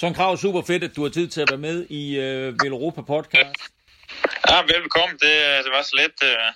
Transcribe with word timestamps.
Søren 0.00 0.14
Krav, 0.14 0.36
super 0.36 0.62
fedt, 0.70 0.82
at 0.84 0.96
du 0.96 1.02
har 1.02 1.12
tid 1.18 1.28
til 1.28 1.40
at 1.40 1.50
være 1.50 1.64
med 1.68 1.78
i 2.02 2.02
øh, 2.26 2.46
Vel 2.60 2.72
Europa 2.76 3.00
podcast. 3.14 3.60
Ja, 4.50 4.58
velkommen. 4.76 5.14
Det, 5.24 5.34
det 5.64 5.70
var 5.76 5.82
så 5.90 5.94
let. 6.00 6.16
Øh, 6.28 6.46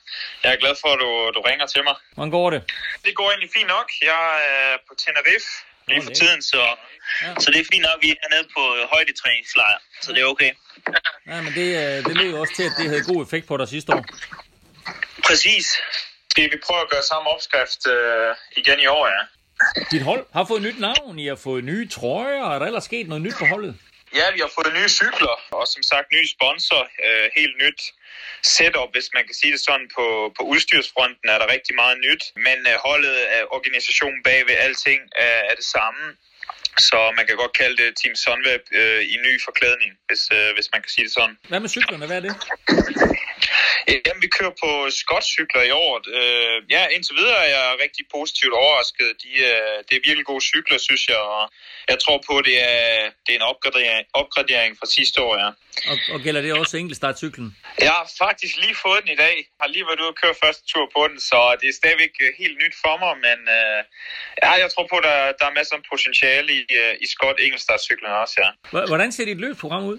jeg 0.42 0.50
er 0.54 0.58
glad 0.62 0.75
for, 0.83 0.88
at 0.95 0.99
du, 1.04 1.11
du 1.37 1.41
ringer 1.50 1.67
til 1.75 1.83
mig. 1.89 1.97
Hvordan 2.15 2.31
går 2.39 2.50
det? 2.55 2.60
Det 3.05 3.13
går 3.18 3.26
egentlig 3.31 3.50
fint 3.57 3.70
nok. 3.76 3.89
Jeg 4.13 4.25
er 4.55 4.70
på 4.89 4.92
Tenerife 5.02 5.50
lige 5.89 6.02
for 6.07 6.15
tiden, 6.20 6.41
så, 6.52 6.63
ja. 7.23 7.34
så 7.42 7.47
det 7.52 7.58
er 7.60 7.67
fint 7.73 7.84
nok. 7.89 7.99
Vi 8.05 8.09
er 8.14 8.18
hernede 8.23 8.46
på 8.57 8.62
højdetræningslejr, 8.93 9.79
så 10.05 10.09
det 10.13 10.21
er 10.25 10.29
okay. 10.35 10.53
Ja, 11.31 11.37
men 11.45 11.53
det, 11.59 11.69
øh, 11.83 11.97
det 12.07 12.15
lød 12.21 12.33
også 12.43 12.55
til, 12.59 12.65
at 12.71 12.75
det 12.79 12.87
havde 12.93 13.05
god 13.13 13.21
effekt 13.27 13.47
på 13.51 13.57
dig 13.57 13.69
sidste 13.69 13.91
år. 13.97 14.05
Præcis. 15.29 15.67
Skal 16.31 16.45
vi 16.53 16.59
prøve 16.67 16.81
at 16.87 16.91
gøre 16.93 17.05
samme 17.13 17.27
opskrift 17.35 17.83
øh, 17.95 18.31
igen 18.61 18.79
i 18.87 18.87
år, 18.87 19.05
ja. 19.17 19.23
Dit 19.91 20.03
hold 20.03 20.27
har 20.33 20.45
fået 20.45 20.63
nyt 20.63 20.79
navn, 20.81 21.19
I 21.19 21.27
har 21.27 21.41
fået 21.49 21.65
nye 21.65 21.89
trøjer, 21.89 22.43
og 22.43 22.55
er 22.55 22.59
der 22.59 22.67
ellers 22.67 22.85
sket 22.85 23.09
noget 23.09 23.23
nyt 23.23 23.35
på 23.39 23.45
holdet? 23.45 23.75
Ja, 24.19 24.27
vi 24.35 24.41
har 24.45 24.51
fået 24.59 24.73
nye 24.79 24.89
cykler, 25.01 25.36
og 25.59 25.64
som 25.75 25.82
sagt 25.82 26.07
nye 26.17 26.29
sponsor, 26.36 26.82
øh, 27.07 27.27
helt 27.39 27.57
nyt 27.64 27.81
setup, 28.43 28.91
hvis 28.96 29.09
man 29.17 29.25
kan 29.29 29.35
sige 29.41 29.53
det 29.53 29.61
sådan. 29.69 29.89
På, 29.96 30.07
på 30.36 30.43
udstyrsfronten 30.53 31.27
er 31.35 31.39
der 31.39 31.49
rigtig 31.55 31.75
meget 31.83 31.96
nyt, 32.06 32.22
men 32.46 32.59
øh, 32.70 32.74
holdet 32.86 33.16
af 33.36 33.42
organisationen 33.56 34.20
bag 34.28 34.41
ved 34.48 34.56
alting 34.66 35.00
er, 35.28 35.38
er 35.50 35.55
det 35.60 35.64
samme. 35.77 36.02
Så 36.88 36.98
man 37.16 37.24
kan 37.27 37.36
godt 37.36 37.55
kalde 37.60 37.77
det 37.83 37.88
Team 38.00 38.14
Sunweb 38.22 38.62
øh, 38.80 39.00
i 39.14 39.16
ny 39.27 39.33
forklædning, 39.47 39.92
hvis, 40.06 40.22
øh, 40.36 40.48
hvis 40.56 40.69
man 40.72 40.80
kan 40.83 40.91
sige 40.94 41.05
det 41.06 41.12
sådan. 41.19 41.36
Hvad 41.48 41.60
med 41.60 41.69
cyklerne? 41.69 42.06
Hvad 42.06 42.16
er 42.16 42.24
det? 42.27 42.34
Jamen, 44.06 44.23
vi 44.27 44.30
kører 44.38 44.55
på 44.64 44.70
Scott-cykler 45.01 45.62
i 45.70 45.73
år. 45.84 45.92
Øh, 46.19 46.56
ja, 46.74 46.83
indtil 46.95 47.14
videre 47.20 47.38
er 47.46 47.50
jeg 47.56 47.78
rigtig 47.84 48.05
positivt 48.16 48.55
overrasket. 48.62 49.09
De, 49.23 49.30
øh, 49.50 49.77
det 49.87 49.95
er 49.96 50.06
virkelig 50.09 50.27
gode 50.33 50.45
cykler, 50.52 50.78
synes 50.78 51.09
jeg, 51.09 51.23
og 51.37 51.45
jeg 51.88 51.98
tror 52.05 52.19
på, 52.28 52.33
at 52.38 52.45
det 52.45 52.56
er, 52.73 53.10
det 53.24 53.30
er 53.33 53.38
en 53.42 53.48
opgradering, 53.52 54.05
opgradering 54.20 54.70
fra 54.80 54.86
sidste 54.86 55.19
år, 55.27 55.34
ja. 55.42 55.50
Og, 55.91 55.97
og 56.14 56.19
gælder 56.24 56.41
det 56.41 56.52
også 56.60 56.77
enkeltstartcyklen? 56.77 57.48
Jeg 57.86 57.92
har 57.98 58.06
faktisk 58.25 58.55
lige 58.64 58.77
fået 58.84 59.00
den 59.03 59.11
i 59.16 59.19
dag. 59.25 59.34
Jeg 59.36 59.61
har 59.64 59.70
lige 59.75 59.86
været 59.88 60.00
ude 60.00 60.12
og 60.14 60.19
køre 60.22 60.34
første 60.44 60.64
tur 60.72 60.86
på 60.97 61.03
den, 61.11 61.19
så 61.31 61.38
det 61.61 61.69
er 61.69 61.77
stadigvæk 61.83 62.14
øh, 62.25 62.31
helt 62.42 62.56
nyt 62.62 62.75
for 62.84 62.94
mig, 63.03 63.12
men 63.27 63.38
øh, 63.59 63.81
ja, 64.44 64.53
jeg 64.62 64.69
tror 64.72 64.86
på, 64.92 64.97
at 65.03 65.05
der, 65.11 65.19
der 65.38 65.47
er 65.50 65.55
masser 65.59 65.75
af 65.77 65.83
potentiale 65.92 66.50
i, 66.61 66.62
øh, 66.83 66.92
i 67.05 67.06
Scott 67.14 67.36
enkeltstartcyklen 67.44 68.12
også, 68.25 68.36
ja. 68.42 68.48
Hvordan 68.92 69.12
ser 69.12 69.25
dit 69.25 69.41
løbsprogram 69.44 69.84
ud? 69.92 69.98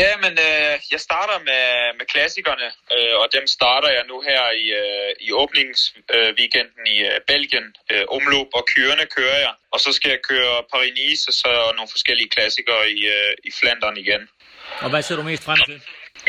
Ja, 0.00 0.10
men 0.24 0.32
øh, 0.48 0.72
jeg 0.94 1.00
starter 1.08 1.38
med, 1.50 1.64
med 1.98 2.06
klassikerne, 2.12 2.65
øh, 2.94 3.14
og 3.22 3.26
dem 3.36 3.46
starter 3.46 3.90
jeg 3.96 4.04
nu 4.08 4.16
her 4.28 4.42
i, 4.50 4.66
øh, 4.82 5.10
i 5.26 5.28
åbningsweekenden 5.32 6.84
øh, 6.86 6.94
i 6.94 6.96
øh, 7.08 7.20
Belgien. 7.30 7.68
Øh, 7.92 8.04
omløb 8.16 8.48
og 8.58 8.64
kørende 8.74 9.06
kører 9.16 9.38
jeg, 9.46 9.54
og 9.74 9.80
så 9.80 9.90
skal 9.92 10.08
jeg 10.14 10.20
køre 10.30 10.54
Paris-Nice 10.72 11.24
og 11.28 11.34
så 11.42 11.50
nogle 11.76 11.90
forskellige 11.96 12.28
klassikere 12.28 12.90
i, 12.90 13.00
øh, 13.16 13.32
i 13.44 13.50
Flandern 13.58 13.96
igen. 13.96 14.22
Og 14.84 14.90
hvad 14.90 15.02
ser 15.02 15.16
du 15.16 15.22
mest 15.22 15.44
frem 15.44 15.58
til? 15.66 15.80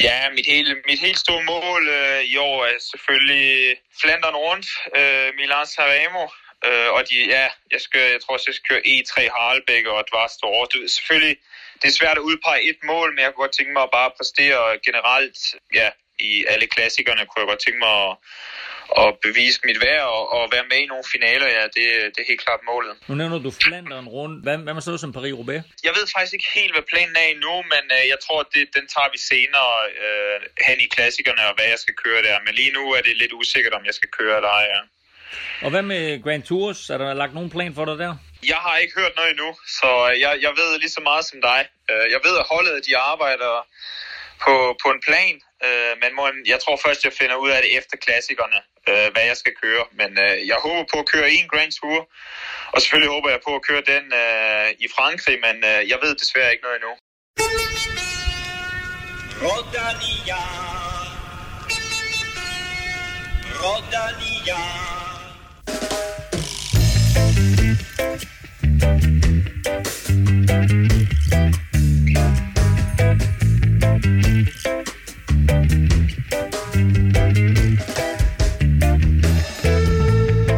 Ja, 0.03 0.29
mit 0.35 0.45
helt, 0.45 0.69
mit 0.89 0.99
helt 0.99 1.19
store 1.19 1.43
mål 1.43 1.87
øh, 1.87 2.21
i 2.23 2.37
år 2.37 2.65
er 2.65 2.77
selvfølgelig 2.91 3.77
Flandern 4.01 4.35
rundt, 4.35 4.67
øh, 4.97 5.29
Milan 5.39 5.65
Sanremo, 5.65 6.25
øh, 6.67 6.89
og 6.95 7.01
de, 7.09 7.15
ja, 7.35 7.47
jeg, 7.73 7.81
skal, 7.81 8.01
jeg 8.13 8.19
tror 8.21 8.33
også, 8.33 8.49
jeg 8.49 8.55
skal 8.55 8.69
køre 8.71 8.87
E3 8.93 9.15
Harlebæk 9.35 9.85
og 9.85 9.99
et 9.99 10.11
vast 10.19 10.39
år. 10.43 10.65
Du, 10.65 10.77
selvfølgelig, 10.87 11.37
det 11.81 11.87
er 11.87 11.97
svært 11.99 12.17
at 12.17 12.27
udpege 12.29 12.69
et 12.69 12.79
mål, 12.83 13.07
men 13.13 13.19
jeg 13.23 13.27
kunne 13.29 13.43
godt 13.45 13.57
tænke 13.57 13.73
mig 13.73 13.83
at 13.83 13.95
bare 13.99 14.11
præstere 14.17 14.61
generelt, 14.87 15.39
ja, 15.79 15.89
i 16.19 16.45
alle 16.47 16.67
klassikerne 16.67 17.25
kunne 17.25 17.41
jeg 17.41 17.47
godt 17.47 17.63
tænke 17.65 17.79
mig 17.79 17.95
at, 18.07 18.13
at 19.03 19.09
bevise 19.25 19.59
mit 19.67 19.79
værd 19.85 20.05
og, 20.15 20.23
og 20.35 20.43
være 20.55 20.65
med 20.71 20.79
i 20.85 20.91
nogle 20.91 21.03
finaler, 21.15 21.47
ja, 21.57 21.63
det, 21.75 21.85
det 22.13 22.19
er 22.23 22.27
helt 22.31 22.43
klart 22.45 22.61
målet. 22.71 22.93
Nu 23.07 23.13
nævner 23.15 23.39
du 23.39 23.51
Flandern 23.51 24.07
rundt. 24.17 24.43
Hvad, 24.43 24.57
hvad 24.57 24.73
med 24.73 24.81
så 24.81 24.97
som 24.97 25.11
Paris-Roubaix? 25.17 25.61
Jeg 25.87 25.93
ved 25.97 26.05
faktisk 26.15 26.33
ikke 26.37 26.49
helt, 26.59 26.73
hvad 26.75 26.85
planen 26.91 27.15
er 27.21 27.27
endnu, 27.35 27.55
men 27.73 27.83
øh, 27.97 28.03
jeg 28.13 28.19
tror, 28.25 28.39
at 28.45 28.49
det, 28.53 28.63
den 28.77 28.85
tager 28.93 29.09
vi 29.13 29.19
senere 29.31 29.71
øh, 30.03 30.37
hen 30.67 30.77
i 30.85 30.87
klassikerne 30.95 31.43
og 31.49 31.53
hvad 31.57 31.67
jeg 31.73 31.79
skal 31.79 31.95
køre 32.03 32.21
der. 32.27 32.37
Men 32.45 32.53
lige 32.61 32.71
nu 32.77 32.83
er 32.97 33.01
det 33.07 33.17
lidt 33.17 33.33
usikkert, 33.39 33.73
om 33.73 33.85
jeg 33.85 33.93
skal 33.99 34.09
køre 34.19 34.35
eller 34.39 34.49
ej, 34.49 34.67
ja. 34.75 34.81
Og 35.65 35.69
hvad 35.69 35.81
med 35.81 36.23
Grand 36.23 36.43
Tours? 36.43 36.89
Er 36.89 36.97
der 36.97 37.13
lagt 37.13 37.33
nogen 37.33 37.49
plan 37.49 37.75
for 37.75 37.85
dig 37.85 37.97
der? 37.97 38.13
Jeg 38.53 38.59
har 38.65 38.77
ikke 38.77 38.93
hørt 38.99 39.15
noget 39.15 39.29
endnu, 39.29 39.55
så 39.79 39.89
jeg, 40.23 40.37
jeg 40.41 40.53
ved 40.59 40.79
lige 40.79 40.89
så 40.89 41.01
meget 41.01 41.25
som 41.25 41.41
dig. 41.41 41.61
Øh, 41.91 42.11
jeg 42.11 42.19
ved, 42.27 42.35
at 42.41 42.45
holdet 42.51 42.85
de 42.87 42.97
arbejder 42.97 43.53
på, 44.45 44.53
på 44.83 44.87
en 44.95 45.01
plan, 45.07 45.35
øh, 45.65 45.93
men 46.01 46.09
må, 46.17 46.23
jeg 46.53 46.59
tror 46.63 46.75
først, 46.85 47.03
jeg 47.03 47.13
finder 47.19 47.35
ud 47.35 47.49
af 47.49 47.61
det 47.61 47.71
efter 47.77 47.95
klassikerne, 48.05 48.59
øh, 48.89 49.07
hvad 49.13 49.25
jeg 49.31 49.37
skal 49.37 49.53
køre. 49.63 49.83
Men 49.99 50.11
øh, 50.25 50.47
jeg 50.51 50.57
håber 50.65 50.83
på 50.93 50.97
at 50.99 51.09
køre 51.13 51.31
en 51.37 51.47
Grand 51.51 51.71
Tour, 51.79 51.99
og 52.73 52.81
selvfølgelig 52.81 53.11
håber 53.15 53.29
jeg 53.29 53.41
på 53.47 53.51
at 53.55 53.65
køre 53.69 53.83
den 53.93 54.05
øh, 54.21 54.67
i 54.85 54.87
Frankrig, 54.95 55.37
men 55.45 55.55
øh, 55.71 55.81
jeg 55.91 55.97
ved 56.03 56.15
desværre 56.15 56.51
ikke 56.51 56.65
noget 56.67 56.77
endnu. 56.79 56.93
Rodania. 59.43 60.41
Rodania. 63.63 65.06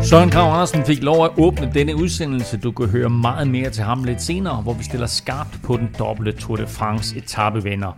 Søren 0.09 0.29
Krav 0.29 0.53
Andersen 0.53 0.85
fik 0.85 1.03
lov 1.03 1.25
at 1.25 1.31
åbne 1.37 1.71
denne 1.73 1.95
udsendelse. 1.95 2.57
Du 2.57 2.71
kan 2.71 2.89
høre 2.89 3.09
meget 3.09 3.47
mere 3.47 3.69
til 3.69 3.83
ham 3.83 4.03
lidt 4.03 4.21
senere, 4.21 4.61
hvor 4.61 4.73
vi 4.73 4.83
stiller 4.83 5.07
skarpt 5.07 5.59
på 5.63 5.77
den 5.77 5.89
dobbelte 5.99 6.31
Tour 6.31 6.55
de 6.55 6.67
France 6.67 7.17
etapevinder. 7.17 7.97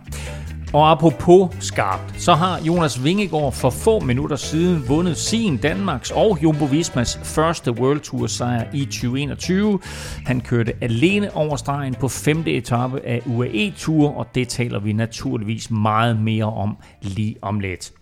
Og 0.72 0.90
apropos 0.90 1.56
skarpt, 1.60 2.20
så 2.20 2.34
har 2.34 2.60
Jonas 2.60 3.04
Vingegaard 3.04 3.52
for 3.52 3.70
få 3.70 4.00
minutter 4.00 4.36
siden 4.36 4.88
vundet 4.88 5.16
sin 5.16 5.56
Danmarks 5.56 6.10
og 6.10 6.38
Jumbo 6.42 6.64
Vismas 6.64 7.20
første 7.24 7.72
World 7.72 8.00
Tour 8.00 8.26
sejr 8.26 8.64
i 8.74 8.84
2021. 8.84 9.78
Han 10.26 10.40
kørte 10.40 10.72
alene 10.80 11.36
over 11.36 11.56
stregen 11.56 11.94
på 11.94 12.08
femte 12.08 12.52
etape 12.52 13.00
af 13.06 13.22
UAE 13.26 13.72
Tour, 13.76 14.16
og 14.16 14.26
det 14.34 14.48
taler 14.48 14.80
vi 14.80 14.92
naturligvis 14.92 15.70
meget 15.70 16.20
mere 16.20 16.52
om 16.52 16.76
lige 17.02 17.36
om 17.42 17.60
lidt. 17.60 17.92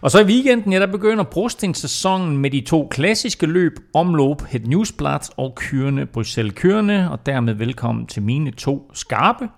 Og 0.00 0.10
så 0.10 0.20
i 0.20 0.24
weekenden, 0.24 0.72
ja, 0.72 0.80
der 0.80 0.86
begynder 0.86 1.24
brostensæsonen 1.24 2.36
med 2.36 2.50
de 2.50 2.60
to 2.60 2.88
klassiske 2.90 3.46
løb, 3.46 3.72
omløb 3.94 4.40
Het 4.48 4.66
Newsblad 4.66 5.20
og 5.36 5.54
Kørende 5.54 6.06
Bruxelles 6.06 6.54
Kørende, 6.56 7.10
og 7.10 7.26
dermed 7.26 7.54
velkommen 7.54 8.06
til 8.06 8.22
mine 8.22 8.50
to 8.50 8.90
skarpe 8.94 9.48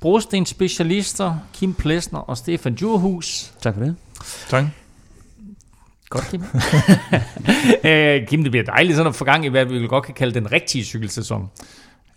brostens 0.00 0.48
specialister, 0.48 1.36
Kim 1.54 1.74
Plesner 1.74 2.18
og 2.18 2.36
Stefan 2.36 2.74
Djurhus. 2.74 3.52
Tak 3.60 3.74
for 3.74 3.80
det. 3.80 3.96
Tak. 4.48 4.64
Godt, 6.08 6.24
Kim. 6.30 6.42
Øh, 7.84 8.26
Kim, 8.26 8.42
det 8.42 8.50
bliver 8.50 8.64
dejligt 8.64 8.96
sådan 8.96 9.08
at 9.08 9.14
få 9.14 9.24
gang 9.24 9.44
i, 9.44 9.48
hvad 9.48 9.64
vi 9.64 9.86
godt 9.86 10.04
kan 10.04 10.14
kalde 10.14 10.34
den 10.34 10.52
rigtige 10.52 10.84
cykelsæson. 10.84 11.50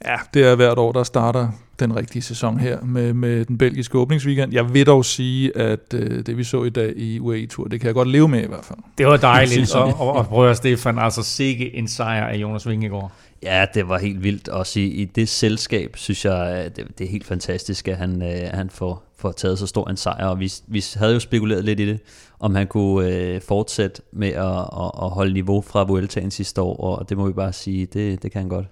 Ja, 0.06 0.16
det 0.34 0.46
er 0.46 0.56
hvert 0.56 0.78
år, 0.78 0.92
der 0.92 1.04
starter 1.04 1.50
den 1.80 1.96
rigtige 1.96 2.22
sæson 2.22 2.60
her 2.60 2.82
med, 2.82 3.14
med 3.14 3.46
den 3.46 3.58
belgiske 3.58 3.98
åbningsweekend. 3.98 4.54
Jeg 4.54 4.74
vil 4.74 4.86
dog 4.86 5.06
sige, 5.06 5.58
at 5.58 5.94
øh, 5.94 6.26
det 6.26 6.38
vi 6.38 6.44
så 6.44 6.64
i 6.64 6.70
dag 6.70 6.94
i 6.96 7.20
UAE 7.20 7.48
Tour, 7.48 7.68
det 7.68 7.80
kan 7.80 7.88
jeg 7.88 7.94
godt 7.94 8.08
leve 8.08 8.28
med 8.28 8.44
i 8.44 8.48
hvert 8.48 8.66
fald. 8.66 8.80
Det 8.98 9.06
var 9.08 9.18
dejligt, 9.18 9.76
og, 9.76 9.94
og, 10.00 10.14
og 10.14 10.28
prøv 10.28 10.50
at 10.50 10.58
Stefan, 10.58 11.00
altså 11.00 11.24
sikke 11.24 11.76
en 11.76 11.88
sejr 11.88 12.28
af 12.28 12.36
Jonas 12.36 12.68
Vingegaard. 12.68 13.12
Ja, 13.44 13.66
det 13.74 13.90
var 13.90 13.98
helt 13.98 14.24
vildt 14.24 14.50
også 14.50 14.80
i, 14.80 14.84
i 14.84 15.06
det 15.06 15.30
selskab, 15.30 15.98
synes 15.98 16.26
jeg, 16.26 16.72
det, 16.76 16.88
det 16.98 17.06
er 17.06 17.12
helt 17.12 17.26
fantastisk, 17.26 17.88
at 17.88 17.98
han, 17.98 18.22
øh, 18.22 18.50
han 18.54 18.70
får, 18.70 19.04
får 19.18 19.32
taget 19.32 19.60
så 19.60 19.68
stor 19.68 19.90
en 19.90 19.98
sejr, 19.98 20.26
og 20.26 20.40
vi, 20.40 20.54
vi 20.68 20.84
havde 20.96 21.14
jo 21.14 21.20
spekuleret 21.20 21.66
lidt 21.66 21.80
i 21.80 21.88
det, 21.88 22.00
om 22.40 22.56
han 22.56 22.68
kunne 22.68 23.10
øh, 23.10 23.42
fortsætte 23.42 24.02
med 24.12 24.28
at, 24.28 24.58
at, 24.58 24.92
at 25.04 25.10
holde 25.10 25.34
niveau 25.34 25.62
fra 25.62 25.84
Vueltaen 25.84 26.32
sidste 26.32 26.62
år, 26.62 26.78
og 26.78 27.10
det 27.10 27.18
må 27.18 27.28
vi 27.28 27.34
bare 27.34 27.54
sige, 27.54 27.86
det, 27.86 28.24
det 28.24 28.32
kan 28.32 28.42
han 28.42 28.50
godt. 28.50 28.66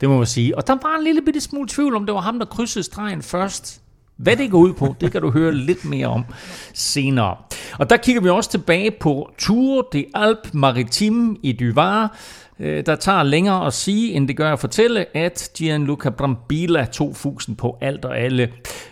Det 0.00 0.08
må 0.08 0.16
man 0.16 0.26
sige. 0.26 0.56
Og 0.56 0.66
der 0.66 0.76
var 0.82 0.96
en 0.98 1.04
lille 1.04 1.22
bitte 1.22 1.40
smule 1.40 1.68
tvivl 1.68 1.96
om, 1.96 2.06
det 2.06 2.14
var 2.14 2.20
ham, 2.20 2.38
der 2.38 2.46
krydsede 2.46 2.84
stregen 2.84 3.22
først. 3.22 3.80
Hvad 4.16 4.36
det 4.36 4.50
går 4.50 4.58
ud 4.58 4.72
på, 4.72 4.94
det 5.00 5.12
kan 5.12 5.22
du 5.22 5.30
høre 5.30 5.54
lidt 5.54 5.84
mere 5.84 6.06
om 6.06 6.24
senere. 6.74 7.36
Og 7.78 7.90
der 7.90 7.96
kigger 7.96 8.22
vi 8.22 8.28
også 8.28 8.50
tilbage 8.50 8.90
på 9.00 9.30
Tour 9.38 9.88
de 9.92 10.04
Alpes 10.14 10.54
Maritime 10.54 11.36
i 11.42 11.52
Duvar, 11.52 12.16
Øh, 12.60 12.86
der 12.86 12.96
tager 12.96 13.22
længere 13.22 13.66
at 13.66 13.72
sige, 13.72 14.12
end 14.12 14.28
det 14.28 14.36
gør 14.36 14.52
at 14.52 14.58
fortælle, 14.58 15.16
at 15.16 15.50
Gianluca 15.56 16.10
Brambilla 16.10 16.84
tog 16.84 17.16
fusen 17.16 17.56
på 17.56 17.78
alt 17.80 18.04
og 18.04 18.18
alle. 18.18 18.48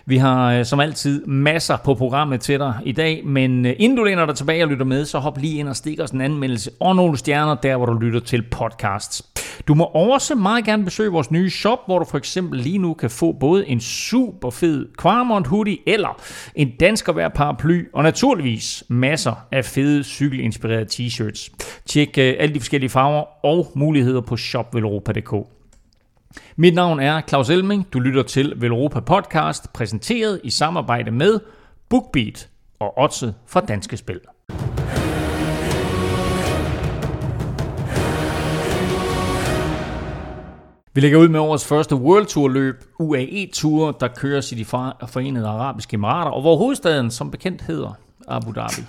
Vi 0.07 0.17
har 0.17 0.53
øh, 0.53 0.65
som 0.65 0.81
altid 0.81 1.27
masser 1.27 1.77
på 1.85 1.95
programmet 1.95 2.41
til 2.41 2.59
dig 2.59 2.75
i 2.85 2.93
dag, 2.93 3.27
men 3.27 3.67
øh, 3.67 3.75
inden 3.79 3.99
du 3.99 4.05
læner 4.05 4.27
dig 4.27 4.35
tilbage 4.35 4.65
og 4.65 4.69
lytter 4.69 4.85
med, 4.85 5.05
så 5.05 5.19
hop 5.19 5.39
lige 5.39 5.59
ind 5.59 5.69
og 5.69 5.77
stik 5.77 6.01
os 6.01 6.11
en 6.11 6.21
anmeldelse 6.21 6.71
og 6.81 6.97
nogle 6.97 7.17
stjerner, 7.17 7.55
der 7.55 7.77
hvor 7.77 7.87
du 7.87 7.93
lytter 7.93 8.21
til 8.21 8.43
podcasts. 8.51 9.23
Du 9.69 9.75
må 9.75 9.85
også 9.85 10.35
meget 10.35 10.65
gerne 10.65 10.85
besøge 10.85 11.11
vores 11.11 11.31
nye 11.31 11.51
shop, 11.51 11.79
hvor 11.87 11.99
du 11.99 12.05
for 12.05 12.19
eksempel 12.19 12.61
lige 12.61 12.79
nu 12.79 12.95
kan 12.95 13.11
få 13.11 13.33
både 13.33 13.69
en 13.69 13.81
super 13.81 14.51
fed 14.51 14.87
Quarmont 15.03 15.47
hoodie 15.47 15.79
eller 15.87 16.21
en 16.55 16.71
dansk 16.81 17.09
hver 17.09 17.29
paraply, 17.29 17.85
og 17.95 18.03
naturligvis 18.03 18.85
masser 18.89 19.47
af 19.53 19.65
fede 19.65 20.05
cykelinspirerede 20.05 20.87
t-shirts. 20.93 21.51
Tjek 21.87 22.19
alle 22.19 22.55
de 22.55 22.61
forskellige 22.61 22.91
farver 22.91 23.47
og 23.53 23.73
muligheder 23.75 24.21
på 24.21 24.37
shopvelropa.dk. 24.37 25.35
Mit 26.57 26.75
navn 26.75 27.01
er 27.01 27.21
Claus 27.29 27.51
Elming. 27.51 27.87
Du 27.93 28.01
lytter 28.01 28.23
til 28.23 28.53
Velropa 28.57 29.01
Podcast, 29.01 29.73
præsenteret 29.73 30.41
i 30.45 30.51
samarbejde 30.51 31.11
med 31.11 31.41
BookBeat 31.89 32.49
og 32.81 32.99
Otse 32.99 33.35
fra 33.47 33.61
Danske 33.61 33.97
Spil. 33.97 34.21
Vi 40.95 41.01
lægger 41.01 41.19
ud 41.19 41.29
med 41.29 41.41
årets 41.41 41.67
første 41.67 41.97
World 41.97 42.27
Tour 42.27 42.49
løb, 42.49 42.85
UAE 42.99 43.51
Tour, 43.55 43.93
der 43.93 44.09
køres 44.09 44.53
i 44.53 44.55
de 44.55 44.65
forenede 44.65 45.49
arabiske 45.49 45.95
emirater, 45.95 46.31
og 46.31 46.41
hvor 46.41 46.57
hovedstaden 46.57 47.11
som 47.11 47.31
bekendt 47.31 47.63
hedder 47.63 47.99
Abu 48.29 48.53
Dhabi. 48.53 48.83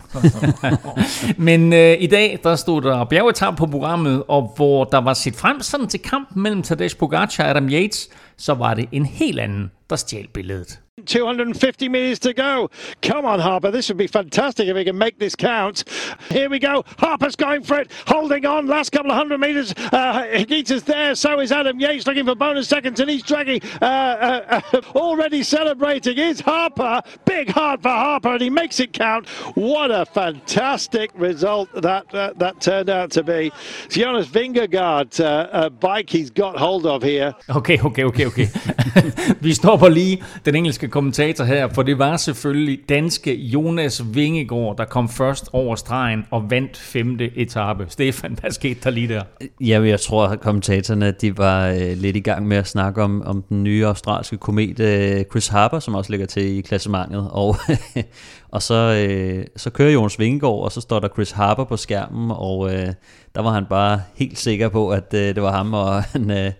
Men 1.47 1.74
øh, 1.74 1.97
i 2.00 2.07
dag, 2.07 2.39
der 2.44 2.56
stod 2.56 2.81
der 2.81 3.06
bjergetab 3.06 3.56
på 3.56 3.65
programmet, 3.65 4.24
og 4.27 4.53
hvor 4.56 4.83
der 4.83 4.97
var 4.97 5.13
set 5.13 5.35
frem 5.35 5.62
sådan 5.62 5.88
til 5.88 6.00
kamp 6.00 6.35
mellem 6.35 6.63
Tadej 6.63 6.89
Pogacar 7.00 7.44
og 7.44 7.50
Adam 7.50 7.69
Yates, 7.69 8.09
så 8.44 8.54
var 8.54 8.74
det 8.74 8.86
en 8.92 9.06
helt 9.06 9.40
anden, 9.40 9.72
der 9.90 9.95
stjal 9.95 10.28
billedet. 10.28 10.80
250 11.06 11.90
meters 11.90 12.19
to 12.19 12.34
go. 12.34 12.69
Come 13.01 13.25
on, 13.25 13.40
Harper. 13.40 13.72
This 13.72 13.90
would 13.90 13.98
be 13.98 14.07
fantastic 14.07 14.68
if 14.68 14.75
we 14.75 14.84
can 14.84 14.98
make 14.98 15.18
this 15.18 15.36
count. 15.36 15.84
Here 16.30 16.50
we 16.50 16.60
go. 16.60 16.84
Harper's 17.00 17.36
going 17.36 17.63
for 17.63 17.80
it, 17.80 17.92
holding 18.06 18.45
on. 18.45 18.68
Last 18.68 18.92
couple 18.92 19.12
of 19.12 19.18
hundred 19.18 19.40
meters. 19.40 19.74
Uh, 19.92 20.24
Higita's 20.31 20.84
there. 20.84 21.16
So 21.16 21.40
is 21.40 21.51
Adam 21.51 21.80
Yates 21.80 22.06
looking 22.06 22.25
for 22.25 22.36
bonus 22.36 22.68
seconds, 22.68 23.00
and 23.00 23.10
he's 23.10 23.24
dragging. 23.24 23.62
Uh, 23.81 23.86
uh, 23.86 24.62
uh, 24.72 24.81
already 24.96 25.42
celebrating 25.42 26.18
is 26.18 26.39
Harper. 26.39 27.01
Big 27.25 27.50
heart 27.50 27.81
for 27.81 27.89
Harper, 27.89 28.34
and 28.34 28.42
he 28.42 28.50
makes 28.50 28.80
it 28.80 28.94
count. 28.94 29.28
What 29.56 29.89
a 29.89 30.06
fantastic 30.06 31.12
result 31.16 31.69
that 31.74 32.13
uh, 32.13 32.34
that 32.38 32.62
turned 32.62 32.89
out 32.89 33.10
to 33.12 33.24
be. 33.24 33.51
Jonas 33.89 34.28
Vingegaard, 34.28 35.19
uh, 35.19 35.50
a 35.51 35.69
bike 35.69 36.10
he's 36.10 36.30
got 36.30 36.57
hold 36.57 36.86
of 36.86 37.01
here. 37.01 37.34
Okay, 37.50 37.80
okay, 37.80 38.04
okay, 38.04 38.25
okay. 38.28 38.32
Vi 39.45 39.53
stopper 39.53 39.89
lige 39.89 40.24
den 40.45 40.56
engelske 40.56 40.88
kommentator 40.88 41.44
her, 41.44 41.68
for 41.68 41.83
det 41.83 42.00
var 42.00 42.18
selvfølgelig 42.18 42.80
danske 42.89 43.35
Jonas 43.35 44.03
Vingegaard, 44.13 44.77
der 44.77 44.85
kom 44.85 45.09
først 45.09 45.50
over 45.53 45.75
stregen 45.75 46.25
og 46.31 46.51
vandt 46.51 46.77
femte 46.77 47.38
etape. 47.38 47.85
Stefan, 47.89 48.38
hvad 48.41 48.51
skete 48.51 48.80
der 48.83 48.89
lige 48.89 49.07
der? 49.07 49.24
Ja, 49.62 49.81
jeg 49.81 50.00
tror, 50.00 50.27
at 50.27 50.39
kommentatorerne 50.39 51.12
de 51.12 51.38
var 51.38 51.68
øh, 51.68 51.97
lidt 51.97 52.15
i 52.15 52.19
gang 52.19 52.47
med 52.47 52.57
at 52.57 52.68
snakke 52.68 53.03
om, 53.03 53.21
om 53.21 53.41
den 53.50 53.63
nye 53.63 53.85
australske 53.85 54.38
komet 54.38 54.79
øh, 54.79 55.24
Chris 55.31 55.47
Harper, 55.47 55.79
som 55.79 55.95
også 55.95 56.12
ligger 56.12 56.25
til 56.25 56.57
i 56.57 56.62
klassementet. 56.62 57.27
Og, 57.31 57.56
og 58.56 58.62
så, 58.62 59.06
øh, 59.09 59.45
så 59.56 59.69
kører 59.69 59.91
Jonas 59.91 60.19
Vingegaard, 60.19 60.63
og 60.63 60.71
så 60.71 60.81
står 60.81 61.00
der 61.00 61.07
Chris 61.07 61.31
Harper 61.31 61.63
på 61.63 61.77
skærmen, 61.77 62.31
og 62.31 62.74
øh, 62.74 62.88
der 63.36 63.41
var 63.41 63.51
han 63.51 63.65
bare 63.69 64.01
helt 64.15 64.39
sikker 64.39 64.69
på, 64.69 64.89
at 64.89 65.13
øh, 65.13 65.36
det 65.36 65.44
var 65.44 65.51
ham, 65.51 65.74
og 65.74 66.03
han... 66.13 66.31
Øh, 66.31 66.51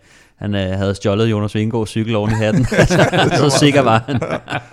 han 0.44 0.56
øh, 0.56 0.78
havde 0.78 0.96
stjålet 0.96 1.32
Jonas 1.32 1.56
Vingegaards 1.56 1.90
cykel 1.90 2.16
oven 2.16 2.32
i 2.32 2.34
hatten. 2.34 2.66
så 3.42 3.56
sikker 3.60 3.82
var 3.82 4.04
han. 4.08 4.20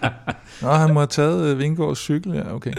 Nå, 0.62 0.69
han 0.69 0.94
må 0.94 1.00
have 1.00 1.06
taget 1.06 1.46
øh, 1.46 1.58
Vingegaards 1.58 1.99
cykel, 1.99 2.32
ja, 2.32 2.55
okay. 2.55 2.72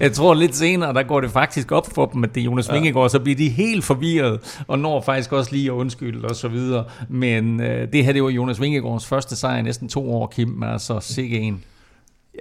Jeg 0.00 0.12
tror 0.12 0.34
lidt 0.34 0.56
senere, 0.56 0.94
der 0.94 1.02
går 1.02 1.20
det 1.20 1.30
faktisk 1.30 1.72
op 1.72 1.94
for 1.94 2.06
dem, 2.06 2.24
at 2.24 2.34
det 2.34 2.40
er 2.40 2.44
Jonas 2.44 2.68
ja. 2.68 2.72
Vingegaard, 2.72 3.10
så 3.10 3.20
bliver 3.20 3.36
de 3.36 3.48
helt 3.48 3.84
forvirret, 3.84 4.62
og 4.68 4.78
når 4.78 5.00
faktisk 5.00 5.32
også 5.32 5.52
lige 5.52 5.66
at 5.66 5.72
undskylde 5.72 6.28
og 6.28 6.36
så 6.36 6.48
videre. 6.48 6.84
Men 7.08 7.60
øh, 7.60 7.92
det 7.92 8.04
her, 8.04 8.12
det 8.12 8.22
var 8.22 8.28
Jonas 8.28 8.60
Vingegaards 8.60 9.06
første 9.06 9.36
sejr 9.36 9.58
i 9.58 9.62
næsten 9.62 9.88
to 9.88 10.14
år, 10.14 10.26
Kim, 10.26 10.62
altså 10.62 11.00
sikke 11.00 11.38
en. 11.38 11.64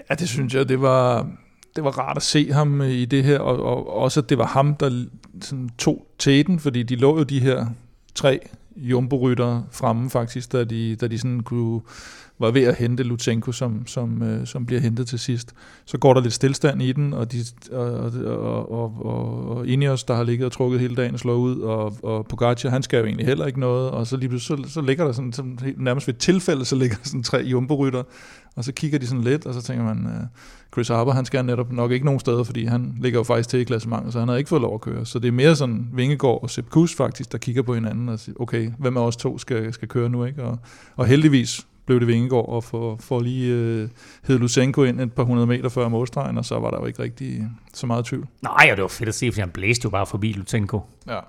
Ja, 0.09 0.15
det 0.15 0.29
synes 0.29 0.53
jeg, 0.53 0.69
det 0.69 0.81
var, 0.81 1.27
det 1.75 1.83
var 1.83 1.91
rart 1.91 2.17
at 2.17 2.23
se 2.23 2.51
ham 2.53 2.81
i 2.81 3.05
det 3.05 3.23
her, 3.23 3.39
og, 3.39 3.63
og 3.63 3.97
også 3.97 4.19
at 4.19 4.29
det 4.29 4.37
var 4.37 4.47
ham, 4.47 4.75
der 4.75 5.05
sådan, 5.41 5.69
tog 5.77 6.07
tæten, 6.19 6.59
fordi 6.59 6.83
de 6.83 6.95
lå 6.95 7.17
jo 7.17 7.23
de 7.23 7.39
her 7.39 7.65
tre 8.15 8.39
jumbo 8.75 9.35
fremme 9.71 10.09
faktisk, 10.09 10.51
da 10.51 10.63
de, 10.63 10.95
da 10.95 11.07
de 11.07 11.17
sådan 11.17 11.39
kunne, 11.39 11.81
var 12.39 12.51
ved 12.51 12.63
at 12.63 12.75
hente 12.75 13.03
Lutsenko, 13.03 13.51
som, 13.51 13.87
som, 13.87 14.23
øh, 14.23 14.47
som 14.47 14.65
bliver 14.65 14.81
hentet 14.81 15.07
til 15.07 15.19
sidst. 15.19 15.53
Så 15.85 15.97
går 15.97 16.13
der 16.13 16.21
lidt 16.21 16.33
stillstand 16.33 16.81
i 16.81 16.91
den, 16.91 17.13
og, 17.13 17.31
de, 17.31 17.37
og, 17.71 17.85
og, 17.85 18.71
og, 18.71 19.05
og, 19.05 19.49
og 19.49 19.67
Ineos, 19.67 20.03
der 20.03 20.15
har 20.15 20.23
ligget 20.23 20.45
og 20.45 20.51
trukket 20.51 20.79
hele 20.79 20.95
dagen, 20.95 21.17
slår 21.17 21.35
ud, 21.35 21.59
og, 21.59 21.97
og 22.03 22.27
Pogacar, 22.27 22.69
han 22.69 22.83
skal 22.83 22.99
jo 22.99 23.05
egentlig 23.05 23.25
heller 23.25 23.45
ikke 23.45 23.59
noget, 23.59 23.91
og 23.91 24.07
så 24.07 24.17
lige 24.17 24.29
pludselig, 24.29 24.65
så, 24.65 24.73
så 24.73 24.81
ligger 24.81 25.05
der 25.05 25.11
sådan, 25.11 25.33
sådan, 25.33 25.59
nærmest 25.77 26.07
ved 26.07 26.13
et 26.13 26.19
tilfælde, 26.19 26.65
så 26.65 26.75
ligger 26.75 26.97
sådan 27.03 27.23
tre 27.23 27.37
jumbo 27.37 27.75
og 28.55 28.63
så 28.63 28.71
kigger 28.71 28.99
de 28.99 29.07
sådan 29.07 29.23
lidt, 29.23 29.45
og 29.45 29.53
så 29.53 29.61
tænker 29.61 29.83
man, 29.83 30.05
uh, 30.05 30.27
Chris 30.73 30.87
Harper, 30.87 31.11
han 31.11 31.25
skal 31.25 31.45
netop 31.45 31.71
nok 31.71 31.91
ikke 31.91 32.05
nogen 32.05 32.19
steder, 32.19 32.43
fordi 32.43 32.65
han 32.65 32.95
ligger 33.01 33.19
jo 33.19 33.23
faktisk 33.23 33.49
til 33.49 33.59
i 33.59 33.63
klassementet, 33.63 34.13
så 34.13 34.19
han 34.19 34.27
har 34.27 34.35
ikke 34.35 34.49
fået 34.49 34.61
lov 34.61 34.73
at 34.73 34.81
køre. 34.81 35.05
Så 35.05 35.19
det 35.19 35.27
er 35.27 35.31
mere 35.31 35.55
sådan 35.55 35.89
Vingegaard 35.93 36.39
og 36.43 36.49
Sepp 36.49 36.69
Kuss 36.69 36.95
faktisk, 36.95 37.31
der 37.31 37.37
kigger 37.37 37.61
på 37.61 37.73
hinanden 37.73 38.09
og 38.09 38.19
siger, 38.19 38.35
okay, 38.39 38.71
hvem 38.79 38.97
af 38.97 39.01
os 39.01 39.15
to 39.15 39.37
skal, 39.37 39.73
skal 39.73 39.87
køre 39.87 40.09
nu, 40.09 40.25
ikke? 40.25 40.43
Og, 40.43 40.59
og 40.95 41.05
heldigvis 41.05 41.67
blev 41.85 41.99
det 41.99 42.07
Vingegaard 42.07 42.49
og 42.49 42.63
får, 42.63 42.97
får 42.99 43.21
lige 43.21 43.53
øh, 43.53 43.89
hed 44.23 44.39
Lusenko 44.39 44.83
ind 44.83 45.01
et 45.01 45.13
par 45.13 45.23
hundrede 45.23 45.47
meter 45.47 45.69
før 45.69 45.87
målstregen, 45.87 46.37
og 46.37 46.45
så 46.45 46.59
var 46.59 46.71
der 46.71 46.77
jo 46.79 46.85
ikke 46.85 47.03
rigtig 47.03 47.47
så 47.73 47.87
meget 47.87 48.05
tvivl. 48.05 48.27
Nej, 48.41 48.67
og 48.71 48.77
det 48.77 48.81
var 48.81 48.87
fedt 48.87 49.09
at 49.09 49.15
se, 49.15 49.31
fordi 49.31 49.39
han 49.39 49.49
blæste 49.49 49.85
jo 49.85 49.89
bare 49.89 50.05
forbi 50.05 50.31
Lusenko. 50.31 50.81
Ja. 51.07 51.19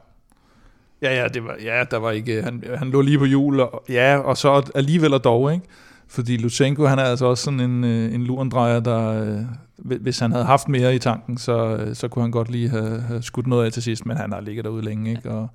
Ja, 1.03 1.23
ja, 1.23 1.29
det 1.29 1.45
var, 1.45 1.57
ja, 1.65 1.85
der 1.91 1.97
var 1.97 2.11
ikke, 2.11 2.43
han, 2.43 2.65
han 2.77 2.91
lå 2.91 3.01
lige 3.01 3.19
på 3.19 3.25
hjul, 3.25 3.61
og, 3.61 3.85
ja, 3.89 4.19
og 4.19 4.37
så 4.37 4.71
alligevel 4.75 5.15
og 5.15 5.25
dog, 5.25 5.53
ikke? 5.53 5.67
Fordi 6.09 6.37
Lutsenko, 6.37 6.87
han 6.87 6.99
er 6.99 7.03
altså 7.03 7.27
også 7.27 7.45
sådan 7.45 7.61
en, 7.61 7.85
øh, 7.85 8.15
en 8.15 8.25
lurendrejer, 8.25 8.81
der, 8.81 9.23
øh, 9.23 9.41
hvis 9.77 10.19
han 10.19 10.33
havde 10.33 10.45
haft 10.45 10.69
mere 10.69 10.95
i 10.95 10.99
tanken, 10.99 11.39
så, 11.39 11.77
øh, 11.77 11.95
så 11.95 12.09
kunne 12.09 12.23
han 12.23 12.31
godt 12.31 12.51
lige 12.51 12.69
have, 12.69 13.01
have 13.01 13.23
skudt 13.23 13.47
noget 13.47 13.67
af 13.67 13.73
til 13.73 13.83
sidst, 13.83 14.07
men 14.07 14.17
han 14.17 14.33
har 14.33 14.41
ligget 14.41 14.65
derude 14.65 14.85
længe, 14.85 15.11
ikke? 15.11 15.31
Og, 15.31 15.49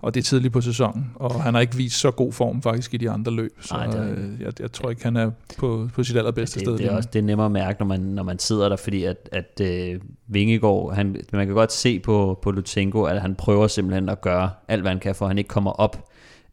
og 0.00 0.14
det 0.14 0.20
er 0.20 0.24
tidligt 0.24 0.52
på 0.52 0.60
sæsonen, 0.60 1.10
og 1.14 1.42
han 1.42 1.54
har 1.54 1.60
ikke 1.60 1.76
vist 1.76 2.00
så 2.00 2.10
god 2.10 2.32
form 2.32 2.62
faktisk 2.62 2.94
i 2.94 2.96
de 2.96 3.10
andre 3.10 3.32
løb, 3.32 3.52
så 3.60 3.74
Nej, 3.74 3.86
er, 3.86 4.14
jeg, 4.40 4.60
jeg 4.60 4.72
tror 4.72 4.90
ikke, 4.90 5.04
han 5.04 5.16
er 5.16 5.30
på, 5.58 5.88
på 5.94 6.04
sit 6.04 6.16
allerbedste 6.16 6.60
det, 6.60 6.66
sted. 6.66 6.78
Det 6.78 6.86
er, 6.86 6.96
også, 6.96 7.08
det 7.12 7.18
er 7.18 7.22
nemmere 7.22 7.46
at 7.46 7.52
mærke, 7.52 7.78
når 7.78 7.86
man, 7.86 8.00
når 8.00 8.22
man 8.22 8.38
sidder 8.38 8.68
der, 8.68 8.76
fordi 8.76 9.04
at, 9.04 9.28
at 9.32 9.60
uh, 9.60 10.00
Vingegaard, 10.26 10.94
han, 10.94 11.16
man 11.32 11.46
kan 11.46 11.54
godt 11.54 11.72
se 11.72 12.00
på, 12.00 12.38
på 12.42 12.50
Lutsenko, 12.50 13.02
at 13.02 13.20
han 13.20 13.34
prøver 13.34 13.66
simpelthen 13.66 14.08
at 14.08 14.20
gøre 14.20 14.50
alt, 14.68 14.82
hvad 14.82 14.90
han 14.90 15.00
kan, 15.00 15.14
for 15.14 15.24
at 15.24 15.30
han 15.30 15.38
ikke 15.38 15.48
kommer 15.48 15.70
op 15.70 16.08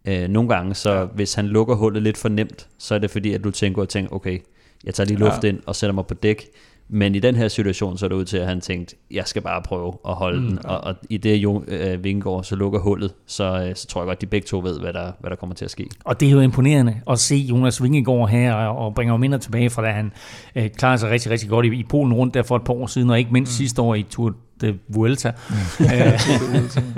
Øh, 0.08 0.28
nogle 0.28 0.50
gange, 0.50 0.76
så 0.76 0.92
ja. 0.92 1.06
hvis 1.06 1.34
han 1.34 1.48
lukker 1.48 1.76
hullet 1.76 2.04
lidt 2.04 2.18
for 2.18 2.30
nemt, 2.30 2.68
så 2.78 2.96
er 2.96 3.00
det 3.00 3.12
fordi, 3.12 3.34
at 3.34 3.44
du 3.44 3.52
tænker 3.52 3.82
og 3.82 3.90
tænker, 3.90 4.16
okay, 4.16 4.40
jeg 4.84 4.94
tager 4.94 5.08
lige 5.08 5.20
luft 5.20 5.44
ja. 5.44 5.48
ind 5.50 5.60
og 5.66 5.76
sætter 5.76 5.94
mig 5.94 6.08
på 6.08 6.14
dæk. 6.14 6.46
Men 6.90 7.16
i 7.16 7.20
den 7.20 7.36
her 7.36 7.48
situation, 7.48 7.98
så 7.98 8.06
er 8.06 8.08
det 8.10 8.16
ud 8.16 8.26
til, 8.26 8.38
at 8.38 8.48
han 8.48 8.62
tænkte, 8.62 8.96
jeg 9.12 9.24
skal 9.26 9.42
bare 9.42 9.62
prøve 9.62 9.94
at 10.08 10.14
holde 10.16 10.40
mm, 10.42 10.48
den. 10.48 10.60
Ja. 10.64 10.70
Og, 10.70 10.84
og 10.84 10.96
i 11.10 11.18
det, 11.18 11.36
jo 11.36 11.64
øh, 11.68 12.04
Vingegaard 12.04 12.44
så 12.44 12.56
lukker 12.56 12.80
hullet, 12.80 13.14
så, 13.28 13.66
øh, 13.68 13.76
så 13.76 13.88
tror 13.88 14.02
jeg 14.02 14.06
godt, 14.06 14.18
at 14.18 14.22
de 14.22 14.26
begge 14.26 14.46
to 14.46 14.60
ved, 14.60 14.80
hvad 14.80 14.94
der, 14.94 15.12
hvad 15.20 15.30
der 15.30 15.36
kommer 15.36 15.56
til 15.56 15.66
at 15.66 15.72
ske. 15.72 15.90
Og 16.04 16.20
det 16.20 16.28
er 16.28 16.32
jo 16.32 16.40
imponerende 16.40 17.02
at 17.10 17.20
se 17.20 17.36
Jonas 17.36 17.84
Vingegaard 17.84 18.30
her, 18.30 18.54
og 18.54 18.96
bringer 18.96 19.18
minder 19.18 19.38
tilbage 19.38 19.70
fra, 19.70 19.82
da 19.82 19.92
han 19.92 20.12
øh, 20.56 20.70
klarede 20.70 20.98
sig 20.98 21.10
rigtig, 21.10 21.32
rigtig 21.32 21.50
godt 21.50 21.66
i, 21.66 21.70
i 21.70 21.84
Polen 21.84 22.14
rundt 22.14 22.34
der 22.34 22.44
for 22.44 22.56
et 22.56 22.64
par 22.64 22.74
år 22.74 22.88
siden, 22.88 23.10
og 23.10 23.20
ikke 23.20 23.34
mindst 23.34 23.52
mm. 23.52 23.58
sidste 23.58 23.82
år 23.82 23.96
i 23.96 24.04
Tour 24.04 24.34
de 24.62 24.80
Vuelta. 24.88 25.32
Mm. 25.50 25.86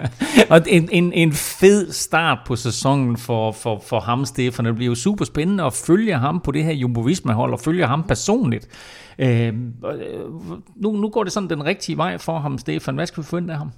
og 0.49 0.61
en, 0.67 0.89
en, 0.91 1.13
en 1.13 1.33
fed 1.33 1.91
start 1.91 2.37
på 2.47 2.55
sæsonen 2.55 3.17
for, 3.17 3.51
for, 3.51 3.83
for 3.87 3.99
ham, 3.99 4.25
Stefan. 4.25 4.65
Det 4.65 4.75
bliver 4.75 4.89
jo 4.89 4.95
super 4.95 5.25
spændende 5.25 5.63
at 5.63 5.73
følge 5.73 6.13
ham 6.13 6.39
på 6.39 6.51
det 6.51 6.63
her 6.63 6.73
Jumbo 6.73 7.01
Visma-hold, 7.01 7.53
og 7.53 7.59
følge 7.59 7.87
ham 7.87 8.03
personligt. 8.03 8.67
Øh, 9.19 9.53
nu, 10.75 10.91
nu 10.91 11.09
går 11.09 11.23
det 11.23 11.33
sådan 11.33 11.49
den 11.49 11.65
rigtige 11.65 11.97
vej 11.97 12.17
for 12.17 12.39
ham, 12.39 12.57
Stefan. 12.57 12.95
Hvad 12.95 13.05
skal 13.05 13.23
vi 13.23 13.27
forvente 13.27 13.53
af 13.53 13.59
ham? 13.59 13.71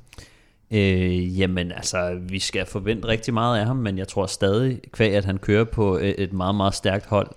Øh, 0.72 1.40
jamen 1.40 1.72
altså, 1.72 2.20
vi 2.30 2.40
skal 2.40 2.66
forvente 2.66 3.08
rigtig 3.08 3.34
meget 3.34 3.60
af 3.60 3.66
ham, 3.66 3.76
men 3.76 3.98
jeg 3.98 4.08
tror 4.08 4.26
stadig, 4.26 4.80
kvæg 4.92 5.16
at 5.16 5.26
han 5.26 5.38
kører 5.38 5.64
på 5.64 6.00
et 6.02 6.34
meget, 6.34 6.56
meget 6.56 6.74
stærkt 6.74 7.06
hold, 7.06 7.30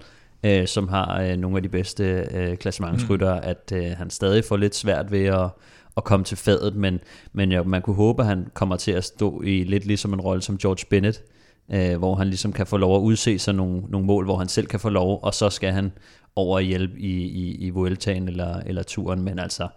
øh, 0.44 0.66
som 0.66 0.88
har 0.88 1.20
øh, 1.20 1.36
nogle 1.36 1.56
af 1.56 1.62
de 1.62 1.68
bedste 1.68 2.28
øh, 2.32 2.56
klassementsrytter, 2.56 3.34
mm. 3.34 3.40
at 3.44 3.72
øh, 3.74 3.90
han 3.96 4.10
stadig 4.10 4.44
får 4.44 4.56
lidt 4.56 4.74
svært 4.74 5.12
ved 5.12 5.24
at, 5.24 5.48
at 5.96 6.04
komme 6.04 6.24
til 6.24 6.36
fadet, 6.36 6.76
men, 6.76 7.00
men 7.32 7.52
ja, 7.52 7.62
man 7.62 7.82
kunne 7.82 7.96
håbe, 7.96 8.22
at 8.22 8.28
han 8.28 8.46
kommer 8.54 8.76
til 8.76 8.92
at 8.92 9.04
stå 9.04 9.42
i 9.42 9.64
lidt 9.64 9.86
ligesom 9.86 10.12
en 10.12 10.20
rolle 10.20 10.42
som 10.42 10.58
George 10.58 10.86
Bennett, 10.90 11.22
øh, 11.72 11.98
hvor 11.98 12.14
han 12.14 12.26
ligesom 12.26 12.52
kan 12.52 12.66
få 12.66 12.76
lov 12.76 12.96
at 12.96 13.00
udse 13.00 13.38
sig 13.38 13.54
nogle, 13.54 13.82
nogle 13.88 14.06
mål, 14.06 14.24
hvor 14.24 14.36
han 14.36 14.48
selv 14.48 14.66
kan 14.66 14.80
få 14.80 14.88
lov, 14.88 15.20
og 15.22 15.34
så 15.34 15.50
skal 15.50 15.72
han 15.72 15.92
over 16.36 16.58
at 16.58 16.64
hjælpe 16.64 16.98
i, 16.98 17.22
i, 17.22 17.54
i 17.54 17.70
Vueltaen 17.70 18.28
eller, 18.28 18.60
eller 18.66 18.82
turen, 18.82 19.22
men 19.22 19.38
altså, 19.38 19.68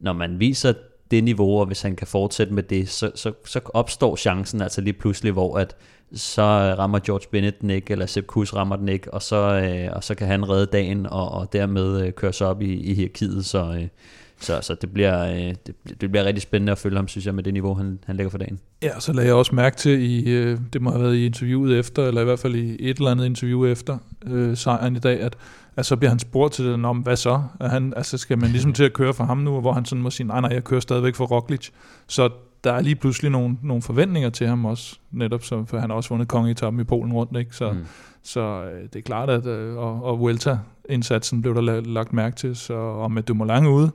når 0.00 0.12
man 0.12 0.40
viser 0.40 0.72
det 1.10 1.24
niveau, 1.24 1.60
og 1.60 1.66
hvis 1.66 1.82
han 1.82 1.96
kan 1.96 2.06
fortsætte 2.06 2.52
med 2.52 2.62
det, 2.62 2.88
så, 2.88 3.10
så, 3.14 3.32
så 3.44 3.60
opstår 3.74 4.16
chancen 4.16 4.60
altså 4.60 4.80
lige 4.80 4.92
pludselig, 4.92 5.32
hvor 5.32 5.58
at 5.58 5.76
så 6.14 6.42
rammer 6.78 6.98
George 6.98 7.26
Bennett 7.30 7.60
den 7.60 7.70
ikke, 7.70 7.92
eller 7.92 8.06
Sepp 8.06 8.26
Kuss 8.26 8.54
rammer 8.54 8.76
den 8.76 8.88
ikke, 8.88 9.14
og 9.14 9.22
så, 9.22 9.36
øh, 9.36 9.96
og 9.96 10.04
så 10.04 10.14
kan 10.14 10.26
han 10.26 10.48
redde 10.48 10.66
dagen, 10.66 11.06
og, 11.06 11.30
og 11.30 11.52
dermed 11.52 12.00
øh, 12.00 12.12
køre 12.12 12.32
sig 12.32 12.46
op 12.46 12.62
i, 12.62 12.74
i 12.74 12.94
hierarkiet, 12.94 13.44
så, 13.44 13.58
øh, 13.58 13.88
så, 14.40 14.58
så 14.62 14.74
det, 14.74 14.92
bliver, 14.92 15.24
øh, 15.24 15.54
det, 15.66 15.74
det 16.00 16.10
bliver 16.10 16.24
rigtig 16.24 16.42
spændende 16.42 16.72
at 16.72 16.78
følge 16.78 16.96
ham, 16.96 17.08
synes 17.08 17.26
jeg, 17.26 17.34
med 17.34 17.42
det 17.42 17.52
niveau, 17.52 17.74
han, 17.74 17.98
han 18.06 18.16
lægger 18.16 18.30
for 18.30 18.38
dagen. 18.38 18.60
Ja, 18.82 19.00
så 19.00 19.12
lagde 19.12 19.26
jeg 19.26 19.34
også 19.34 19.54
mærke 19.54 19.76
til, 19.76 20.00
i, 20.02 20.30
øh, 20.30 20.58
det 20.72 20.82
må 20.82 20.90
have 20.90 21.02
været 21.02 21.16
i 21.16 21.26
interviewet 21.26 21.78
efter, 21.78 22.06
eller 22.06 22.20
i 22.20 22.24
hvert 22.24 22.38
fald 22.38 22.54
i 22.54 22.76
et 22.90 22.96
eller 22.96 23.10
andet 23.10 23.26
interview 23.26 23.66
efter 23.66 23.98
øh, 24.26 24.56
sejren 24.56 24.96
i 24.96 24.98
dag, 24.98 25.20
at, 25.20 25.36
at 25.76 25.86
så 25.86 25.96
bliver 25.96 26.10
han 26.10 26.18
spurgt 26.18 26.54
til 26.54 26.64
den 26.64 26.84
om, 26.84 26.98
hvad 26.98 27.16
så? 27.16 27.42
At 27.60 27.70
han, 27.70 27.92
altså 27.96 28.18
skal 28.18 28.38
man 28.38 28.50
ligesom 28.50 28.72
til 28.78 28.84
at 28.84 28.92
køre 28.92 29.14
for 29.14 29.24
ham 29.24 29.38
nu, 29.38 29.60
hvor 29.60 29.72
han 29.72 29.84
sådan 29.84 30.02
må 30.02 30.10
sige, 30.10 30.26
nej, 30.26 30.40
nej, 30.40 30.50
jeg 30.52 30.64
kører 30.64 30.80
stadigvæk 30.80 31.14
for 31.14 31.26
Roglic. 31.26 31.68
Så 32.06 32.30
der 32.64 32.72
er 32.72 32.80
lige 32.80 32.96
pludselig 32.96 33.30
nogle, 33.30 33.56
nogle 33.62 33.82
forventninger 33.82 34.30
til 34.30 34.46
ham 34.46 34.64
også, 34.64 34.98
netop 35.10 35.44
så, 35.44 35.64
for 35.66 35.78
han 35.78 35.90
har 35.90 35.96
også 35.96 36.08
vundet 36.08 36.28
kongeetappen 36.28 36.80
i 36.80 36.84
Polen 36.84 37.12
rundt, 37.12 37.38
ikke? 37.38 37.56
Så, 37.56 37.72
mm. 37.72 37.84
så 38.22 38.40
øh, 38.40 38.82
det 38.82 38.96
er 38.96 39.02
klart, 39.02 39.30
at 39.30 39.46
øh, 39.46 39.76
og, 39.76 40.04
og 40.04 40.20
Vuelta-indsatsen 40.20 41.42
blev 41.42 41.54
der 41.54 41.80
lagt 41.80 42.12
mærke 42.12 42.36
til, 42.36 42.56
så 42.56 42.74
og 42.74 43.12
med 43.12 43.22
Dumoulin 43.22 43.66
ude, 43.66 43.90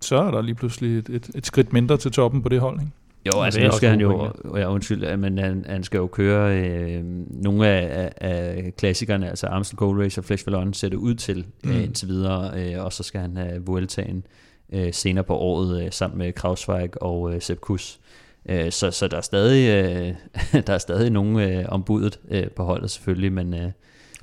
så 0.00 0.16
er 0.16 0.30
der 0.30 0.42
lige 0.42 0.54
pludselig 0.54 0.98
et, 0.98 1.08
et, 1.08 1.30
et 1.34 1.46
skridt 1.46 1.72
mindre 1.72 1.96
til 1.96 2.12
toppen 2.12 2.42
på 2.42 2.48
det 2.48 2.60
hold, 2.60 2.80
ikke? 2.80 2.92
Jo, 3.26 3.42
altså 3.42 3.60
nu 3.60 3.70
skal 3.72 3.88
han 3.88 4.00
jo, 4.00 4.30
ja, 4.56 4.72
undskyld, 4.72 5.16
men 5.16 5.38
han, 5.38 5.64
han 5.68 5.84
skal 5.84 5.98
jo 5.98 6.06
køre 6.06 6.58
øh, 6.58 7.04
nogle 7.30 7.66
af, 7.68 8.12
af, 8.16 8.30
af 8.30 8.72
klassikerne, 8.78 9.28
altså 9.30 9.46
Amstel 9.46 9.76
Gold 9.76 10.02
Race 10.02 10.20
og 10.20 10.24
Flesh 10.24 10.46
Vallon 10.46 10.74
ser 10.74 10.88
det 10.88 10.96
ud 10.96 11.14
til 11.14 11.46
mm. 11.64 11.70
øh, 11.70 11.84
indtil 11.84 12.08
videre, 12.08 12.60
øh, 12.60 12.84
og 12.84 12.92
så 12.92 13.02
skal 13.02 13.20
han 13.20 13.36
have 13.36 13.66
Vueltaen 13.66 14.24
øh, 14.72 14.92
senere 14.92 15.24
på 15.24 15.36
året 15.36 15.84
øh, 15.84 15.92
sammen 15.92 16.18
med 16.18 16.32
Krausweig 16.32 17.02
og 17.02 17.34
øh, 17.34 17.40
Sepp 17.40 17.60
Kuss. 17.60 18.00
Øh, 18.48 18.72
så, 18.72 18.90
så 18.90 19.08
der 19.08 19.16
er 19.16 19.20
stadig, 19.20 19.68
øh, 19.68 20.14
der 20.66 20.72
er 20.72 20.78
stadig 20.78 21.10
nogen 21.10 21.40
øh, 21.40 21.64
ombudet 21.68 22.20
øh, 22.30 22.50
på 22.50 22.64
holdet 22.64 22.90
selvfølgelig, 22.90 23.32
men, 23.32 23.54
øh, 23.54 23.70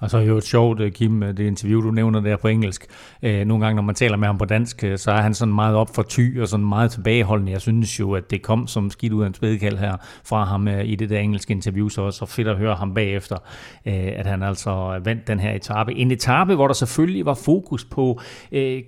og 0.04 0.10
så 0.10 0.18
er 0.18 0.22
jo 0.22 0.38
et 0.38 0.44
sjovt, 0.44 0.80
øh, 0.80 0.92
Kim, 0.92 1.24
øh, 1.24 1.38
det 1.38 1.48
interview, 1.48 1.82
du 1.82 1.92
nævner 1.92 2.20
der 2.20 2.38
på 2.38 2.48
engelsk. 2.48 2.86
Øh, 3.24 3.46
nogle 3.46 3.66
gange, 3.66 3.76
når 3.76 3.84
man 3.84 3.96
taler 3.96 4.18
med 4.18 4.28
ham 4.28 4.38
på 4.38 4.46
dansk, 4.46 4.86
så 4.96 5.12
er 5.12 5.22
han 5.22 5.34
sådan 5.34 5.54
meget 5.54 5.76
op 5.76 5.96
for 5.96 6.04
ty 6.04 6.40
og 6.40 6.48
sådan 6.48 6.66
meget 6.66 6.92
tilbageholdende. 6.92 7.52
Jeg 7.52 7.62
synes 7.62 8.00
jo, 8.00 8.14
at 8.14 8.32
det 8.32 8.42
kom 8.42 8.68
som 8.68 8.90
skidt 8.90 9.14
ud 9.14 9.24
af 9.24 9.28
en 9.28 9.34
spædekald 9.34 9.78
her 9.78 9.98
fra 10.24 10.44
ham 10.44 10.68
i 10.68 10.96
det 10.96 11.10
der 11.10 11.20
engelske 11.20 11.52
interview, 11.52 11.90
så 11.90 12.02
også 12.02 12.26
fedt 12.26 12.48
at 12.48 12.58
høre 12.58 12.76
ham 12.76 12.94
bagefter, 12.94 13.38
at 13.86 14.26
han 14.26 14.44
altså 14.44 15.00
vandt 15.04 15.28
den 15.28 15.40
her 15.40 15.52
etape. 15.52 15.94
En 15.94 16.12
etape, 16.12 16.56
hvor 16.56 16.68
der 16.68 16.74
selvfølgelig 16.74 17.26
var 17.26 17.34
fokus 17.34 17.86
på 17.86 18.20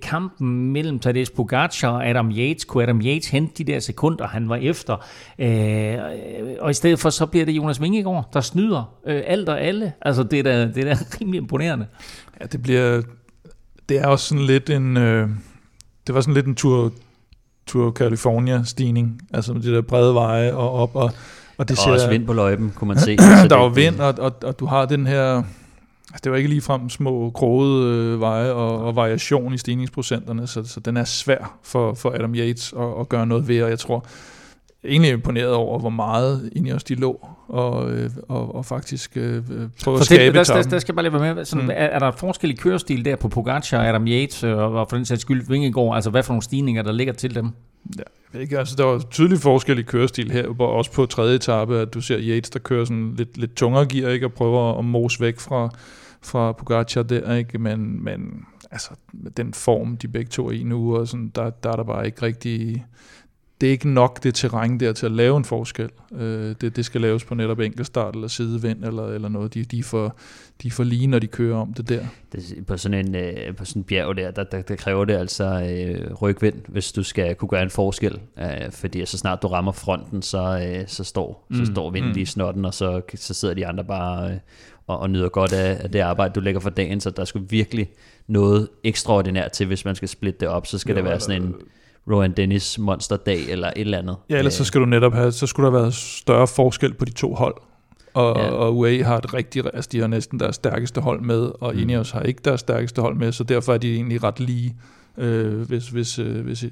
kampen 0.02 0.72
mellem 0.72 0.98
Tadej 0.98 1.24
Pogacar 1.36 1.88
og 1.88 2.06
Adam 2.08 2.30
Yates. 2.30 2.64
Kunne 2.64 2.82
Adam 2.82 3.00
Yates 3.00 3.28
hente 3.28 3.64
de 3.64 3.72
der 3.72 3.78
sekunder, 3.78 4.26
han 4.26 4.48
var 4.48 4.56
efter? 4.56 4.92
Og 6.60 6.70
i 6.70 6.74
stedet 6.74 6.98
for, 6.98 7.10
så 7.10 7.26
bliver 7.26 7.46
det 7.46 7.52
Jonas 7.52 7.82
Vingegaard, 7.82 8.28
der 8.32 8.40
snyder 8.40 8.94
alt 9.06 9.48
og 9.48 9.60
alle. 9.60 9.92
Altså, 10.02 10.22
det 10.22 10.38
er 10.38 10.42
da, 10.42 10.66
det 10.66 10.78
er 10.78 10.94
da 10.94 10.96
rimelig 11.20 11.38
imponerende. 11.38 11.86
Ja, 12.40 12.46
det 12.46 12.62
bliver... 12.62 13.02
Det 13.88 13.98
er 13.98 14.06
også 14.06 14.28
sådan 14.28 14.44
lidt 14.44 14.70
en... 14.70 14.96
Øh, 14.96 15.28
det 16.06 16.14
var 16.14 16.20
sådan 16.20 16.34
lidt 16.34 16.46
en 16.46 16.54
tur, 16.54 16.92
tur 17.66 17.92
California-stigning. 17.92 19.20
Altså 19.34 19.52
med 19.52 19.62
de 19.62 19.74
der 19.74 19.82
brede 19.82 20.14
veje 20.14 20.54
og 20.54 20.72
op. 20.72 20.96
Og, 20.96 21.10
og 21.58 21.68
det 21.68 21.78
ser, 21.78 21.90
også 21.90 22.08
vind 22.08 22.26
på 22.26 22.32
løjpen, 22.32 22.72
kunne 22.74 22.88
man 22.88 22.98
se. 22.98 23.16
der 23.50 23.56
var 23.56 23.68
vind, 23.68 24.00
og, 24.00 24.14
og, 24.18 24.32
og 24.42 24.58
du 24.58 24.66
har 24.66 24.86
den 24.86 25.06
her... 25.06 25.42
Altså, 26.10 26.20
det 26.24 26.32
var 26.32 26.38
ikke 26.38 26.50
ligefrem 26.50 26.90
små 26.90 27.30
grode 27.30 27.84
øh, 27.84 28.20
veje 28.20 28.52
og, 28.52 28.84
og 28.84 28.96
variation 28.96 29.54
i 29.54 29.58
stigningsprocenterne, 29.58 30.46
så, 30.46 30.64
så 30.64 30.80
den 30.80 30.96
er 30.96 31.04
svær 31.04 31.58
for, 31.62 31.94
for 31.94 32.10
Adam 32.10 32.34
Yates 32.34 32.74
at, 32.78 33.00
at 33.00 33.08
gøre 33.08 33.26
noget 33.26 33.48
ved, 33.48 33.62
og 33.62 33.70
jeg 33.70 33.78
tror, 33.78 34.06
egentlig 34.88 35.12
imponeret 35.12 35.52
over, 35.52 35.78
hvor 35.78 35.90
meget 35.90 36.50
ind 36.56 36.68
i 36.68 36.72
os 36.72 36.84
de 36.84 36.94
lå, 36.94 37.28
og, 37.48 37.92
øh, 37.92 38.10
og, 38.28 38.54
og 38.54 38.64
faktisk 38.64 39.16
øh, 39.16 39.42
prøve 39.84 39.98
at 39.98 40.04
skabe 40.04 40.38
der, 40.38 40.44
der, 40.44 40.62
der, 40.62 40.78
skal 40.78 40.94
bare 40.94 41.02
lige 41.02 41.20
være 41.20 41.34
med. 41.34 41.44
Sådan, 41.44 41.64
mm. 41.64 41.70
er, 41.70 41.74
er 41.74 41.98
der 41.98 42.10
forskel 42.10 42.50
i 42.50 42.54
kørestil 42.54 43.04
der 43.04 43.16
på 43.16 43.28
Pogacar, 43.28 43.88
Adam 43.88 44.06
Yates 44.06 44.44
øh, 44.44 44.58
og, 44.58 44.72
og 44.72 44.88
for 44.88 44.96
den 44.96 45.04
sags 45.04 45.20
skyld 45.20 45.48
Vingegaard? 45.48 45.94
Altså 45.94 46.10
hvad 46.10 46.22
for 46.22 46.32
nogle 46.32 46.42
stigninger, 46.42 46.82
der 46.82 46.92
ligger 46.92 47.12
til 47.12 47.34
dem? 47.34 47.44
Ja, 47.44 47.50
jeg 47.98 48.04
ved 48.32 48.40
ikke, 48.40 48.58
altså 48.58 48.76
der 48.76 48.84
var 48.84 48.98
tydelig 49.10 49.38
forskel 49.38 49.78
i 49.78 49.82
kørestil 49.82 50.30
her, 50.30 50.48
hvor 50.48 50.66
også 50.66 50.92
på 50.92 51.06
tredje 51.06 51.34
etape, 51.34 51.78
at 51.78 51.94
du 51.94 52.00
ser 52.00 52.18
Yates, 52.20 52.50
der 52.50 52.58
kører 52.58 52.84
sådan 52.84 53.14
lidt, 53.16 53.36
lidt 53.36 53.56
tungere 53.56 53.86
gear, 53.86 54.10
ikke, 54.10 54.26
og 54.26 54.32
prøver 54.32 54.78
at 54.78 54.84
mose 54.84 55.20
væk 55.20 55.40
fra, 55.40 55.70
fra 56.22 56.52
Pogacar 56.52 57.02
der, 57.02 57.34
ikke? 57.34 57.58
Men, 57.58 58.04
men 58.04 58.44
altså, 58.70 58.90
den 59.36 59.54
form, 59.54 59.96
de 59.96 60.08
begge 60.08 60.28
to 60.28 60.46
er 60.46 60.52
i 60.52 60.62
nu, 60.62 60.96
og 60.96 61.08
sådan, 61.08 61.32
der, 61.34 61.50
der 61.50 61.70
er 61.70 61.76
der 61.76 61.84
bare 61.84 62.06
ikke 62.06 62.22
rigtig 62.22 62.84
det 63.60 63.66
er 63.66 63.70
ikke 63.70 63.88
nok 63.88 64.22
det 64.22 64.34
terræn 64.34 64.80
der 64.80 64.92
til 64.92 65.06
at 65.06 65.12
lave 65.12 65.36
en 65.36 65.44
forskel. 65.44 65.90
Øh, 66.12 66.54
det, 66.60 66.76
det 66.76 66.84
skal 66.84 67.00
laves 67.00 67.24
på 67.24 67.34
netop 67.34 67.60
enkeltstart 67.60 68.14
eller 68.14 68.28
sidevind 68.28 68.84
eller, 68.84 69.06
eller 69.06 69.28
noget. 69.28 69.54
De, 69.54 69.64
de, 69.64 69.78
er 69.78 69.82
for, 69.82 70.16
de 70.62 70.68
er 70.68 70.72
for 70.72 70.84
lige, 70.84 71.06
når 71.06 71.18
de 71.18 71.26
kører 71.26 71.56
om 71.56 71.72
det 71.72 71.88
der. 71.88 72.06
Det, 72.32 72.64
på, 72.66 72.76
sådan 72.76 73.06
en, 73.06 73.14
øh, 73.14 73.56
på 73.56 73.64
sådan 73.64 73.80
en 73.80 73.84
bjerg 73.84 74.16
der, 74.16 74.30
der, 74.30 74.44
der, 74.44 74.62
der 74.62 74.76
kræver 74.76 75.04
det 75.04 75.14
altså 75.14 75.44
øh, 75.44 76.14
rygvind, 76.14 76.54
hvis 76.68 76.92
du 76.92 77.02
skal 77.02 77.34
kunne 77.34 77.48
gøre 77.48 77.62
en 77.62 77.70
forskel. 77.70 78.20
Øh, 78.38 78.70
fordi 78.70 79.06
så 79.06 79.18
snart 79.18 79.42
du 79.42 79.48
rammer 79.48 79.72
fronten, 79.72 80.22
så, 80.22 80.68
øh, 80.68 80.84
så, 80.88 81.04
står, 81.04 81.46
mm. 81.50 81.56
så 81.56 81.72
står 81.72 81.90
vinden 81.90 82.10
mm. 82.10 82.14
lige 82.14 82.22
i 82.22 82.26
snotten, 82.26 82.64
og 82.64 82.74
så, 82.74 83.02
så 83.14 83.34
sidder 83.34 83.54
de 83.54 83.66
andre 83.66 83.84
bare 83.84 84.30
øh, 84.30 84.36
og, 84.86 84.98
og 84.98 85.10
nyder 85.10 85.28
godt 85.28 85.52
af, 85.52 85.80
af 85.82 85.90
det 85.90 85.98
arbejde, 86.00 86.34
du 86.34 86.40
lægger 86.40 86.60
for 86.60 86.70
dagen. 86.70 87.00
Så 87.00 87.10
der 87.10 87.24
skulle 87.24 87.48
virkelig 87.48 87.88
noget 88.26 88.68
ekstraordinært 88.84 89.52
til, 89.52 89.66
hvis 89.66 89.84
man 89.84 89.94
skal 89.94 90.08
splitte 90.08 90.40
det 90.40 90.48
op. 90.48 90.66
Så 90.66 90.78
skal 90.78 90.92
jo, 90.92 90.96
det 90.96 91.04
være 91.04 91.20
sådan 91.20 91.42
en 91.42 91.54
Rowan 92.10 92.32
Dennis 92.32 92.78
monsterdag 92.78 93.40
eller 93.48 93.68
et 93.68 93.80
eller 93.80 93.98
andet. 93.98 94.16
Ja, 94.30 94.38
ellers 94.38 94.54
så 94.54 94.64
skal 94.64 94.80
du 94.80 94.86
netop 94.86 95.12
have, 95.14 95.32
så 95.32 95.46
skulle 95.46 95.66
der 95.66 95.80
være 95.80 95.92
større 95.92 96.46
forskel 96.46 96.94
på 96.94 97.04
de 97.04 97.10
to 97.10 97.34
hold. 97.34 97.54
Og, 98.14 98.36
ja. 98.38 98.50
og 98.50 98.76
UAE 98.76 99.04
har 99.04 99.18
et 99.18 99.34
rigtig, 99.34 99.64
altså 99.74 99.88
de 99.92 100.00
har 100.00 100.06
næsten 100.06 100.40
deres 100.40 100.54
stærkeste 100.54 101.00
hold 101.00 101.20
med, 101.20 101.50
og 101.60 101.74
mm. 101.74 101.80
Ineos 101.80 102.10
har 102.10 102.20
ikke 102.20 102.40
deres 102.44 102.60
stærkeste 102.60 103.02
hold 103.02 103.16
med, 103.16 103.32
så 103.32 103.44
derfor 103.44 103.74
er 103.74 103.78
de 103.78 103.94
egentlig 103.94 104.22
ret 104.22 104.40
lige, 104.40 104.76
øh, 105.18 105.60
hvis, 105.60 105.88
hvis, 105.88 106.18
øh, 106.18 106.44
hvis, 106.44 106.64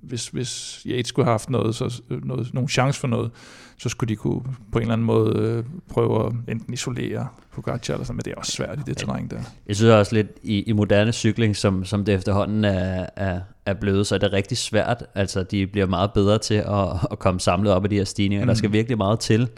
hvis, 0.00 0.28
hvis 0.28 0.82
Yates 0.86 1.08
skulle 1.08 1.26
have 1.26 1.32
haft 1.32 1.50
noget, 1.50 1.74
så, 1.74 2.02
noget, 2.22 2.54
nogle 2.54 2.68
chance 2.68 3.00
for 3.00 3.08
noget, 3.08 3.30
så 3.78 3.88
skulle 3.88 4.08
de 4.08 4.16
kunne 4.16 4.42
på 4.72 4.78
en 4.78 4.82
eller 4.82 4.92
anden 4.92 5.06
måde 5.06 5.38
øh, 5.38 5.64
prøve 5.90 6.26
at 6.26 6.32
enten 6.48 6.74
isolere 6.74 7.28
Pogacar 7.52 7.94
eller 7.94 8.04
sådan, 8.04 8.16
men 8.16 8.24
det 8.24 8.30
er 8.30 8.36
også 8.36 8.52
svært 8.52 8.78
i 8.78 8.82
det 8.86 8.96
terræn 8.96 9.28
der. 9.28 9.40
Jeg 9.66 9.76
synes 9.76 9.90
også 9.90 10.14
lidt, 10.14 10.26
i, 10.42 10.62
i 10.62 10.72
moderne 10.72 11.12
cykling, 11.12 11.56
som, 11.56 11.84
som 11.84 12.04
det 12.04 12.14
efterhånden 12.14 12.64
er, 12.64 13.06
er, 13.16 13.40
er 13.66 13.74
blevet, 13.74 14.06
så 14.06 14.14
er 14.14 14.18
det 14.18 14.32
rigtig 14.32 14.58
svært. 14.58 15.04
Altså, 15.14 15.42
de 15.42 15.66
bliver 15.66 15.86
meget 15.86 16.12
bedre 16.12 16.38
til 16.38 16.54
at, 16.54 16.88
at 17.10 17.18
komme 17.18 17.40
samlet 17.40 17.72
op 17.72 17.84
af 17.84 17.90
de 17.90 17.96
her 17.96 18.04
stigninger. 18.04 18.44
Mm. 18.44 18.48
Der 18.48 18.54
skal 18.54 18.72
virkelig 18.72 18.98
meget 18.98 19.20
til, 19.20 19.48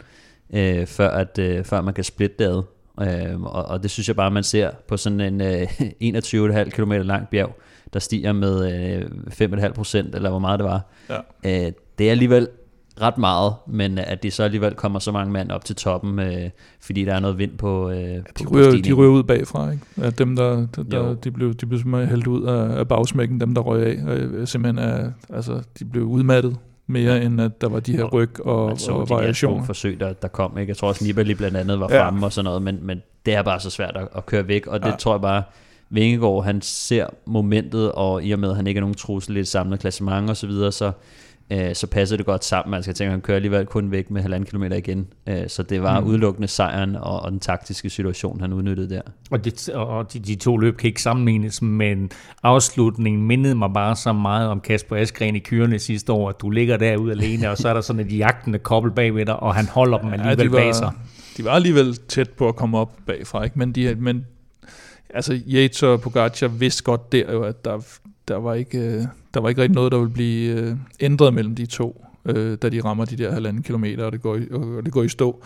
øh, 0.53 0.87
før, 0.87 1.09
at, 1.09 1.39
øh, 1.39 1.65
før 1.65 1.81
man 1.81 1.93
kan 1.93 2.03
splitte 2.03 2.35
det 2.39 2.45
ad. 2.45 2.63
Øh, 3.01 3.41
og, 3.41 3.65
og 3.65 3.83
det 3.83 3.91
synes 3.91 4.07
jeg 4.07 4.15
bare, 4.15 4.31
man 4.31 4.43
ser 4.43 4.71
på 4.87 4.97
sådan 4.97 5.19
en 5.19 5.41
øh, 5.41 5.61
21,5 6.63 6.69
km 6.69 6.91
lang 6.91 7.27
bjerg, 7.29 7.55
der 7.93 7.99
stiger 7.99 8.33
med 8.33 8.71
øh, 8.93 9.61
5,5 9.63 9.71
procent, 9.73 10.15
eller 10.15 10.29
hvor 10.29 10.39
meget 10.39 10.59
det 10.59 10.65
var. 10.65 10.81
Ja. 11.09 11.17
Øh, 11.45 11.71
det 11.97 12.07
er 12.07 12.11
alligevel 12.11 12.47
ret 13.01 13.17
meget, 13.17 13.53
men 13.67 13.97
at 13.97 14.23
de 14.23 14.31
så 14.31 14.43
alligevel 14.43 14.73
kommer 14.73 14.99
så 14.99 15.11
mange 15.11 15.33
mand 15.33 15.51
op 15.51 15.65
til 15.65 15.75
toppen, 15.75 16.19
øh, 16.19 16.49
fordi 16.81 17.05
der 17.05 17.13
er 17.13 17.19
noget 17.19 17.37
vind 17.37 17.57
på, 17.57 17.89
øh, 17.89 17.97
ja, 17.97 18.17
de, 18.17 18.47
ryger, 18.51 18.81
de 18.81 18.93
ryger 18.93 19.11
ud 19.11 19.23
bagfra, 19.23 19.71
ikke? 19.71 19.83
At 20.01 20.19
dem, 20.19 20.35
der, 20.35 20.67
der, 20.75 20.83
der 20.83 21.13
de, 21.13 21.31
blev, 21.31 21.53
de 21.53 21.65
blev 21.65 21.79
simpelthen 21.79 22.09
hældt 22.09 22.27
ud 22.27 22.43
af, 22.43 22.77
af 22.79 22.87
bagsmækken, 22.87 23.39
dem 23.39 23.53
der 23.55 23.61
røg 23.61 23.85
af, 23.85 24.15
øh, 24.15 24.47
simpelthen 24.47 24.89
er, 24.89 25.11
altså, 25.33 25.61
de 25.79 25.85
blev 25.85 26.03
udmattet 26.03 26.57
mere 26.87 27.23
end 27.23 27.41
at 27.41 27.61
der 27.61 27.69
var 27.69 27.79
de 27.79 27.95
her 27.95 28.03
ryg 28.03 28.45
og, 28.45 28.65
og, 28.65 28.79
så 28.79 28.91
og 28.91 29.09
variationer. 29.09 29.59
De 29.59 29.65
forsøg, 29.65 29.99
der, 29.99 30.13
der 30.13 30.27
kom. 30.27 30.57
Ikke? 30.57 30.69
Jeg 30.69 30.77
tror 30.77 30.87
også, 30.87 31.05
Nibali 31.05 31.33
blandt 31.33 31.57
andet 31.57 31.79
var 31.79 31.87
ja. 31.91 32.05
fremme 32.05 32.25
og 32.25 32.33
sådan 32.33 32.45
noget, 32.45 32.61
men, 32.61 32.79
men 32.81 33.01
det 33.25 33.33
er 33.33 33.41
bare 33.41 33.59
så 33.59 33.69
svært 33.69 33.97
at, 33.97 34.07
at 34.15 34.25
køre 34.25 34.47
væk, 34.47 34.67
og 34.67 34.79
det 34.79 34.89
ja. 34.89 34.95
tror 34.95 35.13
jeg 35.13 35.21
bare, 35.21 35.43
Vingegaard, 35.93 36.43
han 36.43 36.61
ser 36.61 37.07
momentet, 37.25 37.91
og 37.91 38.23
i 38.23 38.31
og 38.31 38.39
med, 38.39 38.49
at 38.49 38.55
han 38.55 38.67
ikke 38.67 38.77
er 38.77 38.81
nogen 38.81 38.95
trussel 38.95 39.37
i 39.37 39.39
et 39.39 39.47
samlet 39.47 39.79
klassement 39.79 40.29
og 40.29 40.37
så 40.37 40.47
videre, 40.47 40.71
så, 40.71 40.91
øh, 41.49 41.75
så 41.75 41.87
passer 41.87 42.17
det 42.17 42.25
godt 42.25 42.45
sammen. 42.45 42.71
Man 42.71 42.83
skal 42.83 42.95
tænke, 42.95 43.07
at 43.07 43.11
han 43.11 43.21
kører 43.21 43.35
alligevel 43.35 43.65
kun 43.65 43.91
væk 43.91 44.11
med 44.11 44.21
halvanden 44.21 44.47
kilometer 44.47 44.77
igen. 44.77 45.07
Øh, 45.27 45.47
så 45.47 45.63
det 45.63 45.81
var 45.81 45.99
mm. 45.99 46.07
udelukkende 46.07 46.47
sejren 46.47 46.95
og, 46.95 47.19
og 47.19 47.31
den 47.31 47.39
taktiske 47.39 47.89
situation, 47.89 48.41
han 48.41 48.53
udnyttede 48.53 48.89
der. 48.89 49.01
Og, 49.31 49.45
det, 49.45 49.69
og 49.69 50.13
de, 50.13 50.19
de 50.19 50.35
to 50.35 50.57
løb 50.57 50.77
kan 50.77 50.87
ikke 50.87 51.01
sammenlignes, 51.01 51.61
men 51.61 52.11
afslutningen 52.43 53.27
mindede 53.27 53.55
mig 53.55 53.69
bare 53.73 53.95
så 53.95 54.13
meget 54.13 54.49
om 54.49 54.59
Kasper 54.59 54.95
Askren 54.95 55.35
i 55.35 55.39
kyrene 55.39 55.79
sidste 55.79 56.11
år, 56.11 56.29
at 56.29 56.41
du 56.41 56.49
ligger 56.49 56.77
derude 56.77 57.11
alene, 57.11 57.49
og 57.49 57.57
så 57.57 57.69
er 57.69 57.73
der 57.73 57.81
sådan 57.81 57.99
et 57.99 58.17
jagtende 58.23 58.59
kobbel 58.59 58.91
bagved 58.91 59.25
dig, 59.25 59.35
og 59.35 59.55
han 59.55 59.67
holder 59.67 59.97
dem 59.97 60.13
alligevel 60.13 60.37
ja, 60.37 60.43
de 60.43 60.51
var, 60.51 60.57
bag 60.57 60.75
sig. 60.75 60.91
De 61.37 61.45
var 61.45 61.51
alligevel 61.51 61.95
tæt 61.95 62.29
på 62.29 62.47
at 62.47 62.55
komme 62.55 62.77
op 62.77 62.97
bagfra, 63.05 63.43
ikke? 63.43 63.59
Men, 63.59 63.71
de, 63.71 63.95
men 63.95 64.25
altså 65.13 65.41
Yates 65.47 65.83
og 65.83 66.01
Pogacar 66.01 66.47
vidste 66.47 66.83
godt 66.83 67.11
der 67.11 67.31
jo, 67.31 67.43
at 67.43 67.65
der, 67.65 67.85
der, 68.27 68.35
var 68.35 68.53
ikke, 68.53 68.77
øh, 68.77 69.03
der 69.33 69.39
var 69.39 69.49
ikke 69.49 69.61
rigtig 69.61 69.75
noget, 69.75 69.91
der 69.91 69.97
ville 69.97 70.13
blive 70.13 70.61
øh, 70.61 70.75
ændret 70.99 71.33
mellem 71.33 71.55
de 71.55 71.65
to, 71.65 72.05
øh, 72.25 72.57
da 72.61 72.69
de 72.69 72.81
rammer 72.81 73.05
de 73.05 73.15
der 73.15 73.31
halvanden 73.31 73.63
kilometer, 73.63 74.05
og 74.05 74.11
det 74.11 74.21
går 74.21 74.35
i, 74.35 74.47
og 74.51 74.85
det 74.85 74.93
går 74.93 75.03
i 75.03 75.09
stå. 75.09 75.43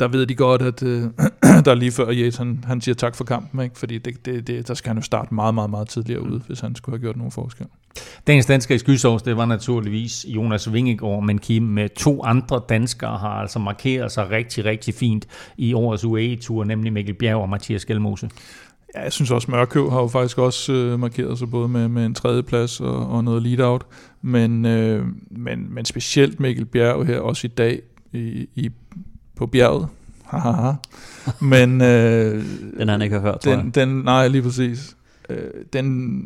Der 0.00 0.08
ved 0.08 0.26
de 0.26 0.34
godt, 0.34 0.62
at 0.62 0.82
øh, 0.82 1.02
der 1.64 1.70
er 1.70 1.74
lige 1.74 1.92
før 1.92 2.06
Yates, 2.12 2.36
han, 2.36 2.64
han 2.66 2.80
siger 2.80 2.94
tak 2.94 3.14
for 3.14 3.24
kampen, 3.24 3.60
ikke? 3.60 3.78
fordi 3.78 3.98
det, 3.98 4.26
det, 4.26 4.46
det, 4.46 4.68
der 4.68 4.74
skal 4.74 4.88
han 4.88 4.96
jo 4.96 5.02
starte 5.02 5.34
meget, 5.34 5.54
meget, 5.54 5.70
meget 5.70 5.88
tidligere 5.88 6.22
ud, 6.22 6.40
hvis 6.46 6.60
han 6.60 6.74
skulle 6.74 6.98
have 6.98 7.00
gjort 7.00 7.16
nogen 7.16 7.32
forskel. 7.32 7.66
Dagens 8.26 8.46
dansker 8.46 8.74
i 8.74 8.78
skysovs, 8.78 9.22
det 9.22 9.36
var 9.36 9.46
naturligvis 9.46 10.26
Jonas 10.28 10.72
Vingegaard, 10.72 11.22
men 11.24 11.38
Kim 11.38 11.62
med 11.62 11.88
to 11.88 12.24
andre 12.24 12.60
danskere 12.68 13.18
har 13.18 13.28
altså 13.28 13.58
markeret 13.58 14.12
sig 14.12 14.30
rigtig, 14.30 14.64
rigtig 14.64 14.94
fint 14.94 15.26
i 15.56 15.74
årets 15.74 16.04
UAE-tur, 16.04 16.64
nemlig 16.64 16.92
Mikkel 16.92 17.14
Bjerg 17.14 17.36
og 17.36 17.48
Mathias 17.48 17.84
Gjelmose. 17.84 18.30
Ja, 18.94 19.02
jeg 19.02 19.12
synes 19.12 19.30
også, 19.30 19.50
Mørkøv 19.50 19.90
har 19.90 20.00
jo 20.00 20.08
faktisk 20.08 20.38
også 20.38 20.72
øh, 20.72 21.00
markeret 21.00 21.38
sig 21.38 21.50
både 21.50 21.68
med, 21.68 21.88
med 21.88 22.06
en 22.06 22.14
tredjeplads 22.14 22.80
og, 22.80 23.06
og 23.06 23.24
noget 23.24 23.42
lead-out. 23.42 23.86
Men, 24.22 24.66
øh, 24.66 25.06
men, 25.30 25.74
men 25.74 25.84
specielt 25.84 26.40
Mikkel 26.40 26.64
Bjerg 26.64 27.06
her 27.06 27.20
også 27.20 27.46
i 27.46 27.50
dag 27.50 27.80
i, 28.12 28.48
i, 28.54 28.70
på 29.36 29.46
bjerget. 29.46 29.88
men, 31.40 31.80
øh, 31.80 32.44
den 32.78 32.88
har 32.88 32.90
han 32.90 33.02
ikke 33.02 33.20
hørt, 33.20 33.40
tror 33.40 33.52
den. 33.56 33.70
Den, 33.70 33.88
nej, 33.88 34.28
lige 34.28 34.42
præcis. 34.42 34.96
øh, 35.28 35.50
den 35.72 36.24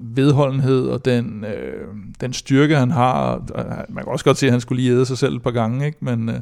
vedholdenhed 0.00 0.86
og 0.86 1.04
den, 1.04 1.44
øh, 1.44 1.86
den 2.20 2.32
styrke, 2.32 2.76
han 2.76 2.90
har, 2.90 3.42
og 3.54 3.64
man 3.88 4.04
kan 4.04 4.12
også 4.12 4.24
godt 4.24 4.38
se, 4.38 4.46
at 4.46 4.52
han 4.52 4.60
skulle 4.60 4.82
lige 4.82 4.92
æde 4.92 5.06
sig 5.06 5.18
selv 5.18 5.36
et 5.36 5.42
par 5.42 5.50
gange, 5.50 5.86
ikke? 5.86 5.98
Men, 6.00 6.28
øh, 6.28 6.40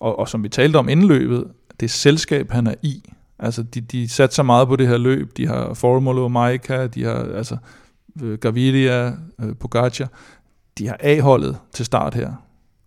og, 0.00 0.18
og 0.18 0.28
som 0.28 0.42
vi 0.42 0.48
talte 0.48 0.76
om 0.76 0.88
inden 0.88 1.08
løbet, 1.08 1.44
det 1.80 1.90
selskab, 1.90 2.50
han 2.50 2.66
er 2.66 2.74
i, 2.82 3.02
altså 3.40 3.62
de, 3.62 3.80
de 3.80 4.08
satte 4.08 4.34
så 4.34 4.42
meget 4.42 4.68
på 4.68 4.76
det 4.76 4.88
her 4.88 4.98
løb, 4.98 5.36
de 5.36 5.46
har 5.46 5.74
Formolo, 5.74 6.28
Maika, 6.28 6.86
de 6.86 7.04
har 7.04 7.26
altså 7.36 7.56
øh, 8.22 8.38
Gaviria, 8.38 9.06
øh, 9.40 9.56
Pogacar, 9.60 10.08
de 10.78 10.86
har 10.88 10.96
A-holdet 11.00 11.56
til 11.74 11.84
start 11.84 12.14
her, 12.14 12.32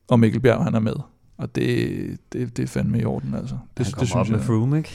og 0.09 0.19
Mikkel 0.19 0.41
Bjerg 0.41 0.63
han 0.63 0.75
er 0.75 0.79
med. 0.79 0.95
Og 1.37 1.55
det, 1.55 1.87
det, 2.33 2.57
det 2.57 2.63
er 2.63 2.67
fandme 2.67 2.99
i 3.01 3.05
orden, 3.05 3.35
altså. 3.35 3.55
Det, 3.77 3.85
Han 3.85 3.93
det 3.99 4.09
kommer 4.11 4.25
op 4.25 4.29
med 4.29 4.39
Froome, 4.39 4.77
ikke? 4.77 4.89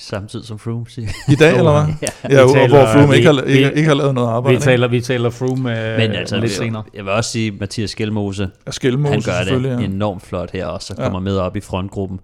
Samtidig 0.00 0.46
som 0.46 0.58
Froome, 0.58 0.86
siger 0.88 1.08
I 1.28 1.34
dag, 1.34 1.56
eller 1.56 1.84
hvad? 1.84 1.94
Ja. 2.02 2.36
Ja, 2.42 2.46
taler- 2.52 2.68
hvor 2.68 2.86
Froome 2.92 3.16
ikke, 3.16 3.32
har, 3.32 3.42
ikke, 3.42 3.68
vi- 3.68 3.74
ikke 3.74 3.88
har 3.88 3.94
lavet 3.94 4.14
noget 4.14 4.28
arbejde. 4.28 4.48
Vi 4.48 4.54
ikke? 4.54 4.64
taler, 4.64 4.88
vi 4.88 5.00
taler 5.00 5.30
Froome 5.30 5.90
øh, 5.92 5.96
Men 5.98 6.10
altså, 6.10 6.34
lidt 6.34 6.44
jeg, 6.44 6.50
senere. 6.50 6.82
jeg 6.94 7.04
vil 7.04 7.12
også 7.12 7.30
sige, 7.30 7.50
Mathias 7.50 7.90
Skelmose, 7.90 8.50
Og 8.66 8.74
Skelmose 8.74 9.12
han 9.12 9.22
gør 9.52 9.58
det 9.58 9.80
ja. 9.80 9.84
enormt 9.84 10.22
flot 10.22 10.50
her 10.50 10.66
også, 10.66 10.94
og 10.94 10.98
Ja. 10.98 11.04
kommer 11.04 11.20
med 11.20 11.36
op 11.36 11.56
i 11.56 11.60
frontgruppen. 11.60 12.20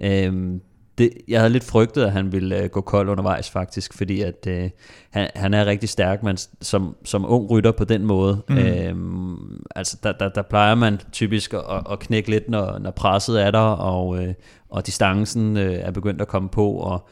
Øhm, 0.00 0.60
det, 0.98 1.10
jeg 1.28 1.40
havde 1.40 1.52
lidt 1.52 1.64
frygtet, 1.64 2.04
at 2.04 2.12
han 2.12 2.32
ville 2.32 2.62
øh, 2.62 2.68
gå 2.68 2.80
kold 2.80 3.08
undervejs 3.08 3.50
faktisk, 3.50 3.94
fordi 3.94 4.22
at 4.22 4.46
øh, 4.48 4.70
han, 5.10 5.30
han 5.34 5.54
er 5.54 5.66
rigtig 5.66 5.88
stærk, 5.88 6.22
men 6.22 6.36
som, 6.60 6.96
som 7.04 7.24
ung 7.28 7.50
rytter 7.50 7.72
på 7.72 7.84
den 7.84 8.04
måde, 8.04 8.42
Mm. 8.48 8.58
øhm, 8.58 9.62
altså 9.76 9.96
der, 10.02 10.12
der, 10.12 10.28
der 10.28 10.42
plejer 10.42 10.74
man 10.74 11.00
typisk 11.12 11.54
at, 11.54 11.60
at 11.90 11.98
knække 11.98 12.30
lidt, 12.30 12.48
når, 12.48 12.78
når 12.78 12.90
presset 12.90 13.42
er 13.42 13.50
der, 13.50 13.58
og, 13.58 14.24
øh, 14.24 14.34
og 14.70 14.86
distancen 14.86 15.56
øh, 15.56 15.74
er 15.74 15.90
begyndt 15.90 16.20
at 16.20 16.28
komme 16.28 16.48
på, 16.48 16.70
og, 16.72 17.08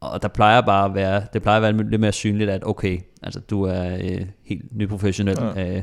og 0.00 0.22
der 0.22 0.28
plejer 0.28 0.60
bare 0.60 0.84
at 0.84 0.94
være, 0.94 1.22
det 1.32 1.42
plejer 1.42 1.56
at 1.56 1.62
være 1.62 1.88
lidt 1.90 2.00
mere 2.00 2.12
synligt, 2.12 2.50
at 2.50 2.66
okay, 2.66 2.98
altså 3.22 3.40
du 3.40 3.62
er 3.62 3.94
øh, 3.94 4.26
helt 4.44 4.76
nyprofessionel, 4.76 5.38
ja. 5.56 5.76
øh, 5.76 5.82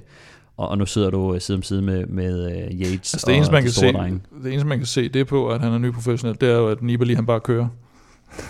og, 0.58 0.68
og 0.70 0.78
nu 0.78 0.86
sidder 0.86 1.10
du 1.10 1.34
øh, 1.34 1.42
side 1.42 1.56
om 1.56 1.64
side 1.64 1.82
med, 1.82 2.06
med 2.06 2.46
øh, 2.52 2.80
Yates 2.80 3.14
Altså 3.14 3.26
og 3.28 3.30
det 3.30 3.36
eneste, 3.36 3.52
man 3.54 3.62
de 3.62 3.66
kan 3.66 3.72
store 3.72 3.90
se, 3.92 3.98
drenge. 3.98 4.20
det 4.44 4.52
eneste, 4.52 4.68
man 4.68 4.78
kan 4.78 4.88
se 4.88 5.10
det 5.10 5.28
på, 5.28 5.48
at 5.50 5.62
han 5.62 5.74
er 5.74 5.78
ny 5.78 5.92
professionel, 5.92 6.38
det 6.42 6.50
er 6.50 6.56
jo, 6.56 6.68
at 6.68 6.82
Nibali 6.82 7.14
han 7.14 7.26
bare 7.26 7.40
kører. 7.40 7.68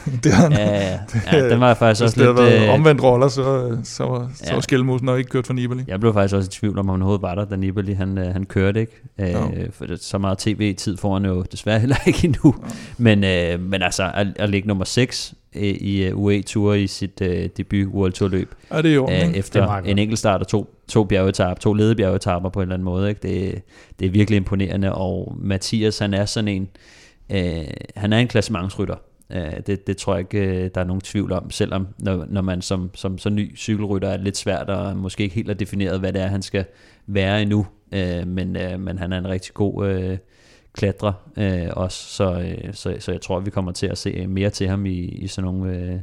det 0.23 0.31
er 0.31 0.35
han. 0.35 0.51
Ja, 0.51 0.81
ja, 0.91 0.99
ja, 1.31 1.49
den 1.49 1.59
var 1.59 1.67
jeg 1.67 1.77
faktisk 1.77 2.01
Hvis 2.01 2.07
også 2.13 2.19
det 2.33 2.35
havde 2.35 2.49
lidt... 2.49 2.59
været 2.61 2.69
Øh, 2.69 2.73
omvendt 2.79 3.03
roller, 3.03 3.27
så, 3.27 3.77
så 3.83 4.03
var, 4.03 4.31
så 4.35 4.43
Ja. 4.47 4.53
var 4.53 4.61
Skelmose 4.61 5.05
nok 5.05 5.17
ikke 5.17 5.29
kørt 5.29 5.47
for 5.47 5.53
Nibali. 5.53 5.83
jeg 5.87 5.99
blev 5.99 6.13
faktisk 6.13 6.35
også 6.35 6.47
i 6.47 6.51
tvivl 6.51 6.79
om, 6.79 6.89
om 6.89 6.93
han 6.93 7.01
overhovedet 7.01 7.21
var 7.21 7.35
der, 7.35 7.45
da 7.45 7.55
Nibali 7.55 7.93
han, 7.93 8.17
han 8.17 8.45
kørte, 8.45 8.79
ikke? 8.79 9.01
Øh, 9.19 9.35
for 9.71 9.85
det, 9.85 10.03
så 10.03 10.17
meget 10.17 10.37
tv-tid 10.37 10.97
får 10.97 11.13
han 11.13 11.25
jo 11.25 11.43
desværre 11.51 11.79
heller 11.79 11.95
ikke 12.07 12.25
endnu. 12.25 12.55
Men, 12.97 13.23
øh, 13.23 13.59
men 13.59 13.81
altså, 13.81 14.11
at, 14.13 14.27
at 14.35 14.49
ligge 14.49 14.67
nummer 14.67 14.85
6 14.85 15.33
øh, 15.55 15.63
i 15.63 16.11
uh, 16.11 16.23
UE-tour 16.23 16.73
i 16.73 16.87
sit 16.87 17.21
øh, 17.21 17.49
debut 17.57 17.87
World 17.87 18.13
Tour 18.13 18.29
løb, 18.29 18.55
Er 18.69 18.81
det 18.81 18.93
i 18.93 18.97
orden, 18.97 19.15
øh? 19.15 19.21
Det 19.21 19.35
er 19.35 19.39
efter 19.39 19.67
godt. 19.67 19.87
en 19.87 19.97
enkelt 19.97 20.19
start 20.19 20.41
og 20.41 20.47
to, 20.47 20.75
to 20.87 21.03
bjergetapper, 21.03 21.59
to 21.59 21.73
lede 21.73 21.95
bjergetapper 21.95 22.49
på 22.49 22.59
en 22.59 22.63
eller 22.63 22.73
anden 22.73 22.85
måde, 22.85 23.09
ikke? 23.09 23.21
Det, 23.21 23.61
det 23.99 24.05
er 24.05 24.09
virkelig 24.09 24.37
imponerende, 24.37 24.95
og 24.95 25.37
Mathias, 25.39 25.99
han 25.99 26.13
er 26.13 26.25
sådan 26.25 26.47
en, 26.47 26.69
øh, 27.29 27.63
han 27.95 28.13
er 28.13 28.17
en 28.17 28.27
klassementsrytter. 28.27 28.95
Øh, 29.31 29.53
det, 29.67 29.87
det 29.87 29.97
tror 29.97 30.13
jeg 30.13 30.19
ikke, 30.19 30.69
der 30.69 30.81
er 30.81 30.85
nogen 30.85 31.01
tvivl 31.01 31.31
om, 31.31 31.51
selvom 31.51 31.87
når, 31.99 32.25
når 32.29 32.41
man 32.41 32.61
som, 32.61 32.89
som 32.93 33.17
så 33.17 33.29
ny 33.29 33.57
cykelrytter 33.57 34.09
er 34.09 34.17
lidt 34.17 34.37
svært 34.37 34.69
og 34.69 34.97
måske 34.97 35.23
ikke 35.23 35.35
helt 35.35 35.47
har 35.47 35.53
defineret, 35.53 35.99
hvad 35.99 36.13
det 36.13 36.21
er, 36.21 36.27
han 36.27 36.41
skal 36.41 36.65
være 37.07 37.41
endnu. 37.41 37.67
Øh, 37.91 38.27
men, 38.27 38.55
øh, 38.55 38.79
men 38.79 38.97
han 38.97 39.13
er 39.13 39.17
en 39.17 39.27
rigtig 39.27 39.53
god 39.53 39.87
øh, 39.87 40.17
klatre 40.75 41.13
øh, 41.37 41.67
også, 41.71 41.97
så, 42.15 42.39
øh, 42.39 42.73
så, 42.73 42.95
så 42.99 43.11
jeg 43.11 43.21
tror, 43.21 43.39
vi 43.39 43.49
kommer 43.49 43.71
til 43.71 43.87
at 43.87 43.97
se 43.97 44.27
mere 44.27 44.49
til 44.49 44.67
ham 44.67 44.85
i, 44.85 44.99
i 44.99 45.27
sådan 45.27 45.51
nogle, 45.51 45.77
øh, 45.77 45.99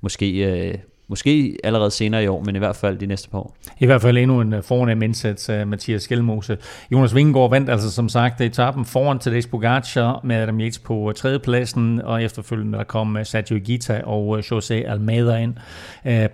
måske, 0.00 0.44
øh, 0.68 0.78
måske 1.08 1.56
allerede 1.64 1.90
senere 1.90 2.24
i 2.24 2.26
år, 2.26 2.42
men 2.44 2.56
i 2.56 2.58
hvert 2.58 2.76
fald 2.76 2.98
de 2.98 3.06
næste 3.06 3.30
par 3.30 3.38
år. 3.38 3.56
I 3.78 3.86
hvert 3.86 4.02
fald 4.02 4.18
endnu 4.18 4.40
en 4.40 4.52
øh, 4.52 4.62
fornem 4.62 5.02
indsats 5.02 5.48
af 5.48 5.66
Mathias 5.66 6.02
Skelmose. 6.02 6.58
Jonas 6.92 7.14
Vingegaard 7.14 7.50
vandt 7.50 7.70
altså 7.70 7.90
som 7.90 8.08
sagt 8.08 8.40
etappen 8.40 8.84
foran 8.84 9.18
Tadej 9.18 9.40
Pogacar 9.50 10.20
med 10.24 10.36
Adam 10.36 10.60
Yates 10.60 10.78
på 10.78 11.08
øh, 11.08 11.14
tredjepladsen, 11.14 12.02
og 12.02 12.22
efterfølgende 12.22 12.78
der 12.78 12.84
kom 12.84 13.16
øh, 13.16 13.26
Sergio 13.26 13.58
Gita 13.64 14.00
og 14.04 14.38
José 14.38 14.74
Almeida 14.74 15.36
ind. 15.36 15.54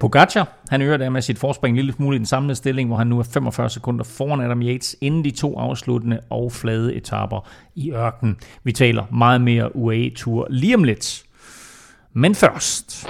Pogacar, 0.00 0.48
han 0.68 0.82
øger 0.82 0.96
dermed 0.96 1.22
sit 1.22 1.38
forspring 1.38 1.72
en 1.72 1.76
lille 1.76 1.92
smule 1.92 2.16
i 2.16 2.18
den 2.18 2.26
samlede 2.26 2.54
stilling, 2.54 2.88
hvor 2.88 2.96
han 2.96 3.06
nu 3.06 3.18
er 3.18 3.22
45 3.22 3.70
sekunder 3.70 4.04
foran 4.04 4.40
Adam 4.40 4.62
Yates, 4.62 4.96
inden 5.00 5.24
de 5.24 5.30
to 5.30 5.58
afsluttende 5.58 6.20
og 6.30 6.52
flade 6.52 6.94
etaper 6.94 7.48
i 7.74 7.92
ørkenen. 7.92 8.36
Vi 8.64 8.72
taler 8.72 9.04
meget 9.12 9.40
mere 9.40 9.76
UAE-tur 9.76 10.46
lige 10.50 10.74
om 10.74 10.84
lidt. 10.84 11.22
Men 12.12 12.34
først... 12.34 13.06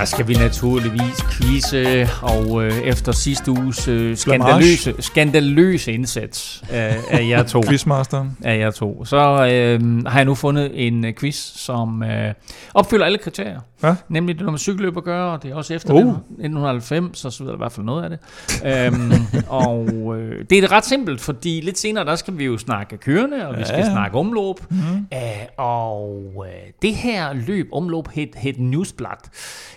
Der 0.00 0.06
skal 0.06 0.28
vi 0.28 0.34
naturligvis 0.34 1.22
quizze, 1.32 2.08
og 2.22 2.64
øh, 2.64 2.78
efter 2.78 3.12
sidste 3.12 3.50
uges 3.50 3.88
øh, 3.88 4.16
skandaløse, 4.16 4.94
skandaløse 5.00 5.92
indsats 5.92 6.64
af, 6.70 6.96
af 7.10 7.28
jer 7.28 7.42
to, 7.42 7.62
Quizmasteren. 7.68 8.36
af 8.44 8.58
jer 8.58 8.70
to, 8.70 9.04
så 9.04 9.16
øh, 9.16 10.06
har 10.06 10.18
jeg 10.18 10.24
nu 10.24 10.34
fundet 10.34 10.86
en 10.86 11.14
quiz, 11.14 11.36
som 11.36 12.02
øh, 12.02 12.34
opfylder 12.74 13.06
alle 13.06 13.18
kriterier. 13.18 13.60
Ja. 13.82 13.96
Nemlig 14.08 14.34
det, 14.38 14.44
når 14.44 14.50
man 14.50 14.58
cykelløb 14.58 14.96
at 14.96 15.04
gøre, 15.04 15.32
og 15.32 15.42
det 15.42 15.50
er 15.50 15.54
også 15.54 15.74
efter 15.74 15.94
uh. 15.94 16.00
1990, 16.00 17.18
så 17.18 17.30
så 17.30 17.44
jeg 17.44 17.54
i 17.54 17.56
hvert 17.56 17.72
fald 17.72 17.86
noget 17.86 18.02
af 18.04 18.10
det. 18.10 18.18
øhm, 18.66 19.12
og 19.66 20.16
øh, 20.18 20.44
det 20.50 20.58
er 20.64 20.72
ret 20.72 20.84
simpelt, 20.84 21.20
fordi 21.20 21.60
lidt 21.60 21.78
senere, 21.78 22.04
der 22.04 22.16
skal 22.16 22.38
vi 22.38 22.44
jo 22.44 22.58
snakke 22.58 22.96
kørende, 22.96 23.48
og 23.48 23.58
vi 23.58 23.64
skal 23.64 23.78
Ja. 23.78 23.90
snakke 23.90 24.18
omløb. 24.18 24.56
Mm. 24.70 24.76
Øh, 25.14 25.20
og 25.56 26.46
øh, 26.46 26.72
det 26.82 26.94
her 26.94 27.32
løb, 27.32 27.68
omløb, 27.72 28.08
hed, 28.08 28.26
hed 28.36 28.52
Newsblad. 28.58 29.30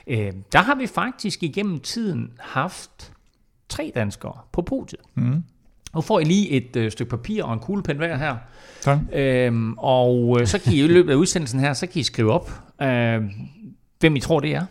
Øh, 0.08 0.32
der 0.52 0.60
har 0.60 0.76
vi 0.76 0.88
faktisk 0.88 1.44
igennem 1.44 1.80
tiden 1.80 2.30
haft 2.40 3.12
tre 3.70 3.92
danskere 3.96 4.34
på 4.52 4.62
podiet. 4.62 5.02
Mm. 5.16 5.44
Nu 5.96 6.02
får 6.02 6.20
I 6.20 6.24
lige 6.24 6.50
et 6.50 6.76
øh, 6.76 6.92
stykke 6.92 7.10
papir 7.10 7.44
og 7.44 7.54
en 7.54 7.60
kuglepen 7.60 7.98
hver 7.98 8.18
her. 8.18 8.36
Tak. 8.82 9.00
Øhm, 9.14 9.74
og 9.78 10.38
øh, 10.42 10.48
så 10.48 10.60
kan 10.60 10.74
I 10.74 10.80
i 10.84 10.88
løbet 10.88 11.12
af 11.12 11.16
udsendelsen 11.16 11.60
her, 11.60 11.74
så 11.74 11.88
kan 11.88 12.00
I 12.00 12.04
skrive 12.04 12.32
op, 12.32 12.52
øh, 12.82 13.22
hvem 14.04 14.16
I 14.16 14.20
tror 14.20 14.40
det 14.40 14.56
er. 14.56 14.66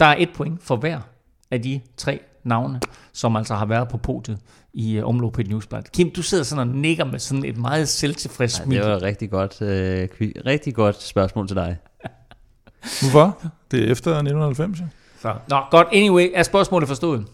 Der 0.00 0.06
er 0.06 0.14
et 0.18 0.28
point 0.34 0.62
for 0.62 0.76
hver 0.76 1.00
af 1.50 1.62
de 1.62 1.80
tre 1.96 2.20
navne, 2.44 2.80
som 3.12 3.36
altså 3.36 3.54
har 3.54 3.66
været 3.66 3.88
på 3.88 3.96
podiet 3.96 4.38
i 4.74 4.98
uh, 5.00 5.08
omløb 5.08 5.32
på 5.32 5.40
et 5.40 5.48
newsblad. 5.48 5.82
Kim, 5.92 6.10
du 6.10 6.22
sidder 6.22 6.44
sådan 6.44 6.68
og 6.68 6.76
nikker 6.76 7.04
med 7.04 7.18
sådan 7.18 7.44
et 7.44 7.56
meget 7.56 7.88
selvtilfreds 7.88 8.58
Ja, 8.58 8.64
smil. 8.64 8.78
det 8.78 8.86
var 8.90 8.96
et 8.96 9.02
rigtig 9.02 9.30
godt, 9.30 9.62
øh, 9.62 10.08
kvi- 10.14 10.42
rigtig 10.46 10.74
godt 10.74 11.02
spørgsmål 11.02 11.46
til 11.48 11.56
dig. 11.56 11.76
Hvorfor? 13.00 13.38
Det 13.70 13.80
er 13.88 13.92
efter 13.92 14.10
1990, 14.10 14.80
ja. 14.80 14.84
Så, 15.20 15.34
nå, 15.48 15.56
godt. 15.70 15.88
Anyway, 15.92 16.28
er 16.34 16.42
spørgsmålet 16.42 16.88
forstået? 16.88 17.26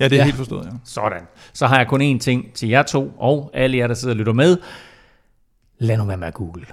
Ja, 0.00 0.04
det 0.04 0.12
er 0.12 0.16
ja. 0.16 0.24
helt 0.24 0.36
forstået, 0.36 0.64
ja. 0.64 0.70
Sådan. 0.84 1.22
Så 1.52 1.66
har 1.66 1.76
jeg 1.78 1.86
kun 1.88 2.02
én 2.16 2.18
ting 2.18 2.52
til 2.54 2.68
jer 2.68 2.82
to, 2.82 3.12
og 3.18 3.50
alle 3.54 3.76
jer, 3.76 3.86
der 3.86 3.94
sidder 3.94 4.14
og 4.14 4.18
lytter 4.18 4.32
med. 4.32 4.56
Lad 5.78 5.96
nu 5.96 6.04
være 6.04 6.16
med 6.16 6.28
at 6.28 6.34
google. 6.34 6.66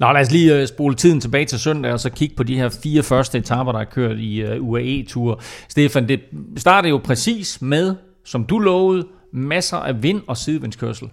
Nå, 0.00 0.12
lad 0.12 0.20
os 0.20 0.30
lige 0.30 0.60
øh, 0.60 0.66
spole 0.66 0.94
tiden 0.94 1.20
tilbage 1.20 1.44
til 1.44 1.58
søndag, 1.58 1.92
og 1.92 2.00
så 2.00 2.10
kigge 2.10 2.36
på 2.36 2.42
de 2.42 2.56
her 2.56 2.68
fire 2.68 3.02
første 3.02 3.38
etaper, 3.38 3.72
der 3.72 3.78
er 3.80 3.84
kørt 3.84 4.18
i 4.18 4.42
øh, 4.42 4.62
UAE-tur. 4.62 5.40
Stefan, 5.68 6.08
det 6.08 6.20
starter 6.56 6.88
jo 6.88 7.00
præcis 7.04 7.62
med, 7.62 7.94
som 8.24 8.44
du 8.44 8.58
lovede, 8.58 9.06
masser 9.32 9.76
af 9.76 10.02
vind 10.02 10.22
og 10.26 10.36
sidevindskørsel. 10.36 11.08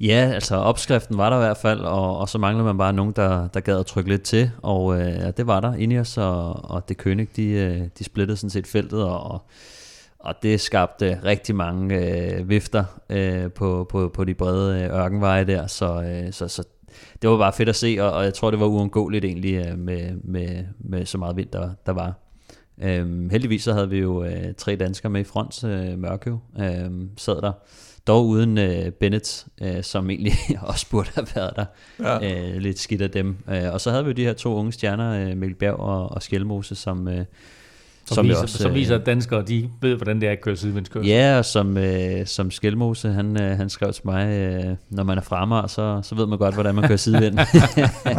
Ja, 0.00 0.30
altså 0.34 0.56
opskriften 0.56 1.18
var 1.18 1.30
der 1.30 1.36
i 1.36 1.40
hvert 1.40 1.56
fald, 1.56 1.80
og, 1.80 2.18
og 2.18 2.28
så 2.28 2.38
manglede 2.38 2.64
man 2.64 2.78
bare 2.78 2.92
nogen, 2.92 3.12
der, 3.16 3.48
der 3.48 3.60
gad 3.60 3.78
at 3.78 3.86
trykke 3.86 4.10
lidt 4.10 4.22
til, 4.22 4.50
og 4.62 5.00
øh, 5.00 5.06
ja, 5.06 5.30
det 5.30 5.46
var 5.46 5.60
der. 5.60 5.74
Ineos 5.74 6.18
og, 6.18 6.70
og 6.70 6.88
Det 6.88 6.96
König, 7.06 7.26
de, 7.36 7.46
øh, 7.46 7.80
de 7.98 8.04
splittede 8.04 8.36
sådan 8.36 8.50
set 8.50 8.66
feltet, 8.66 9.04
og, 9.04 9.42
og 10.18 10.34
det 10.42 10.60
skabte 10.60 11.20
rigtig 11.24 11.54
mange 11.54 11.96
øh, 11.96 12.48
vifter 12.48 12.84
øh, 13.10 13.50
på, 13.52 13.86
på, 13.90 14.10
på 14.14 14.24
de 14.24 14.34
brede 14.34 14.82
øh, 14.82 14.96
ørkenveje 14.98 15.44
der, 15.44 15.66
så, 15.66 16.02
øh, 16.02 16.32
så, 16.32 16.48
så 16.48 16.62
det 17.22 17.30
var 17.30 17.38
bare 17.38 17.52
fedt 17.52 17.68
at 17.68 17.76
se, 17.76 17.96
og, 18.00 18.12
og 18.12 18.24
jeg 18.24 18.34
tror, 18.34 18.50
det 18.50 18.60
var 18.60 18.66
uundgåeligt 18.66 19.24
egentlig 19.24 19.66
øh, 19.66 19.78
med, 19.78 20.16
med, 20.24 20.64
med 20.78 21.06
så 21.06 21.18
meget 21.18 21.36
vind, 21.36 21.48
der, 21.52 21.70
der 21.86 21.92
var. 21.92 22.14
Øhm, 22.82 23.30
heldigvis 23.30 23.62
så 23.62 23.72
havde 23.72 23.90
vi 23.90 23.98
jo 23.98 24.24
øh, 24.24 24.54
tre 24.58 24.76
danskere 24.76 25.10
med 25.10 25.20
i 25.20 25.24
front, 25.24 25.64
øh, 25.64 25.98
Mørkøv 25.98 26.38
øh, 26.60 26.90
sad 27.16 27.42
der, 27.42 27.52
dog 28.06 28.26
uden 28.26 28.58
øh, 28.58 28.90
Bennett, 28.90 29.46
øh, 29.62 29.82
som 29.82 30.10
egentlig 30.10 30.32
også 30.62 30.90
burde 30.90 31.10
have 31.14 31.26
været 31.34 31.52
der. 31.56 31.64
ja. 32.00 32.50
Øh, 32.50 32.56
lidt 32.56 32.78
skidt 32.78 33.02
af 33.02 33.10
dem. 33.10 33.36
Øh, 33.50 33.72
og 33.72 33.80
så 33.80 33.90
havde 33.90 34.04
vi 34.04 34.10
jo 34.10 34.14
de 34.14 34.24
her 34.24 34.32
to 34.32 34.54
unge 34.54 34.72
stjerner, 34.72 35.30
øh, 35.30 35.36
Mikkel 35.36 35.58
Bjerg 35.58 35.80
og, 35.80 36.10
og 36.10 36.22
Skjelmose, 36.22 36.74
som, 36.74 37.08
øh, 37.08 37.24
Som, 38.06 38.26
jo 38.26 38.40
viser, 38.40 38.46
som 38.58 38.70
øh, 38.70 38.74
viser, 38.74 38.94
at 38.98 39.06
danskere 39.06 39.42
de 39.42 39.70
ved, 39.80 39.96
hvordan 39.96 40.20
det 40.20 40.26
er 40.26 40.32
at 40.32 40.40
køre 40.40 40.56
sidevindskørsel. 40.56 41.08
Ja, 41.08 41.38
og 41.38 41.44
som, 41.44 41.76
øh, 41.76 42.26
som 42.26 42.50
Skjelmose, 42.50 43.08
han, 43.08 43.42
øh, 43.42 43.56
han 43.56 43.70
skrev 43.70 43.92
til 43.92 44.02
mig, 44.04 44.28
øh, 44.28 44.76
når 44.90 45.02
man 45.02 45.18
er 45.18 45.22
fremme, 45.22 45.68
så, 45.68 46.00
så 46.02 46.14
ved 46.14 46.26
man 46.26 46.38
godt, 46.38 46.54
hvordan 46.54 46.74
man 46.74 46.84
kører 46.88 46.96
sidevind. 46.96 47.38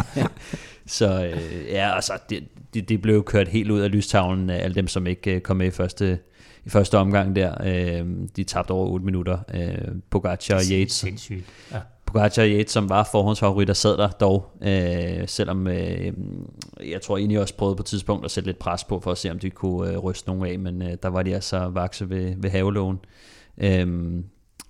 så 0.98 1.26
øh, 1.26 1.66
ja, 1.70 1.96
altså, 1.96 2.14
det, 2.30 2.44
det, 2.74 2.90
det 2.90 3.02
blev 3.02 3.24
kørt 3.24 3.48
helt 3.48 3.72
ud 3.72 3.80
af 3.80 3.92
lystavlen 3.92 4.50
af 4.50 4.64
alle 4.64 4.76
dem, 4.76 4.88
som 4.88 5.08
ikke 5.08 5.36
øh, 5.36 5.42
kom 5.42 5.58
med 5.58 5.68
i 5.68 5.72
første, 5.72 6.20
i 6.66 6.70
første 6.70 6.98
omgang 6.98 7.36
der. 7.36 7.54
Øh, 7.64 8.06
de 8.36 8.44
tabte 8.44 8.72
over 8.72 8.88
8 8.88 9.06
minutter. 9.06 9.40
Øh, 9.54 9.78
Pogacar 10.10 10.56
og 10.56 10.62
Yates. 10.72 10.94
Sindssygt. 10.94 11.46
Ja. 11.72 11.80
Pogacar 12.08 12.42
og 12.42 12.50
Yates, 12.50 12.72
som 12.72 12.90
var 12.90 13.10
forhåndsfavoritter, 13.12 13.74
sad 13.74 13.98
der 13.98 14.08
dog, 14.08 14.52
øh, 14.62 15.28
selvom 15.28 15.68
øh, 15.68 16.14
jeg 16.92 17.02
tror 17.02 17.18
egentlig 17.18 17.40
også 17.40 17.54
prøvede 17.54 17.76
på 17.76 17.82
et 17.82 17.86
tidspunkt 17.86 18.26
at 18.26 18.32
sætte 18.32 18.48
lidt 18.48 18.60
pres 18.60 18.84
på, 18.84 19.00
for 19.00 19.12
at 19.12 19.18
se, 19.18 19.32
om 19.32 19.40
de 19.40 19.50
kunne 19.50 19.92
øh, 19.92 19.98
ryste 19.98 20.30
nogen 20.30 20.46
af, 20.46 20.60
men 20.60 20.82
øh, 20.82 20.98
der 21.04 21.10
var 21.10 21.24
de 21.24 21.36
altså 21.36 21.68
vakse 21.68 22.10
ved, 22.10 22.34
ved 22.38 22.50
havelågen. 22.50 23.00
Øhm, 23.58 24.26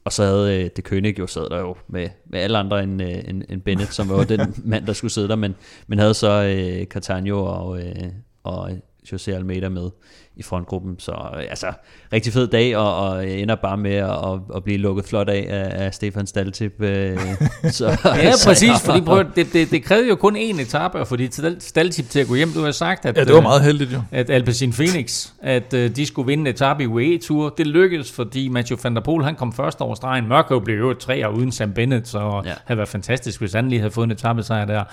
og 0.06 0.14
så 0.14 0.24
havde 0.24 0.64
øh, 0.64 0.70
det 0.76 0.88
König 0.88 1.20
jo 1.20 1.28
sad 1.28 1.50
der 1.50 1.60
jo 1.60 1.76
med, 1.88 2.10
med 2.26 2.40
alle 2.40 2.58
andre 2.58 2.84
end, 2.84 3.02
øh, 3.02 3.30
end, 3.30 3.44
end 3.50 3.62
Bennett, 3.62 3.94
som 3.94 4.10
var 4.10 4.24
den 4.24 4.56
mand, 4.66 4.86
der 4.86 4.94
skulle 4.94 5.12
sidde 5.12 5.28
der, 5.28 5.36
men, 5.36 5.56
men 5.88 6.00
havde 6.00 6.14
så 6.14 6.44
øh, 6.44 6.86
Catania 6.86 7.34
og, 7.34 7.80
øh, 7.80 8.08
og 8.44 8.72
Jose 9.12 9.36
Almeida 9.36 9.70
med 9.70 9.90
i 10.36 10.44
frontgruppen. 10.44 11.00
Så 11.00 11.12
øh, 11.12 11.44
altså, 11.50 11.68
rigtig 12.14 12.34
fed 12.34 12.48
dag, 12.48 12.78
og, 12.78 13.08
og 13.08 13.30
ender 13.30 13.56
bare 13.56 13.78
med 13.78 13.94
at, 13.94 14.10
at, 14.10 14.40
at 14.56 14.64
blive 14.64 14.78
lukket 14.78 15.06
flot 15.06 15.30
af 15.30 15.48
af, 15.50 15.94
Stefan 15.94 16.28
Staltip. 16.28 16.82
Øh, 16.82 17.18
så, 17.72 17.98
ja, 18.06 18.32
præcis, 18.48 18.82
fordi 18.84 19.02
prøv, 19.02 19.24
det, 19.36 19.54
det, 19.54 19.72
det 19.72 19.84
krævede 19.84 20.08
jo 20.08 20.16
kun 20.16 20.36
én 20.36 20.62
etape 20.62 21.00
at 21.00 21.08
få 21.08 21.18
Staltip 21.60 22.10
til 22.10 22.20
at 22.20 22.28
gå 22.28 22.36
hjem. 22.36 22.50
Du 22.50 22.64
har 22.64 22.72
sagt, 22.72 23.06
at, 23.06 23.18
Ja, 23.18 23.24
det 23.24 23.34
var 23.34 23.42
meget 23.42 23.64
heldigt 23.64 23.94
jo. 23.94 24.02
at 24.12 24.30
Alpecin 24.30 24.72
Phoenix, 24.72 25.30
at 25.42 25.74
uh, 25.74 25.80
de 25.80 26.06
skulle 26.06 26.28
vinde 26.28 26.42
en 26.42 26.48
etape 26.48 26.84
i 26.84 26.88
UAE-tur. 26.88 27.50
Det 27.50 27.68
lykkedes, 27.68 28.12
fordi 28.12 28.48
Mathieu 28.48 28.78
van 28.84 28.96
der 28.96 29.02
Poel, 29.02 29.24
han 29.24 29.36
kom 29.36 29.54
først 29.54 29.82
over 29.82 29.96
stregen. 29.96 30.28
Mørkøv 30.28 30.64
blev 30.64 30.78
jo 30.78 30.94
tre 30.94 31.34
uden 31.34 31.52
Sam 31.52 31.74
Bennett, 31.74 32.08
så. 32.08 32.42
Ja. 32.46 32.54
havde 32.66 32.78
været 32.78 32.90
fantastisk, 32.90 33.40
hvis 33.40 33.54
han 33.54 33.70
lige 33.70 33.80
havde 33.80 33.92
fået 33.92 34.06
en 34.06 34.12
etape 34.12 34.44
sejr 34.44 34.66
der. 34.66 34.84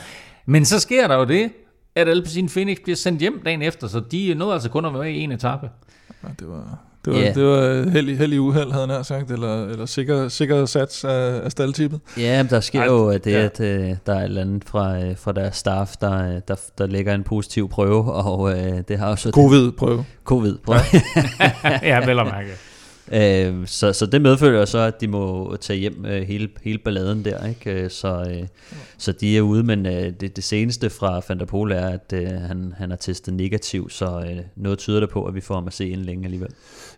Men 0.47 0.65
så 0.65 0.81
sker 0.81 1.09
der 1.09 1.17
jo 1.17 1.25
det, 1.25 1.51
at 1.97 2.09
Alpecin 2.09 2.49
Phoenix 2.49 2.77
bliver 2.85 2.97
sendt 2.97 3.21
hjem 3.21 3.43
dagen 3.45 3.63
efter, 3.63 3.89
så 3.89 4.01
de 4.01 4.35
nåede 4.35 4.53
altså 4.53 4.69
kun 4.69 4.85
at 4.85 4.95
være 4.95 5.03
med 5.03 5.11
i 5.11 5.19
en 5.21 5.33
etape. 5.33 5.71
Ja, 6.23 6.29
det 6.39 6.49
var, 6.49 6.79
det 7.05 7.13
var, 7.13 7.19
Ja. 7.19 7.25
yeah. 7.25 7.35
det 7.35 7.45
var 7.45 7.91
heldig, 7.91 8.19
heldig 8.19 8.41
uheld, 8.41 8.73
havde 8.73 8.87
nær 8.87 9.03
sagt, 9.03 9.31
eller, 9.31 9.67
eller 9.67 9.87
sikker, 9.87 10.29
sikker 10.29 10.67
sats 10.67 11.05
af, 11.05 11.41
af 11.45 11.51
staldtippet. 11.51 12.01
Ja, 12.19 12.43
men 12.43 12.51
der 12.51 12.61
sker 12.61 12.81
Ej, 12.81 12.87
jo 12.87 13.13
det, 13.13 13.27
ja. 13.27 13.45
at 13.45 13.61
øh, 13.61 13.97
der 14.07 14.15
er 14.15 14.19
et 14.19 14.25
eller 14.25 14.41
andet 14.41 14.65
fra, 14.65 14.99
øh, 14.99 15.17
fra 15.17 15.33
deres 15.33 15.57
staff, 15.57 15.97
der, 15.97 16.35
øh, 16.35 16.41
der, 16.49 16.55
der 16.79 16.87
lægger 16.87 17.15
en 17.15 17.25
positiv 17.25 17.69
prøve, 17.69 18.13
og 18.13 18.51
øh, 18.59 18.83
det 18.89 18.99
har 18.99 19.09
jo 19.09 19.17
så... 19.17 19.31
Covid-prøve. 19.31 20.05
Covid 20.25 20.57
prøve. 20.65 20.81
ja, 21.91 22.07
vel 22.07 22.19
at 22.19 22.27
mærke. 22.27 22.51
Øh, 23.13 23.67
så, 23.67 23.93
så 23.93 24.07
det 24.07 24.23
medfører 24.23 24.59
jo 24.61 24.67
så, 24.67 24.79
at 24.79 25.01
de 25.01 25.09
må 25.09 25.57
tage 25.61 25.79
hjem 25.79 26.05
øh, 26.07 26.23
hele, 26.23 26.49
hele 26.65 26.79
balladen 26.79 27.25
der, 27.25 27.47
ikke? 27.47 27.83
Øh, 27.83 27.91
Så, 27.91 28.27
øh, 28.31 28.47
så 28.99 29.13
de 29.13 29.37
er 29.37 29.41
ude, 29.41 29.63
men 29.63 29.87
øh, 29.87 30.13
det, 30.21 30.37
det 30.37 30.45
seneste 30.45 30.91
fra 30.91 31.21
Van 31.29 31.39
der 31.39 31.45
Pol 31.45 31.73
er, 31.73 31.89
at 31.89 32.13
øh, 32.15 32.29
han, 32.29 32.75
han 32.79 32.91
har 32.91 32.97
testet 32.97 33.35
negativ, 33.35 33.91
så 33.91 34.07
øh, 34.07 34.37
noget 34.57 34.79
tyder 34.79 35.01
det 35.01 35.11
på, 35.11 35.25
at 35.25 35.35
vi 35.35 35.41
får 35.41 35.55
ham 35.55 35.67
at 35.67 35.73
se 35.73 35.89
inden 35.89 36.07
længe 36.07 36.25
alligevel. 36.25 36.51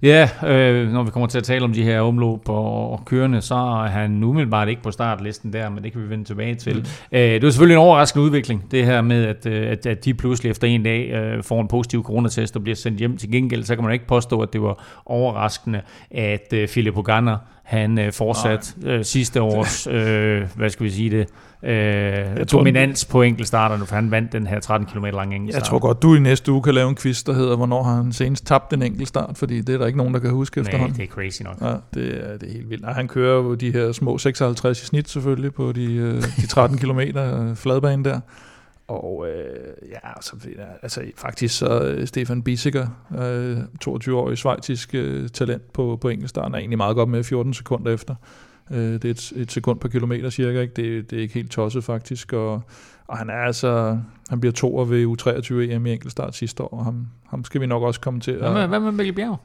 Ja, 0.02 0.28
øh, 0.46 0.92
når 0.92 1.02
vi 1.02 1.10
kommer 1.10 1.26
til 1.26 1.38
at 1.38 1.44
tale 1.44 1.64
om 1.64 1.72
de 1.72 1.82
her 1.82 2.00
omløb 2.00 2.48
og, 2.48 2.90
og 2.92 3.04
kørende, 3.04 3.40
så 3.40 3.54
er 3.54 3.86
han 3.86 4.22
umiddelbart 4.22 4.68
ikke 4.68 4.82
på 4.82 4.90
startlisten 4.90 5.52
der, 5.52 5.68
men 5.68 5.84
det 5.84 5.92
kan 5.92 6.02
vi 6.02 6.10
vende 6.10 6.24
tilbage 6.24 6.54
til. 6.54 6.76
Mm. 6.76 7.18
Øh, 7.18 7.20
det 7.20 7.44
er 7.44 7.50
selvfølgelig 7.50 7.74
en 7.74 7.80
overraskende 7.80 8.24
udvikling, 8.24 8.70
det 8.70 8.84
her 8.84 9.02
med, 9.02 9.24
at, 9.24 9.46
øh, 9.46 9.70
at, 9.70 9.86
at 9.86 10.04
de 10.04 10.14
pludselig 10.14 10.50
efter 10.50 10.66
en 10.68 10.82
dag 10.82 11.10
øh, 11.10 11.42
får 11.42 11.60
en 11.60 11.68
positiv 11.68 12.02
coronatest 12.02 12.56
og 12.56 12.62
bliver 12.62 12.76
sendt 12.76 12.98
hjem 12.98 13.16
til 13.16 13.30
gengæld, 13.30 13.64
så 13.64 13.74
kan 13.74 13.84
man 13.84 13.92
ikke 13.92 14.06
påstå, 14.06 14.40
at 14.40 14.52
det 14.52 14.62
var 14.62 15.02
overraskende, 15.06 15.80
at 16.10 16.52
øh, 16.52 16.68
Philip 16.68 16.96
Ogana, 16.96 17.36
han 17.64 17.98
øh, 17.98 18.12
fortsat 18.12 18.76
øh, 18.84 19.04
sidste 19.04 19.42
års, 19.42 19.86
øh, 19.90 20.42
hvad 20.56 20.70
skal 20.70 20.84
vi 20.84 20.90
sige 20.90 21.10
det, 21.10 21.26
øh, 21.62 22.46
tror, 22.46 22.58
dominans 22.58 23.04
på 23.04 23.22
enkeltstarterne, 23.22 23.86
for 23.86 23.94
han 23.94 24.10
vandt 24.10 24.32
den 24.32 24.46
her 24.46 24.60
13 24.60 24.86
km 24.86 25.04
lange 25.04 25.36
enkeltstart. 25.36 25.62
Jeg 25.62 25.68
tror 25.68 25.78
godt, 25.78 26.02
du 26.02 26.14
i 26.14 26.18
næste 26.18 26.52
uge 26.52 26.62
kan 26.62 26.74
lave 26.74 26.88
en 26.88 26.96
quiz, 26.96 27.24
der 27.24 27.32
hedder, 27.32 27.56
hvornår 27.56 27.82
har 27.82 27.96
han 27.96 28.12
senest 28.12 28.46
tabt 28.46 28.72
en 28.72 28.82
enkelt 28.82 29.08
start, 29.08 29.38
fordi 29.38 29.60
det 29.60 29.74
er 29.74 29.78
der 29.78 29.86
ikke 29.86 29.98
nogen, 29.98 30.14
der 30.14 30.20
kan 30.20 30.30
huske 30.30 30.60
Nej, 30.60 30.68
efterhånden. 30.68 30.96
det 30.96 31.02
er 31.02 31.06
crazy 31.06 31.42
nok. 31.42 31.56
Ja, 31.60 31.74
det 31.94 32.30
er, 32.30 32.38
det 32.38 32.48
er 32.48 32.52
helt 32.52 32.70
vildt. 32.70 32.84
Og 32.84 32.94
han 32.94 33.08
kører 33.08 33.36
jo 33.36 33.54
de 33.54 33.72
her 33.72 33.92
små 33.92 34.18
56 34.18 34.82
i 34.82 34.86
snit 34.86 35.08
selvfølgelig 35.08 35.54
på 35.54 35.72
de, 35.72 35.94
øh, 35.94 36.22
de 36.36 36.46
13 36.46 36.78
km 36.78 37.00
fladbane 37.54 38.04
der. 38.04 38.20
Og 38.88 39.28
øh, 39.28 39.90
ja, 39.90 39.98
altså, 40.16 40.36
altså 40.82 41.02
faktisk 41.16 41.58
så 41.58 41.80
øh, 41.80 42.06
Stefan 42.06 42.42
Bissiger, 42.42 42.86
øh, 43.18 43.58
22-årig 43.84 44.38
svejtisk 44.38 44.94
øh, 44.94 45.28
talent 45.28 45.72
på, 45.72 45.98
på 46.00 46.08
enkeltstarten, 46.08 46.54
er 46.54 46.58
egentlig 46.58 46.78
meget 46.78 46.96
godt 46.96 47.08
med 47.08 47.24
14 47.24 47.54
sekunder 47.54 47.92
efter. 47.92 48.14
Øh, 48.70 48.78
det 48.78 49.04
er 49.04 49.10
et, 49.10 49.32
et 49.36 49.52
sekund 49.52 49.80
per 49.80 49.88
kilometer 49.88 50.30
cirka, 50.30 50.60
ikke? 50.60 50.74
Det, 50.74 51.10
det 51.10 51.16
er 51.16 51.22
ikke 51.22 51.34
helt 51.34 51.50
tosset 51.50 51.84
faktisk, 51.84 52.32
og, 52.32 52.62
og 53.06 53.18
han 53.18 53.30
er 53.30 53.34
altså, 53.46 53.98
han 54.28 54.40
bliver 54.40 54.52
toer 54.52 54.84
ved 54.84 55.06
U23 55.06 55.54
EM 55.54 55.86
i 55.86 55.92
enkeltstart 55.92 56.34
sidste 56.34 56.62
år, 56.62 56.78
og 56.78 56.84
ham, 56.84 57.06
ham 57.28 57.44
skal 57.44 57.60
vi 57.60 57.66
nok 57.66 57.82
også 57.82 58.00
komme 58.00 58.20
til. 58.20 58.36
Hvad 58.36 58.52
med, 58.52 58.66
hvad 58.66 58.80
med 58.80 58.92
Mikkel 58.92 59.14
Bjerg? 59.14 59.36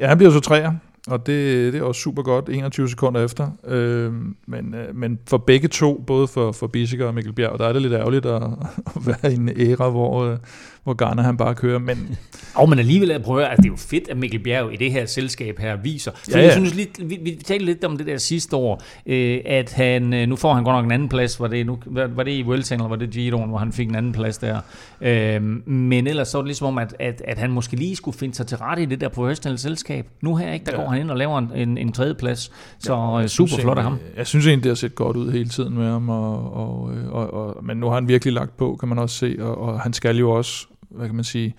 Ja, 0.00 0.08
han 0.08 0.16
bliver 0.16 0.30
så 0.30 0.40
træer, 0.40 0.72
og 1.08 1.26
det, 1.26 1.72
det 1.72 1.80
er 1.80 1.84
også 1.84 2.00
super 2.00 2.22
godt, 2.22 2.48
21 2.48 2.88
sekunder 2.88 3.24
efter. 3.24 3.50
Øh, 3.66 4.12
men, 4.46 4.74
øh, 4.74 4.96
men 4.96 5.18
for 5.28 5.38
begge 5.38 5.68
to, 5.68 6.04
både 6.06 6.28
for, 6.28 6.52
for 6.52 6.66
Bissiger 6.66 7.06
og 7.06 7.14
Mikkel 7.14 7.32
Bjerg, 7.32 7.58
der 7.58 7.68
er 7.68 7.72
det 7.72 7.82
lidt 7.82 7.92
ærgerligt 7.92 8.26
at, 8.26 8.42
at 8.96 9.06
være 9.06 9.32
i 9.32 9.36
en 9.36 9.48
æra, 9.56 9.90
hvor, 9.90 10.24
øh, 10.24 10.38
hvor 10.84 10.94
Garner 10.94 11.22
han 11.22 11.36
bare 11.36 11.54
kører. 11.54 11.78
Men 11.78 12.16
Og 12.54 12.68
men 12.68 12.78
alligevel, 12.78 13.10
at 13.10 13.22
høre, 13.26 13.50
at 13.52 13.56
det 13.56 13.64
er 13.64 13.68
jo 13.68 13.76
fedt, 13.76 14.08
at 14.08 14.16
Mikkel 14.16 14.40
Bjerg 14.40 14.72
i 14.72 14.76
det 14.76 14.92
her 14.92 15.06
selskab 15.06 15.58
her 15.58 15.76
viser. 15.76 16.10
For 16.14 16.30
Ja, 16.30 16.38
ja, 16.38 16.44
jeg 16.44 16.52
synes 16.52 16.74
lidt, 16.74 17.10
vi, 17.10 17.18
vi 17.22 17.38
talte 17.44 17.64
lidt 17.64 17.84
om 17.84 17.96
det 17.96 18.06
der 18.06 18.18
sidste 18.18 18.56
år, 18.56 18.82
øh, 19.06 19.40
at 19.46 19.72
han, 19.72 20.14
øh, 20.14 20.28
nu 20.28 20.36
får 20.36 20.54
han 20.54 20.64
godt 20.64 20.74
nok 20.76 20.84
en 20.84 20.92
anden 20.92 21.08
plads, 21.08 21.40
var 21.40 21.46
det, 21.48 21.66
nu, 21.66 21.78
var 21.86 22.22
det 22.22 22.32
i 22.32 22.42
Vueltaen, 22.42 22.80
eller 22.80 22.88
var 22.88 22.96
det 22.96 23.10
Giroen, 23.10 23.48
hvor 23.48 23.58
han 23.58 23.72
fik 23.72 23.88
en 23.88 23.94
anden 23.94 24.12
plads 24.12 24.38
der. 24.38 24.60
Øh, 25.00 25.42
men 25.66 26.06
ellers 26.06 26.28
så 26.28 26.38
var 26.38 26.42
det 26.42 26.48
ligesom 26.48 26.66
om, 26.66 26.78
at, 26.78 26.96
at, 26.98 27.22
at 27.24 27.38
han 27.38 27.50
måske 27.50 27.76
lige 27.76 27.96
skulle 27.96 28.18
finde 28.18 28.34
sig 28.34 28.46
til 28.46 28.56
rette 28.58 28.82
i 28.82 28.86
det 28.86 29.00
der 29.00 29.08
professionelle 29.08 29.58
selskab. 29.58 30.06
Nu 30.22 30.36
her, 30.36 30.52
ikke, 30.52 30.66
der 30.66 30.72
Ja. 30.72 30.82
går 30.82 30.88
han 30.90 31.00
ind 31.00 31.10
og 31.10 31.16
laver 31.16 31.38
en, 31.38 31.50
en, 31.54 31.78
en 31.78 31.92
tredje 31.92 32.14
plads. 32.14 32.52
Så 32.78 32.92
Ja, 32.94 33.16
jeg 33.16 33.30
super 33.30 33.56
flot 33.60 33.76
af 33.78 33.82
ham. 33.84 33.98
Jeg 34.16 34.26
synes 34.26 34.46
egentlig, 34.46 34.64
det 34.64 34.70
har 34.70 34.74
set 34.74 34.94
godt 34.94 35.16
ud 35.16 35.32
hele 35.32 35.48
tiden 35.48 35.74
med 35.78 35.90
ham, 35.90 36.08
og, 36.08 36.52
og, 36.56 36.92
øh, 36.94 37.12
og, 37.12 37.34
og, 37.34 37.64
men 37.64 37.76
nu 37.76 37.86
har 37.86 37.94
han 37.94 38.08
virkelig 38.08 38.34
lagt 38.34 38.56
på, 38.56 38.76
kan 38.80 38.88
man 38.88 38.98
også 38.98 39.16
se, 39.16 39.36
og, 39.40 39.58
og 39.60 39.80
han 39.80 39.92
skal 39.92 40.16
jo 40.16 40.30
også, 40.30 40.66
hvad 40.90 41.06
kan 41.06 41.14
man 41.14 41.24
sige, 41.24 41.54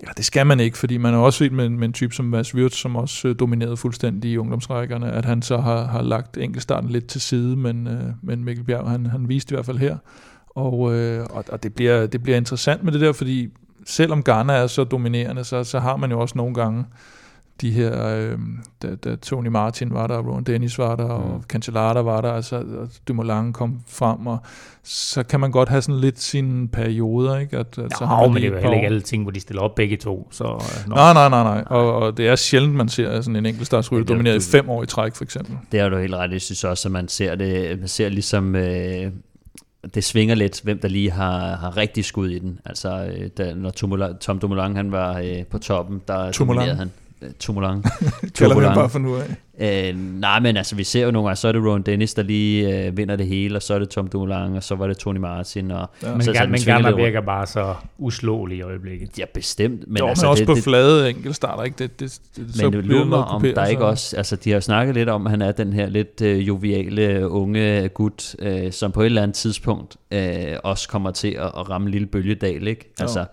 eller 0.00 0.12
det 0.12 0.24
skal 0.24 0.46
man 0.46 0.60
ikke, 0.60 0.78
fordi 0.78 0.96
man 0.96 1.12
har 1.14 1.20
også 1.20 1.38
set 1.38 1.52
med, 1.52 1.66
en- 1.66 1.78
med 1.78 1.88
en 1.88 1.92
type 1.92 2.14
som 2.14 2.24
Mads 2.24 2.54
Wirtz, 2.54 2.76
som 2.76 2.96
også 2.96 3.28
øh, 3.28 3.34
dominerede 3.38 3.76
fuldstændig 3.76 4.30
i 4.30 4.36
ungdomsrækkerne, 4.36 5.12
at 5.12 5.24
han 5.24 5.42
så 5.42 5.58
har, 5.58 5.84
har 5.86 6.02
lagt 6.02 6.36
enkeltstarten 6.36 6.90
lidt 6.90 7.06
til 7.06 7.20
side, 7.20 7.56
men, 7.56 7.86
øh, 7.86 8.02
men 8.22 8.44
Mikkel 8.44 8.64
Bjerg, 8.64 8.90
han, 8.90 9.06
han 9.06 9.28
viste 9.28 9.52
i 9.52 9.56
hvert 9.56 9.66
fald 9.66 9.78
her, 9.78 9.96
og, 10.50 10.94
øh, 10.94 11.26
og, 11.30 11.44
og 11.48 11.62
det, 11.62 11.74
bliver, 11.74 12.06
det 12.06 12.22
bliver 12.22 12.36
interessant 12.36 12.82
med 12.84 12.92
det 12.92 13.00
der, 13.00 13.12
fordi 13.12 13.48
selvom 13.86 14.22
Ghana 14.22 14.52
er 14.52 14.66
så 14.66 14.84
dominerende, 14.84 15.44
så, 15.44 15.64
så 15.64 15.78
har 15.80 15.96
man 15.96 16.10
jo 16.10 16.20
også 16.20 16.38
nogle 16.38 16.54
gange 16.54 16.84
de 17.60 17.70
her, 17.70 18.06
øh, 18.16 18.38
da, 18.82 18.94
da 18.94 19.16
Tony 19.16 19.46
Martin 19.48 19.94
var 19.94 20.06
der, 20.06 20.14
og 20.14 20.26
Ron 20.26 20.44
Dennis 20.44 20.78
var 20.78 20.96
der, 20.96 21.04
og 21.04 21.36
Mm. 21.36 21.42
Cancellara 21.42 22.00
var 22.02 22.20
der, 22.20 22.32
altså 22.32 22.56
og 22.56 22.88
Dumoulin 23.08 23.52
kom 23.52 23.80
frem, 23.88 24.26
og 24.26 24.38
så 24.84 25.22
kan 25.22 25.40
man 25.40 25.50
godt 25.50 25.68
have 25.68 25.82
sådan 25.82 26.00
lidt 26.00 26.20
sine 26.20 26.68
perioder, 26.68 27.38
ikke? 27.38 27.56
At, 27.58 27.78
at 27.78 27.92
så 27.98 28.06
har 28.06 28.20
man 28.20 28.28
men 28.32 28.42
det 28.42 28.44
er 28.48 28.52
jo 28.52 28.58
heller 28.58 28.74
ikke 28.74 28.86
alle 28.86 29.00
ting, 29.00 29.22
hvor 29.22 29.30
de 29.32 29.40
stiller 29.40 29.62
op 29.62 29.74
begge 29.74 29.96
to. 29.96 30.28
Så, 30.30 30.44
øh. 30.44 30.88
Nej, 30.90 31.12
nej, 31.12 31.28
nej, 31.28 31.42
nej. 31.42 31.64
Og, 31.66 31.94
og 31.94 32.16
det 32.16 32.28
er 32.28 32.36
sjældent, 32.36 32.74
man 32.74 32.88
ser 32.88 33.20
sådan 33.20 33.36
en 33.36 33.46
enkeltstartsrytter 33.46 34.04
er- 34.04 34.16
domineret 34.16 34.48
i 34.48 34.50
fem 34.50 34.68
år 34.70 34.82
i 34.82 34.86
træk, 34.86 35.14
for 35.14 35.24
eksempel. 35.24 35.56
Det 35.72 35.80
har 35.80 35.88
du 35.88 35.98
helt 35.98 36.14
ret. 36.14 36.32
Jeg 36.32 36.40
synes 36.40 36.64
også, 36.64 36.88
at 36.88 36.92
man 36.92 37.08
ser 37.08 37.34
det, 37.34 37.78
man 37.78 37.88
ser 37.88 38.08
ligesom, 38.08 38.56
øh, 38.56 39.10
det 39.94 40.04
svinger 40.04 40.34
lidt, 40.34 40.60
hvem 40.64 40.78
der 40.78 40.88
lige 40.88 41.10
har, 41.10 41.56
har 41.56 41.76
rigtig 41.76 42.04
skud 42.04 42.28
i 42.30 42.38
den. 42.38 42.58
Altså, 42.64 43.12
øh, 43.16 43.28
da, 43.38 43.54
når 43.54 43.70
Tumula, 43.70 44.12
Tom 44.20 44.38
Dumoulin 44.38 44.76
han 44.76 44.92
var 44.92 45.18
øh, 45.18 45.44
på 45.50 45.58
toppen, 45.58 46.00
der 46.08 46.32
Dumoulin. 46.32 46.58
dominerede 46.58 46.78
han. 46.78 46.90
Øh, 47.22 47.28
Dumoulin. 47.46 47.82
Kalder 48.38 48.54
Dumoulin. 48.54 48.74
bare 48.74 48.90
for 48.90 48.98
nu 48.98 49.16
af. 49.16 49.36
Øh, 49.62 49.96
nej, 50.20 50.40
men 50.40 50.56
altså, 50.56 50.76
vi 50.76 50.84
ser 50.84 51.04
jo 51.04 51.10
nogle 51.10 51.26
gange, 51.28 51.36
så 51.36 51.48
er 51.48 51.52
det 51.52 51.62
Ron 51.64 51.82
Dennis, 51.82 52.14
der 52.14 52.22
lige 52.22 52.86
øh, 52.86 52.96
vinder 52.96 53.16
det 53.16 53.26
hele, 53.26 53.56
og 53.56 53.62
så 53.62 53.74
er 53.74 53.78
det 53.78 53.88
Tom 53.88 54.06
Dumoulin, 54.08 54.56
og 54.56 54.62
så 54.62 54.74
var 54.74 54.86
det 54.86 54.98
Tony 54.98 55.16
Martin, 55.18 55.70
og 55.70 55.90
Ja. 56.02 56.12
Men, 56.12 56.22
så, 56.22 56.32
så, 56.32 56.38
så 56.38 56.46
men 56.46 56.52
lidt 56.60 56.86
rundt. 56.86 56.96
virker 56.96 57.20
bare 57.20 57.46
så 57.46 57.74
uslåelig 57.98 58.58
i 58.58 58.62
øjeblikket. 58.62 59.18
Ja, 59.18 59.24
bestemt. 59.34 59.78
Men 59.80 59.84
Men, 59.88 59.96
jo, 59.98 60.06
altså, 60.08 60.24
men 60.24 60.30
også 60.30 60.40
det, 60.40 60.46
på 60.48 60.54
det, 60.54 60.64
flade 60.64 61.10
enkeltstarter, 61.10 61.62
ikke? 61.64 61.76
Det, 61.78 62.00
det, 62.00 62.20
det, 62.36 62.54
så 62.54 62.64
Men 62.64 62.72
det 62.72 62.84
lurer 62.86 62.98
mig, 63.04 63.08
noget 63.10 63.24
om 63.26 63.42
der 63.42 63.66
ikke 63.66 63.80
så- 63.80 63.86
også... 63.86 64.16
Altså, 64.16 64.36
de 64.36 64.50
har 64.50 64.54
jo 64.56 64.60
snakket 64.60 64.94
lidt 64.94 65.08
om, 65.08 65.26
at 65.26 65.30
han 65.30 65.42
er 65.42 65.52
den 65.52 65.72
her 65.72 65.88
lidt 65.88 66.20
øh, 66.22 66.48
joviale, 66.48 67.28
unge 67.28 67.88
gut, 67.88 68.36
øh, 68.38 68.72
som 68.72 68.92
på 68.92 69.00
et 69.02 69.06
eller 69.06 69.22
andet 69.22 69.34
tidspunkt 69.36 69.96
øh, 70.10 70.42
også 70.64 70.88
kommer 70.88 71.10
til 71.10 71.28
at, 71.28 71.46
at 71.46 71.70
ramme 71.70 71.84
en 71.86 71.90
lille 71.90 72.06
bølgedal, 72.06 72.68
ikke? 72.68 72.92
Jo. 73.00 73.24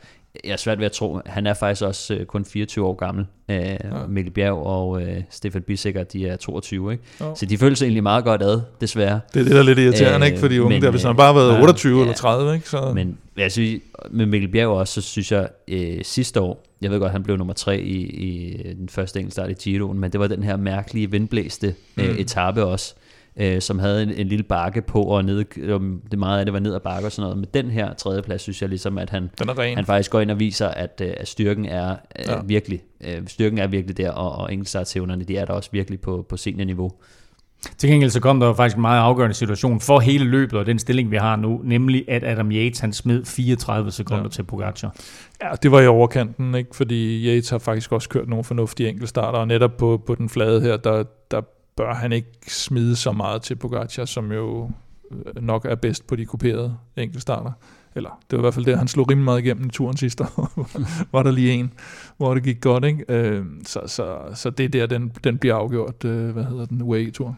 Jeg 0.43 0.51
er 0.51 0.57
svært 0.57 0.79
ved 0.79 0.85
at 0.85 0.91
tro, 0.91 1.19
han 1.25 1.47
er 1.47 1.53
faktisk 1.53 1.81
også 1.81 2.13
øh, 2.13 2.25
kun 2.25 2.45
24 2.45 2.85
år 2.85 2.93
gammel. 2.95 3.25
Øh, 3.51 3.77
Mikkel 4.09 4.33
Bjerg 4.33 4.53
og 4.57 5.01
øh, 5.01 5.21
Stefan 5.29 5.61
Bissikker, 5.61 6.03
de 6.03 6.27
er 6.27 6.35
22, 6.35 6.91
ikke? 6.91 7.03
Jo. 7.21 7.35
Så 7.35 7.45
de 7.45 7.57
føler 7.57 7.75
sig 7.75 7.85
egentlig 7.85 8.03
meget 8.03 8.23
godt 8.23 8.41
ad, 8.41 8.61
desværre. 8.81 9.19
Det 9.33 9.39
er 9.39 9.43
det, 9.43 9.51
der 9.51 9.59
er 9.59 9.63
lidt 9.63 9.79
irriterende, 9.79 10.25
Øh, 10.25 10.31
ikke? 10.31 10.39
For 10.39 10.47
de 10.47 10.63
unge 10.63 10.75
men, 10.75 10.81
der, 10.81 10.91
hvis 10.91 11.03
han 11.03 11.11
øh, 11.11 11.17
bare 11.17 11.33
har 11.33 11.39
været 11.39 11.53
ja, 11.53 11.61
28 11.61 11.95
ja. 11.97 12.01
eller 12.01 12.13
30, 12.15 12.53
ikke? 12.55 12.69
Så, 12.69 12.91
Men 12.95 13.17
jeg 13.37 13.51
synes, 13.51 13.81
med 14.11 14.25
Mikkel 14.25 14.51
Bjerg 14.51 14.67
også, 14.69 15.01
så 15.01 15.07
synes 15.07 15.31
jeg 15.31 15.49
øh, 15.67 15.99
sidste 16.03 16.41
år, 16.41 16.63
jeg 16.81 16.91
ved 16.91 16.99
godt, 16.99 17.11
han 17.11 17.23
blev 17.23 17.37
nummer 17.37 17.53
tre 17.53 17.79
i, 17.79 18.01
i 18.05 18.57
den 18.73 18.89
første 18.89 19.19
enkeltstart 19.19 19.49
i 19.49 19.53
Giroen, 19.53 19.99
men 19.99 20.11
det 20.11 20.19
var 20.19 20.27
den 20.27 20.43
her 20.43 20.57
mærkelige 20.57 21.11
vindblæste 21.11 21.75
øh, 21.97 22.09
Mm. 22.09 22.15
etape 22.19 22.63
også, 22.65 22.93
øh, 22.97 23.06
som 23.59 23.79
havde 23.79 24.03
en, 24.03 24.11
en 24.11 24.27
lille 24.27 24.43
bakke 24.43 24.81
på, 24.81 25.01
og 25.01 25.25
ned, 25.25 25.71
um, 25.73 26.01
det 26.11 26.19
meget 26.19 26.39
af 26.39 26.45
det 26.45 26.53
var 26.53 26.59
ned 26.59 26.75
ad 26.75 26.79
bakke 26.79 27.07
og 27.07 27.11
sådan 27.11 27.23
noget. 27.23 27.37
Men 27.37 27.47
den 27.53 27.71
her 27.71 27.93
tredjeplads, 27.93 28.41
synes 28.41 28.61
jeg 28.61 28.69
ligesom, 28.69 28.97
at 28.97 29.09
han, 29.09 29.29
den 29.39 29.49
er 29.49 29.59
ren. 29.59 29.75
han 29.75 29.85
faktisk 29.85 30.11
går 30.11 30.19
ind 30.19 30.31
og 30.31 30.39
viser, 30.39 30.67
at, 30.67 31.01
øh, 31.05 31.13
at 31.17 31.27
styrken 31.27 31.65
er 31.65 31.91
øh, 32.19 32.25
Ja. 32.27 32.41
virkelig, 32.45 32.81
øh, 33.01 33.27
styrken 33.27 33.57
er 33.57 33.67
virkelig 33.67 33.97
der, 33.97 34.11
og, 34.11 34.31
og 34.31 34.53
enkeltstartsevnerne, 34.53 35.23
de 35.23 35.37
er 35.37 35.45
der 35.45 35.53
også 35.53 35.69
virkelig 35.73 36.01
på, 36.01 36.25
på 36.29 36.37
seniorniveau. 36.37 36.91
Til 37.77 37.89
gengæld 37.89 38.11
så 38.11 38.19
kom 38.19 38.39
der 38.39 38.53
faktisk 38.53 38.75
en 38.75 38.81
meget 38.81 39.01
afgørende 39.01 39.33
situation 39.33 39.79
for 39.79 39.99
hele 39.99 40.25
løbet 40.25 40.59
og 40.59 40.65
den 40.65 40.79
stilling, 40.79 41.11
vi 41.11 41.15
har 41.17 41.35
nu, 41.35 41.61
nemlig 41.63 42.05
at 42.07 42.23
Adam 42.23 42.51
Yates 42.51 42.79
han 42.79 42.93
smed 42.93 43.25
34 43.25 43.91
sekunder 43.91 44.23
ja. 44.23 44.29
til 44.29 44.43
Pogacar. 44.43 44.95
Ja, 45.43 45.49
det 45.63 45.71
var 45.71 45.81
i 45.81 45.87
overkanten, 45.87 46.55
ikke? 46.55 46.75
fordi 46.75 47.27
Yates 47.27 47.49
har 47.49 47.57
faktisk 47.57 47.91
også 47.91 48.09
kørt 48.09 48.29
nogle 48.29 48.43
fornuftige 48.43 48.89
enkeltstarter, 48.89 49.39
og 49.39 49.47
netop 49.47 49.77
på, 49.77 50.03
på 50.07 50.15
den 50.15 50.29
flade 50.29 50.61
her, 50.61 50.77
der, 50.77 51.03
der 51.31 51.41
bør 51.77 51.93
han 51.93 52.11
ikke 52.11 52.31
smide 52.47 52.95
så 52.95 53.11
meget 53.11 53.41
til 53.41 53.55
Pogacar, 53.55 54.05
som 54.05 54.31
jo 54.31 54.71
øh, 55.11 55.43
nok 55.43 55.65
er 55.65 55.75
bedst 55.75 56.07
på 56.07 56.15
de 56.15 56.25
kuperede 56.25 56.77
enkeltstarter. 56.97 57.51
Eller 57.95 58.19
det 58.31 58.37
var 58.37 58.37
i 58.37 58.41
hvert 58.41 58.53
fald 58.53 58.65
det, 58.65 58.77
han 58.77 58.87
slog 58.87 59.09
rimelig 59.09 59.25
meget 59.25 59.39
igennem 59.39 59.65
i 59.65 59.69
turen 59.69 59.97
sidste 59.97 60.23
år. 60.23 60.69
var 61.11 61.23
der 61.23 61.31
lige 61.31 61.51
en, 61.51 61.73
hvor 62.17 62.33
det 62.33 62.43
gik 62.43 62.61
godt. 62.61 62.85
Ikke? 62.85 63.05
Øh, 63.09 63.45
så, 63.65 63.79
så, 63.85 64.17
så 64.35 64.49
det 64.49 64.65
er 64.65 64.69
der, 64.69 64.85
den, 64.85 65.11
den 65.23 65.37
bliver 65.37 65.55
afgjort, 65.55 66.05
øh, 66.05 66.29
hvad 66.29 66.43
hedder 66.43 66.65
den, 66.65 66.81
UAE-tur. 66.81 67.37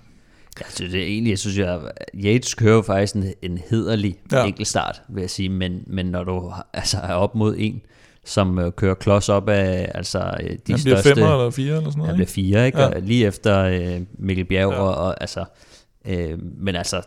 Jeg 0.60 0.67
synes 0.69 0.91
det 0.91 1.02
er 1.02 1.06
egentlig, 1.06 1.32
jeg 1.32 1.39
synes, 1.39 1.58
jeg, 1.58 1.82
Yates 2.25 2.54
kører 2.54 2.75
jo 2.75 2.82
faktisk 2.82 3.15
en, 3.15 3.34
en 3.41 3.60
hederlig 3.69 4.15
ja. 4.32 4.45
enkeltstart, 4.45 5.02
vil 5.10 5.21
jeg 5.21 5.30
sige, 5.30 5.49
men, 5.49 5.84
men 5.88 6.06
når 6.06 6.23
du 6.23 6.54
altså, 6.73 6.97
er 6.97 7.13
op 7.13 7.36
mod 7.36 7.56
en, 7.58 7.82
som 8.26 8.60
øh, 8.60 8.72
kører 8.72 8.94
klods 8.94 9.30
op 9.30 9.50
af 9.50 9.92
altså, 9.96 10.20
øh, 10.20 10.50
de 10.50 10.50
han 10.50 10.58
bliver 10.66 10.78
største... 10.78 11.16
femmer 11.16 11.34
eller 11.34 11.50
fire 11.50 11.78
eller 11.78 11.90
sådan 11.90 11.98
noget, 11.98 12.08
Han 12.08 12.16
bliver 12.16 12.28
fire, 12.28 12.66
ikke? 12.66 12.82
Ja. 12.82 13.00
lige 13.00 13.26
efter 13.26 13.60
øh, 13.60 14.02
Mikkel 14.14 14.46
Bjerg, 14.46 14.72
ja. 14.72 14.80
og, 14.80 14.96
og 14.96 15.22
altså... 15.22 15.46
Øh, 16.06 16.40
men 16.42 16.76
altså, 16.76 17.02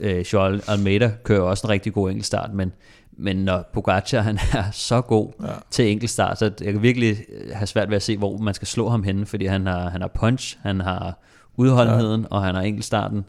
øh, 0.00 0.24
Joel 0.32 0.62
Almeida 0.68 1.12
kører 1.24 1.40
også 1.40 1.66
en 1.66 1.70
rigtig 1.70 1.92
god 1.92 2.10
enkeltstart, 2.10 2.54
men, 2.54 2.72
men 3.12 3.36
når 3.36 3.70
Pogacar 3.72 4.20
han 4.20 4.38
er 4.52 4.64
så 4.72 5.00
god 5.00 5.32
ja. 5.42 5.52
til 5.70 5.90
enkeltstart, 5.90 6.38
så 6.38 6.52
jeg 6.60 6.72
kan 6.72 6.82
virkelig 6.82 7.16
have 7.52 7.66
svært 7.66 7.88
ved 7.88 7.96
at 7.96 8.02
se, 8.02 8.18
hvor 8.18 8.38
man 8.38 8.54
skal 8.54 8.68
slå 8.68 8.88
ham 8.88 9.02
henne, 9.02 9.26
fordi 9.26 9.46
han 9.46 9.66
har, 9.66 9.90
han 9.90 10.00
har 10.00 10.08
punch, 10.08 10.58
han 10.62 10.80
har 10.80 11.22
udholdenheden, 11.56 12.20
ja. 12.20 12.26
og 12.30 12.42
han 12.42 12.54
har 12.54 12.62
enkeltstarten. 12.62 13.24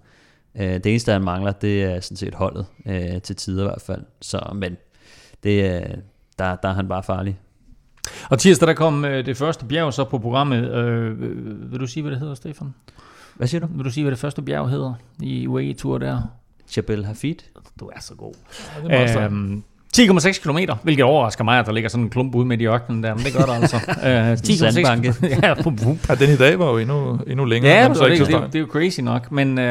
Øh, 0.55 0.73
det 0.73 0.85
eneste, 0.85 1.11
han 1.11 1.23
mangler, 1.23 1.51
det 1.51 1.83
er 1.83 1.99
sådan 1.99 2.17
set 2.17 2.35
holdet, 2.35 2.65
øh, 2.85 3.21
til 3.21 3.35
tider 3.35 3.63
i 3.63 3.67
hvert 3.67 3.81
fald. 3.81 4.01
Så, 4.21 4.51
men 4.55 4.77
det, 5.43 5.85
der, 6.39 6.55
der 6.55 6.69
er 6.69 6.73
han 6.73 6.87
bare 6.87 7.03
farlig. 7.03 7.39
Og 8.29 8.39
tirsdag, 8.39 8.67
der 8.67 8.73
kom 8.73 9.05
øh, 9.05 9.25
det 9.25 9.37
første 9.37 9.65
bjerg 9.65 9.93
så 9.93 10.03
på 10.03 10.17
programmet. 10.19 10.71
Øh, 10.71 11.21
vil 11.71 11.79
du 11.79 11.87
sige, 11.87 12.01
hvad 12.01 12.11
det 12.11 12.19
hedder, 12.19 12.35
Stefan? 12.35 12.73
Hvad 13.35 13.47
siger 13.47 13.61
du? 13.61 13.67
Vil 13.75 13.85
du 13.85 13.89
sige, 13.89 14.03
hvad 14.03 14.11
det 14.11 14.19
første 14.19 14.41
bjerg 14.41 14.69
hedder 14.69 14.93
i 15.19 15.47
UAE-tur 15.47 15.97
der? 15.97 16.21
Jebel 16.77 17.05
Hafid. 17.05 17.35
Du 17.79 17.91
er 17.95 17.99
så 17.99 18.15
god. 18.15 18.33
Ja, 18.89 19.03
det 19.03 19.15
er 19.15 19.25
øhm, 19.25 19.63
10,6 19.97 20.41
km, 20.41 20.57
hvilket 20.83 21.05
overrasker 21.05 21.43
mig, 21.43 21.59
at 21.59 21.65
der 21.65 21.71
ligger 21.71 21.89
sådan 21.89 22.03
en 22.03 22.09
klump 22.09 22.35
ude 22.35 22.45
med 22.45 22.59
i 22.59 22.65
ørkenen 22.65 23.03
der, 23.03 23.15
men 23.15 23.25
det 23.25 23.33
gør 23.33 23.45
der 23.45 23.53
altså. 23.53 23.75
Uh, 24.03 24.09
10,6 24.09 24.63
ja, 24.63 25.53
ja, 26.09 26.15
den 26.15 26.29
i 26.29 26.35
dag 26.35 26.59
var 26.59 26.71
jo 26.71 26.77
endnu, 26.77 27.19
endnu 27.27 27.45
længere. 27.45 27.73
Ja, 27.73 27.87
det, 27.87 27.95
det, 27.95 28.27
det, 28.27 28.27
det, 28.27 28.55
er 28.55 28.59
jo 28.59 28.65
crazy 28.65 28.99
nok, 28.99 29.31
men 29.31 29.57
uh, 29.57 29.63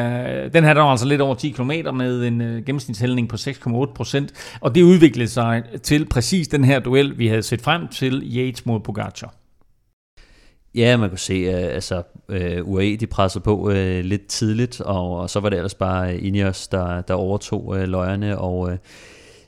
den 0.53 0.63
her 0.63 0.73
der 0.73 0.81
var 0.81 0.91
altså 0.91 1.05
lidt 1.05 1.21
over 1.21 1.35
10 1.35 1.49
km 1.49 1.71
med 1.93 2.27
en 2.27 2.41
uh, 2.41 2.65
gennemsnitshældning 2.65 3.29
på 3.29 3.35
6,8 3.35 3.93
procent, 3.93 4.57
og 4.61 4.75
det 4.75 4.81
udviklede 4.83 5.29
sig 5.29 5.63
til 5.83 6.05
præcis 6.05 6.47
den 6.47 6.63
her 6.63 6.79
duel, 6.79 7.17
vi 7.17 7.27
havde 7.27 7.43
set 7.43 7.61
frem 7.61 7.87
til 7.87 8.23
Yates 8.35 8.65
mod 8.65 8.79
Pogacar. 8.79 9.33
Ja, 10.75 10.97
man 10.97 11.09
kunne 11.09 11.19
se, 11.19 11.33
at 11.33 11.69
altså, 11.71 12.03
uh, 12.29 12.73
UAE 12.73 12.95
de 12.95 13.07
pressede 13.07 13.43
på 13.43 13.57
uh, 13.57 13.73
lidt 13.99 14.27
tidligt, 14.27 14.81
og, 14.81 15.17
og 15.19 15.29
så 15.29 15.39
var 15.39 15.49
det 15.49 15.57
ellers 15.57 15.75
bare 15.75 16.17
Ineos, 16.17 16.67
der, 16.67 17.01
der 17.01 17.13
overtog 17.13 17.67
uh, 17.67 17.81
løjerne, 17.83 18.37
og 18.37 18.59
uh, 18.59 18.73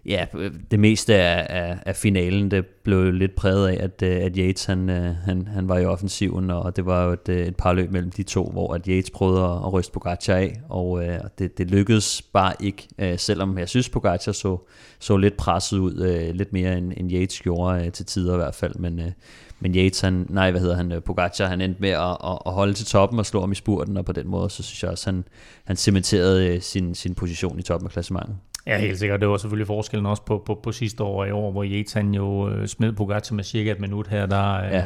ja, 0.05 0.25
det 0.71 0.79
meste 0.79 1.15
af, 1.15 1.47
af, 1.49 1.77
af 1.85 1.95
finalen, 1.95 2.51
det 2.51 2.65
blev 2.65 3.11
lidt 3.11 3.35
præget 3.35 3.67
af, 3.67 3.83
at, 3.83 4.01
øh, 4.01 4.25
at 4.25 4.31
Yates 4.35 4.65
han, 4.65 4.89
øh, 4.89 5.15
han, 5.15 5.47
han 5.47 5.69
var 5.69 5.77
i 5.77 5.85
offensiven, 5.85 6.49
og 6.49 6.75
det 6.75 6.85
var 6.85 7.05
jo 7.05 7.11
et, 7.11 7.29
øh, 7.29 7.47
et 7.47 7.55
par 7.55 7.73
løb 7.73 7.91
mellem 7.91 8.11
de 8.11 8.23
to, 8.23 8.49
hvor 8.51 8.73
at 8.73 8.85
Yates 8.85 9.09
prøvede 9.09 9.43
at, 9.43 9.51
at 9.51 9.73
ryste 9.73 9.93
Pogacar 9.93 10.35
af, 10.35 10.61
og 10.69 11.05
øh, 11.05 11.19
det, 11.39 11.57
det 11.57 11.71
lykkedes 11.71 12.21
bare 12.21 12.53
ikke, 12.59 12.87
øh, 12.97 13.19
selvom 13.19 13.57
jeg 13.57 13.69
synes, 13.69 13.89
Pogacar 13.89 14.31
så, 14.31 14.57
så 14.99 15.17
lidt 15.17 15.37
presset 15.37 15.77
ud, 15.77 16.01
øh, 16.01 16.35
lidt 16.35 16.53
mere 16.53 16.77
end, 16.77 16.93
end 16.97 17.11
Yates 17.11 17.41
gjorde 17.41 17.85
øh, 17.85 17.91
til 17.91 18.05
tider 18.05 18.33
i 18.33 18.37
hvert 18.37 18.55
fald, 18.55 18.75
men, 18.75 18.99
øh, 18.99 19.11
men 19.59 19.75
Yates, 19.75 20.01
han, 20.01 20.25
nej, 20.29 20.51
hvad 20.51 20.61
hedder 20.61 20.75
han, 20.75 21.01
Pogacar, 21.05 21.47
han 21.47 21.61
endte 21.61 21.81
med 21.81 21.89
at, 21.89 22.17
at, 22.23 22.37
at 22.45 22.53
holde 22.53 22.73
til 22.73 22.85
toppen 22.85 23.19
og 23.19 23.25
slå 23.25 23.39
ham 23.39 23.51
i 23.51 23.55
spurten, 23.55 23.97
og 23.97 24.05
på 24.05 24.11
den 24.11 24.27
måde, 24.27 24.49
så 24.49 24.63
synes 24.63 24.83
jeg 24.83 24.91
også, 24.91 25.09
han, 25.11 25.23
han 25.63 25.75
cementerede 25.75 26.61
sin, 26.61 26.95
sin 26.95 27.15
position 27.15 27.59
i 27.59 27.61
toppen 27.61 27.87
af 27.87 27.91
klassementet. 27.91 28.35
Ja, 28.67 28.77
helt 28.77 28.99
sikkert. 28.99 29.21
Det 29.21 29.29
var 29.29 29.37
selvfølgelig 29.37 29.67
forskellen 29.67 30.05
også 30.05 30.23
på, 30.23 30.43
på, 30.45 30.59
på 30.63 30.71
sidste 30.71 31.03
år 31.03 31.21
og 31.21 31.27
i 31.27 31.31
år, 31.31 31.51
hvor 31.51 31.93
han 31.93 32.13
jo 32.13 32.49
øh, 32.49 32.67
smed 32.67 32.91
Pogacar 32.91 33.35
med 33.35 33.43
cirka 33.43 33.71
et 33.71 33.79
minut 33.79 34.07
her, 34.07 34.25
der, 34.25 34.65
øh, 34.65 34.71
ja. 34.71 34.83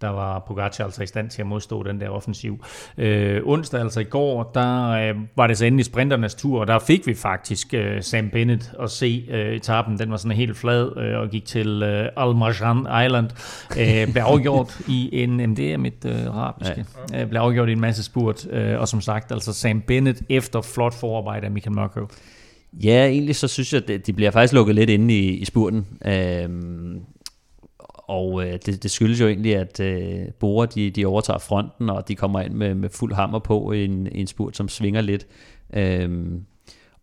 der 0.00 0.08
var 0.08 0.44
Pogacar 0.46 0.84
altså 0.84 1.02
i 1.02 1.06
stand 1.06 1.30
til 1.30 1.42
at 1.42 1.46
modstå 1.46 1.82
den 1.82 2.00
der 2.00 2.08
offensiv. 2.08 2.64
Øh, 2.98 3.40
onsdag, 3.44 3.80
altså 3.80 4.00
i 4.00 4.04
går, 4.04 4.50
der 4.54 4.88
øh, 4.90 5.16
var 5.36 5.46
det 5.46 5.58
så 5.58 5.64
endelig 5.64 5.84
sprinternes 5.84 6.34
tur, 6.34 6.60
og 6.60 6.66
der 6.66 6.78
fik 6.78 7.06
vi 7.06 7.14
faktisk 7.14 7.74
øh, 7.74 8.02
Sam 8.02 8.30
Bennett 8.30 8.72
at 8.82 8.90
se 8.90 9.26
øh, 9.30 9.54
etappen. 9.54 9.98
Den 9.98 10.10
var 10.10 10.16
sådan 10.16 10.36
helt 10.36 10.56
flad 10.56 10.96
øh, 10.96 11.20
og 11.20 11.28
gik 11.28 11.44
til 11.44 11.82
øh, 11.82 12.08
Al 12.16 12.34
Marjan 12.34 13.04
Island. 13.06 13.30
Øh, 13.78 14.12
blev 14.12 14.22
afgjort 14.22 14.78
i 14.88 15.22
en, 15.22 15.40
jamen 15.40 15.56
det 15.56 15.72
er 15.72 15.76
mit 15.76 16.04
øh, 16.06 16.26
arabiske, 16.26 16.86
ja. 17.12 17.22
øh, 17.22 17.28
blev 17.28 17.40
afgjort 17.40 17.68
i 17.68 17.72
en 17.72 17.80
masse 17.80 18.02
spurt, 18.02 18.46
øh, 18.50 18.80
og 18.80 18.88
som 18.88 19.00
sagt, 19.00 19.32
altså 19.32 19.52
Sam 19.52 19.80
Bennett 19.80 20.22
efter 20.28 20.60
flot 20.60 20.94
forarbejde 20.94 21.46
af 21.46 21.52
Michael 21.52 21.74
Mørkøv. 21.74 22.08
Ja, 22.82 23.06
egentlig 23.06 23.36
så 23.36 23.48
synes 23.48 23.72
jeg, 23.72 23.90
at 23.90 24.06
de 24.06 24.12
bliver 24.12 24.30
faktisk 24.30 24.52
lukket 24.52 24.74
lidt 24.74 24.90
inde 24.90 25.18
i, 25.18 25.28
i 25.28 25.44
spurten. 25.44 25.86
Øhm, 26.06 27.00
og 28.08 28.46
øh, 28.46 28.52
det, 28.66 28.82
det 28.82 28.90
skyldes 28.90 29.20
jo 29.20 29.28
egentlig, 29.28 29.56
at 29.56 29.80
øh, 29.80 30.20
Bora 30.40 30.66
de, 30.66 30.90
de 30.90 31.06
overtager 31.06 31.38
fronten, 31.38 31.90
og 31.90 32.08
de 32.08 32.14
kommer 32.14 32.40
ind 32.40 32.54
med, 32.54 32.74
med 32.74 32.88
fuld 32.88 33.14
hammer 33.14 33.38
på 33.38 33.72
i 33.72 33.84
en, 33.84 34.08
en 34.12 34.26
spurt, 34.26 34.56
som 34.56 34.68
svinger 34.68 35.00
lidt. 35.00 35.26
Øhm, 35.72 36.44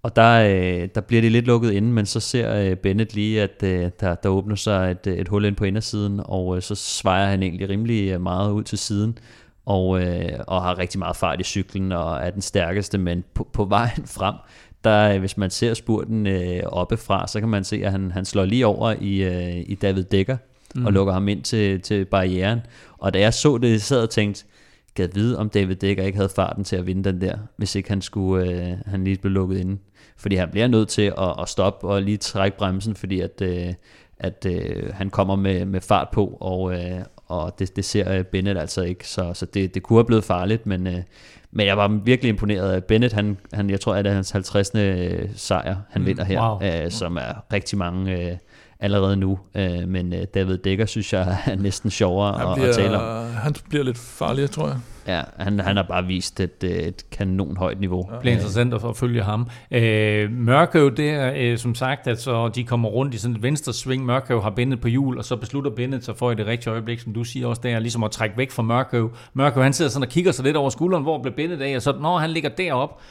og 0.04 0.16
der, 0.16 0.44
øh, 0.44 0.90
der 0.96 1.02
bliver 1.02 1.22
det 1.22 1.32
lidt 1.32 1.46
lukket 1.46 1.72
inde, 1.72 1.92
men 1.92 2.06
så 2.06 2.20
ser 2.20 2.56
øh, 2.56 2.76
Bennett 2.76 3.14
lige, 3.14 3.42
at 3.42 3.64
øh, 3.64 3.92
der, 4.00 4.16
der 4.16 4.30
åbner 4.30 4.56
sig 4.56 4.92
et, 4.92 5.08
et 5.08 5.28
hul 5.28 5.46
ind 5.46 5.56
på 5.56 5.66
indersiden, 5.66 6.22
og 6.24 6.56
øh, 6.56 6.62
så 6.62 6.76
svejer 6.76 7.28
han 7.28 7.44
egentlig 7.44 7.70
rimelig 7.70 8.12
øh, 8.12 8.22
meget 8.22 8.52
ud 8.52 8.64
til 8.64 8.78
siden, 8.78 9.18
og, 9.66 10.04
øh, 10.04 10.40
og 10.48 10.62
har 10.62 10.78
rigtig 10.78 11.00
meget 11.00 11.16
fart 11.16 11.40
i 11.40 11.44
cyklen, 11.44 11.92
og 11.92 12.18
er 12.18 12.30
den 12.30 12.42
stærkeste, 12.42 12.98
men 12.98 13.24
på, 13.34 13.48
på 13.54 13.66
vejen 13.66 14.06
frem, 14.06 14.36
der, 14.84 15.20
hvis 15.20 15.38
man 15.38 15.50
ser 15.50 15.74
spurten 15.74 16.28
øh, 16.28 16.64
oppefra, 16.66 17.28
så 17.28 17.40
kan 17.40 17.50
man 17.50 17.64
se, 17.64 17.86
at 17.86 17.92
han, 17.92 18.12
han 18.12 18.26
slår 18.26 18.46
lige 18.46 18.66
over 18.66 18.96
i, 19.02 19.24
øh, 19.24 19.64
i 19.68 19.76
David 19.76 20.04
Dekker 20.04 20.38
mm. 20.76 20.86
og 20.86 20.94
lukker 20.94 21.14
ham 21.14 21.28
ind 21.28 21.44
til, 21.44 21.82
til 21.82 22.06
barrieren. 22.06 22.60
Og 22.98 23.14
da 23.14 23.20
jeg 23.20 23.34
så 23.34 23.58
det, 23.58 23.72
jeg 23.72 23.82
sad 23.82 24.04
og 24.04 24.10
tænkte, 24.10 24.46
gad 24.96 25.08
vide, 25.14 25.38
om 25.38 25.50
David 25.50 25.76
Dekker 25.76 26.04
ikke 26.04 26.16
havde 26.16 26.30
farten 26.30 26.64
til 26.64 26.76
at 26.76 26.86
vinde 26.86 27.04
den 27.04 27.22
der, 27.22 27.38
hvis 27.58 27.76
ikke 27.76 27.90
han 27.90 28.02
skulle 28.02 28.52
øh, 28.52 28.78
han 28.86 29.04
lige 29.04 29.18
blev 29.18 29.32
lukket 29.32 29.60
ind. 29.60 29.80
Fordi 30.18 30.36
han 30.36 30.50
bliver 30.50 30.68
nødt 30.68 30.90
til 30.90 31.14
at, 31.18 31.36
at 31.42 31.50
stoppe 31.50 31.88
og 31.88 32.02
lige 32.02 32.18
trække 32.18 32.58
bremsen, 32.58 32.96
fordi 32.96 33.20
at, 33.20 33.42
øh, 33.42 33.74
at 34.20 34.46
øh, 34.46 34.94
han 34.94 35.10
kommer 35.10 35.36
med, 35.36 35.66
med 35.66 35.82
fart 35.82 36.08
på, 36.14 36.38
og, 36.42 36.74
øh, 36.74 37.02
og 37.28 37.60
det, 37.60 37.76
det 37.76 37.86
ser 37.86 38.24
Bennett 38.24 38.60
altså 38.60 38.82
ikke. 38.82 39.08
Så, 39.08 39.34
så 39.34 39.46
det, 39.46 39.74
det 39.74 39.84
kunne 39.84 39.98
have 39.98 40.06
blevet 40.06 40.24
farligt, 40.24 40.66
men, 40.66 40.88
øh, 40.88 41.02
men 41.52 41.68
jeg 41.68 41.78
var 41.78 41.88
virkelig 41.88 42.30
imponeret 42.30 42.72
af 42.72 42.84
Bennett. 42.84 43.14
Han, 43.14 43.38
han, 43.54 43.70
jeg 43.70 43.80
tror, 43.80 43.96
at 43.96 44.06
det 44.06 44.12
er 44.12 44.16
hans 44.16 44.32
50. 44.32 44.72
Øh, 44.76 45.30
sejr, 45.36 45.76
han 45.90 46.02
mm, 46.02 46.08
vinder 46.08 46.24
her, 46.24 46.42
wow. 46.42 46.84
øh, 46.86 46.92
som 46.92 47.18
er 47.18 47.54
rigtig 47.54 47.78
mange 47.78 48.32
øh, 48.32 48.38
allerede 48.82 49.16
nu. 49.18 49.40
Øh, 49.56 49.88
men 49.88 50.14
øh, 50.14 50.26
David 50.34 50.58
Dækker 50.58 50.86
synes 50.86 51.14
jeg 51.14 51.38
er 51.46 51.56
næsten 51.56 51.90
sjovere 51.92 52.38
han 52.38 52.48
bliver, 52.56 52.70
at, 52.70 52.78
at 52.78 52.84
tale 52.84 53.00
om. 53.02 53.34
Han 53.34 53.56
bliver 53.70 53.84
lidt 53.84 53.98
farligere, 53.98 54.48
tror 54.48 54.68
jeg. 54.68 54.78
Ja, 55.08 55.22
han, 55.38 55.60
han 55.60 55.76
har 55.76 55.84
bare 55.84 56.06
vist 56.06 56.40
et, 56.40 56.64
et 56.64 57.06
kanon 57.12 57.58
højt 57.58 57.80
niveau. 57.80 58.08
Ja. 58.10 58.14
Det 58.14 58.22
bliver 58.22 58.34
interessant 58.34 58.74
at 58.74 58.98
følge 58.98 59.24
ham. 59.24 59.50
Øh, 59.72 60.32
Mørkøv, 60.32 60.96
det 60.98 61.10
er 61.10 61.34
øh, 61.36 61.58
som 61.58 61.76
sagt, 61.76 62.08
at 62.08 62.22
så 62.22 62.48
de 62.48 62.64
kommer 62.64 62.90
rundt 62.90 63.14
i 63.14 63.18
sådan 63.18 63.36
et 63.36 63.44
venstre 63.44 63.74
sving. 63.74 64.06
Mørkøv 64.06 64.42
har 64.42 64.50
bindet 64.50 64.82
på 64.82 64.88
hjul, 64.88 65.18
og 65.18 65.26
så 65.26 65.36
beslutter 65.36 65.72
bindet 65.72 66.06
sig 66.06 66.18
for 66.18 66.32
i 66.32 66.36
det 66.36 66.48
rigtige 66.48 66.74
øjeblik, 66.74 67.00
som 67.00 67.14
du 67.14 67.24
siger 67.24 67.48
også, 67.48 67.62
der 67.62 67.80
ligesom 67.80 68.04
at 68.04 68.12
trække 68.12 68.38
væk 68.38 68.52
fra 68.52 68.64
Mørkøv. 68.64 69.12
Mørkøv, 69.34 69.64
han 69.64 69.74
sidder 69.74 69.92
sådan 69.92 70.08
og 70.08 70.10
kigger 70.10 70.32
sig 70.32 70.46
lidt 70.46 70.58
over 70.58 70.70
skulderen, 70.70 71.04
hvor 71.04 71.22
bliver 71.22 71.36
bindet 71.36 71.62
af, 71.62 71.76
og 71.76 71.82
så 71.82 71.94
når 72.02 72.18
han 72.18 72.30
ligger 72.30 72.50
derop, 72.50 73.02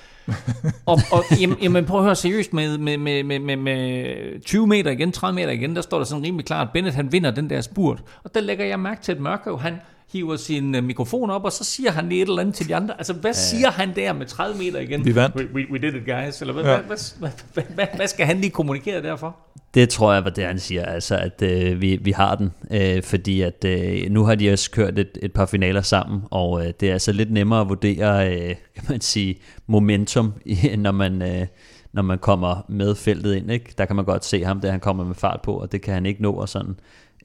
og, 0.87 0.98
og 1.12 1.24
jamen, 1.40 1.59
jamen, 1.62 1.87
prøv 1.87 1.98
at 1.98 2.04
høre 2.04 2.16
seriøst, 2.16 2.52
med, 2.52 2.78
med, 2.78 2.98
med, 2.98 3.22
med, 3.24 3.38
med, 3.38 3.56
med 3.56 4.40
20 4.40 4.66
meter 4.66 4.90
igen, 4.90 5.12
30 5.12 5.35
meter 5.35 5.50
igen, 5.50 5.76
der 5.76 5.83
står 5.83 5.98
der 5.98 6.04
sådan 6.04 6.24
rimelig 6.24 6.46
klart, 6.46 6.66
at 6.66 6.72
Bennett 6.72 6.96
han 6.96 7.12
vinder 7.12 7.30
den 7.30 7.50
der 7.50 7.61
spurt. 7.61 8.02
Og 8.24 8.35
der 8.35 8.40
lægger 8.40 8.64
jeg 8.64 8.80
mærke 8.80 9.02
til, 9.02 9.12
at 9.12 9.20
Mørkøv, 9.20 9.59
han, 9.59 9.80
hiver 10.12 10.37
sin 10.37 10.75
uh, 10.75 10.85
mikrofon 10.85 11.31
op, 11.31 11.44
og 11.44 11.53
så 11.53 11.64
siger 11.64 11.90
han 11.90 12.09
lige 12.09 12.23
et 12.23 12.29
eller 12.29 12.40
andet 12.40 12.55
til 12.55 12.68
de 12.68 12.77
andre. 12.77 12.94
Altså, 12.99 13.12
hvad 13.12 13.31
ja. 13.31 13.35
siger 13.35 13.70
han 13.70 13.96
der 13.96 14.12
med 14.12 14.27
30 14.27 14.59
meter 14.59 14.81
igen? 14.81 15.05
Vi 15.05 15.14
vandt. 15.14 15.37
We, 15.37 15.49
we, 15.55 15.66
we 15.73 15.79
did 15.79 15.94
it, 15.94 16.07
guys. 16.07 16.40
Eller 16.40 16.55
hvad, 16.55 16.64
ja. 16.64 16.81
hvad, 16.81 16.96
hvad, 17.18 17.31
hvad, 17.55 17.62
hvad, 17.75 17.87
hvad 17.96 18.07
skal 18.07 18.27
han 18.27 18.40
lige 18.40 18.51
kommunikere 18.51 19.03
derfor? 19.03 19.37
Det 19.75 19.88
tror 19.88 20.12
jeg 20.12 20.25
var 20.25 20.31
det, 20.31 20.44
han 20.44 20.59
siger, 20.59 20.85
altså 20.85 21.16
at 21.16 21.42
øh, 21.42 21.81
vi, 21.81 21.96
vi 21.96 22.11
har 22.11 22.35
den, 22.35 22.51
øh, 22.70 23.03
fordi 23.03 23.40
at 23.40 23.64
øh, 23.64 24.11
nu 24.11 24.25
har 24.25 24.35
de 24.35 24.53
også 24.53 24.70
kørt 24.70 24.99
et, 24.99 25.18
et 25.23 25.33
par 25.33 25.46
finaler 25.46 25.83
sammen, 25.83 26.20
og 26.31 26.66
øh, 26.66 26.73
det 26.81 26.88
er 26.88 26.92
altså 26.92 27.12
lidt 27.12 27.33
nemmere 27.33 27.61
at 27.61 27.68
vurdere, 27.68 28.33
øh, 28.33 28.55
kan 28.75 28.85
man 28.88 29.01
sige, 29.01 29.38
momentum, 29.66 30.33
når 30.77 30.92
man, 30.92 31.23
øh, 31.23 31.46
når 31.92 32.03
man 32.03 32.18
kommer 32.18 32.64
med 32.68 32.94
feltet 32.94 33.35
ind. 33.35 33.50
Ikke? 33.50 33.74
Der 33.79 33.85
kan 33.85 33.96
man 33.96 34.05
godt 34.05 34.24
se 34.24 34.44
ham, 34.44 34.61
der 34.61 34.70
han 34.70 34.81
kommer 34.81 35.05
med 35.05 35.14
fart 35.14 35.40
på, 35.42 35.55
og 35.55 35.72
det 35.72 35.83
kan 35.83 35.94
han 35.94 36.07
ikke 36.07 36.22
nå, 36.22 36.33
og 36.33 36.48
sådan. 36.48 36.76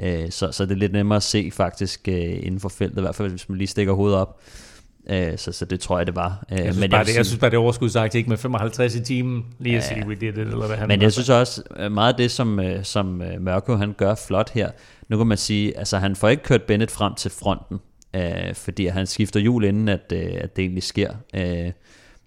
Øh, 0.01 0.31
så, 0.31 0.51
så 0.51 0.65
det 0.65 0.71
er 0.71 0.75
lidt 0.75 0.91
nemmere 0.93 1.15
at 1.15 1.23
se 1.23 1.49
faktisk 1.53 2.07
øh, 2.07 2.15
inden 2.15 2.59
for 2.59 2.69
feltet, 2.69 2.97
i 2.97 3.01
hvert 3.01 3.15
fald 3.15 3.29
hvis 3.29 3.49
man 3.49 3.57
lige 3.57 3.67
stikker 3.67 3.93
hovedet 3.93 4.17
op. 4.17 4.39
Øh, 5.09 5.37
så, 5.37 5.51
så 5.51 5.65
det 5.65 5.79
tror 5.79 5.97
jeg, 5.97 6.07
det 6.07 6.15
var. 6.15 6.45
Øh, 6.51 6.57
Jeg 6.57 6.63
synes, 6.65 6.79
men 6.79 6.89
bare, 6.91 6.99
vil 6.99 7.07
det, 7.07 7.17
jeg 7.17 7.25
synes 7.25 7.39
bare, 7.39 7.49
det 7.49 7.57
er 7.57 7.61
overskudsagt 7.61 8.15
ikke 8.15 8.29
med 8.29 8.37
55 8.37 8.95
i 8.95 9.03
timen, 9.03 9.45
lige 9.59 9.77
at 9.77 9.83
sige, 9.83 10.07
we 10.07 10.15
did 10.15 10.29
it, 10.29 10.37
eller 10.37 10.67
hvad 10.67 10.77
han 10.77 10.87
Men 10.87 11.01
jeg 11.01 11.13
synes 11.13 11.29
også, 11.29 11.63
øh, 11.77 11.91
meget 11.91 12.13
af 12.13 12.17
det, 12.17 12.31
som, 12.31 12.59
øh, 12.59 12.83
som 12.83 13.21
øh, 13.21 13.41
Mørko 13.41 13.75
han 13.75 13.93
gør 13.93 14.15
flot 14.15 14.49
her, 14.49 14.71
nu 15.09 15.17
kan 15.17 15.27
man 15.27 15.37
sige, 15.37 15.77
altså 15.77 15.97
han 15.97 16.15
får 16.15 16.29
ikke 16.29 16.43
kørt 16.43 16.63
Bennett 16.63 16.91
frem 16.91 17.15
til 17.15 17.31
fronten, 17.31 17.79
øh, 18.15 18.53
fordi 18.55 18.85
han 18.85 19.07
skifter 19.07 19.39
hjul 19.39 19.63
inden, 19.63 19.89
at, 19.89 20.13
øh, 20.13 20.27
at 20.41 20.55
det 20.55 20.61
egentlig 20.61 20.83
sker. 20.83 21.13
Øh, 21.35 21.71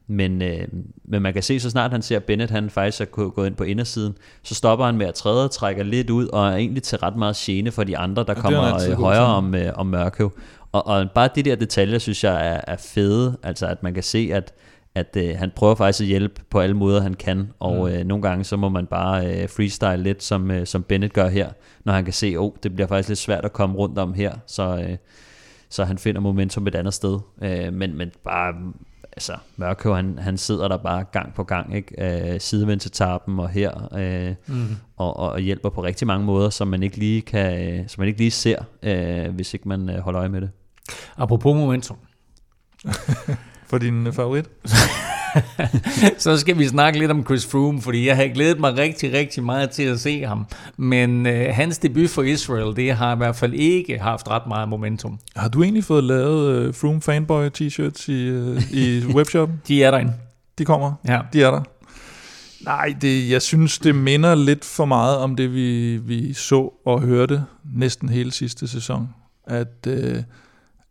men, 0.08 0.42
øh, 0.42 0.68
men 1.04 1.22
man 1.22 1.32
kan 1.32 1.42
se, 1.42 1.60
så 1.60 1.70
snart 1.70 1.90
han 1.90 2.02
ser 2.02 2.18
Bennett, 2.18 2.50
han 2.50 2.70
faktisk 2.70 3.00
er 3.00 3.04
gå- 3.04 3.30
gået 3.30 3.46
ind 3.46 3.56
på 3.56 3.64
indersiden, 3.64 4.16
så 4.42 4.54
stopper 4.54 4.84
han 4.84 4.96
med 4.96 5.06
at 5.06 5.14
træde, 5.14 5.48
trækker 5.48 5.82
lidt 5.82 6.10
ud, 6.10 6.26
og 6.26 6.48
er 6.48 6.56
egentlig 6.56 6.82
til 6.82 6.98
ret 6.98 7.16
meget 7.16 7.36
gene 7.36 7.70
for 7.70 7.84
de 7.84 7.98
andre, 7.98 8.24
der 8.24 8.34
er 8.34 8.40
kommer 8.40 8.90
øh, 8.90 8.92
højere 8.92 9.26
om, 9.26 9.54
øh, 9.54 9.72
om 9.74 9.86
Mørko. 9.86 10.30
Og, 10.72 10.86
og 10.86 11.10
bare 11.14 11.28
de 11.34 11.42
der 11.42 11.56
detaljer, 11.56 11.98
synes 11.98 12.24
jeg 12.24 12.48
er, 12.48 12.60
er 12.66 12.76
fede, 12.76 13.36
altså 13.42 13.66
at 13.66 13.82
man 13.82 13.94
kan 13.94 14.02
se, 14.02 14.30
at 14.32 14.54
at 14.94 15.16
øh, 15.16 15.36
han 15.38 15.50
prøver 15.56 15.74
faktisk 15.74 16.00
at 16.00 16.06
hjælpe 16.06 16.42
på 16.50 16.60
alle 16.60 16.76
måder, 16.76 17.00
han 17.00 17.14
kan, 17.14 17.52
og 17.58 17.92
øh, 17.92 18.04
nogle 18.04 18.22
gange 18.22 18.44
så 18.44 18.56
må 18.56 18.68
man 18.68 18.86
bare 18.86 19.26
øh, 19.26 19.48
freestyle 19.48 19.96
lidt, 19.96 20.22
som, 20.22 20.50
øh, 20.50 20.66
som 20.66 20.82
Bennett 20.82 21.12
gør 21.12 21.28
her, 21.28 21.50
når 21.84 21.92
han 21.92 22.04
kan 22.04 22.12
se, 22.12 22.34
oh, 22.38 22.52
det 22.62 22.74
bliver 22.74 22.88
faktisk 22.88 23.08
lidt 23.08 23.18
svært 23.18 23.44
at 23.44 23.52
komme 23.52 23.76
rundt 23.76 23.98
om 23.98 24.14
her, 24.14 24.32
så, 24.46 24.86
øh, 24.88 24.96
så 25.70 25.84
han 25.84 25.98
finder 25.98 26.20
momentum 26.20 26.66
et 26.66 26.74
andet 26.74 26.94
sted. 26.94 27.18
Øh, 27.42 27.72
men, 27.72 27.96
men 27.96 28.10
bare, 28.24 28.52
mm, 28.52 28.74
altså, 29.18 29.36
Mørkøv, 29.56 29.94
han, 29.94 30.18
han 30.18 30.38
sidder 30.38 30.68
der 30.68 30.76
bare 30.76 31.04
gang 31.04 31.34
på 31.34 31.44
gang, 31.44 31.76
ikke? 31.76 32.32
Øh, 32.32 32.40
sidevendt 32.40 32.82
til 32.82 32.90
tarpen 32.90 33.40
og 33.40 33.48
her, 33.48 33.94
øh, 33.94 34.34
mm. 34.46 34.76
og, 34.96 35.16
og 35.16 35.40
hjælper 35.40 35.70
på 35.70 35.84
rigtig 35.84 36.06
mange 36.06 36.26
måder, 36.26 36.50
som 36.50 36.68
man 36.68 36.82
ikke 36.82 36.96
lige, 36.96 37.22
kan, 37.22 37.78
øh, 37.80 37.88
som 37.88 38.00
man 38.00 38.08
ikke 38.08 38.20
lige 38.20 38.30
ser, 38.30 38.58
øh, 38.82 39.34
hvis 39.34 39.54
ikke 39.54 39.68
man 39.68 39.90
øh, 39.90 39.98
holder 39.98 40.20
øje 40.20 40.28
med 40.28 40.40
det. 40.40 40.50
Apropos 41.16 41.56
momentum, 41.56 41.96
For 43.70 43.78
din 43.78 44.12
favorit? 44.12 44.48
så 46.18 46.36
skal 46.36 46.58
vi 46.58 46.68
snakke 46.68 46.98
lidt 46.98 47.10
om 47.10 47.24
Chris 47.24 47.46
Froome, 47.46 47.82
fordi 47.82 48.06
jeg 48.06 48.16
har 48.16 48.28
glædet 48.34 48.60
mig 48.60 48.76
rigtig, 48.76 49.12
rigtig 49.12 49.42
meget 49.44 49.70
til 49.70 49.82
at 49.82 50.00
se 50.00 50.22
ham. 50.22 50.46
Men 50.76 51.26
øh, 51.26 51.54
hans 51.54 51.78
debut 51.78 52.10
for 52.10 52.22
Israel, 52.22 52.76
det 52.76 52.92
har 52.92 53.14
i 53.14 53.16
hvert 53.16 53.36
fald 53.36 53.54
ikke 53.54 53.98
haft 53.98 54.28
ret 54.30 54.46
meget 54.48 54.68
momentum. 54.68 55.18
Har 55.36 55.48
du 55.48 55.62
egentlig 55.62 55.84
fået 55.84 56.04
lavet 56.04 56.68
uh, 56.68 56.74
Froome 56.74 57.00
Fanboy 57.02 57.46
t-shirts 57.46 58.10
i, 58.12 58.30
uh, 58.30 58.72
i 58.72 59.04
webshoppen? 59.16 59.62
De 59.68 59.84
er 59.84 59.90
derinde. 59.90 60.12
De 60.58 60.64
kommer. 60.64 60.92
Ja. 61.08 61.20
De 61.32 61.42
er 61.42 61.50
der. 61.50 61.62
Nej, 62.64 62.94
det, 63.00 63.30
jeg 63.30 63.42
synes, 63.42 63.78
det 63.78 63.94
minder 63.94 64.34
lidt 64.34 64.64
for 64.64 64.84
meget 64.84 65.16
om 65.16 65.36
det, 65.36 65.54
vi, 65.54 65.96
vi 65.96 66.32
så 66.32 66.72
og 66.84 67.00
hørte 67.00 67.44
næsten 67.74 68.08
hele 68.08 68.32
sidste 68.32 68.68
sæson. 68.68 69.08
At, 69.46 69.86
øh, 69.86 70.22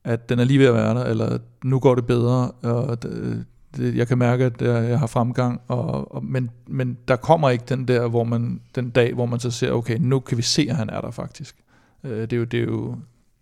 at 0.04 0.30
den 0.30 0.40
er 0.40 0.44
lige 0.44 0.60
ved 0.60 0.66
at 0.66 0.74
være 0.74 0.94
der, 0.94 1.04
eller 1.04 1.38
nu 1.64 1.80
går 1.80 1.96
det 1.96 2.06
bedre, 2.06 2.52
og 2.52 3.04
det, 3.04 3.46
det, 3.76 3.96
jeg 3.96 4.08
kan 4.08 4.18
mærke, 4.18 4.46
at 4.46 4.62
jeg, 4.62 5.00
har 5.00 5.08
fremgang, 5.08 5.62
og, 5.68 6.16
og, 6.16 6.26
men, 6.26 6.50
men 6.68 6.98
der 7.08 7.16
kommer 7.16 7.50
ikke 7.50 7.66
den 7.70 7.88
der, 7.88 8.08
hvor 8.08 8.24
man, 8.24 8.62
den 8.76 8.90
dag, 8.90 9.14
hvor 9.14 9.26
man 9.26 9.40
så 9.40 9.52
ser, 9.52 9.72
okay, 9.72 9.98
nu 10.00 10.20
kan 10.20 10.38
vi 10.38 10.42
se, 10.42 10.68
at 10.70 10.76
han 10.76 10.90
er 10.90 11.02
der 11.02 11.12
faktisk. 11.12 11.56
Øh, 12.04 12.22
det, 12.22 12.34
er 12.34 12.38
jo, 12.38 12.44
det 12.44 12.60
er 12.60 12.64
jo 12.64 12.96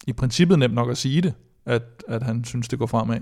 i 0.08 0.14
princippet 0.14 0.60
nemt 0.60 0.74
nok 0.74 0.90
at 0.90 0.98
sige 0.98 1.22
det, 1.22 1.34
at, 1.66 1.84
at 2.08 2.24
han 2.24 2.44
synes, 2.44 2.68
det 2.68 2.80
går 2.80 2.86
fremad. 2.86 3.20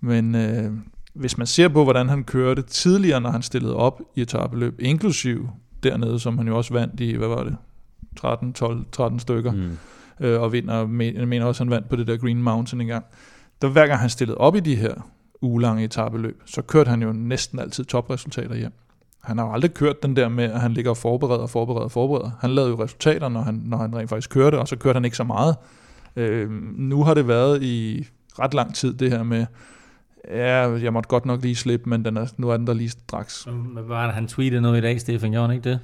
Men 0.00 0.34
øh, 0.34 0.72
hvis 1.14 1.38
man 1.38 1.46
ser 1.46 1.68
på, 1.68 1.84
hvordan 1.84 2.08
han 2.08 2.24
kørte 2.24 2.62
tidligere, 2.62 3.20
når 3.20 3.30
han 3.30 3.42
stillede 3.42 3.76
op 3.76 4.00
i 4.14 4.20
etabeløb, 4.20 4.74
inklusiv 4.78 5.48
dernede, 5.82 6.20
som 6.20 6.38
han 6.38 6.48
jo 6.48 6.56
også 6.56 6.74
vandt 6.74 7.00
i, 7.00 7.12
hvad 7.12 7.28
var 7.28 7.44
det, 7.44 7.56
13, 8.16 8.52
12, 8.52 8.84
13 8.92 9.20
stykker, 9.20 9.52
mm. 9.52 9.78
øh, 10.20 10.40
og 10.40 10.52
vinder, 10.52 10.86
men- 10.86 11.16
jeg 11.16 11.28
mener 11.28 11.46
også, 11.46 11.64
han 11.64 11.70
vandt 11.70 11.88
på 11.88 11.96
det 11.96 12.06
der 12.06 12.16
Green 12.16 12.42
Mountain 12.42 12.80
engang. 12.80 13.04
Der 13.62 13.68
hver 13.68 13.86
gang 13.86 14.00
han 14.00 14.10
stillede 14.10 14.38
op 14.38 14.56
i 14.56 14.60
de 14.60 14.76
her 14.76 14.94
ugelange 15.40 15.84
etabeløb, 15.84 16.42
så 16.46 16.62
kørte 16.62 16.90
han 16.90 17.02
jo 17.02 17.12
næsten 17.12 17.58
altid 17.58 17.84
topresultater 17.84 18.54
hjem. 18.54 18.72
Han 19.22 19.38
har 19.38 19.46
jo 19.46 19.52
aldrig 19.52 19.74
kørt 19.74 20.02
den 20.02 20.16
der 20.16 20.28
med, 20.28 20.44
at 20.44 20.60
han 20.60 20.74
ligger 20.74 20.90
og 20.90 20.96
forbereder 20.96 21.42
og 21.42 21.50
forbereder 21.50 21.84
og 21.84 21.90
forbereder. 21.90 22.30
Han 22.40 22.50
lavede 22.50 22.70
jo 22.70 22.82
resultater, 22.82 23.28
når 23.28 23.40
han, 23.40 23.62
når 23.64 23.76
han 23.76 23.96
rent 23.96 24.10
faktisk 24.10 24.30
kørte, 24.30 24.58
og 24.58 24.68
så 24.68 24.76
kørte 24.76 24.96
han 24.96 25.04
ikke 25.04 25.16
så 25.16 25.24
meget. 25.24 25.56
Øh, 26.16 26.50
nu 26.76 27.04
har 27.04 27.14
det 27.14 27.28
været 27.28 27.62
i 27.62 28.06
ret 28.38 28.54
lang 28.54 28.74
tid, 28.74 28.94
det 28.94 29.10
her 29.10 29.22
med, 29.22 29.46
ja, 30.28 30.70
jeg 30.70 30.92
måtte 30.92 31.08
godt 31.08 31.26
nok 31.26 31.42
lige 31.42 31.56
slippe, 31.56 31.90
men 31.90 32.04
den 32.04 32.16
er, 32.16 32.26
nu 32.36 32.48
er 32.48 32.56
den 32.56 32.66
der 32.66 32.72
lige 32.74 32.88
straks. 32.90 33.48
Hvad 33.72 33.82
var 33.82 34.04
det, 34.04 34.14
han 34.14 34.28
tweetede 34.28 34.60
noget 34.60 34.78
i 34.78 34.80
dag, 34.80 35.00
Stefan? 35.00 35.30
Gjorde 35.30 35.46
han 35.46 35.56
ikke 35.56 35.70
det? 35.70 35.80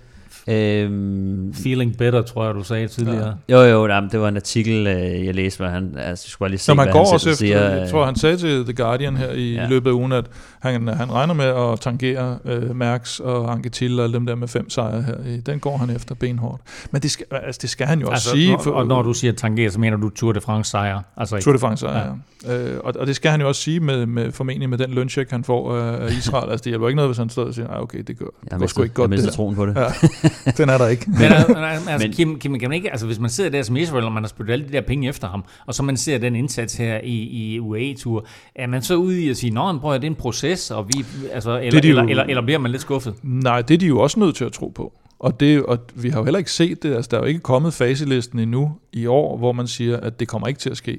Øhm, 0.48 1.54
Feeling 1.54 1.96
better, 1.98 2.22
tror 2.22 2.44
jeg, 2.46 2.54
du 2.54 2.62
sagde 2.64 2.88
tidligere. 2.88 3.36
Jo, 3.48 3.60
jo, 3.62 3.86
nej, 3.86 4.00
men 4.00 4.10
det 4.10 4.20
var 4.20 4.28
en 4.28 4.36
artikel, 4.36 4.86
øh, 4.86 5.26
jeg 5.26 5.34
læste, 5.34 5.58
hvor 5.58 5.66
han, 5.68 5.94
altså, 5.98 6.28
skulle 6.30 6.40
bare 6.46 6.50
lige 6.50 6.58
se, 6.58 6.64
Så 6.64 6.74
man 6.74 6.84
hvad 6.86 6.92
går 6.92 7.04
han 7.04 7.14
også 7.14 7.28
efter, 7.30 7.38
siger. 7.38 7.70
jeg 7.74 7.90
tror, 7.90 8.04
han 8.06 8.16
sagde 8.16 8.36
til 8.36 8.64
The 8.64 8.72
Guardian 8.72 9.16
her 9.16 9.30
i 9.30 9.52
Ja. 9.54 9.62
ja. 9.62 9.68
løbet 9.68 9.90
af 9.90 9.94
ugen, 9.94 10.12
at 10.12 10.24
han, 10.60 10.88
han 10.88 11.12
regner 11.12 11.34
med 11.34 11.44
at 11.44 11.80
tangere 11.80 12.38
øh, 12.44 12.76
Mærks 12.76 13.20
og 13.20 13.52
Anquetil 13.52 13.98
og 13.98 14.04
alle 14.04 14.14
dem 14.14 14.26
der 14.26 14.34
med 14.34 14.48
fem 14.48 14.70
sejre 14.70 15.02
her. 15.02 15.14
I, 15.26 15.40
den 15.40 15.58
går 15.60 15.76
han 15.76 15.90
efter 15.90 16.14
benhårdt. 16.14 16.62
Men 16.90 17.02
det 17.02 17.10
skal, 17.10 17.26
altså, 17.30 17.58
det 17.62 17.70
skal 17.70 17.86
han 17.86 18.00
jo 18.00 18.06
også 18.06 18.14
Altså, 18.14 18.30
sige. 18.30 18.50
når, 18.52 18.72
og 18.72 18.86
når 18.86 19.02
du 19.02 19.12
siger 19.12 19.32
tangere, 19.32 19.70
så 19.70 19.80
mener 19.80 19.96
du 19.96 20.10
Tour 20.10 20.32
de 20.32 20.40
France 20.40 20.70
sejr. 20.70 21.00
Altså, 21.16 21.40
Tour 21.40 21.52
de 21.52 21.58
France, 21.58 21.88
ja. 21.88 21.98
ja. 21.98 22.04
Øh, 22.48 22.80
og, 22.84 22.94
og 22.98 23.06
det 23.06 23.16
skal 23.16 23.30
han 23.30 23.40
jo 23.40 23.48
også 23.48 23.60
sige 23.62 23.80
med, 23.80 24.06
med 24.06 24.32
formentlig 24.32 24.68
med 24.70 24.78
den 24.78 24.90
løncheck, 24.90 25.30
han 25.30 25.44
får 25.44 25.76
af, 25.76 26.04
af 26.06 26.10
Israel. 26.12 26.50
altså, 26.50 26.64
det 26.64 26.70
hjælper 26.70 26.88
ikke 26.88 26.96
noget, 26.96 27.08
hvis 27.08 27.18
han 27.18 27.28
står 27.28 27.44
og 27.44 27.54
siger, 27.54 27.68
"Ej, 27.68 27.78
okay, 27.80 27.98
det 28.06 28.18
går, 28.18 28.24
det 28.44 28.50
Jeg 28.50 28.58
går 28.58 28.66
sgu 28.66 28.82
mistet, 28.82 28.82
ikke 28.84 28.94
godt, 28.94 29.10
jeg 29.10 29.18
det 29.18 29.24
mistet 29.24 29.32
der. 29.32 29.36
troen 29.36 29.54
på 29.54 29.66
det. 29.66 29.76
Ja, 29.76 29.82
den 30.58 30.68
er 30.68 30.78
der 30.78 30.88
ikke. 30.88 31.04
Men, 31.10 31.22
altså, 31.22 32.06
Men- 32.06 32.12
Kim, 32.12 32.38
Kim, 32.38 32.58
kan 32.58 32.70
man 32.70 32.76
ikke, 32.76 32.90
altså, 32.90 33.06
hvis 33.06 33.18
man 33.18 33.30
sidder 33.30 33.50
der 33.50 33.62
som 33.62 33.76
Israel, 33.76 34.04
og 34.04 34.12
man 34.12 34.22
har 34.22 34.28
spyttet 34.28 34.52
alle 34.52 34.66
de 34.68 34.72
der 34.72 34.80
penge 34.80 35.08
efter 35.08 35.28
ham, 35.28 35.44
og 35.66 35.74
så 35.74 35.82
man 35.82 35.96
ser 35.96 36.18
den 36.18 36.36
indsats 36.36 36.74
her 36.74 37.00
i, 37.04 37.12
i 37.54 37.60
UAE-tur, 37.60 38.26
er 38.54 38.66
man 38.66 38.82
så 38.82 38.96
ude 38.96 39.22
i 39.22 39.28
at 39.28 39.36
sige, 39.36 39.50
nå, 39.50 39.78
prøv 39.78 39.92
at 39.94 40.00
det 40.02 40.06
er 40.06 40.10
en 40.10 40.16
proces, 40.16 40.70
og 40.70 40.88
vi, 40.88 41.04
altså, 41.32 41.58
eller, 41.60 41.76
er 41.78 41.82
de 41.82 41.88
jo- 41.88 41.98
eller, 41.98 42.10
eller, 42.10 42.24
eller 42.24 42.42
bliver 42.42 42.58
man 42.58 42.70
lidt 42.70 42.82
skuffet? 42.82 43.14
Nej, 43.22 43.62
det 43.62 43.74
er 43.74 43.78
de 43.78 43.86
jo 43.86 44.00
også 44.00 44.20
nødt 44.20 44.36
til 44.36 44.44
at 44.44 44.52
tro 44.52 44.68
på. 44.68 44.92
Og, 45.18 45.40
det, 45.40 45.62
og 45.62 45.78
vi 45.94 46.08
har 46.08 46.18
jo 46.18 46.24
heller 46.24 46.38
ikke 46.38 46.50
set 46.52 46.82
det. 46.82 46.94
Altså, 46.94 47.08
der 47.10 47.16
er 47.16 47.20
jo 47.20 47.26
ikke 47.26 47.40
kommet 47.40 47.74
faselisten 47.74 48.38
endnu 48.38 48.72
i 48.92 49.06
år, 49.06 49.36
hvor 49.36 49.52
man 49.52 49.66
siger, 49.66 49.96
at 50.00 50.20
det 50.20 50.28
kommer 50.28 50.48
ikke 50.48 50.60
til 50.60 50.70
at 50.70 50.76
ske. 50.76 50.98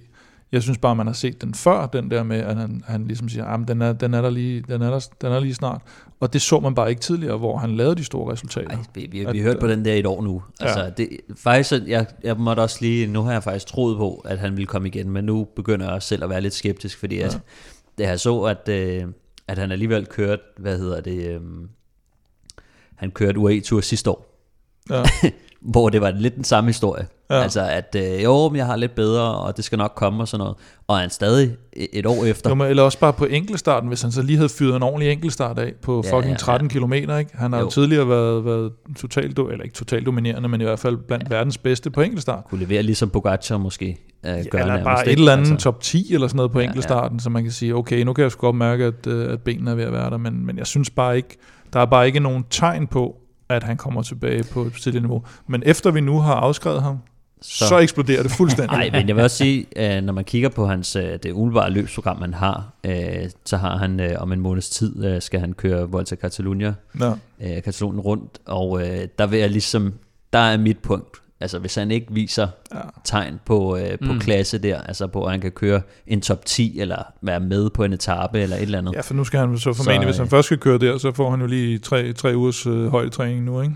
Jeg 0.56 0.64
synes 0.64 0.78
bare, 0.78 0.96
man 0.96 1.06
har 1.08 1.14
set 1.14 1.42
den 1.42 1.54
før, 1.54 1.86
den 1.88 2.12
der 2.12 2.24
med, 2.24 2.38
at 2.38 2.56
han, 2.58 2.84
han 2.88 3.06
ligesom 3.08 3.30
siger, 3.30 3.46
at 3.46 3.68
den 3.68 3.82
er, 3.82 3.94
den, 3.94 4.14
er 4.14 4.22
der 4.22 4.30
lige, 4.30 4.64
den, 4.68 4.82
er 4.82 4.90
der, 4.90 5.08
den 5.22 5.32
er 5.32 5.40
lige 5.40 5.54
snart. 5.54 5.82
Og 6.20 6.34
det 6.34 6.42
så 6.42 6.60
man 6.60 6.76
bare 6.76 6.90
ikke 6.90 7.02
tidligere, 7.02 7.38
hvor 7.38 7.58
han 7.58 7.78
lavede 7.78 7.96
de 7.96 8.04
store 8.04 8.32
resultater. 8.32 8.70
Ej, 8.70 8.78
vi, 8.94 9.08
vi, 9.12 9.26
At, 9.26 9.34
vi 9.34 9.40
har 9.40 9.44
hørt 9.46 9.60
på 9.60 9.66
øh, 9.66 9.72
den 9.72 9.86
der 9.86 9.94
i 9.94 10.00
et 10.00 10.06
år 10.06 10.22
nu. 10.22 10.44
Altså, 10.60 10.84
Ja. 10.84 10.90
det, 10.90 11.10
faktisk, 11.38 11.88
jeg, 11.88 12.06
jeg 12.24 12.38
måtte 12.38 12.60
også 12.62 12.78
lige, 12.82 13.08
nu 13.08 13.22
har 13.22 13.32
jeg 13.32 13.44
faktisk 13.44 13.66
troet 13.68 13.98
på, 13.98 14.22
at 14.26 14.40
han 14.40 14.52
ville 14.58 14.68
komme 14.68 14.88
igen, 14.88 15.10
men 15.12 15.26
nu 15.26 15.48
begynder 15.56 15.86
jeg 15.86 15.94
også 15.96 16.08
selv 16.08 16.24
at 16.24 16.30
være 16.30 16.42
lidt 16.42 16.54
skeptisk, 16.54 17.00
fordi 17.00 17.20
at, 17.20 17.40
det 17.98 18.04
jeg 18.04 18.20
så, 18.20 18.42
at, 18.42 18.70
øh, 18.70 19.04
at 19.48 19.58
han 19.58 19.72
alligevel 19.72 20.06
kørte, 20.06 20.44
hvad 20.58 20.78
hedder 20.78 21.02
det, 21.02 21.30
øh, 21.30 21.42
han 22.96 23.12
kørte 23.12 23.40
UAE-tur 23.40 23.82
sidste 23.82 24.10
år, 24.10 24.32
Ja. 24.90 25.04
hvor 25.66 25.90
det 25.90 26.02
var 26.02 26.12
lidt 26.12 26.36
den 26.36 26.44
samme 26.44 26.70
historie. 26.70 27.08
Ja. 27.30 27.36
Ja. 27.36 27.42
Altså, 27.42 27.62
at 27.62 27.96
øh, 28.00 28.24
jo, 28.24 28.50
men 28.50 28.58
jeg 28.58 28.66
har 28.66 28.76
lidt 28.76 28.96
bedre, 28.96 29.36
og 29.36 29.58
det 29.58 29.66
skal 29.66 29.78
nok 29.78 29.92
komme 29.96 30.24
og 30.24 30.28
sådan 30.28 30.40
noget. 30.40 30.56
Og 30.88 30.98
han 30.98 31.10
stadig 31.10 31.56
et- 31.74 32.06
år 32.06 32.26
efter. 32.26 32.50
Jo, 32.50 32.56
men- 32.56 32.68
eller 32.68 32.84
også 32.84 33.00
bare 33.00 33.14
på 33.14 33.26
enkeltstarten, 33.26 33.88
hvis 33.88 34.02
han 34.02 34.12
så 34.12 34.22
lige 34.22 34.38
havde 34.38 34.50
fyret 34.50 34.76
en 34.76 34.84
ordentlig 34.84 35.12
enkeltstart 35.12 35.60
af 35.60 35.74
på 35.82 36.02
Ja, 36.06 36.10
fucking 36.10 36.24
ja, 36.26 36.30
ja. 36.32 36.36
13 36.38 36.70
km, 36.70 36.94
ikke? 36.94 37.28
Han 37.34 37.52
har 37.54 37.60
jo 37.60 37.66
Jo. 37.66 37.70
tidligere 37.72 38.10
været, 38.10 38.46
været 38.46 38.72
totalt, 38.98 39.40
eller 39.40 39.64
ikke 39.64 39.76
totalt 39.76 40.06
dominerende, 40.06 40.50
men 40.50 40.62
i 40.62 40.64
hvert 40.64 40.80
fald 40.80 40.98
blandt 40.98 41.26
ja. 41.30 41.36
verdens 41.36 41.58
bedste 41.58 41.90
på 41.92 42.02
enkeltstart. 42.02 42.44
Kunne 42.50 42.60
levere 42.66 42.84
ligesom 42.84 43.10
Pogacar 43.10 43.58
måske. 43.58 43.98
Øh, 44.26 44.32
gør 44.52 44.60
eller 44.60 44.66
nærmest, 44.66 44.84
bare 44.84 45.08
et 45.08 45.20
eller 45.20 45.32
andet 45.34 45.52
Altså, 45.52 45.64
top 45.64 45.82
10 45.82 46.14
eller 46.14 46.28
sådan 46.28 46.38
noget 46.38 46.52
på 46.52 46.60
Ja, 46.60 46.64
ja, 46.64 46.70
enkeltstarten, 46.70 47.18
ja. 47.18 47.24
så 47.24 47.30
man 47.30 47.44
kan 47.44 47.52
sige, 47.52 47.76
okay, 47.76 48.04
nu 48.04 48.14
kan 48.14 48.24
jeg 48.24 48.32
sgu 48.32 48.42
godt 48.48 48.56
mærke, 48.56 48.86
at, 48.86 49.08
øh, 49.08 49.34
at 49.34 49.42
benene 49.42 49.72
er 49.72 49.76
ved 49.76 49.84
at 49.84 49.94
være 49.94 50.10
der, 50.10 50.18
men, 50.18 50.46
men 50.46 50.58
jeg 50.58 50.68
synes 50.68 50.90
bare 50.90 51.16
ikke, 51.18 51.38
der 51.74 51.80
er 51.80 51.86
bare 51.86 52.08
ikke 52.08 52.20
nogen 52.20 52.46
tegn 52.50 52.88
på, 52.88 53.16
at 53.50 53.64
han 53.64 53.78
kommer 53.78 54.02
tilbage 54.02 54.44
på 54.44 54.62
et 54.62 54.74
tidligt 54.74 55.04
niveau. 55.04 55.24
Men 55.48 55.64
efter 55.66 55.92
vi 55.92 56.02
nu 56.02 56.20
har 56.20 56.34
afskrevet 56.34 56.82
ham, 56.82 56.98
så, 57.42 57.68
så 57.68 57.78
eksploderer 57.78 58.24
det 58.24 58.32
fuldstændig. 58.32 58.78
Nej, 58.78 58.90
men 58.92 59.08
jeg 59.08 59.16
vil 59.16 59.24
også 59.24 59.38
sige, 59.38 59.66
øh, 59.76 60.02
når 60.02 60.14
man 60.14 60.24
kigger 60.24 60.50
på 60.50 60.68
hans, 60.68 60.96
øh, 60.96 61.04
det 61.24 61.32
umiddelbare 61.32 61.70
løbsprogram, 61.70 62.22
han 62.22 62.34
har, 62.34 62.74
øh, 62.84 63.30
så 63.46 63.58
har 63.58 63.78
han 63.78 64.18
om 64.18 64.32
en 64.32 64.40
måneds 64.40 64.70
tid, 64.70 65.22
skal 65.22 65.40
han 65.40 65.54
køre 65.54 65.90
Volta 65.90 66.16
Catalunya, 66.16 66.74
Ja. 67.00 67.14
Katalonien 67.62 68.00
rundt, 68.00 68.40
og 68.46 68.82
der 69.20 69.26
vil 69.28 69.40
jeg 69.40 69.50
ligesom, 69.50 69.94
der 70.34 70.40
er 70.40 70.58
mit 70.58 70.80
punkt. 70.80 71.22
Altså 71.40 71.60
hvis 71.60 71.76
han 71.76 71.92
ikke 71.92 72.08
viser 72.10 72.48
Ja. 72.74 72.80
tegn 73.04 73.40
på, 73.46 73.78
øh, 73.78 74.00
på 74.06 74.14
mm. 74.14 74.20
klasse 74.20 74.58
der, 74.58 74.82
altså 74.82 75.08
på 75.08 75.24
at 75.26 75.32
han 75.32 75.42
kan 75.42 75.52
køre 75.52 75.82
en 76.08 76.22
top 76.22 76.46
10, 76.46 76.80
eller 76.80 77.04
være 77.22 77.40
med 77.40 77.70
på 77.70 77.84
en 77.84 77.94
etape, 77.94 78.40
eller 78.40 78.56
et 78.56 78.62
eller 78.62 78.78
andet. 78.78 78.94
ja, 78.94 79.02
for 79.02 79.14
nu 79.14 79.24
skal 79.24 79.40
han 79.40 79.58
så 79.58 79.74
formentlig, 79.74 80.02
Så, 80.02 80.06
hvis 80.06 80.18
han 80.18 80.26
øh, 80.26 80.30
først 80.30 80.46
skal 80.46 80.58
køre 80.58 80.78
der, 80.78 80.98
så 80.98 81.12
får 81.12 81.30
han 81.30 81.42
jo 81.42 81.48
lige 81.48 81.78
tre, 81.78 82.14
tre 82.14 82.36
ugers 82.38 82.66
øh, 82.66 82.88
højdetræning 82.88 83.44
nu, 83.44 83.62
ikke? 83.62 83.76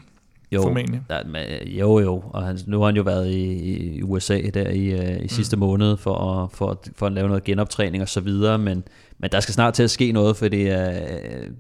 Jo, 0.52 0.62
Formentlig. 0.62 1.02
Der, 1.10 1.24
men, 1.26 1.68
jo, 1.68 2.00
jo, 2.00 2.24
og 2.30 2.44
han, 2.44 2.60
nu 2.68 2.80
har 2.80 2.86
han 2.86 2.96
jo 2.96 3.02
været 3.02 3.28
i, 3.28 3.52
i 3.98 4.04
USA 4.04 4.42
der 4.54 4.70
i, 4.70 4.86
øh, 4.86 5.26
i 5.26 5.28
sidste 5.28 5.56
mm. 5.56 5.60
måned 5.60 5.98
for 5.98 6.16
at, 6.16 6.52
for, 6.52 6.70
at, 6.70 6.78
for 6.96 7.06
at 7.06 7.12
lave 7.12 7.28
noget 7.28 7.44
genoptræning 7.44 8.04
og 8.04 8.10
så 8.10 8.22
videre, 8.22 8.58
men, 8.58 8.84
men 9.20 9.30
der 9.32 9.40
skal 9.40 9.54
snart 9.54 9.74
til 9.74 9.84
at 9.84 9.90
ske 9.92 10.12
noget, 10.12 10.38
fordi 10.38 10.62
øh, 10.62 10.78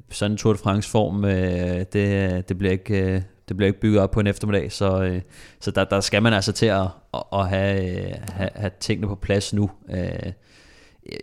sådan 0.09 0.31
en 0.31 0.37
Tour 0.37 0.53
de 0.53 0.59
France 0.59 0.89
form, 0.89 1.25
øh, 1.25 1.85
det, 1.93 2.49
det, 2.49 2.57
bliver 2.57 2.71
ikke, 2.71 3.13
øh, 3.13 3.21
det 3.49 3.57
bliver 3.57 3.67
ikke 3.67 3.79
bygget 3.79 4.01
op 4.01 4.11
på 4.11 4.19
en 4.19 4.27
eftermiddag, 4.27 4.71
så, 4.71 5.03
øh, 5.03 5.21
så 5.59 5.71
der, 5.71 5.83
der 5.83 5.99
skal 5.99 6.23
man 6.23 6.33
altså 6.33 6.51
til 6.51 6.65
at, 6.65 6.87
at, 7.13 7.23
at 7.33 7.49
have, 7.49 8.05
øh, 8.05 8.15
have, 8.31 8.49
have 8.55 8.71
tingene 8.79 9.07
på 9.07 9.15
plads 9.15 9.53
nu. 9.53 9.71
Øh, 9.89 10.31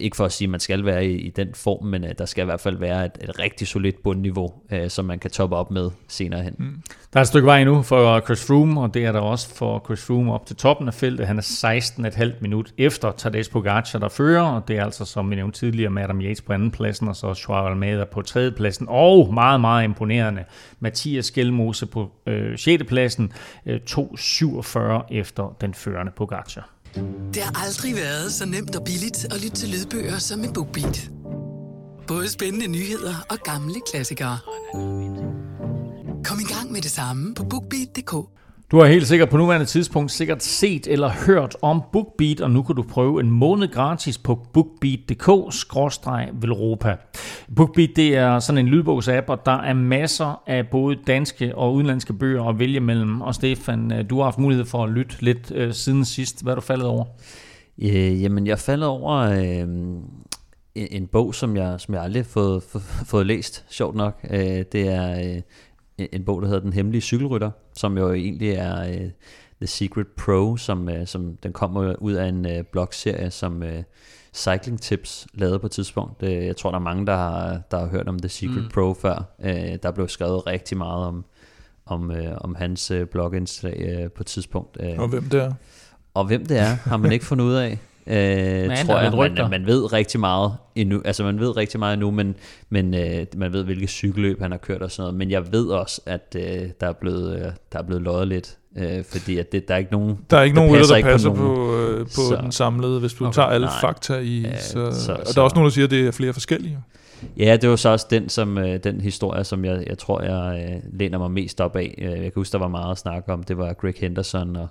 ikke 0.01 0.16
for 0.16 0.24
at 0.24 0.33
sige, 0.33 0.47
at 0.47 0.51
man 0.51 0.61
skal 0.61 0.85
være 0.85 1.07
i, 1.07 1.16
i 1.16 1.31
den 1.31 1.55
form, 1.55 1.87
men 1.87 2.05
uh, 2.05 2.11
der 2.18 2.24
skal 2.24 2.43
i 2.43 2.45
hvert 2.45 2.61
fald 2.61 2.77
være 2.77 3.05
et, 3.05 3.12
et 3.22 3.39
rigtig 3.39 3.68
solidt 3.68 4.03
bundniveau, 4.03 4.53
uh, 4.72 4.89
som 4.89 5.05
man 5.05 5.18
kan 5.18 5.31
toppe 5.31 5.57
op 5.57 5.70
med 5.70 5.91
senere 6.09 6.43
hen. 6.43 6.55
Mm. 6.59 6.83
Der 7.12 7.20
er 7.20 7.22
et 7.22 7.29
stykke 7.29 7.47
vej 7.47 7.61
endnu 7.61 7.83
for 7.83 8.20
Chris 8.20 8.47
Froome, 8.47 8.81
og 8.81 8.95
det 8.95 9.05
er 9.05 9.12
der 9.12 9.20
også 9.20 9.55
for 9.55 9.83
Chris 9.85 10.07
Froome 10.07 10.33
op 10.33 10.47
til 10.47 10.57
toppen 10.57 10.89
af 10.89 10.95
feltet. 10.95 11.27
Han 11.27 11.39
er 11.39 11.91
16,5 12.33 12.33
minut 12.41 12.72
efter 12.79 13.12
Tadej 13.12 13.43
Pogacar, 13.53 13.99
der 13.99 14.09
fører, 14.09 14.43
og 14.43 14.68
det 14.68 14.79
er 14.79 14.85
altså, 14.85 15.05
som 15.05 15.31
vi 15.31 15.35
nævnte 15.35 15.59
tidligere, 15.59 15.91
Madame 15.91 16.22
Yates 16.22 16.43
på 16.43 16.53
anden 16.53 16.70
pladsen, 16.70 17.09
og 17.09 17.16
så 17.16 17.45
Joao 17.49 17.66
Almeida 17.66 18.05
på 18.05 18.22
tredje 18.22 18.51
pladsen, 18.51 18.87
og 18.91 19.35
meget, 19.35 19.61
meget 19.61 19.85
imponerende, 19.85 20.45
Mathias 20.81 21.31
Gjelmose 21.31 21.87
på 21.87 22.11
øh, 22.27 22.59
6. 22.59 22.85
pladsen, 22.85 23.33
øh, 23.66 23.81
2,47 23.91 25.07
efter 25.11 25.57
den 25.61 25.74
førende 25.74 26.12
Pogacar. 26.16 26.76
Det 27.34 27.42
har 27.42 27.64
aldrig 27.64 27.94
været 27.94 28.32
så 28.32 28.47
nemt 28.47 28.76
og 28.76 28.84
billigt 28.84 29.24
at 29.24 29.42
lytte 29.42 29.57
til 29.57 29.68
lydbøger 29.68 30.18
som 30.18 30.38
med 30.38 30.53
BookBeat. 30.55 31.11
Både 32.07 32.28
spændende 32.28 32.66
nyheder 32.66 33.14
og 33.30 33.38
gamle 33.38 33.74
klassikere. 33.92 34.38
Kom 36.24 36.38
i 36.40 36.53
gang 36.55 36.72
med 36.72 36.82
det 36.82 36.90
samme 36.90 37.34
på 37.34 37.44
BookBeat.dk. 37.44 38.14
Du 38.70 38.78
har 38.78 38.86
helt 38.86 39.06
sikkert 39.06 39.28
på 39.28 39.36
nuværende 39.36 39.66
tidspunkt 39.66 40.10
sikkert 40.10 40.42
set 40.42 40.86
eller 40.86 41.10
hørt 41.26 41.56
om 41.62 41.82
BookBeat, 41.92 42.40
og 42.40 42.50
nu 42.50 42.62
kan 42.62 42.76
du 42.76 42.82
prøve 42.82 43.20
en 43.20 43.30
måned 43.30 43.68
gratis 43.68 44.18
på 44.18 44.34
bookbeat.dk-velropa. 44.52 46.96
BookBeat 47.56 47.90
det 47.96 48.16
er 48.16 48.38
sådan 48.38 48.58
en 48.58 48.68
lydbogsapp, 48.68 49.30
og 49.30 49.46
der 49.46 49.58
er 49.58 49.74
masser 49.74 50.42
af 50.46 50.68
både 50.68 50.96
danske 51.06 51.56
og 51.56 51.74
udenlandske 51.74 52.12
bøger 52.12 52.44
at 52.44 52.58
vælge 52.58 52.80
mellem. 52.80 53.20
Og 53.20 53.34
Stefan, 53.34 53.92
øh, 53.92 54.10
du 54.10 54.16
har 54.16 54.24
haft 54.24 54.38
mulighed 54.38 54.64
for 54.64 54.84
at 54.84 54.90
lytte 54.90 55.16
lidt 55.20 55.52
øh, 55.54 55.72
siden 55.72 56.04
sidst. 56.04 56.42
Hvad 56.42 56.52
er 56.52 56.54
du 56.54 56.60
faldet 56.60 56.86
over? 56.86 57.04
Øh, 57.82 58.22
jamen, 58.22 58.46
jeg 58.46 58.58
faldet 58.58 58.88
over 58.88 59.16
øh, 59.16 59.58
en, 59.58 60.02
en 60.74 61.06
bog, 61.06 61.34
som 61.34 61.56
jeg, 61.56 61.74
som 61.78 61.94
jeg 61.94 62.02
aldrig 62.02 62.22
har 62.22 62.28
fået, 62.28 62.62
fået, 62.62 62.84
fået 62.84 63.26
læst, 63.26 63.64
sjovt 63.70 63.96
nok. 63.96 64.20
Øh, 64.30 64.64
det 64.72 64.88
er... 64.88 65.20
Øh, 65.20 65.40
en 65.99 66.24
bog, 66.24 66.42
der 66.42 66.49
hedder 66.49 66.62
Den 66.62 66.72
Hemmelige 66.72 67.01
Cykelrytter, 67.01 67.51
som 67.74 67.99
jo 67.99 68.12
egentlig 68.12 68.51
er 68.51 68.88
uh, 68.88 69.11
The 69.61 69.66
Secret 69.66 70.07
Pro, 70.07 70.57
som, 70.57 70.88
uh, 70.88 71.07
som 71.07 71.36
den 71.36 71.53
kommer 71.53 71.94
ud 71.99 72.12
af 72.12 72.26
en 72.26 72.47
uh, 72.47 72.64
blogserie, 72.72 73.30
som 73.30 73.62
uh, 73.62 73.68
Cycling 74.34 74.80
Tips 74.80 75.26
lavede 75.34 75.59
på 75.59 75.66
et 75.66 75.72
tidspunkt. 75.72 76.22
Uh, 76.22 76.28
jeg 76.28 76.57
tror, 76.57 76.70
der 76.70 76.78
er 76.78 76.82
mange, 76.82 77.07
der 77.07 77.16
har, 77.16 77.61
der 77.70 77.78
har 77.78 77.86
hørt 77.86 78.09
om 78.09 78.18
The 78.18 78.28
Secret 78.28 78.62
mm. 78.62 78.70
Pro 78.74 78.94
før. 78.94 79.34
Uh, 79.38 79.76
der 79.82 79.90
blev 79.90 80.09
skrevet 80.09 80.47
rigtig 80.47 80.78
meget 80.78 81.07
om, 81.07 81.24
om, 81.86 82.11
uh, 82.11 82.36
om 82.36 82.55
hans 82.55 82.90
uh, 82.90 83.05
blogindslag 83.05 84.05
uh, 84.05 84.11
på 84.12 84.22
et 84.22 84.26
tidspunkt. 84.26 84.76
Uh, 84.82 84.99
og 84.99 85.09
hvem 85.09 85.24
det 85.24 85.40
er? 85.40 85.53
Og 86.14 86.26
hvem 86.26 86.47
det 86.47 86.59
er, 86.59 86.74
har 86.74 86.97
man 86.97 87.12
ikke 87.12 87.24
fundet 87.24 87.44
ud 87.44 87.55
af. 87.55 87.78
Øh, 88.07 88.68
men, 88.68 88.76
tror 88.86 89.00
jeg, 89.00 89.32
man, 89.36 89.50
man 89.50 89.66
ved 89.66 89.92
rigtig 89.92 90.20
meget 90.20 90.52
endnu, 90.74 91.02
altså 91.04 91.24
man 91.24 91.40
ved 91.40 91.57
rigtig 91.57 91.80
meget 91.80 91.92
endnu, 91.92 92.11
men, 92.11 92.34
men 92.70 92.94
øh, 92.94 93.26
man 93.36 93.52
ved, 93.52 93.64
hvilke 93.64 93.86
cykelløb 93.86 94.40
han 94.40 94.50
har 94.50 94.59
kørt 94.59 94.82
og 94.82 94.90
sådan 94.90 95.02
noget, 95.02 95.14
men 95.14 95.30
jeg 95.30 95.52
ved 95.52 95.66
også, 95.66 96.00
at 96.07 96.36
øh, 96.38 96.68
der, 96.80 96.88
er 96.88 96.92
blevet, 96.92 97.36
øh, 97.36 97.52
der 97.72 97.78
er 97.78 97.82
blevet 97.82 98.02
løjet 98.02 98.28
lidt, 98.28 98.59
øh, 98.76 99.04
fordi 99.04 99.38
at 99.38 99.52
det, 99.52 99.68
der 99.68 99.74
er 99.74 99.78
ikke 99.78 99.92
nogen, 99.92 100.18
der 100.30 100.36
er 100.36 100.42
ikke 100.42 100.54
der 100.54 100.62
nogen 100.62 100.76
rytter, 100.76 100.96
der 100.96 101.02
passer 101.02 101.30
på, 101.30 101.36
på, 101.36 101.76
øh, 101.76 102.00
på 102.00 102.07
så, 102.09 102.38
den 102.42 102.52
samlede, 102.52 103.00
hvis 103.00 103.12
du 103.12 103.24
okay, 103.24 103.34
tager 103.34 103.48
alle 103.48 103.66
nej, 103.66 103.80
fakta 103.80 104.14
i, 104.18 104.40
ja, 104.40 104.61
så, 104.61 104.90
så, 104.92 105.12
og 105.12 105.34
der 105.34 105.40
er 105.40 105.44
også 105.44 105.54
nogen, 105.54 105.66
der 105.66 105.72
siger, 105.72 105.84
at 105.84 105.90
det 105.90 106.07
er 106.07 106.11
flere 106.11 106.32
forskellige. 106.32 106.78
Ja, 107.36 107.57
det 107.57 107.70
var 107.70 107.76
så 107.76 107.88
også 107.88 108.07
den, 108.11 108.28
som, 108.28 108.59
øh, 108.59 108.84
den 108.84 109.00
historie, 109.00 109.44
som 109.44 109.64
jeg, 109.64 109.84
jeg 109.86 109.98
tror, 109.98 110.22
jeg 110.22 110.64
øh, 110.68 110.98
læner 110.98 111.18
mig 111.18 111.30
mest 111.30 111.61
op 111.61 111.76
af. 111.76 111.94
Jeg 111.98 112.18
kan 112.18 112.32
huske, 112.34 112.52
der 112.52 112.59
var 112.59 112.68
meget 112.68 112.90
at 112.90 112.98
snakke 112.98 113.32
om. 113.32 113.42
Det 113.42 113.59
var 113.59 113.72
Greg 113.72 113.94
Henderson 114.00 114.57
og 114.57 114.68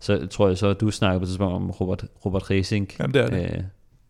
så 0.00 0.26
tror 0.26 0.48
jeg 0.48 0.58
så, 0.58 0.66
at 0.66 0.80
du 0.80 0.90
snakker 0.90 1.18
på 1.18 1.22
et 1.22 1.28
tidspunkt 1.28 1.54
om 1.54 1.70
Robert, 1.70 2.04
Robert 2.24 2.50
Racing. 2.50 2.92
Jamen, 2.98 3.14
det 3.14 3.22
er 3.22 3.30
det. 3.30 3.56
Øh, 3.56 3.62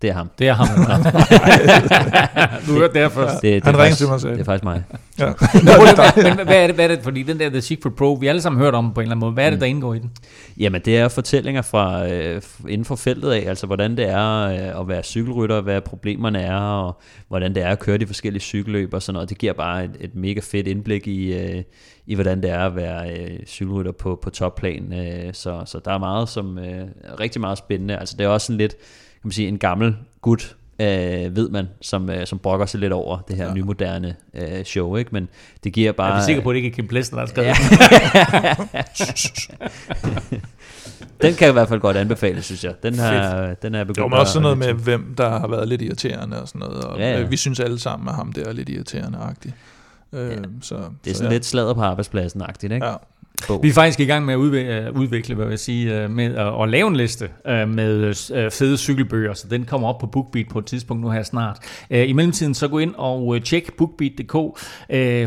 det 0.03 0.11
er 0.11 0.15
ham. 0.15 0.31
Det 0.39 0.49
er 0.49 0.53
ham. 0.53 0.69
du 2.67 2.73
hørte 2.73 2.95
det 2.95 3.03
her 3.03 3.09
først. 3.09 3.43
Det, 3.43 3.55
det, 3.55 3.65
Han 3.65 3.79
ringer 3.79 3.97
til 3.97 4.07
mig 4.09 4.21
sagde 4.21 4.35
Det 4.35 4.41
er 4.41 4.45
faktisk 4.45 4.65
mig. 4.65 4.83
Ja. 5.19 5.27
men, 6.37 6.47
hvad 6.47 6.57
er, 6.57 6.67
det, 6.67 6.75
hvad 6.75 6.85
er 6.85 6.89
det? 6.89 7.01
Fordi 7.03 7.23
den 7.23 7.39
der 7.39 7.49
The 7.49 7.61
Secret 7.61 7.95
Pro, 7.95 8.13
vi 8.13 8.27
alle 8.27 8.41
sammen 8.41 8.63
hørt 8.63 8.75
om 8.75 8.95
på 8.95 9.01
en 9.01 9.05
eller 9.05 9.13
anden 9.13 9.21
måde. 9.21 9.33
Hvad 9.33 9.47
er 9.47 9.51
det, 9.51 9.61
der 9.61 9.67
indgår 9.67 9.95
i 9.95 9.99
den? 9.99 10.11
Jamen, 10.59 10.83
det 10.85 10.99
er 10.99 11.09
fortællinger 11.09 11.63
fra 11.63 12.09
øh, 12.13 12.43
inden 12.69 12.85
for 12.85 12.97
feltet 12.97 13.33
af, 13.33 13.45
altså 13.49 13.67
hvordan 13.67 13.97
det 13.97 14.09
er 14.09 14.41
øh, 14.41 14.81
at 14.81 14.89
være 14.89 15.03
cykelrytter, 15.03 15.61
hvad 15.61 15.81
problemerne 15.81 16.41
er, 16.41 16.61
og 16.61 17.01
hvordan 17.29 17.55
det 17.55 17.63
er 17.63 17.69
at 17.69 17.79
køre 17.79 17.99
de 17.99 18.07
forskellige 18.07 18.43
cykelløb 18.43 18.95
og 18.95 19.03
sådan 19.03 19.15
noget. 19.15 19.29
Det 19.29 19.39
giver 19.39 19.53
bare 19.53 19.85
et, 19.85 19.97
et 20.01 20.15
mega 20.15 20.41
fedt 20.41 20.67
indblik 20.67 21.07
i, 21.07 21.35
øh, 21.35 21.63
i 22.07 22.15
hvordan 22.15 22.43
det 22.43 22.51
er 22.51 22.67
at 22.67 22.77
være 22.77 23.11
øh, 23.11 23.47
cykelrytter 23.47 23.93
på, 23.93 24.19
på 24.23 24.31
topplan. 24.31 24.93
Øh, 24.93 25.35
så, 25.35 25.63
så 25.67 25.81
der 25.85 25.93
er 25.93 25.99
meget 25.99 26.29
som 26.29 26.59
øh, 26.59 26.87
rigtig 27.21 27.41
meget 27.41 27.59
spændende. 27.59 27.97
Altså 27.99 28.15
det 28.19 28.25
er 28.25 28.29
også 28.29 28.47
sådan 28.47 28.59
lidt, 28.59 28.77
man 29.27 29.33
sige, 29.33 29.49
en 29.49 29.59
gammel 29.59 29.97
gut, 30.21 30.57
øh, 30.81 31.37
ved 31.37 31.49
man, 31.49 31.69
som, 31.81 32.11
øh, 32.11 32.27
som 32.27 32.39
brokker 32.39 32.67
sig 32.67 32.81
lidt 32.81 32.93
over 32.93 33.19
det 33.29 33.37
her 33.37 33.47
ja. 33.47 33.55
nymoderne 33.55 34.17
øh, 34.35 34.65
show, 34.65 34.97
ikke? 34.97 35.11
Men 35.13 35.29
det 35.65 35.73
giver 35.73 35.93
bare... 35.93 36.15
Er 36.15 36.21
du 36.21 36.25
sikker 36.25 36.43
på, 36.43 36.51
at 36.51 36.55
det 36.55 36.57
ikke 36.57 36.69
er 36.69 36.75
Kim 36.75 36.89
Plesner, 36.89 37.19
der 37.19 37.27
har 37.27 37.55
skrevet. 37.55 37.57
Den 41.23 41.35
kan 41.35 41.45
jeg 41.45 41.49
i 41.49 41.53
hvert 41.53 41.69
fald 41.69 41.81
godt 41.81 41.97
anbefale, 41.97 42.43
synes 42.43 42.65
jeg. 42.65 42.75
Den, 42.83 42.99
har, 42.99 43.55
den 43.63 43.75
er 43.75 43.85
begyndt 43.85 44.05
Det 44.05 44.11
var 44.11 44.19
også 44.19 44.33
sådan 44.33 44.43
noget 44.43 44.59
med, 44.59 44.73
hvem 44.73 45.15
der 45.19 45.39
har 45.39 45.49
været 45.49 45.69
lidt 45.69 45.83
irriterende 45.83 46.43
og 46.43 46.49
sådan 46.49 46.59
noget. 46.59 46.85
Og 46.85 46.99
ja, 46.99 47.19
ja. 47.19 47.23
Vi 47.27 47.37
synes 47.37 47.61
alle 47.61 47.79
sammen, 47.79 48.09
at 48.09 48.15
ham 48.15 48.33
der 48.33 48.45
er 48.45 48.53
lidt 48.53 48.69
irriterende-agtig. 48.69 49.55
Øh, 50.13 50.31
ja. 50.31 50.37
så, 50.61 50.77
det 51.05 51.11
er 51.11 51.15
sådan 51.15 51.31
ja. 51.31 51.35
lidt 51.35 51.45
slader 51.45 51.75
på 51.75 51.81
arbejdspladsen-agtigt, 51.81 52.73
ikke? 52.73 52.87
Ja. 52.87 52.95
Bog. 53.49 53.63
Vi 53.63 53.69
er 53.69 53.73
faktisk 53.73 54.01
i 54.01 54.05
gang 54.05 54.25
med 54.25 54.35
at 54.35 54.39
udvikle, 54.39 54.93
udvikle 54.95 55.35
hvad 55.35 55.45
vil 55.47 55.53
jeg 55.53 55.59
sige, 55.59 56.03
øh, 56.03 56.11
med 56.11 56.35
at, 56.35 56.63
at 56.63 56.69
lave 56.69 56.89
en 56.89 56.97
liste 56.97 57.29
øh, 57.47 57.69
med 57.69 58.15
øh, 58.35 58.51
fede 58.51 58.79
cykelbøger, 58.79 59.35
så 59.35 59.49
den 59.49 59.65
kommer 59.65 59.89
op 59.89 59.99
på 59.99 60.07
BookBeat 60.07 60.47
på 60.49 60.59
et 60.59 60.67
tidspunkt 60.67 61.03
nu 61.03 61.11
her 61.11 61.23
snart. 61.23 61.59
I 61.91 62.13
mellemtiden 62.13 62.55
så 62.55 62.69
gå 62.69 62.79
ind 62.79 62.95
og 62.97 63.43
tjek 63.45 63.73
BookBeat.dk, 63.77 64.33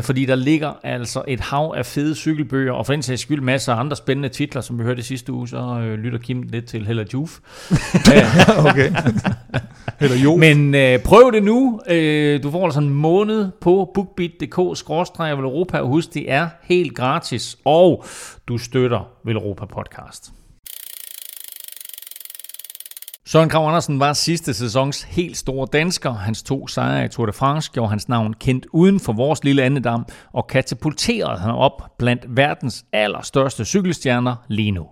fordi 0.04 0.24
der 0.24 0.34
ligger 0.34 0.72
altså 0.82 1.22
et 1.28 1.40
hav 1.40 1.74
af 1.76 1.86
fede 1.86 2.14
cykelbøger, 2.14 2.72
og 2.72 2.86
for 2.86 2.92
den 2.92 3.02
sags 3.02 3.20
skyld 3.20 3.40
masser 3.40 3.74
af 3.74 3.80
andre 3.80 3.96
spændende 3.96 4.28
titler, 4.28 4.60
som 4.60 4.78
vi 4.78 4.84
hørte 4.84 5.02
sidste 5.02 5.32
uge, 5.32 5.48
så 5.48 5.96
lytter 5.98 6.18
Kim 6.18 6.42
lidt 6.42 6.66
til 6.66 6.86
Hella 6.86 7.04
Juf. 7.14 7.38
okay. 8.70 8.92
Eller 10.00 10.16
jo. 10.16 10.36
Men 10.36 10.74
øh, 10.74 10.98
prøv 10.98 11.32
det 11.32 11.42
nu. 11.42 11.80
Øh, 11.88 12.42
du 12.42 12.50
får 12.50 12.64
altså 12.64 12.80
en 12.80 12.90
måned 12.90 13.48
på 13.60 13.90
bookbeat.dk-europa, 13.94 15.78
og 15.78 15.88
husk, 15.88 16.14
det 16.14 16.32
er 16.32 16.48
helt 16.62 16.94
gratis, 16.94 17.56
og 17.64 17.99
du 18.48 18.58
støtter 18.58 19.08
Velropa 19.24 19.66
Podcast. 19.66 20.32
Søren 23.26 23.48
Krav 23.48 23.66
Andersen 23.66 24.00
var 24.00 24.12
sidste 24.12 24.54
sæsons 24.54 25.02
helt 25.02 25.36
store 25.36 25.68
dansker. 25.72 26.12
Hans 26.12 26.42
to 26.42 26.66
sejre 26.66 27.04
i 27.04 27.08
Tour 27.08 27.26
de 27.26 27.32
France 27.32 27.70
gjorde 27.72 27.90
hans 27.90 28.08
navn 28.08 28.34
kendt 28.34 28.66
uden 28.72 29.00
for 29.00 29.12
vores 29.12 29.44
lille 29.44 29.62
andedam 29.62 30.06
og 30.32 30.46
katapulterede 30.46 31.38
ham 31.38 31.54
op 31.54 31.82
blandt 31.98 32.22
verdens 32.28 32.84
allerstørste 32.92 33.64
cykelstjerner 33.64 34.36
lige 34.48 34.70
nu. 34.70 34.86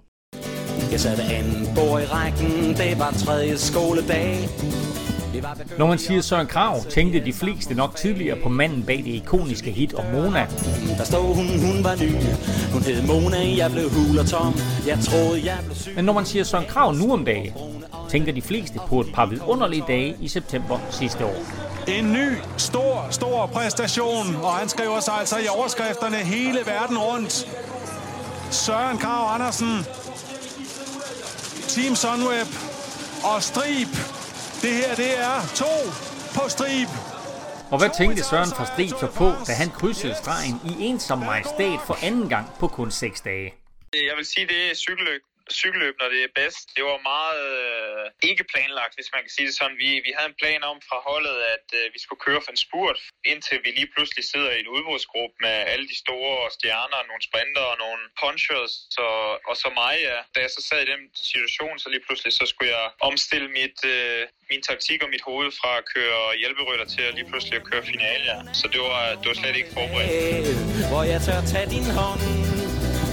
Jeg 0.91 1.01
satte 1.01 1.23
anden 1.23 1.69
bord 1.75 2.03
i 2.03 2.05
rækken, 2.05 2.77
det 2.77 2.99
var 2.99 3.11
tredje 3.11 3.57
skoledag. 3.57 4.49
Når 5.79 5.87
man 5.87 5.99
siger 5.99 6.21
Søren 6.23 6.47
Krav, 6.47 6.85
tænkte 6.91 7.25
de 7.25 7.33
fleste 7.33 7.75
nok 7.75 7.97
tidligere 7.97 8.39
på 8.43 8.49
manden 8.49 8.83
bag 8.83 8.97
det 8.97 9.07
ikoniske 9.07 9.71
hit 9.71 9.95
om 9.95 10.05
Mona. 10.13 10.47
Der 10.99 11.05
stod 11.05 11.35
hun, 11.35 11.47
hun 11.47 11.85
var 11.85 11.95
ny. 11.95 12.13
Hun 12.73 12.83
hed 12.83 13.03
Mona, 13.03 13.57
jeg 13.57 13.71
blev 13.71 13.91
hul 13.91 14.19
og 14.19 14.27
tom. 14.27 14.55
Jeg 14.87 14.99
troede, 15.03 15.45
jeg 15.45 15.59
blev 15.65 15.77
syg. 15.77 15.93
Men 15.97 16.05
når 16.05 16.13
man 16.13 16.27
siger 16.27 16.45
Søren 16.45 16.67
Krav 16.69 16.95
nu 16.95 17.13
om 17.13 17.25
dagen, 17.25 17.53
tænker 18.09 18.33
de 18.33 18.43
fleste 18.43 18.79
på 18.89 19.01
et 19.01 19.07
par 19.15 19.27
vidunderlige 19.27 19.85
dage 19.89 20.17
i 20.21 20.29
september 20.29 20.79
sidste 20.91 21.25
år. 21.25 21.37
En 21.89 22.13
ny, 22.13 22.29
stor, 22.57 23.07
stor 23.11 23.47
præstation, 23.47 24.37
og 24.43 24.53
han 24.53 24.69
skriver 24.69 25.01
sig 25.01 25.15
altså 25.15 25.37
i 25.39 25.49
overskrifterne 25.59 26.17
hele 26.17 26.59
verden 26.67 26.99
rundt. 26.99 27.49
Søren 28.51 28.99
Krav 28.99 29.35
Andersen, 29.35 29.87
Team 31.69 31.95
Sunweb 31.95 32.49
og 33.25 33.43
Strib 33.43 33.89
det 34.63 34.73
her, 34.81 34.95
det 35.03 35.13
er 35.29 35.37
to 35.63 35.75
på 36.37 36.49
strib. 36.49 36.91
Og 37.73 37.79
hvad 37.79 37.91
tænkte 37.99 38.23
Søren 38.31 38.53
fra 38.57 38.67
Strib 38.73 38.95
så 39.03 39.09
på, 39.21 39.29
da 39.47 39.53
han 39.53 39.71
krydsede 39.79 40.15
stregen 40.23 40.55
i 40.71 40.73
ensom 40.89 41.19
majestæt 41.19 41.81
for 41.87 41.97
anden 42.07 42.29
gang 42.29 42.47
på 42.61 42.67
kun 42.69 42.91
seks 42.91 43.21
dage? 43.21 43.55
Jeg 44.09 44.15
vil 44.17 44.27
sige, 44.33 44.47
det 44.47 44.71
er 44.71 44.75
cykelløb 44.75 45.23
cykelløb, 45.61 45.95
når 46.01 46.09
det 46.15 46.21
er 46.25 46.33
bedst. 46.41 46.65
Det 46.77 46.85
var 46.91 46.99
meget 47.15 47.43
øh, 47.63 48.05
ikke 48.31 48.45
planlagt, 48.53 48.95
hvis 48.99 49.11
man 49.15 49.23
kan 49.25 49.33
sige 49.37 49.49
det 49.49 49.57
sådan. 49.61 49.79
Vi, 49.85 49.91
vi 50.07 50.11
havde 50.17 50.31
en 50.35 50.41
plan 50.43 50.63
om 50.71 50.79
fra 50.89 50.99
holdet, 51.09 51.37
at 51.55 51.67
øh, 51.79 51.85
vi 51.95 51.99
skulle 52.05 52.23
køre 52.27 52.41
for 52.45 52.53
en 52.55 52.65
spurt, 52.67 52.99
indtil 53.33 53.59
vi 53.65 53.71
lige 53.79 53.91
pludselig 53.95 54.25
sidder 54.33 54.51
i 54.55 54.61
en 54.65 54.73
udbudsgruppe 54.77 55.37
med 55.47 55.57
alle 55.73 55.87
de 55.93 55.97
store 56.05 56.35
stjerner, 56.57 57.01
nogle 57.11 57.23
sprinter 57.29 57.65
og 57.73 57.77
nogle 57.85 58.03
punchers, 58.21 58.73
så, 58.97 59.07
og 59.51 59.55
så 59.63 59.69
mig. 59.83 59.95
Ja. 60.09 60.19
Da 60.35 60.39
jeg 60.45 60.51
så 60.57 60.63
sad 60.69 60.79
i 60.83 60.91
den 60.93 61.03
situation, 61.33 61.75
så 61.83 61.87
lige 61.95 62.05
pludselig 62.07 62.33
så 62.41 62.45
skulle 62.53 62.71
jeg 62.79 62.87
omstille 63.11 63.49
mit, 63.59 63.79
øh, 63.95 64.21
min 64.51 64.63
taktik 64.71 64.99
og 65.05 65.11
mit 65.15 65.25
hoved 65.29 65.51
fra 65.61 65.71
at 65.81 65.85
køre 65.95 66.21
hjælperytter 66.43 66.87
til 66.95 67.03
at 67.09 67.13
lige 67.19 67.29
pludselig 67.31 67.57
at 67.61 67.65
køre 67.71 67.83
finale. 67.93 68.25
Ja. 68.33 68.39
Så 68.61 68.65
det 68.73 68.81
var, 68.89 69.03
det 69.21 69.27
var 69.31 69.37
slet 69.43 69.57
ikke 69.61 69.73
forberedt. 69.79 70.89
Hvor 70.91 71.03
jeg 71.13 71.21
tør 71.27 71.41
tage 71.53 71.69
din 71.77 71.89
hånd 71.99 72.23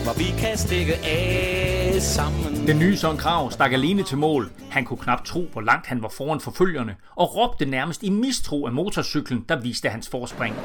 hvor 0.05 0.13
vi 0.13 0.29
kan 0.41 0.57
stikke 0.57 0.95
af 1.03 1.74
sammen. 2.01 2.67
Den 2.67 2.79
nye 2.79 2.97
Søren 2.97 3.17
Krav 3.17 3.51
stak 3.51 3.73
alene 3.73 4.03
til 4.03 4.17
mål. 4.17 4.51
Han 4.71 4.85
kunne 4.85 4.99
knap 4.99 5.25
tro, 5.25 5.41
hvor 5.53 5.61
langt 5.61 5.87
han 5.87 6.01
var 6.01 6.09
foran 6.17 6.41
forfølgerne, 6.41 6.95
og 7.15 7.35
råbte 7.35 7.65
nærmest 7.65 8.03
i 8.03 8.09
mistro 8.09 8.65
af 8.67 8.73
motorcyklen, 8.73 9.45
der 9.49 9.61
viste 9.61 9.89
hans 9.89 10.09
forspring. 10.09 10.55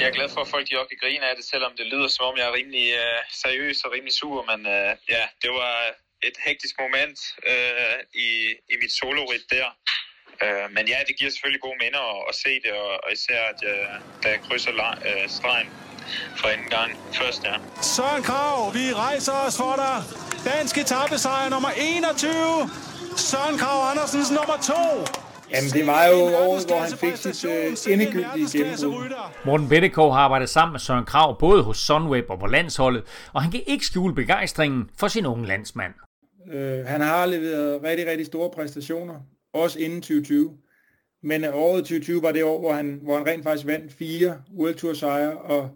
Jeg 0.00 0.08
er 0.08 0.14
glad 0.18 0.28
for, 0.34 0.40
at 0.40 0.48
folk 0.48 0.64
de 0.70 0.78
også 0.80 0.88
kan 0.88 1.00
grine 1.04 1.24
af 1.30 1.34
det, 1.36 1.44
selvom 1.44 1.72
det 1.78 1.86
lyder 1.86 2.08
som 2.08 2.26
om, 2.26 2.36
jeg 2.36 2.46
er 2.50 2.54
rimelig 2.60 2.86
øh, 3.02 3.20
seriøs 3.42 3.84
og 3.84 3.92
rimelig 3.94 4.14
sur. 4.14 4.38
Men 4.50 4.60
øh, 4.76 4.90
ja, 5.14 5.24
det 5.42 5.50
var 5.60 5.74
et 6.28 6.36
hektisk 6.46 6.74
moment 6.84 7.18
øh, 7.52 7.98
i, 8.26 8.28
i 8.72 8.74
mit 8.82 8.92
solorit 9.00 9.44
der. 9.50 9.68
Øh, 10.44 10.66
men 10.76 10.84
ja, 10.92 10.98
det 11.08 11.14
giver 11.18 11.30
selvfølgelig 11.30 11.62
gode 11.66 11.78
minder 11.84 12.02
at, 12.14 12.20
at 12.30 12.34
se 12.44 12.52
det, 12.64 12.72
og, 12.72 12.90
og 13.04 13.08
især 13.12 13.40
at 13.52 13.58
jeg, 13.68 13.78
da 14.22 14.26
jeg 14.34 14.40
krydser 14.46 14.72
la, 14.80 14.88
øh, 15.08 15.28
stregen 15.38 15.70
for 16.36 16.48
anden 16.48 16.68
gang 16.76 16.90
først, 17.18 17.44
ja. 17.44 17.54
Søren 17.82 18.22
Krav, 18.22 18.74
vi 18.74 18.84
rejser 18.94 19.32
os 19.46 19.56
for 19.56 19.74
dig. 19.76 19.96
Dansk 20.52 20.78
etappesejr 20.78 21.48
nummer 21.50 21.70
21. 21.70 22.30
Søren 23.16 23.58
Krav 23.58 23.90
Andersens 23.90 24.30
nummer 24.30 24.56
2. 24.62 24.72
Jamen, 25.54 25.70
det 25.70 25.86
var 25.86 26.06
jo 26.06 26.16
året, 26.16 26.66
hvor 26.66 26.78
han 26.78 26.92
fik 26.92 27.16
sit 27.16 27.44
øh, 27.44 27.92
endegyldige 27.92 28.58
gennembrud. 28.58 29.14
Morten 29.44 29.68
Bettekov 29.68 30.12
har 30.12 30.20
arbejdet 30.20 30.48
sammen 30.48 30.72
med 30.72 30.80
Søren 30.80 31.04
Krav 31.04 31.38
både 31.38 31.62
hos 31.62 31.76
Sunweb 31.78 32.24
og 32.28 32.38
på 32.38 32.46
landsholdet, 32.46 33.02
og 33.32 33.42
han 33.42 33.50
kan 33.50 33.60
ikke 33.66 33.86
skjule 33.86 34.14
begejstringen 34.14 34.90
for 34.98 35.08
sin 35.08 35.26
unge 35.26 35.46
landsmand. 35.46 35.92
Øh, 36.52 36.86
han 36.86 37.00
har 37.00 37.26
leveret 37.26 37.82
rigtig, 37.82 38.06
rigtig 38.06 38.26
store 38.26 38.50
præstationer, 38.50 39.14
også 39.52 39.78
inden 39.78 40.00
2020. 40.02 40.50
Men 41.22 41.44
året 41.44 41.82
2020 41.82 42.22
var 42.22 42.32
det 42.32 42.44
år, 42.44 42.60
hvor 42.60 42.72
han, 42.72 43.00
hvor 43.02 43.16
han 43.16 43.26
rent 43.26 43.44
faktisk 43.44 43.66
vandt 43.66 43.92
fire 43.92 44.36
World 44.58 44.74
Tour 44.74 44.92
sejre 44.94 45.38
og, 45.38 45.70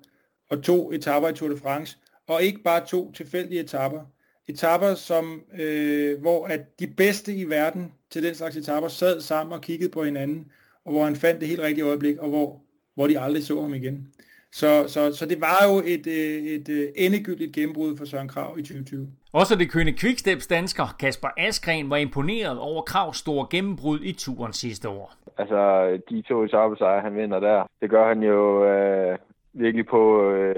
og 0.57 0.63
to 0.63 0.93
etapper 0.93 1.29
i 1.29 1.33
Tour 1.33 1.51
de 1.51 1.57
France. 1.57 1.99
Og 2.29 2.43
ikke 2.43 2.63
bare 2.63 2.87
to 2.87 3.13
tilfældige 3.13 3.61
etapper. 3.61 4.01
Etapper, 4.49 4.95
som, 4.95 5.43
øh, 5.59 6.21
hvor 6.21 6.47
at 6.47 6.81
de 6.81 6.87
bedste 6.87 7.35
i 7.35 7.45
verden 7.45 7.93
til 8.11 8.23
den 8.23 8.35
slags 8.35 8.57
etapper 8.57 8.89
sad 8.89 9.21
sammen 9.21 9.53
og 9.53 9.61
kiggede 9.61 9.91
på 9.91 10.05
hinanden, 10.05 10.47
og 10.85 10.93
hvor 10.93 11.05
han 11.05 11.17
fandt 11.17 11.41
det 11.41 11.49
helt 11.49 11.61
rigtige 11.61 11.85
øjeblik, 11.85 12.19
og 12.19 12.29
hvor, 12.29 12.61
hvor 12.95 13.07
de 13.07 13.21
aldrig 13.21 13.45
så 13.45 13.61
ham 13.61 13.75
igen. 13.75 14.09
Så, 14.53 14.85
så, 14.89 15.17
så 15.17 15.27
det 15.27 15.41
var 15.41 15.69
jo 15.69 15.79
et, 15.79 16.07
et, 16.07 16.69
et 16.69 16.93
endegyldigt 16.97 17.53
gennembrud 17.53 17.97
for 17.97 18.05
Søren 18.05 18.29
Krav 18.29 18.59
i 18.59 18.63
2020. 18.63 19.09
Også 19.33 19.55
det 19.55 19.71
kønne 19.71 19.93
Quicksteps 19.93 20.47
dansker 20.47 20.97
Kasper 21.01 21.29
Askren 21.37 21.91
var 21.91 21.97
imponeret 21.97 22.59
over 22.59 22.83
Kravs 22.83 23.19
store 23.19 23.47
gennembrud 23.51 24.01
i 24.03 24.13
turen 24.13 24.53
sidste 24.53 24.89
år. 24.89 25.15
Altså, 25.39 25.91
de 26.11 26.23
to 26.23 26.45
etappesejre, 26.45 27.01
han 27.01 27.17
vinder 27.17 27.41
der, 27.41 27.67
det 27.81 27.91
gør 27.91 28.09
han 28.09 28.23
jo 28.23 28.65
øh, 28.65 29.19
virkelig 29.55 29.87
på, 29.87 30.31
øh, 30.31 30.57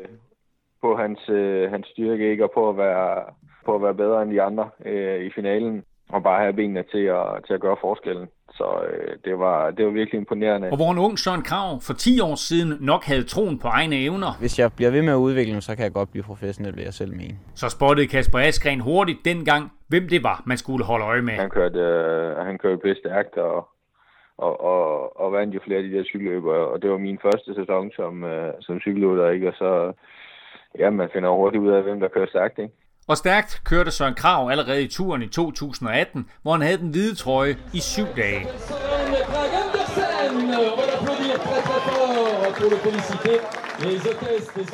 på 0.82 0.96
hans, 0.96 1.28
øh, 1.28 1.70
hans 1.70 1.86
styrke, 1.86 2.30
ikke? 2.30 2.44
Og 2.44 2.50
på 2.54 2.68
at 2.68 2.76
være, 2.76 3.24
på 3.64 3.74
at 3.74 3.82
være 3.82 3.94
bedre 3.94 4.22
end 4.22 4.30
de 4.30 4.42
andre 4.42 4.70
øh, 4.84 5.24
i 5.26 5.30
finalen 5.34 5.84
og 6.08 6.22
bare 6.22 6.40
have 6.42 6.52
benene 6.52 6.84
til 6.92 7.04
at, 7.18 7.26
til 7.46 7.54
at 7.54 7.60
gøre 7.60 7.76
forskellen. 7.80 8.28
Så 8.52 8.64
øh, 8.90 9.16
det, 9.24 9.38
var, 9.38 9.70
det 9.70 9.84
var 9.84 9.90
virkelig 9.90 10.18
imponerende. 10.18 10.70
Og 10.70 10.76
hvor 10.76 10.92
en 10.92 10.98
ung 10.98 11.18
Søren 11.18 11.42
Krav 11.42 11.80
for 11.80 11.94
10 11.94 12.20
år 12.20 12.34
siden 12.34 12.78
nok 12.80 13.04
havde 13.04 13.22
troen 13.22 13.58
på 13.58 13.68
egne 13.68 13.96
evner. 13.96 14.38
Hvis 14.40 14.58
jeg 14.58 14.70
bliver 14.76 14.90
ved 14.90 15.02
med 15.02 15.12
at 15.12 15.16
udvikle 15.16 15.52
mig, 15.52 15.62
så 15.62 15.76
kan 15.76 15.84
jeg 15.84 15.92
godt 15.92 16.10
blive 16.10 16.22
professionel, 16.22 16.76
vil 16.76 16.84
jeg 16.84 16.94
selv 16.94 17.16
mene. 17.16 17.38
Så 17.54 17.68
spottede 17.68 18.06
Kasper 18.06 18.38
Askren 18.38 18.80
hurtigt 18.80 19.18
dengang, 19.24 19.72
hvem 19.88 20.08
det 20.08 20.22
var, 20.22 20.42
man 20.46 20.56
skulle 20.56 20.84
holde 20.84 21.04
øje 21.04 21.22
med. 21.22 21.32
Han 21.34 21.50
kørte, 21.50 21.78
øh, 21.78 22.36
han 22.36 22.58
kørte 22.58 22.78
bedst 22.78 23.00
stærkt 23.00 23.36
og, 23.36 23.68
og, 24.38 24.60
og, 24.60 25.20
og 25.20 25.32
vandt 25.32 25.54
jo 25.54 25.60
flere 25.64 25.78
af 25.78 25.84
de 25.84 25.92
der 25.96 26.04
cykelløber, 26.04 26.54
og 26.54 26.82
det 26.82 26.90
var 26.90 26.98
min 26.98 27.18
første 27.22 27.54
sæson 27.54 27.90
som, 27.96 28.24
øh, 28.24 28.52
som 28.60 28.80
cykelrytter, 28.80 29.30
ikke? 29.30 29.48
Og 29.48 29.54
så, 29.54 29.92
ja, 30.78 30.90
man 30.90 31.08
finder 31.12 31.30
hurtigt 31.30 31.62
ud 31.62 31.70
af, 31.70 31.82
hvem 31.82 32.00
der 32.00 32.08
kører 32.08 32.26
stærkt, 32.26 32.58
ikke? 32.58 32.74
Og 33.08 33.16
stærkt 33.16 33.62
kørte 33.64 33.90
Søren 33.90 34.14
Krav 34.14 34.48
allerede 34.50 34.82
i 34.82 34.88
turen 34.88 35.22
i 35.22 35.28
2018, 35.28 36.30
hvor 36.42 36.52
han 36.52 36.62
havde 36.62 36.78
den 36.78 36.90
hvide 36.90 37.14
trøje 37.14 37.56
i 37.74 37.80
syv 37.80 38.06
dage. 38.16 38.46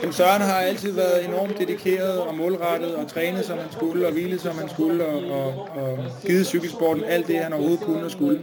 Jamen, 0.01 0.12
Søren 0.12 0.43
har 0.43 0.55
altid 0.55 0.93
været 0.93 1.24
enormt 1.28 1.59
dedikeret 1.59 2.20
og 2.20 2.35
målrettet 2.35 2.95
og 2.95 3.09
trænet 3.09 3.45
som 3.45 3.59
han 3.59 3.72
skulle 3.72 4.07
og 4.07 4.12
hvilet 4.12 4.41
som 4.41 4.59
han 4.59 4.68
skulle 4.68 5.07
og, 5.07 5.22
og, 5.30 5.68
og 5.76 5.99
givet 6.26 6.47
cykelsporten 6.47 7.05
alt 7.05 7.26
det, 7.26 7.39
han 7.39 7.53
overhovedet 7.53 7.80
kunne 7.80 8.05
og 8.05 8.11
skulle. 8.11 8.41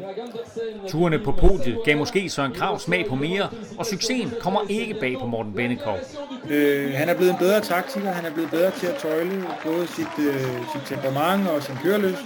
Turene 0.87 1.19
på 1.19 1.31
podiet 1.31 1.77
gav 1.85 1.97
måske 1.97 2.29
Søren 2.29 2.53
Krav 2.53 2.79
smag 2.79 3.05
på 3.09 3.15
mere, 3.15 3.49
og 3.77 3.85
succesen 3.85 4.33
kommer 4.39 4.61
ikke 4.69 4.93
bag 4.99 5.15
på 5.19 5.25
Morten 5.25 5.53
Bennekov. 5.53 5.97
Øh, 6.49 6.91
han 6.93 7.09
er 7.09 7.15
blevet 7.15 7.31
en 7.31 7.37
bedre 7.39 7.61
taktiker, 7.61 8.11
han 8.11 8.25
er 8.25 8.33
blevet 8.33 8.51
bedre 8.51 8.71
til 8.71 8.87
at 8.87 8.95
tøjle 8.95 9.43
både 9.65 9.87
sit, 9.87 10.25
øh, 10.25 10.41
sit 10.73 10.81
temperament 10.85 11.47
og 11.47 11.63
sin 11.63 11.75
kørelyst. 11.83 12.23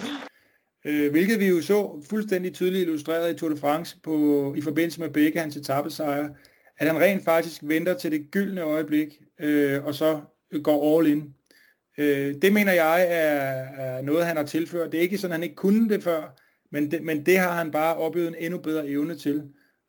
Øh, 0.86 1.12
hvilket 1.12 1.40
vi 1.40 1.48
jo 1.48 1.62
så 1.62 2.04
fuldstændig 2.10 2.54
tydeligt 2.54 2.82
illustreret 2.82 3.36
i 3.36 3.38
Tour 3.38 3.50
de 3.50 3.58
France 3.58 3.98
på, 4.04 4.14
i 4.58 4.62
forbindelse 4.62 5.00
med 5.00 5.10
begge 5.10 5.40
hans 5.40 5.56
etappesejre, 5.56 6.30
at 6.78 6.88
han 6.88 7.02
rent 7.02 7.24
faktisk 7.24 7.62
venter 7.64 7.94
til 7.94 8.12
det 8.12 8.32
gyldne 8.32 8.62
øjeblik, 8.62 9.22
øh, 9.40 9.86
og 9.86 9.96
så 9.96 10.22
går 10.64 11.00
all 11.00 11.08
in. 11.08 11.34
Øh, 11.98 12.36
det 12.42 12.54
mener 12.54 12.74
jeg 12.74 13.02
er, 13.02 13.84
er 13.84 14.02
noget, 14.02 14.26
han 14.26 14.38
har 14.38 14.44
tilført. 14.44 14.92
Det 14.92 14.98
er 14.98 15.02
ikke 15.02 15.18
sådan, 15.18 15.32
at 15.32 15.36
han 15.36 15.44
ikke 15.44 15.56
kunne 15.56 15.90
det 15.90 16.04
før, 16.04 16.40
men 16.72 16.92
det, 16.92 17.04
men 17.04 17.26
det 17.26 17.38
har 17.38 17.52
han 17.52 17.72
bare 17.72 17.96
oplevet 17.96 18.28
en 18.28 18.36
endnu 18.36 18.60
bedre 18.60 18.88
evne 18.88 19.16
til. 19.16 19.44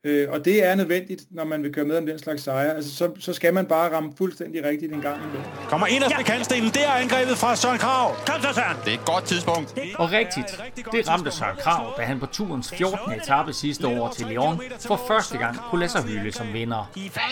Øh, 0.06 0.30
og 0.30 0.44
det 0.44 0.64
er 0.64 0.74
nødvendigt, 0.74 1.22
når 1.30 1.44
man 1.44 1.62
vil 1.62 1.72
køre 1.74 1.84
med 1.84 1.96
om 1.98 2.06
den 2.06 2.18
slags 2.18 2.42
sejre. 2.42 2.76
Altså, 2.76 2.96
så, 2.96 3.10
så 3.20 3.32
skal 3.32 3.54
man 3.54 3.66
bare 3.66 3.92
ramme 3.94 4.12
fuldstændig 4.18 4.64
rigtigt 4.64 4.92
en 4.92 5.00
gang 5.00 5.18
imellem. 5.24 5.44
Kommer 5.68 5.86
ind 5.86 6.04
af 6.04 6.10
ja. 6.10 6.22
kantstenen. 6.22 6.70
Det 6.76 6.84
er 6.84 6.94
angrebet 7.04 7.36
fra 7.38 7.56
Søren 7.56 7.78
Krav. 7.78 8.16
Kom 8.26 8.40
så, 8.42 8.52
Søren. 8.54 8.76
Det 8.84 8.90
er 8.94 8.98
et 9.02 9.04
godt 9.04 9.24
tidspunkt. 9.24 9.68
Og 10.02 10.12
rigtigt. 10.12 10.50
Det 10.92 11.08
ramte 11.08 11.30
Søren 11.30 11.56
Krav, 11.64 11.94
da 11.98 12.02
han 12.02 12.20
på 12.20 12.26
turens 12.26 12.68
14. 12.78 13.12
etape 13.12 13.52
sidste 13.52 13.86
år 13.88 14.12
til 14.16 14.26
Lyon 14.26 14.56
for 14.86 14.98
første 15.10 15.38
gang 15.38 15.54
kunne 15.68 15.80
lade 15.80 15.92
sig 15.92 16.02
hylde 16.02 16.32
som 16.32 16.52
vinder. 16.52 16.82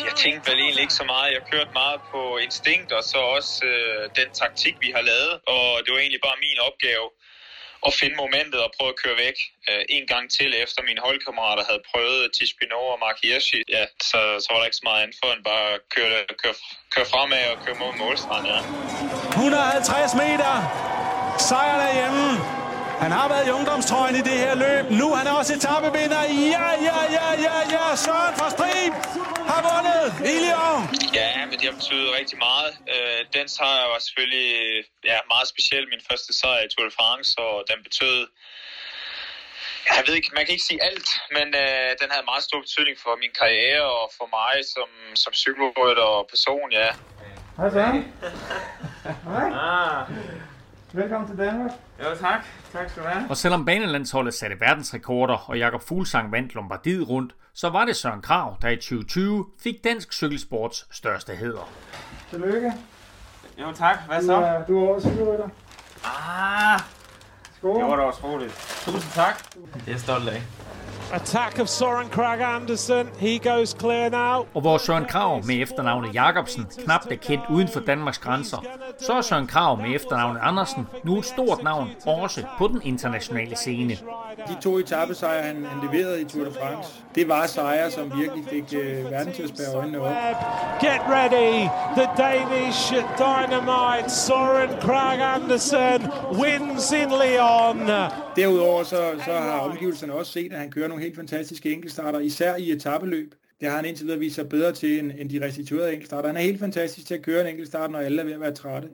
Jeg 0.08 0.14
tænkte 0.24 0.50
vel 0.50 0.58
egentlig 0.64 0.82
ikke 0.86 0.94
så 1.02 1.06
meget. 1.12 1.28
Jeg 1.36 1.42
kørte 1.52 1.70
meget 1.82 2.00
på 2.12 2.20
instinkt, 2.44 2.92
og 2.92 3.02
så 3.10 3.18
også 3.36 3.54
øh, 3.70 4.00
den 4.20 4.28
taktik, 4.42 4.74
vi 4.84 4.90
har 4.96 5.02
lavet. 5.10 5.32
Og 5.54 5.66
det 5.84 5.90
var 5.94 6.00
egentlig 6.04 6.22
bare 6.28 6.38
min 6.46 6.58
opgave 6.68 7.06
at 7.86 7.92
finde 8.00 8.16
momentet 8.24 8.60
og 8.66 8.70
prøve 8.76 8.90
at 8.94 9.00
køre 9.02 9.16
væk 9.24 9.36
øh, 9.68 9.82
en 9.96 10.04
gang 10.12 10.24
til, 10.36 10.50
efter 10.64 10.80
mine 10.88 11.00
holdkammerater 11.06 11.64
havde 11.70 11.82
prøvet 11.90 12.22
Tispino 12.36 12.80
og 12.92 12.98
Mark 13.04 13.18
Hirschi. 13.22 13.60
Ja, 13.76 13.84
så, 14.10 14.20
så 14.42 14.48
var 14.50 14.58
der 14.58 14.66
ikke 14.68 14.80
så 14.82 14.86
meget 14.90 15.02
andet 15.02 15.16
for 15.20 15.30
end 15.34 15.44
bare 15.50 15.66
at 15.76 15.80
køre, 15.94 16.18
køre, 16.42 16.56
køre 16.94 17.06
fremad 17.12 17.44
og 17.52 17.58
køre 17.64 17.76
mod 17.82 17.92
målstranden, 18.02 18.48
ja. 18.54 18.60
150 19.30 20.14
meter. 20.22 20.52
Sejren 21.48 21.80
er 21.88 21.92
hjemme. 22.00 22.61
Han 23.04 23.12
har 23.18 23.26
været 23.32 23.46
i 23.48 23.52
ungdomstrøjen 23.58 24.16
i 24.20 24.22
det 24.30 24.36
her 24.44 24.54
løb. 24.64 24.84
Nu 25.00 25.06
han 25.18 25.26
er 25.30 25.34
også 25.40 25.52
etappevinder. 25.58 26.22
Ja, 26.56 26.68
ja, 26.88 26.98
ja, 27.18 27.28
ja, 27.46 27.56
ja. 27.74 27.84
Søren 28.04 28.34
fra 28.40 28.48
Strib 28.54 28.94
har 29.50 29.60
vundet 29.68 30.04
i 30.32 30.34
Lyon. 30.44 30.80
Ja, 31.20 31.30
men 31.48 31.54
det 31.58 31.66
har 31.70 31.76
betydet 31.80 32.08
rigtig 32.20 32.36
meget. 32.48 32.70
Øh, 32.94 33.20
den 33.36 33.46
sejr 33.56 33.84
var 33.92 34.00
selvfølgelig 34.06 34.50
ja, 35.10 35.16
meget 35.32 35.46
speciel. 35.52 35.84
Min 35.94 36.02
første 36.10 36.30
sejr 36.40 36.60
i 36.66 36.68
Tour 36.72 36.86
de 36.88 36.94
France, 36.98 37.28
og 37.46 37.54
den 37.70 37.78
betød 37.86 38.18
jeg 39.96 40.02
ved 40.06 40.14
ikke, 40.18 40.30
man 40.38 40.44
kan 40.44 40.52
ikke 40.56 40.68
sige 40.70 40.82
alt, 40.88 41.08
men 41.36 41.46
øh, 41.62 41.90
den 42.00 42.08
havde 42.12 42.24
meget 42.32 42.42
stor 42.48 42.60
betydning 42.66 42.96
for 43.04 43.12
min 43.22 43.32
karriere 43.40 43.86
og 44.00 44.06
for 44.18 44.26
mig 44.38 44.54
som, 44.74 44.88
som 45.22 45.32
cykelrytter 45.42 46.06
og 46.16 46.22
person, 46.32 46.68
ja. 46.80 46.88
Hej 47.58 47.70
Søren. 47.74 47.98
Hej. 49.30 49.48
Ah. 49.66 50.00
Velkommen 51.00 51.26
til 51.30 51.38
Danmark. 51.44 51.72
Jo, 52.02 52.08
tak. 52.26 52.42
Tak 52.72 52.90
skal 52.90 53.02
du 53.02 53.08
have. 53.08 53.30
Og 53.30 53.36
selvom 53.36 53.64
banelandsholdet 53.64 54.34
satte 54.34 54.60
verdensrekorder, 54.60 55.50
og 55.50 55.58
Jakob 55.58 55.82
Fuglsang 55.82 56.32
vandt 56.32 56.54
Lombardiet 56.54 57.08
rundt, 57.08 57.34
så 57.54 57.68
var 57.70 57.84
det 57.84 57.96
Søren 57.96 58.22
Krav, 58.22 58.56
der 58.62 58.68
i 58.68 58.76
2020 58.76 59.46
fik 59.62 59.84
dansk 59.84 60.12
cykelsports 60.12 60.86
største 60.96 61.32
heder. 61.32 61.68
Tillykke. 62.30 62.72
Jo, 63.60 63.72
tak. 63.72 63.98
Hvad 64.06 64.20
Du 64.20 64.26
så? 64.26 64.34
er, 64.36 64.64
du 64.66 64.84
er 64.84 64.88
årets 64.90 65.06
cykelrytter. 65.06 65.48
Ah, 66.04 66.80
Skål. 67.58 67.80
det 67.80 67.84
var 67.88 67.96
da 67.96 68.02
også 68.02 68.20
roligt. 68.24 68.80
Tusind 68.84 69.12
tak. 69.12 69.44
Det 69.54 69.82
er 69.86 69.90
jeg 69.90 70.00
stolt 70.00 70.28
af. 70.28 70.42
Attack 71.12 71.58
of 71.58 71.68
Soren 71.68 72.08
Krag 72.08 72.40
Andersen. 72.40 73.08
He 73.18 73.38
goes 73.38 73.76
clear 73.80 74.08
now. 74.08 74.46
Og 74.54 74.60
hvor 74.60 74.78
Søren 74.78 75.04
Krav 75.04 75.44
med 75.46 75.62
efternavnet 75.62 76.14
Jacobsen 76.14 76.66
knap 76.84 77.06
er 77.10 77.14
kendt 77.14 77.44
uden 77.50 77.68
for 77.68 77.80
Danmarks 77.80 78.18
grænser, 78.18 78.64
så 78.98 79.12
er 79.12 79.20
Søren 79.20 79.46
Krav 79.46 79.80
med 79.80 79.94
efternavnet 79.94 80.40
Andersen 80.42 80.86
nu 81.04 81.18
et 81.18 81.24
stort 81.24 81.62
navn 81.62 81.90
også 82.06 82.44
på 82.58 82.68
den 82.68 82.80
internationale 82.84 83.56
scene. 83.56 83.96
De 84.48 84.56
to 84.62 84.78
etappesejre, 84.78 85.42
han, 85.42 85.64
han 85.64 85.88
leverede 85.90 86.20
i 86.20 86.24
Tour 86.24 86.44
de 86.44 86.50
France, 86.50 86.92
det 87.14 87.28
var 87.28 87.46
sejre, 87.46 87.90
som 87.90 88.12
virkelig 88.18 88.44
fik 88.50 88.80
øh, 88.80 89.10
verden 89.10 89.32
til 89.32 89.42
at 89.42 89.48
spære 89.48 89.74
øjnene 89.74 90.00
op. 90.00 90.12
Get 90.80 91.00
ready. 91.08 91.68
The 91.96 92.08
Danish 92.18 92.92
dynamite 93.18 94.10
Soren 94.10 94.70
Krag 94.80 95.20
Andersen 95.34 96.10
wins 96.32 96.92
in 96.92 97.08
Lyon. 97.08 97.90
Derudover 98.36 98.82
så, 98.82 99.10
så 99.24 99.32
har 99.32 99.58
omgivelserne 99.58 100.12
også 100.12 100.32
set, 100.32 100.52
at 100.52 100.58
han 100.58 100.70
kører 100.70 100.88
nogle 100.88 101.01
helt 101.02 101.16
fantastiske 101.16 101.72
enkeltstarter, 101.72 102.20
især 102.20 102.56
i 102.56 102.70
etabeløb. 102.70 103.34
Det 103.60 103.68
har 103.68 103.76
han 103.76 103.84
indtil 103.84 104.06
videre 104.06 104.18
vist 104.18 104.34
sig 104.34 104.48
bedre 104.48 104.72
til 104.72 104.98
end, 104.98 105.12
end 105.18 105.30
de 105.30 105.46
restituerede 105.46 105.92
enkeltstarter. 105.92 106.28
Han 106.28 106.36
er 106.36 106.40
helt 106.40 106.60
fantastisk 106.60 107.06
til 107.06 107.14
at 107.14 107.22
køre 107.22 107.40
en 107.40 107.46
enkeltstart, 107.46 107.90
når 107.90 107.98
alle 107.98 108.20
er 108.20 108.24
ved 108.24 108.32
at 108.32 108.40
være 108.40 108.54
trætte. 108.54 108.88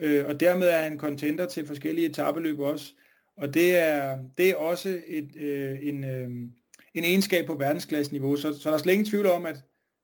øh, 0.00 0.26
og 0.26 0.40
dermed 0.40 0.68
er 0.68 0.78
han 0.78 0.98
contender 0.98 1.46
til 1.46 1.66
forskellige 1.66 2.06
etabeløb 2.06 2.58
også. 2.60 2.92
Og 3.36 3.54
det 3.54 3.76
er, 3.76 4.18
det 4.38 4.50
er 4.50 4.56
også 4.56 4.98
et, 5.06 5.36
øh, 5.36 5.78
en, 5.82 6.04
øh, 6.04 6.28
en 6.94 7.04
egenskab 7.04 7.46
på 7.46 7.54
verdensklasse-niveau, 7.54 8.36
så, 8.36 8.52
så 8.60 8.68
der 8.68 8.74
er 8.74 8.78
slet 8.78 8.92
ingen 8.92 9.06
tvivl 9.06 9.26
om, 9.26 9.46
at, 9.46 9.56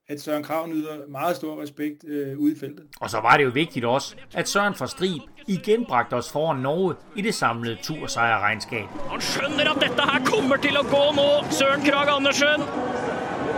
at 0.09 0.20
Søren 0.20 0.42
Krav 0.42 0.66
nyder 0.66 0.96
meget 1.09 1.36
stor 1.36 1.62
respekt 1.62 2.05
øh, 2.09 2.38
ude 2.38 2.52
i 2.52 2.59
feltet. 2.59 2.84
Og 3.00 3.11
så 3.11 3.20
var 3.20 3.36
det 3.36 3.44
jo 3.44 3.50
vigtigt 3.55 3.84
også, 3.84 4.16
at 4.34 4.48
Søren 4.48 4.74
fra 4.74 4.86
Strib 4.86 5.22
igen 5.46 5.84
bragte 5.84 6.14
os 6.14 6.32
foran 6.32 6.61
Norge 6.61 6.94
i 7.16 7.22
det 7.22 7.34
samlede 7.34 7.78
tursejrregnskab. 7.82 8.88
Han 9.11 9.20
skjønner 9.20 9.70
at 9.74 9.82
dette 9.82 10.02
her 10.12 10.24
kommer 10.24 10.57
til 10.57 10.76
at 10.82 10.86
gå 10.90 11.05
nå, 11.20 11.30
Søren 11.50 11.82
Krag 11.86 12.09
Andersen. 12.16 12.61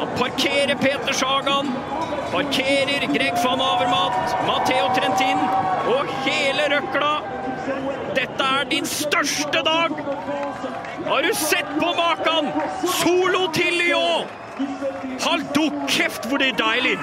Han 0.00 0.08
parkerer 0.22 0.76
Peter 0.84 1.12
Sagan, 1.12 1.66
parkerer 2.36 3.06
Greg 3.16 3.36
van 3.44 3.60
Avermaet, 3.70 4.14
Matteo 4.48 4.86
Trentin 4.96 5.38
og 5.94 6.02
hele 6.26 6.62
røkla. 6.74 7.14
Dette 8.18 8.44
er 8.60 8.64
din 8.70 8.86
største 8.86 9.58
dag! 9.70 9.90
Har 11.10 11.22
du 11.22 11.34
sett 11.34 11.70
på 11.82 11.88
maken? 12.02 12.44
Solo 13.02 13.52
til 13.52 13.72
Lyon! 13.82 14.45
Hold 15.20 15.54
du 15.54 15.72
kæft, 15.88 16.28
hvor 16.28 16.36
det 16.36 16.46
er 16.48 16.56
dejligt! 16.56 17.00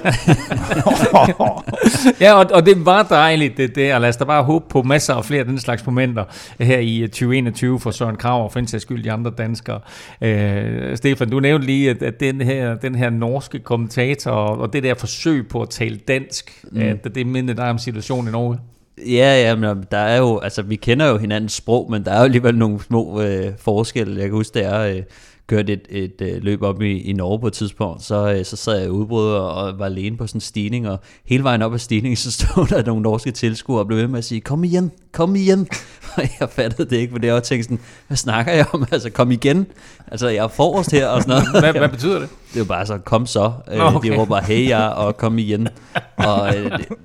ja, 2.20 2.32
og, 2.32 2.46
og 2.52 2.66
det 2.66 2.86
var 2.86 3.02
dejligt, 3.02 3.56
det 3.56 3.74
der. 3.74 3.98
Lad 3.98 4.08
os 4.08 4.16
da 4.16 4.24
bare 4.24 4.42
håbe 4.42 4.64
på 4.68 4.82
masser 4.82 5.14
af 5.14 5.24
flere 5.24 5.40
af 5.40 5.46
den 5.46 5.58
slags 5.58 5.86
momenter 5.86 6.24
her 6.60 6.78
i 6.78 7.00
2021 7.02 7.80
for 7.80 7.90
Søren 7.90 8.16
Krav 8.16 8.44
og 8.44 8.52
for 8.52 8.58
en 8.58 8.66
sags 8.66 8.82
skyld 8.82 9.04
de 9.04 9.12
andre 9.12 9.32
danskere. 9.38 9.80
Øh, 10.22 10.96
Stefan, 10.96 11.30
du 11.30 11.40
nævnte 11.40 11.66
lige, 11.66 11.90
at, 11.90 12.02
at 12.02 12.20
den, 12.20 12.40
her, 12.40 12.74
den 12.74 12.94
her 12.94 13.10
norske 13.10 13.58
kommentator 13.58 14.30
og 14.30 14.72
det 14.72 14.82
der 14.82 14.94
forsøg 14.94 15.48
på 15.48 15.62
at 15.62 15.70
tale 15.70 15.96
dansk, 15.96 16.64
mm. 16.72 16.80
at 16.80 17.14
det 17.14 17.26
mindede 17.26 17.56
dig 17.56 17.70
om 17.70 17.78
situationen 17.78 18.28
i 18.28 18.32
Norge. 18.32 18.58
Ja, 19.06 19.42
ja, 19.42 19.56
men 19.56 19.84
der 19.90 19.98
er 19.98 20.18
jo, 20.18 20.38
altså 20.38 20.62
vi 20.62 20.76
kender 20.76 21.06
jo 21.06 21.18
hinandens 21.18 21.52
sprog, 21.52 21.90
men 21.90 22.04
der 22.04 22.10
er 22.10 22.18
jo 22.18 22.24
alligevel 22.24 22.58
nogle 22.58 22.80
små 22.80 23.22
øh, 23.22 23.52
forskelle. 23.58 24.14
Jeg 24.14 24.24
kan 24.24 24.32
huske, 24.32 24.54
det 24.54 24.66
er... 24.66 24.80
Øh, 24.80 25.02
kørte 25.50 25.72
et, 25.72 25.86
et, 25.90 26.20
et 26.20 26.44
løb 26.44 26.62
op 26.62 26.82
i, 26.82 27.00
i 27.00 27.12
Norge 27.12 27.40
på 27.40 27.46
et 27.46 27.52
tidspunkt, 27.52 28.02
så, 28.02 28.32
øh, 28.32 28.44
så 28.44 28.56
sad 28.56 28.76
jeg 28.76 28.86
i 28.86 28.90
udbrud 28.90 29.32
og, 29.32 29.78
var 29.78 29.84
alene 29.84 30.16
på 30.16 30.26
sådan 30.26 30.36
en 30.36 30.40
stigning, 30.40 30.88
og 30.88 31.00
hele 31.24 31.44
vejen 31.44 31.62
op 31.62 31.74
ad 31.74 31.78
stigningen, 31.78 32.16
så 32.16 32.32
stod 32.38 32.66
der 32.66 32.84
nogle 32.84 33.02
norske 33.02 33.30
tilskuere 33.30 33.80
og 33.80 33.86
blev 33.86 33.98
ved 33.98 34.08
med 34.08 34.18
at 34.18 34.24
sige, 34.24 34.40
kom 34.40 34.64
igen, 34.64 34.90
kom 35.12 35.36
igen. 35.36 35.68
Og 36.16 36.22
jeg 36.40 36.48
fattede 36.50 36.90
det 36.90 36.96
ikke, 36.96 37.10
for 37.10 37.18
det 37.18 37.32
var 37.32 37.40
tænkt 37.40 37.64
sådan, 37.64 37.78
hvad 38.06 38.16
snakker 38.16 38.52
jeg 38.52 38.66
om? 38.72 38.86
Altså, 38.92 39.10
kom 39.10 39.30
igen. 39.30 39.66
Altså, 40.06 40.28
jeg 40.28 40.44
er 40.44 40.48
forrest 40.48 40.92
her 40.92 41.06
og 41.06 41.22
sådan 41.22 41.42
noget. 41.42 41.62
hvad, 41.64 41.72
hvad 41.72 41.88
betyder 41.88 42.18
det? 42.18 42.28
Det 42.54 42.58
var 42.58 42.64
bare 42.64 42.86
så, 42.86 42.98
kom 42.98 43.26
så. 43.26 43.52
Nå, 43.76 43.84
okay. 43.84 44.20
De 44.20 44.26
bare, 44.26 44.42
hey 44.42 44.68
ja, 44.68 44.88
og 44.88 45.16
kom 45.16 45.38
igen. 45.38 45.68
Og 46.16 46.54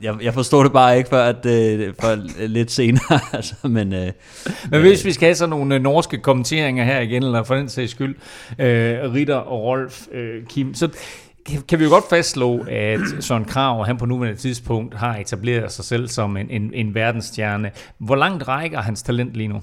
jeg, 0.01 0.15
jeg 0.21 0.33
forstod 0.33 0.63
det 0.63 0.71
bare 0.71 0.97
ikke 0.97 1.09
før, 1.09 1.23
at, 1.23 1.45
for 1.99 2.15
lidt 2.47 2.71
senere. 2.71 3.19
altså, 3.33 3.55
men, 3.63 3.89
men 4.69 4.81
hvis 4.81 5.05
vi 5.05 5.11
skal 5.11 5.25
have 5.25 5.35
sådan 5.35 5.49
nogle 5.49 5.79
norske 5.79 6.17
kommenteringer 6.17 6.83
her 6.83 6.99
igen, 6.99 7.23
eller 7.23 7.43
for 7.43 7.55
den 7.55 7.69
sags 7.69 7.91
skyld, 7.91 8.15
øh, 8.59 9.13
Ritter 9.13 9.35
og 9.35 9.63
Rolf, 9.63 10.01
øh, 10.11 10.45
Kim, 10.45 10.73
så 10.73 10.89
kan 11.67 11.79
vi 11.79 11.83
jo 11.83 11.89
godt 11.89 12.09
fastslå, 12.09 12.65
at 12.69 12.99
Søren 13.19 13.45
Krav, 13.45 13.85
han 13.85 13.97
på 13.97 14.05
nuværende 14.05 14.39
tidspunkt 14.39 14.95
har 14.95 15.17
etableret 15.17 15.71
sig 15.71 15.85
selv 15.85 16.07
som 16.07 16.37
en, 16.37 16.49
en, 16.49 16.71
en 16.73 16.95
verdensstjerne. 16.95 17.71
Hvor 17.97 18.15
langt 18.15 18.47
rækker 18.47 18.81
hans 18.81 19.03
talent 19.03 19.33
lige 19.33 19.47
nu? 19.47 19.61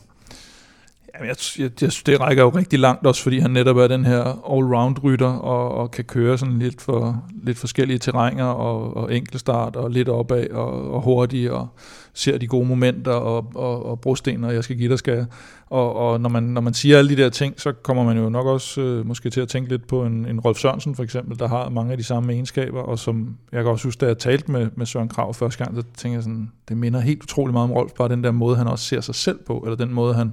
Jamen, 1.15 1.29
jeg, 1.29 1.37
jeg, 1.59 1.83
jeg, 1.83 1.91
det 2.07 2.21
rækker 2.21 2.43
jo 2.43 2.49
rigtig 2.49 2.79
langt 2.79 3.07
også, 3.07 3.23
fordi 3.23 3.39
han 3.39 3.51
netop 3.51 3.77
er 3.77 3.87
den 3.87 4.05
her 4.05 4.21
all-round-rytter 4.55 5.27
og, 5.27 5.75
og 5.75 5.91
kan 5.91 6.05
køre 6.05 6.39
sådan 6.39 6.59
lidt, 6.59 6.81
for, 6.81 7.25
lidt 7.43 7.59
forskellige 7.59 7.99
terrænger 7.99 8.45
og, 8.45 8.97
og 8.97 9.15
enkeltstart 9.15 9.77
og 9.77 9.91
lidt 9.91 10.09
opad 10.09 10.51
og, 10.51 10.91
og 10.91 11.01
hurtigt 11.01 11.51
og 11.51 11.69
ser 12.15 12.39
de 12.39 12.47
gode 12.47 12.67
momenter 12.67 13.13
og, 13.13 13.53
og, 13.55 13.87
og 13.87 14.01
brosten 14.01 14.45
og 14.45 14.55
jeg 14.55 14.65
skal 14.65 14.77
give 14.77 14.91
dig 14.91 14.99
skal. 14.99 15.27
Og, 15.67 15.95
og 15.95 16.21
når, 16.21 16.29
man, 16.29 16.43
når 16.43 16.61
man 16.61 16.75
siger 16.75 16.99
alle 16.99 17.17
de 17.17 17.23
der 17.23 17.29
ting, 17.29 17.61
så 17.61 17.73
kommer 17.73 18.05
man 18.05 18.19
jo 18.19 18.29
nok 18.29 18.47
også 18.47 18.81
øh, 18.81 19.07
måske 19.07 19.31
til 19.31 19.41
at 19.41 19.49
tænke 19.49 19.71
lidt 19.71 19.87
på 19.87 20.05
en, 20.05 20.27
en 20.27 20.41
Rolf 20.41 20.59
Sørensen 20.59 20.95
for 20.95 21.03
eksempel, 21.03 21.39
der 21.39 21.49
har 21.49 21.69
mange 21.69 21.93
af 21.93 21.99
de 21.99 22.05
samme 22.05 22.33
egenskaber, 22.33 22.81
og 22.81 22.99
som 22.99 23.37
jeg 23.53 23.63
kan 23.63 23.73
også 23.73 23.89
huske, 23.89 24.01
da 24.01 24.07
jeg 24.07 24.19
talte 24.19 24.53
med, 24.53 24.69
med 24.77 24.87
Søren 24.87 25.09
Krav 25.09 25.35
første 25.35 25.65
gang, 25.65 25.77
så 25.77 25.83
tænker 25.97 26.17
jeg 26.17 26.23
sådan, 26.23 26.51
det 26.69 26.77
minder 26.77 27.01
helt 27.01 27.23
utrolig 27.23 27.53
meget 27.53 27.71
om 27.71 27.73
Rolf, 27.73 27.93
bare 27.93 28.09
den 28.09 28.25
der 28.25 28.31
måde, 28.31 28.57
han 28.57 28.67
også 28.67 28.85
ser 28.85 29.01
sig 29.01 29.15
selv 29.15 29.39
på, 29.47 29.59
eller 29.59 29.77
den 29.77 29.95
måde, 29.95 30.15
han 30.15 30.33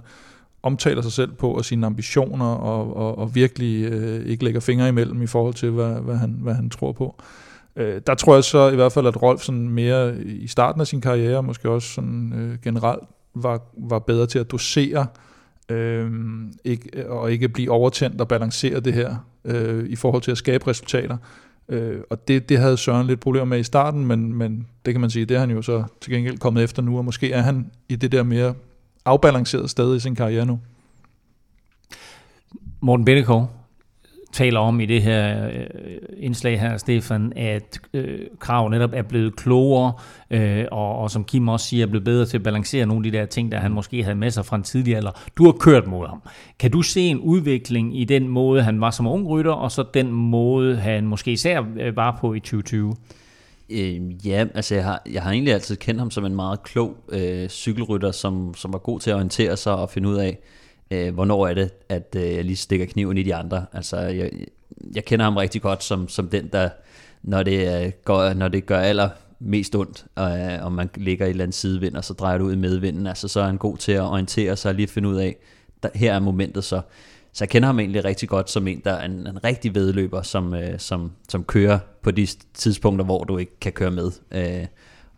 omtaler 0.63 1.01
sig 1.01 1.11
selv 1.11 1.31
på 1.31 1.51
og 1.51 1.65
sine 1.65 1.85
ambitioner 1.85 2.45
og, 2.45 2.95
og, 2.95 3.17
og 3.17 3.35
virkelig 3.35 3.91
øh, 3.91 4.25
ikke 4.25 4.43
lægger 4.43 4.59
fingre 4.59 4.89
imellem 4.89 5.21
i 5.21 5.27
forhold 5.27 5.53
til, 5.53 5.69
hvad, 5.69 5.93
hvad, 6.01 6.15
han, 6.15 6.39
hvad 6.41 6.53
han 6.53 6.69
tror 6.69 6.91
på. 6.91 7.15
Øh, 7.75 8.01
der 8.07 8.15
tror 8.15 8.33
jeg 8.33 8.43
så 8.43 8.69
i 8.69 8.75
hvert 8.75 8.91
fald, 8.91 9.07
at 9.07 9.21
Rolf 9.21 9.41
sådan 9.41 9.69
mere 9.69 10.23
i 10.23 10.47
starten 10.47 10.81
af 10.81 10.87
sin 10.87 11.01
karriere, 11.01 11.43
måske 11.43 11.69
også 11.69 11.87
sådan, 11.87 12.33
øh, 12.33 12.57
generelt, 12.63 13.03
var, 13.35 13.61
var 13.77 13.99
bedre 13.99 14.27
til 14.27 14.39
at 14.39 14.51
dosere 14.51 15.07
øh, 15.69 16.11
ikke, 16.63 17.09
og 17.09 17.31
ikke 17.31 17.49
blive 17.49 17.71
overtændt 17.71 18.21
og 18.21 18.27
balancere 18.27 18.79
det 18.79 18.93
her 18.93 19.15
øh, 19.45 19.89
i 19.89 19.95
forhold 19.95 20.21
til 20.21 20.31
at 20.31 20.37
skabe 20.37 20.67
resultater. 20.67 21.17
Øh, 21.69 21.99
og 22.09 22.27
det, 22.27 22.49
det 22.49 22.57
havde 22.57 22.77
Søren 22.77 23.07
lidt 23.07 23.19
problemer 23.19 23.45
med 23.45 23.59
i 23.59 23.63
starten, 23.63 24.05
men, 24.05 24.33
men 24.33 24.67
det 24.85 24.93
kan 24.93 25.01
man 25.01 25.09
sige, 25.09 25.25
det 25.25 25.35
er 25.35 25.39
han 25.39 25.51
jo 25.51 25.61
så 25.61 25.83
til 26.01 26.13
gengæld 26.13 26.37
kommet 26.37 26.63
efter 26.63 26.81
nu, 26.81 26.97
og 26.97 27.05
måske 27.05 27.31
er 27.31 27.41
han 27.41 27.71
i 27.89 27.95
det 27.95 28.11
der 28.11 28.23
mere 28.23 28.53
afbalanceret 29.09 29.69
sted 29.69 29.95
i 29.95 29.99
sin 29.99 30.15
karriere 30.15 30.45
nu. 30.45 30.59
Morten 32.81 33.05
Bennekov 33.05 33.51
taler 34.31 34.59
om 34.59 34.79
i 34.79 34.85
det 34.85 35.01
her 35.01 35.47
øh, 35.47 35.65
indslag 36.17 36.59
her, 36.59 36.77
Stefan, 36.77 37.33
at 37.35 37.79
øh, 37.93 38.19
Krav 38.39 38.69
netop 38.69 38.89
er 38.93 39.01
blevet 39.01 39.35
klogere, 39.35 39.93
øh, 40.31 40.65
og, 40.71 40.97
og 40.97 41.11
som 41.11 41.23
Kim 41.23 41.47
også 41.47 41.65
siger, 41.65 41.85
er 41.85 41.89
blevet 41.89 42.05
bedre 42.05 42.25
til 42.25 42.37
at 42.37 42.43
balancere 42.43 42.85
nogle 42.85 43.07
af 43.07 43.11
de 43.11 43.17
der 43.17 43.25
ting, 43.25 43.51
der 43.51 43.59
han 43.59 43.71
måske 43.71 44.03
havde 44.03 44.15
med 44.15 44.31
sig 44.31 44.45
fra 44.45 44.55
en 44.55 44.63
tidlig 44.63 44.95
alder. 44.95 45.11
Du 45.37 45.45
har 45.45 45.51
kørt 45.51 45.87
mod 45.87 46.07
ham. 46.07 46.21
Kan 46.59 46.71
du 46.71 46.81
se 46.81 47.01
en 47.01 47.19
udvikling 47.19 47.99
i 47.99 48.03
den 48.03 48.27
måde, 48.27 48.63
han 48.63 48.81
var 48.81 48.91
som 48.91 49.07
ung 49.07 49.27
rytter, 49.27 49.51
og 49.51 49.71
så 49.71 49.85
den 49.93 50.11
måde, 50.11 50.75
han 50.75 51.05
måske 51.05 51.31
især 51.31 51.63
øh, 51.79 51.95
var 51.95 52.17
på 52.21 52.33
i 52.33 52.39
2020? 52.39 52.95
Øh, 53.71 54.27
ja, 54.27 54.45
altså 54.55 54.75
jeg 54.75 54.83
har, 54.83 55.01
jeg 55.11 55.23
har 55.23 55.31
egentlig 55.31 55.53
altid 55.53 55.75
kendt 55.75 55.99
ham 55.99 56.11
som 56.11 56.25
en 56.25 56.35
meget 56.35 56.63
klog 56.63 56.97
øh, 57.09 57.49
cykelrytter, 57.49 58.11
som, 58.11 58.53
som 58.53 58.73
var 58.73 58.79
god 58.79 58.99
til 58.99 59.09
at 59.09 59.15
orientere 59.15 59.57
sig 59.57 59.75
og 59.75 59.89
finde 59.89 60.09
ud 60.09 60.15
af, 60.15 60.39
øh, 60.91 61.13
hvornår 61.13 61.47
er 61.47 61.53
det, 61.53 61.71
at 61.89 62.15
øh, 62.17 62.35
jeg 62.35 62.45
lige 62.45 62.55
stikker 62.55 62.85
kniven 62.85 63.17
i 63.17 63.23
de 63.23 63.35
andre. 63.35 63.65
Altså 63.73 63.97
jeg, 63.97 64.31
jeg 64.95 65.05
kender 65.05 65.23
ham 65.23 65.37
rigtig 65.37 65.61
godt 65.61 65.83
som, 65.83 66.07
som 66.07 66.27
den, 66.29 66.47
der 66.47 66.69
når 67.23 67.43
det, 67.43 67.85
øh, 67.85 67.91
går, 68.05 68.33
når 68.33 68.47
det 68.47 68.65
gør 68.65 68.79
aller 68.79 69.09
mest 69.39 69.75
ondt, 69.75 70.05
og, 70.15 70.39
øh, 70.39 70.65
og 70.65 70.71
man 70.71 70.89
ligger 70.95 71.25
i 71.25 71.29
et 71.29 71.31
eller 71.31 71.43
andet 71.43 71.55
sidevind, 71.55 71.95
og 71.95 72.05
så 72.05 72.13
drejer 72.13 72.37
du 72.37 72.45
ud 72.45 72.53
i 72.53 72.57
medvinden, 72.57 73.07
altså 73.07 73.27
så 73.27 73.39
er 73.39 73.45
han 73.45 73.57
god 73.57 73.77
til 73.77 73.91
at 73.91 74.01
orientere 74.01 74.55
sig 74.55 74.69
og 74.69 74.75
lige 74.75 74.87
finde 74.87 75.09
ud 75.09 75.15
af, 75.15 75.35
der, 75.83 75.89
her 75.95 76.13
er 76.13 76.19
momentet 76.19 76.63
så. 76.63 76.81
Så 77.39 77.45
jeg 77.45 77.49
kender 77.49 77.65
ham 77.65 77.79
egentlig 77.79 78.05
rigtig 78.05 78.29
godt 78.29 78.49
som 78.49 78.67
en, 78.67 78.81
der 78.85 78.91
er 78.91 79.05
en, 79.05 79.27
en 79.27 79.43
rigtig 79.43 79.75
vedløber, 79.75 80.21
som, 80.21 80.53
øh, 80.53 80.79
som, 80.79 81.11
som 81.29 81.43
kører 81.43 81.79
på 82.03 82.11
de 82.11 82.27
tidspunkter, 82.53 83.05
hvor 83.05 83.23
du 83.23 83.37
ikke 83.37 83.59
kan 83.59 83.71
køre 83.71 83.91
med. 83.91 84.11
Øh, 84.31 84.65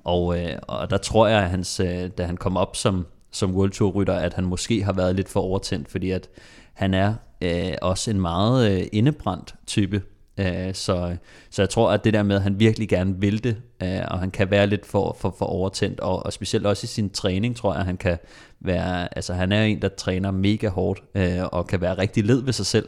og, 0.03 0.39
øh, 0.39 0.53
og 0.67 0.89
der 0.89 0.97
tror 0.97 1.28
jeg, 1.28 1.43
at 1.43 1.49
hans, 1.49 1.80
øh, 1.80 2.09
da 2.17 2.24
han 2.26 2.38
kom 2.38 2.57
op 2.57 2.76
som, 2.76 3.05
som 3.32 3.55
World 3.55 3.72
Tour 3.72 3.91
rytter, 3.91 4.13
at 4.13 4.34
han 4.34 4.45
måske 4.45 4.84
har 4.84 4.93
været 4.93 5.15
lidt 5.15 5.30
for 5.30 5.39
overtændt, 5.39 5.91
fordi 5.91 6.11
at 6.11 6.30
han 6.74 6.93
er 6.93 7.13
øh, 7.41 7.74
også 7.82 8.11
en 8.11 8.22
meget 8.22 8.72
øh, 8.72 8.88
indebrændt 8.91 9.55
type. 9.67 10.01
Øh, 10.42 10.74
så, 10.74 11.18
så 11.50 11.62
jeg 11.62 11.70
tror, 11.70 11.92
at 11.92 12.04
det 12.04 12.14
der 12.14 12.24
med, 12.24 12.36
at 12.36 12.42
han 12.42 12.60
virkelig 12.60 12.89
gerne 12.89 13.16
vil 13.20 13.44
det, 13.44 13.58
øh, 13.84 14.02
og 14.08 14.20
han 14.20 14.32
kan 14.32 14.52
være 14.52 14.68
lidt 14.68 14.86
for, 14.86 15.18
for, 15.20 15.36
for 15.38 15.46
overtændt, 15.46 16.00
og, 16.00 16.26
og 16.26 16.34
specielt 16.34 16.66
også 16.66 16.86
i 16.86 16.88
sin 16.88 17.10
træning, 17.10 17.56
tror 17.56 17.74
jeg, 17.74 17.80
at 17.80 17.86
han 17.86 17.98
kan 17.98 18.18
være, 18.60 19.16
altså 19.16 19.34
han 19.34 19.52
er 19.52 19.64
en, 19.64 19.82
der 19.82 19.89
træner 19.89 20.32
mega 20.32 20.68
hårdt, 20.68 21.04
øh, 21.16 21.44
og 21.52 21.68
kan 21.68 21.82
være 21.82 21.98
rigtig 21.98 22.24
led 22.26 22.42
ved 22.44 22.54
sig 22.54 22.66
selv, 22.66 22.88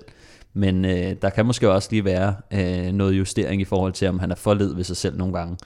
men 0.53 0.85
øh, 0.85 1.15
der 1.21 1.29
kan 1.29 1.45
måske 1.45 1.71
også 1.71 1.89
lige 1.91 2.05
være 2.05 2.35
øh, 2.53 2.91
noget 2.91 3.13
justering 3.13 3.61
i 3.61 3.65
forhold 3.65 3.93
til, 3.93 4.07
om 4.07 4.19
han 4.19 4.31
er 4.31 4.35
for 4.35 4.53
led 4.53 4.75
ved 4.75 4.83
sig 4.83 4.97
selv 4.97 5.17
nogle 5.17 5.33
gange. 5.33 5.57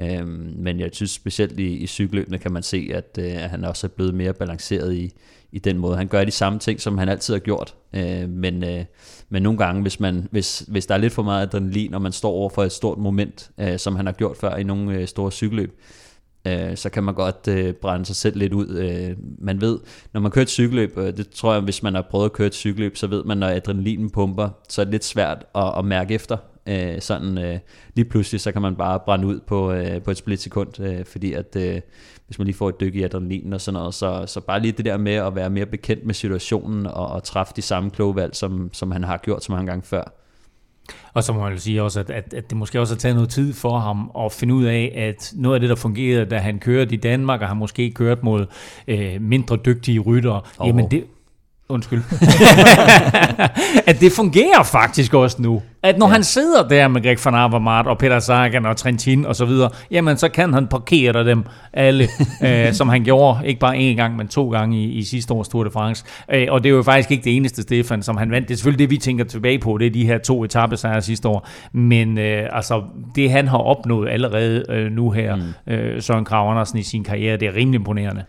Øh, 0.00 0.26
men 0.56 0.80
jeg 0.80 0.90
synes 0.92 1.10
specielt 1.10 1.60
i, 1.60 1.76
i 1.76 1.86
cykelløbene 1.86 2.38
kan 2.38 2.52
man 2.52 2.62
se, 2.62 2.90
at, 2.94 3.18
øh, 3.18 3.44
at 3.44 3.50
han 3.50 3.64
også 3.64 3.86
er 3.86 3.88
blevet 3.88 4.14
mere 4.14 4.32
balanceret 4.32 4.94
i, 4.94 5.12
i 5.52 5.58
den 5.58 5.78
måde. 5.78 5.96
Han 5.96 6.08
gør 6.08 6.24
de 6.24 6.30
samme 6.30 6.58
ting, 6.58 6.80
som 6.80 6.98
han 6.98 7.08
altid 7.08 7.34
har 7.34 7.38
gjort, 7.38 7.74
øh, 7.92 8.28
men, 8.28 8.64
øh, 8.64 8.84
men 9.28 9.42
nogle 9.42 9.58
gange, 9.58 9.82
hvis, 9.82 10.00
man, 10.00 10.28
hvis, 10.30 10.64
hvis 10.68 10.86
der 10.86 10.94
er 10.94 10.98
lidt 10.98 11.12
for 11.12 11.22
meget 11.22 11.42
adrenalin, 11.42 11.94
og 11.94 12.02
man 12.02 12.12
står 12.12 12.30
over 12.30 12.50
for 12.50 12.64
et 12.64 12.72
stort 12.72 12.98
moment, 12.98 13.50
øh, 13.60 13.78
som 13.78 13.96
han 13.96 14.06
har 14.06 14.12
gjort 14.12 14.36
før 14.36 14.56
i 14.56 14.62
nogle 14.62 14.94
øh, 14.94 15.08
store 15.08 15.30
cykelløb, 15.30 15.80
øh, 16.46 16.76
så 16.76 16.90
kan 16.90 17.04
man 17.04 17.14
godt 17.14 17.48
øh, 17.48 17.74
brænde 17.74 18.06
sig 18.06 18.16
selv 18.16 18.38
lidt 18.38 18.52
ud. 18.52 18.68
Øh, 18.68 19.16
man 19.38 19.60
ved, 19.60 19.78
når 20.12 20.20
man 20.20 20.30
kører 20.30 20.42
et 20.42 20.48
cykelløb, 20.48 20.98
øh, 20.98 21.16
det 21.16 21.30
tror 21.30 21.52
jeg, 21.52 21.62
hvis 21.62 21.82
man 21.82 21.94
har 21.94 22.06
prøvet 22.10 22.24
at 22.24 22.32
køre 22.32 22.46
et 22.46 22.54
cykelløb, 22.54 22.96
så 22.96 23.06
ved 23.06 23.24
man, 23.24 23.38
når 23.38 23.46
adrenalinen 23.48 24.10
pumper, 24.10 24.48
så 24.68 24.80
er 24.80 24.84
det 24.84 24.92
lidt 24.92 25.04
svært 25.04 25.44
at, 25.54 25.78
at 25.78 25.84
mærke 25.84 26.14
efter. 26.14 26.36
Øh, 26.68 27.00
sådan 27.00 27.38
øh, 27.38 27.58
lige 27.94 28.04
pludselig, 28.04 28.40
så 28.40 28.52
kan 28.52 28.62
man 28.62 28.76
bare 28.76 29.00
brænde 29.00 29.26
ud 29.26 29.40
på, 29.46 29.72
øh, 29.72 30.02
på 30.02 30.10
et 30.10 30.16
split 30.16 30.40
sekund, 30.40 30.80
øh, 30.80 31.04
fordi 31.04 31.32
at 31.32 31.56
øh, 31.56 31.80
hvis 32.26 32.38
man 32.38 32.46
lige 32.46 32.56
får 32.56 32.68
et 32.68 32.80
dyk 32.80 32.94
i 32.94 33.02
adrenalin 33.02 33.52
og 33.52 33.60
sådan 33.60 33.78
noget, 33.78 33.94
så, 33.94 34.24
så 34.26 34.40
bare 34.40 34.60
lige 34.60 34.72
det 34.72 34.84
der 34.84 34.96
med 34.96 35.12
at 35.12 35.34
være 35.34 35.50
mere 35.50 35.66
bekendt 35.66 36.06
med 36.06 36.14
situationen 36.14 36.86
og, 36.86 37.06
og 37.06 37.22
træffe 37.22 37.52
de 37.56 37.62
samme 37.62 37.90
kloge 37.90 38.16
valg, 38.16 38.36
som, 38.36 38.70
som 38.72 38.90
han 38.90 39.04
har 39.04 39.16
gjort 39.16 39.44
så 39.44 39.52
mange 39.52 39.66
gange 39.66 39.82
før. 39.82 40.02
Og 41.14 41.24
så 41.24 41.32
må 41.32 41.40
man 41.40 41.52
jo 41.52 41.58
sige 41.58 41.82
også, 41.82 42.00
at, 42.00 42.10
at, 42.10 42.34
at 42.34 42.50
det 42.50 42.58
måske 42.58 42.80
også 42.80 42.94
har 42.94 42.98
taget 42.98 43.14
noget 43.14 43.30
tid 43.30 43.52
for 43.52 43.78
ham 43.78 44.10
at 44.18 44.32
finde 44.32 44.54
ud 44.54 44.64
af, 44.64 44.92
at 44.96 45.32
noget 45.36 45.54
af 45.54 45.60
det, 45.60 45.70
der 45.70 45.76
fungerede, 45.76 46.24
da 46.24 46.38
han 46.38 46.58
kørte 46.58 46.94
i 46.94 46.96
Danmark, 46.96 47.40
og 47.40 47.48
han 47.48 47.56
måske 47.56 47.90
kørt 47.90 48.22
mod 48.22 48.46
øh, 48.88 49.20
mindre 49.20 49.56
dygtige 49.56 49.98
ryttere, 49.98 50.40
oh. 50.58 50.68
jamen 50.68 50.90
det, 50.90 51.04
Undskyld. 51.68 52.02
at 53.90 54.00
det 54.00 54.12
fungerer 54.12 54.62
faktisk 54.62 55.14
også 55.14 55.42
nu. 55.42 55.62
At 55.82 55.98
når 55.98 56.06
ja. 56.06 56.12
han 56.12 56.24
sidder 56.24 56.68
der 56.68 56.88
med 56.88 57.02
Greg 57.02 57.18
van 57.24 57.34
Avermaet 57.34 57.86
og 57.86 57.98
Peter 57.98 58.18
Sagan 58.18 58.66
og 58.66 58.76
Trentin 58.76 59.26
og 59.26 59.36
så 59.36 59.44
videre, 59.44 59.70
jamen 59.90 60.16
så 60.16 60.28
kan 60.28 60.54
han 60.54 60.66
parkere 60.66 61.24
dem 61.24 61.44
alle, 61.72 62.08
øh, 62.44 62.72
som 62.72 62.88
han 62.88 63.04
gjorde, 63.04 63.46
ikke 63.46 63.60
bare 63.60 63.76
én 63.76 63.96
gang, 63.96 64.16
men 64.16 64.28
to 64.28 64.50
gange 64.50 64.78
i, 64.78 64.92
i 64.92 65.02
sidste 65.02 65.34
års 65.34 65.48
Tour 65.48 65.64
de 65.64 65.70
France. 65.70 66.04
Øh, 66.32 66.46
og 66.50 66.64
det 66.64 66.70
er 66.70 66.74
jo 66.74 66.82
faktisk 66.82 67.10
ikke 67.10 67.24
det 67.24 67.36
eneste, 67.36 67.62
Stefan, 67.62 68.02
som 68.02 68.16
han 68.16 68.30
vandt. 68.30 68.48
Det 68.48 68.54
er 68.54 68.58
selvfølgelig 68.58 68.78
det, 68.78 68.90
vi 68.90 68.98
tænker 68.98 69.24
tilbage 69.24 69.58
på, 69.58 69.78
det 69.78 69.86
er 69.86 69.90
de 69.90 70.06
her 70.06 70.18
to 70.18 70.44
etappesejre 70.44 71.02
sidste 71.02 71.28
år. 71.28 71.48
Men 71.72 72.18
øh, 72.18 72.48
altså, 72.52 72.82
det 73.14 73.30
han 73.30 73.48
har 73.48 73.58
opnået 73.58 74.08
allerede 74.08 74.64
øh, 74.68 74.92
nu 74.92 75.10
her, 75.10 75.36
mm. 75.36 75.72
øh, 75.72 76.02
Søren 76.02 76.24
Krav 76.24 76.50
Andersen 76.50 76.78
i 76.78 76.82
sin 76.82 77.04
karriere, 77.04 77.36
det 77.36 77.48
er 77.48 77.54
rimelig 77.54 77.78
imponerende. 77.78 78.24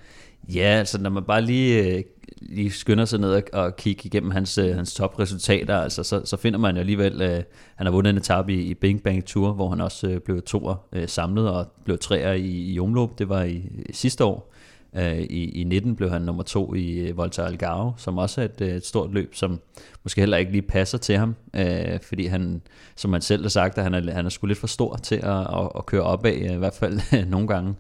Ja, 0.53 0.61
altså 0.61 1.01
når 1.01 1.09
man 1.09 1.23
bare 1.23 1.41
lige 1.41 1.83
øh, 1.83 2.03
lige 2.41 2.71
skynder 2.71 3.05
sig 3.05 3.19
ned 3.19 3.31
og, 3.31 3.43
og 3.53 3.75
kigge 3.75 4.01
igennem 4.05 4.31
hans, 4.31 4.57
øh, 4.57 4.75
hans 4.75 4.93
topresultater, 4.93 5.77
altså, 5.77 6.03
så, 6.03 6.21
så 6.25 6.38
finder 6.38 6.59
man 6.59 6.75
jo 6.75 6.79
alligevel, 6.79 7.21
øh, 7.21 7.43
han 7.75 7.85
har 7.85 7.91
vundet 7.91 8.09
en 8.09 8.17
etape 8.17 8.53
i, 8.53 8.61
i 8.61 8.73
Bing 8.73 9.03
Bang 9.03 9.25
Tour, 9.25 9.53
hvor 9.53 9.69
han 9.69 9.81
også 9.81 10.07
øh, 10.07 10.19
blev 10.19 10.41
toer 10.41 10.75
øh, 10.93 11.07
samlet 11.07 11.49
og 11.49 11.67
blev 11.85 11.97
treer 11.97 12.33
i, 12.33 12.73
i 12.73 12.79
omløb. 12.79 13.09
Det 13.17 13.29
var 13.29 13.43
i, 13.43 13.69
i 13.89 13.93
sidste 13.93 14.25
år. 14.25 14.53
Øh, 14.95 15.17
i, 15.17 15.61
I 15.61 15.63
19 15.63 15.95
blev 15.95 16.09
han 16.09 16.21
nummer 16.21 16.43
to 16.43 16.73
i 16.73 16.99
øh, 16.99 17.17
Volta 17.17 17.41
Algarve, 17.41 17.93
som 17.97 18.17
også 18.17 18.41
er 18.41 18.45
et, 18.45 18.61
øh, 18.61 18.69
et 18.69 18.85
stort 18.85 19.13
løb, 19.13 19.35
som 19.35 19.59
måske 20.03 20.21
heller 20.21 20.38
ikke 20.38 20.51
lige 20.51 20.61
passer 20.61 20.97
til 20.97 21.17
ham, 21.17 21.35
øh, 21.55 21.99
fordi 22.01 22.25
han, 22.25 22.61
som 22.95 23.13
han 23.13 23.21
selv 23.21 23.41
har 23.41 23.49
sagt, 23.49 23.77
at 23.77 23.83
han 23.83 23.93
er, 23.93 24.11
han 24.13 24.25
er 24.25 24.29
sgu 24.29 24.47
lidt 24.47 24.59
for 24.59 24.67
stor 24.67 24.95
til 24.95 25.15
at, 25.15 25.39
at, 25.39 25.69
at 25.77 25.85
køre 25.85 26.01
opad, 26.01 26.33
i 26.33 26.55
hvert 26.55 26.73
fald 26.73 26.99
nogle 27.33 27.47
gange. 27.47 27.75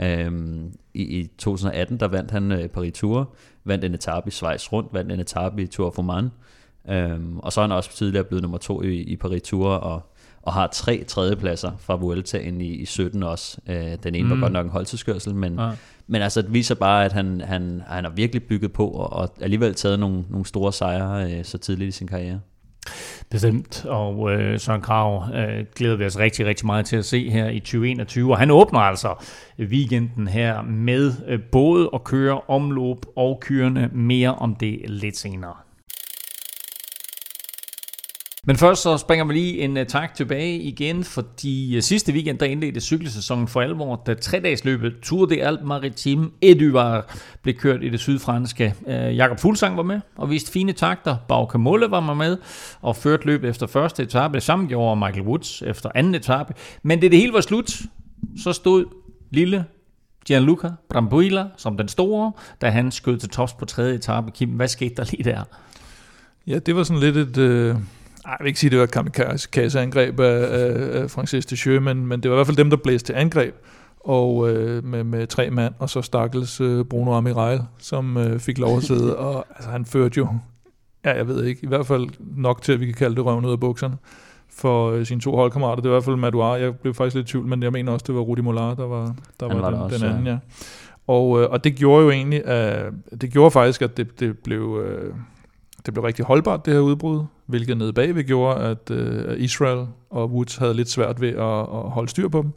Øhm, 0.00 0.72
i, 0.94 1.02
I 1.02 1.26
2018 1.38 2.00
der 2.00 2.08
vandt 2.08 2.30
han 2.30 2.52
øh, 2.52 2.68
Paris 2.68 2.92
Tour, 2.92 3.34
vandt 3.64 3.84
en 3.84 3.94
etape 3.94 4.28
i 4.28 4.30
Schweiz 4.30 4.72
rundt, 4.72 4.94
vandt 4.94 5.12
en 5.12 5.20
etape 5.20 5.62
i 5.62 5.66
Tour 5.66 5.88
of 5.88 5.98
Oman, 5.98 6.30
øhm, 6.88 7.38
og 7.38 7.52
så 7.52 7.60
er 7.60 7.64
han 7.64 7.72
også 7.72 7.96
tidligere 7.96 8.24
blevet 8.24 8.42
nummer 8.42 8.58
to 8.58 8.82
i, 8.82 8.96
i 8.96 9.16
Paris 9.16 9.42
Tour, 9.42 9.68
og, 9.68 10.02
og 10.42 10.52
har 10.52 10.66
tre 10.66 11.04
tredjepladser 11.04 11.72
fra 11.78 11.96
Vueltaen 11.96 12.60
i, 12.60 12.68
i 12.68 12.84
17 12.84 13.22
også. 13.22 13.58
Øh, 13.68 13.96
den 14.02 14.14
ene 14.14 14.24
mm. 14.24 14.30
var 14.30 14.40
godt 14.40 14.52
nok 14.52 14.66
en 14.66 14.72
holdtidskørsel, 14.72 15.34
men, 15.34 15.58
ja. 15.58 15.70
men 16.06 16.22
altså 16.22 16.42
det 16.42 16.52
viser 16.52 16.74
bare, 16.74 17.04
at 17.04 17.12
han, 17.12 17.40
han, 17.40 17.82
han 17.86 18.04
har 18.04 18.12
virkelig 18.12 18.42
bygget 18.42 18.72
på, 18.72 18.88
og, 18.88 19.12
og 19.12 19.28
alligevel 19.40 19.74
taget 19.74 19.98
nogle, 20.00 20.24
nogle 20.30 20.46
store 20.46 20.72
sejre 20.72 21.32
øh, 21.32 21.44
så 21.44 21.58
tidligt 21.58 21.88
i 21.88 21.92
sin 21.92 22.06
karriere. 22.06 22.40
Bestemt, 23.30 23.84
og 23.84 24.32
øh, 24.32 24.60
Søren 24.60 24.80
Krav 24.80 25.24
øh, 25.34 25.64
glæder 25.76 25.96
vi 25.96 26.04
os 26.04 26.18
rigtig, 26.18 26.46
rigtig 26.46 26.66
meget 26.66 26.86
til 26.86 26.96
at 26.96 27.04
se 27.04 27.30
her 27.30 27.48
i 27.48 27.60
2021, 27.60 28.30
og 28.32 28.38
han 28.38 28.50
åbner 28.50 28.80
altså 28.80 29.24
weekenden 29.58 30.28
her 30.28 30.62
med 30.62 31.12
øh, 31.28 31.40
både 31.52 31.90
at 31.94 32.04
køre 32.04 32.40
omløb 32.48 32.96
og 33.16 33.40
kørende, 33.40 33.88
mere 33.92 34.34
om 34.34 34.54
det 34.54 34.80
lidt 34.86 35.16
senere. 35.16 35.54
Men 38.44 38.56
først 38.56 38.82
så 38.82 38.96
springer 38.96 39.24
vi 39.24 39.32
lige 39.32 39.58
en 39.58 39.76
uh, 39.76 39.84
tak 39.86 40.14
tilbage 40.14 40.58
igen, 40.58 41.04
fordi 41.04 41.76
uh, 41.76 41.82
sidste 41.82 42.12
weekend 42.12 42.38
der 42.38 42.46
indledte 42.46 42.80
cykelsæsonen 42.80 43.48
for 43.48 43.60
alvor, 43.60 44.02
da 44.06 44.14
tre 44.14 44.40
dages 44.40 44.62
Tour 45.02 45.26
de 45.26 45.42
Alpes 45.42 45.66
Maritime 45.66 46.30
Edouard 46.42 47.10
blev 47.42 47.54
kørt 47.54 47.82
i 47.82 47.88
det 47.88 48.00
sydfranske. 48.00 48.74
Uh, 48.80 49.16
Jakob 49.16 49.40
Fuglsang 49.40 49.76
var 49.76 49.82
med 49.82 50.00
og 50.16 50.30
viste 50.30 50.52
fine 50.52 50.72
takter. 50.72 51.16
Bauke 51.28 51.58
Mulle 51.58 51.90
var 51.90 52.14
med 52.14 52.36
og 52.82 52.96
førte 52.96 53.26
løbet 53.26 53.50
efter 53.50 53.66
første 53.66 54.02
etape. 54.02 54.34
Det 54.34 54.42
samme 54.42 54.66
gjorde 54.68 54.96
Michael 54.96 55.22
Woods 55.22 55.62
efter 55.62 55.90
anden 55.94 56.14
etape. 56.14 56.54
Men 56.82 57.02
det 57.02 57.10
det 57.10 57.20
hele 57.20 57.32
var 57.32 57.40
slut, 57.40 57.72
så 58.42 58.52
stod 58.52 58.84
lille 59.30 59.64
Gianluca 60.26 60.70
Brambuila 60.88 61.46
som 61.56 61.76
den 61.76 61.88
store, 61.88 62.32
da 62.60 62.70
han 62.70 62.90
skød 62.90 63.18
til 63.18 63.28
tops 63.28 63.52
på 63.52 63.64
tredje 63.64 63.94
etape. 63.94 64.30
Kim, 64.30 64.48
hvad 64.48 64.68
skete 64.68 64.94
der 64.94 65.04
lige 65.10 65.24
der? 65.24 65.42
Ja, 66.46 66.58
det 66.58 66.76
var 66.76 66.82
sådan 66.82 67.00
lidt 67.00 67.16
et... 67.16 67.38
Øh 67.38 67.76
jeg 68.26 68.36
vil 68.40 68.46
ikke 68.46 68.60
sige, 68.60 68.68
at 68.68 68.72
det 68.72 68.78
var 68.78 68.84
et 68.84 68.90
kamikaze-angreb 68.90 70.20
af, 70.20 70.58
af, 70.60 71.02
af 71.02 71.10
Francis 71.10 71.46
de 71.46 71.80
men, 71.80 72.06
men 72.06 72.22
det 72.22 72.30
var 72.30 72.36
i 72.36 72.38
hvert 72.38 72.46
fald 72.46 72.56
dem, 72.56 72.70
der 72.70 72.76
blæste 72.76 73.06
til 73.06 73.12
angreb 73.12 73.54
og 74.00 74.50
øh, 74.50 74.84
med, 74.84 75.04
med 75.04 75.26
tre 75.26 75.50
mand, 75.50 75.74
og 75.78 75.90
så 75.90 76.02
stakkels 76.02 76.60
øh, 76.60 76.84
Bruno 76.84 77.12
Amiral, 77.12 77.60
som 77.78 78.16
øh, 78.16 78.40
fik 78.40 78.58
lov 78.58 78.76
at 78.76 78.82
sidde, 78.82 79.16
og 79.26 79.46
altså, 79.54 79.70
han 79.70 79.84
førte 79.84 80.18
jo, 80.18 80.28
ja, 81.04 81.16
jeg 81.16 81.28
ved 81.28 81.44
ikke, 81.44 81.60
i 81.64 81.66
hvert 81.66 81.86
fald 81.86 82.08
nok 82.20 82.62
til, 82.62 82.72
at 82.72 82.80
vi 82.80 82.86
kan 82.86 82.94
kalde 82.94 83.16
det 83.16 83.24
røven 83.24 83.44
ud 83.44 83.52
af 83.52 83.60
bukserne 83.60 83.96
for 84.50 84.90
øh, 84.90 85.06
sine 85.06 85.20
to 85.20 85.36
holdkammerater. 85.36 85.82
Det 85.82 85.90
var 85.90 85.96
i 85.96 85.96
hvert 85.96 86.04
fald 86.04 86.16
Madouar, 86.16 86.56
jeg 86.56 86.78
blev 86.78 86.94
faktisk 86.94 87.16
lidt 87.16 87.28
i 87.28 87.32
tvivl, 87.32 87.46
men 87.46 87.62
jeg 87.62 87.72
mener 87.72 87.92
også, 87.92 88.04
det 88.06 88.14
var 88.14 88.20
Rudi 88.20 88.40
Mollard, 88.42 88.76
der 88.76 88.86
var, 88.86 89.14
der 89.40 89.46
var, 89.46 89.60
var 89.60 89.70
den, 89.70 89.80
også, 89.80 89.98
den 89.98 90.06
anden, 90.06 90.26
ja. 90.26 90.38
Og, 91.06 91.40
øh, 91.40 91.50
og 91.50 91.64
det 91.64 91.74
gjorde 91.74 92.04
jo 92.04 92.10
egentlig, 92.10 92.48
øh, 92.48 92.92
det 93.20 93.30
gjorde 93.32 93.50
faktisk, 93.50 93.82
at 93.82 93.96
det, 93.96 94.20
det 94.20 94.38
blev... 94.38 94.82
Øh, 94.86 95.14
det 95.86 95.94
blev 95.94 96.04
rigtig 96.04 96.24
holdbart, 96.24 96.66
det 96.66 96.74
her 96.74 96.80
udbrud, 96.80 97.24
hvilket 97.46 97.76
nede 97.76 97.92
bagved 97.92 98.24
gjorde, 98.24 98.60
at 98.60 98.90
øh, 98.90 99.40
Israel 99.40 99.86
og 100.10 100.30
Woods 100.30 100.56
havde 100.56 100.74
lidt 100.74 100.90
svært 100.90 101.20
ved 101.20 101.28
at, 101.28 101.60
at 101.60 101.90
holde 101.90 102.08
styr 102.08 102.28
på 102.28 102.42
dem. 102.42 102.52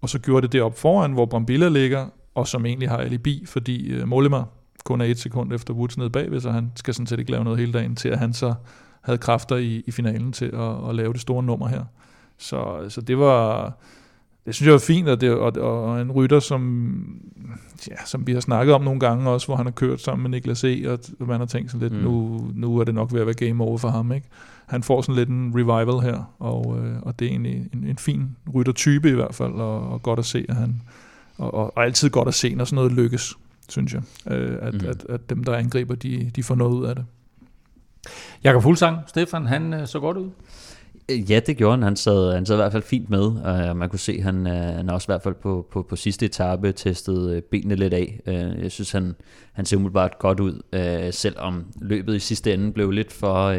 Og 0.00 0.08
så 0.08 0.18
gjorde 0.18 0.42
det 0.42 0.52
det 0.52 0.62
op 0.62 0.78
foran, 0.78 1.12
hvor 1.12 1.26
Brambilla 1.26 1.68
ligger, 1.68 2.06
og 2.34 2.48
som 2.48 2.66
egentlig 2.66 2.88
har 2.88 2.96
alibi, 2.96 3.44
fordi 3.46 3.92
øh, 3.92 4.08
Mollema 4.08 4.42
kun 4.84 5.00
er 5.00 5.04
et 5.04 5.18
sekund 5.18 5.52
efter 5.52 5.74
Woods 5.74 5.98
nede 5.98 6.10
bagved, 6.10 6.40
så 6.40 6.50
han 6.50 6.72
skal 6.74 6.94
sådan 6.94 7.06
set 7.06 7.18
ikke 7.18 7.30
lave 7.30 7.44
noget 7.44 7.58
hele 7.58 7.72
dagen, 7.72 7.96
til 7.96 8.08
at 8.08 8.18
han 8.18 8.32
så 8.32 8.54
havde 9.02 9.18
kræfter 9.18 9.56
i, 9.56 9.82
i 9.86 9.90
finalen 9.90 10.32
til 10.32 10.44
at, 10.44 10.88
at 10.88 10.94
lave 10.94 11.12
det 11.12 11.20
store 11.20 11.42
nummer 11.42 11.68
her. 11.68 11.84
Så, 12.38 12.86
så 12.88 13.00
det 13.00 13.18
var 13.18 13.72
det 14.46 14.54
synes 14.54 14.66
jeg 14.66 14.74
er 14.74 14.78
fint, 14.78 15.08
at 15.08 15.20
det, 15.20 15.30
og, 15.30 15.52
og 15.56 16.00
en 16.00 16.12
rytter, 16.12 16.40
som, 16.40 17.04
ja, 17.88 18.04
som 18.06 18.26
vi 18.26 18.32
har 18.32 18.40
snakket 18.40 18.74
om 18.74 18.82
nogle 18.82 19.00
gange 19.00 19.30
også, 19.30 19.46
hvor 19.46 19.56
han 19.56 19.66
har 19.66 19.70
kørt 19.70 20.00
sammen 20.00 20.22
med 20.22 20.30
Niklas 20.30 20.64
E., 20.64 20.90
og 21.20 21.26
man 21.26 21.40
har 21.40 21.46
tænkt 21.46 21.70
sådan 21.70 21.88
lidt, 21.88 21.92
mm. 21.92 22.08
nu, 22.08 22.40
nu 22.54 22.78
er 22.78 22.84
det 22.84 22.94
nok 22.94 23.12
ved 23.12 23.20
at 23.20 23.26
være 23.26 23.34
game 23.34 23.64
over 23.64 23.78
for 23.78 23.88
ham. 23.88 24.12
Ikke? 24.12 24.26
Han 24.66 24.82
får 24.82 25.02
sådan 25.02 25.14
lidt 25.14 25.28
en 25.28 25.52
revival 25.54 26.12
her, 26.12 26.34
og, 26.38 26.78
øh, 26.78 26.94
og 27.02 27.18
det 27.18 27.24
er 27.24 27.30
egentlig 27.30 27.68
en, 27.72 27.84
en 27.84 27.98
fin 27.98 28.36
ryttertype 28.54 29.08
i 29.08 29.12
hvert 29.12 29.34
fald, 29.34 29.52
og, 29.52 29.88
og 29.88 30.02
godt 30.02 30.18
at 30.18 30.24
se, 30.24 30.46
at 30.48 30.56
han, 30.56 30.82
og, 31.38 31.54
og, 31.54 31.76
og 31.76 31.84
altid 31.84 32.10
godt 32.10 32.28
at 32.28 32.34
se, 32.34 32.54
når 32.54 32.64
sådan 32.64 32.76
noget 32.76 32.92
lykkes, 32.92 33.34
synes 33.68 33.94
jeg, 33.94 34.02
øh, 34.32 34.58
at, 34.60 34.74
mm. 34.74 34.88
at, 34.88 35.06
at 35.08 35.30
dem, 35.30 35.44
der 35.44 35.54
angriber, 35.54 35.94
de, 35.94 36.30
de 36.36 36.42
får 36.42 36.54
noget 36.54 36.72
ud 36.72 36.84
af 36.84 36.94
det. 36.94 37.04
Jakob 38.44 38.62
Fuglsang, 38.62 38.98
Stefan, 39.06 39.46
han 39.46 39.74
øh, 39.74 39.86
så 39.86 40.00
godt 40.00 40.16
ud. 40.16 40.30
Ja, 41.08 41.40
det 41.46 41.56
gjorde 41.56 41.72
han. 41.72 41.82
Han 41.82 41.96
sad, 41.96 42.34
han 42.34 42.46
sad 42.46 42.54
i 42.54 42.56
hvert 42.56 42.72
fald 42.72 42.82
fint 42.82 43.10
med. 43.10 43.24
Uh, 43.24 43.76
man 43.76 43.88
kunne 43.88 43.98
se, 43.98 44.12
at 44.12 44.22
han, 44.22 44.46
uh, 44.46 44.52
han 44.52 44.90
også 44.90 45.04
i 45.04 45.10
hvert 45.12 45.22
fald 45.22 45.34
på, 45.34 45.66
på, 45.72 45.82
på 45.82 45.96
sidste 45.96 46.26
etape 46.26 46.72
testede 46.72 47.40
benene 47.40 47.74
lidt 47.74 47.94
af. 47.94 48.20
Jeg 48.62 48.70
synes, 48.70 48.92
han, 48.92 49.14
han 49.52 49.64
ser 49.64 49.76
umiddelbart 49.76 50.18
godt 50.18 50.40
ud, 50.40 50.62
selvom 51.12 51.66
løbet 51.80 52.16
i 52.16 52.18
sidste 52.18 52.54
ende 52.54 52.72
blev 52.72 52.90
lidt 52.90 53.12
for, 53.12 53.56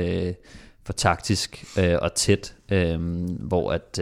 for 0.85 0.93
taktisk 0.93 1.65
og 2.01 2.13
tæt, 2.13 2.55
hvor 3.39 3.71
at 3.71 3.99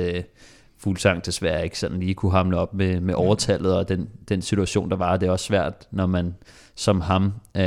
Fuglsang 0.77 1.25
desværre 1.25 1.63
ikke 1.63 1.79
sådan 1.79 1.99
lige 1.99 2.13
kunne 2.13 2.31
hamle 2.31 2.57
op 2.57 2.73
med, 2.73 3.01
med 3.01 3.13
overtallet, 3.13 3.75
og 3.75 3.89
den, 3.89 4.09
den 4.29 4.41
situation, 4.41 4.89
der 4.89 4.95
var, 4.95 5.17
det 5.17 5.27
er 5.27 5.31
også 5.31 5.45
svært, 5.45 5.87
når 5.91 6.05
man 6.05 6.35
som 6.75 7.01
ham 7.01 7.33
uh, 7.55 7.61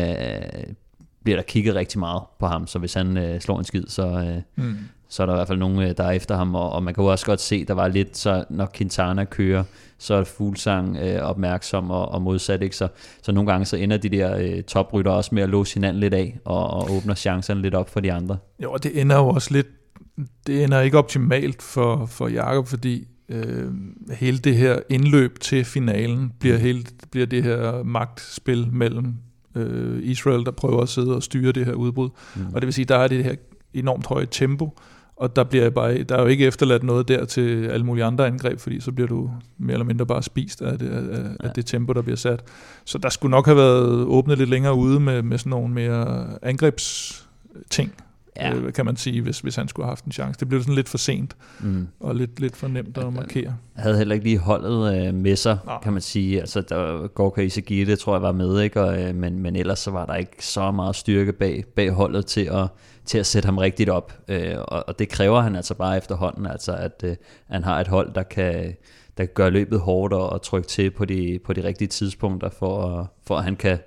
bliver 1.25 1.37
der 1.37 1.43
kigget 1.43 1.75
rigtig 1.75 1.99
meget 1.99 2.23
på 2.39 2.47
ham, 2.47 2.67
så 2.67 2.79
hvis 2.79 2.95
han 2.95 3.17
øh, 3.17 3.41
slår 3.41 3.59
en 3.59 3.65
skid, 3.65 3.85
så, 3.89 4.07
øh, 4.07 4.67
mm 4.67 4.77
så 5.09 5.23
er 5.23 5.27
der 5.27 5.33
i 5.33 5.37
hvert 5.37 5.49
fald 5.49 5.59
nogen, 5.59 5.83
øh, 5.83 5.95
der 5.97 6.05
er 6.05 6.11
efter 6.11 6.37
ham, 6.37 6.55
og, 6.55 6.73
og 6.73 6.83
man 6.83 6.95
kan 6.95 7.05
jo 7.05 7.11
også 7.11 7.27
godt 7.27 7.41
se, 7.41 7.65
der 7.65 7.75
var 7.75 7.89
lidt, 7.89 8.17
så 8.17 8.45
når 8.51 8.71
Quintana 8.75 9.25
kører, 9.25 9.65
så 9.99 10.15
er 10.15 10.25
Fuglsang 10.25 10.97
øh, 10.97 11.23
opmærksom 11.23 11.91
og, 11.91 12.09
og 12.09 12.23
modsat, 12.23 12.63
ikke? 12.63 12.77
Så, 12.77 12.89
så 13.23 13.33
nogle 13.33 13.51
gange 13.51 13.65
så 13.65 13.77
ender 13.77 13.97
de 13.97 14.09
der 14.09 14.37
øh, 14.39 14.63
toprytter 14.63 15.11
også 15.11 15.35
med 15.35 15.43
at 15.43 15.49
låse 15.49 15.75
hinanden 15.75 16.01
lidt 16.01 16.15
af, 16.15 16.39
og, 16.45 16.71
og 16.71 16.93
åbner 16.93 17.15
chancerne 17.15 17.63
lidt 17.63 17.75
op 17.75 17.91
for 17.91 18.01
de 18.01 18.13
andre. 18.13 18.37
Jo, 18.63 18.73
og 18.73 18.83
det 18.83 19.01
ender 19.01 19.17
jo 19.17 19.29
også 19.29 19.53
lidt, 19.53 19.67
det 20.47 20.65
ender 20.65 20.81
ikke 20.81 20.99
optimalt 20.99 21.63
for, 21.63 22.07
for 22.07 22.29
Jakob, 22.29 22.67
fordi 22.67 23.09
øh, 23.29 23.71
hele 24.13 24.39
det 24.39 24.57
her 24.57 24.79
indløb 24.89 25.41
til 25.41 25.65
finalen 25.65 26.33
bliver, 26.41 26.57
helt, 26.57 26.93
bliver 27.11 27.27
det 27.27 27.43
her 27.43 27.83
magtspil 27.83 28.69
mellem 28.73 29.15
øh, 29.57 29.99
Israel, 30.03 30.45
der 30.45 30.51
prøver 30.51 30.83
at 30.83 30.89
sidde 30.89 31.17
og 31.17 31.23
styre 31.23 31.53
det 31.53 31.67
her 31.67 31.73
udbrud. 31.73 32.11
Mm. 32.37 32.47
Og 32.55 32.61
det 32.61 32.67
vil 32.67 32.75
sige, 32.75 32.85
der 32.85 32.97
er 32.97 33.09
det 33.09 33.25
her 33.25 33.35
enormt 33.75 34.07
høje 34.07 34.27
tempo, 34.31 34.79
og 35.17 35.37
der, 35.37 35.45
bliver 35.45 35.71
bare, 35.71 36.03
der 36.03 36.17
er 36.17 36.21
jo 36.23 36.27
ikke 36.27 36.47
efterladt 36.47 36.83
noget 36.83 37.09
der 37.09 37.25
til 37.25 37.67
alle 37.67 37.87
mulige 37.87 38.05
andre 38.05 38.27
angreb, 38.27 38.61
fordi 38.61 38.81
så 38.81 38.93
bliver 38.93 39.09
du 39.09 39.31
mere 39.59 39.73
eller 39.73 39.85
mindre 39.85 40.07
bare 40.07 40.23
spist 40.23 40.63
af 40.63 40.79
det, 40.79 40.89
af, 40.91 41.03
ja. 41.03 41.29
af 41.49 41.51
det 41.55 41.67
tempo, 41.67 41.93
der 41.93 42.03
bliver 42.03 42.17
sat. 42.17 42.45
Så 42.85 42.99
der 42.99 43.09
skulle 43.09 43.31
nok 43.31 43.47
have 43.47 43.57
været 43.57 43.89
åbnet 44.05 44.39
lidt 44.39 44.51
længere 44.51 44.75
ude 44.75 45.01
med, 45.01 45.23
med 45.23 45.39
sådan 45.39 45.51
nogle 45.51 45.75
mere 45.75 46.27
angrebsting, 46.43 47.93
Ja. 48.37 48.55
øh, 48.55 48.73
kan 48.73 48.85
man 48.85 48.97
sige, 48.97 49.23
hvis, 49.23 49.41
hvis 49.41 49.57
han 49.57 49.69
skulle 49.69 49.85
have 49.85 49.91
haft 49.91 50.05
en 50.05 50.13
chance. 50.13 50.41
Det 50.41 50.49
blev 50.49 50.61
sådan 50.61 50.75
lidt 50.75 50.89
for 50.89 50.99
sent, 50.99 51.37
Mm. 51.61 51.87
og 52.01 52.15
lidt, 52.15 52.41
lidt 52.41 52.57
for 52.57 52.69
nemt 52.69 52.99
at 52.99 53.13
markere. 53.13 53.55
havde 53.77 53.97
heller 53.99 54.15
ikke 54.15 54.27
lige 54.27 54.39
holdet 54.39 55.07
øh, 55.09 55.15
med 55.15 55.37
sig, 55.37 55.59
kan 55.83 55.93
man 55.93 56.03
sige. 56.03 56.41
Altså, 56.41 56.61
der 56.61 57.07
Gorka 57.07 57.41
Isagire, 57.41 57.87
det 57.87 57.99
tror 57.99 58.15
jeg 58.15 58.23
var 58.23 58.33
med, 58.33 58.61
ikke? 58.61 58.81
Og, 58.83 59.03
øh, 59.03 59.15
men, 59.15 59.39
men 59.39 59.57
ellers 59.57 59.79
så 59.79 59.91
var 59.91 60.07
der 60.07 60.15
ikke 60.15 60.45
så 60.47 60.71
meget 60.71 60.97
styrke 60.97 61.33
bag, 61.33 61.65
bag 61.77 61.91
holdet 61.91 62.27
til 62.27 62.41
at, 62.53 62.67
til 63.07 63.19
at 63.19 63.27
sætte 63.27 63.47
ham 63.47 63.59
rigtigt 63.59 63.91
op. 63.91 64.13
Øh, 64.29 64.55
og, 64.59 64.85
og 64.89 64.99
det 64.99 65.09
kræver 65.09 65.41
han 65.41 65.57
altså 65.57 65.75
bare 65.75 65.97
efterhånden, 65.97 66.47
altså 66.47 66.73
at 66.73 67.03
øh, 67.05 67.17
han 67.51 67.65
har 67.65 67.81
et 67.81 67.89
hold, 67.89 68.15
der 68.15 68.23
kan, 68.23 68.55
der 69.19 69.25
kan 69.25 69.35
gøre 69.35 69.51
løbet 69.51 69.81
hårdt 69.81 70.13
og, 70.15 70.31
og 70.31 70.43
trykke 70.43 70.69
til 70.69 70.91
på 70.91 71.05
de, 71.05 71.39
på 71.45 71.53
de 71.53 71.65
rigtige 71.65 71.89
tidspunkter, 71.89 72.51
for, 72.51 72.99
at- 73.01 73.07
for 73.27 73.37
at 73.37 73.45
han 73.45 73.57
kan 73.57 73.79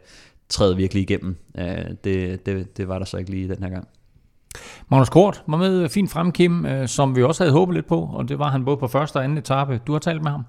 træde 0.49 0.75
virkelig 0.77 1.03
igennem. 1.03 1.37
Øh, 1.57 1.65
det, 2.03 2.45
det, 2.45 2.77
det 2.77 2.87
var 2.87 2.97
der 2.99 3.05
så 3.05 3.17
ikke 3.17 3.31
lige 3.31 3.47
den 3.55 3.63
her 3.63 3.69
gang. 3.69 3.87
Magnus 4.89 5.09
Kort 5.09 5.43
var 5.47 5.57
med 5.57 5.81
øh, 5.83 5.89
fint 5.89 6.11
frem, 6.11 6.31
Kim, 6.31 6.65
øh, 6.65 6.87
som 6.87 7.15
vi 7.15 7.23
også 7.23 7.43
havde 7.43 7.53
håbet 7.53 7.75
lidt 7.75 7.87
på, 7.87 8.09
og 8.13 8.29
det 8.29 8.39
var 8.39 8.49
han 8.51 8.65
både 8.65 8.77
på 8.77 8.87
første 8.87 9.17
og 9.17 9.23
anden 9.23 9.37
etape. 9.37 9.81
Du 9.87 9.91
har 9.91 9.99
talt 9.99 10.23
med 10.23 10.31
ham. 10.31 10.43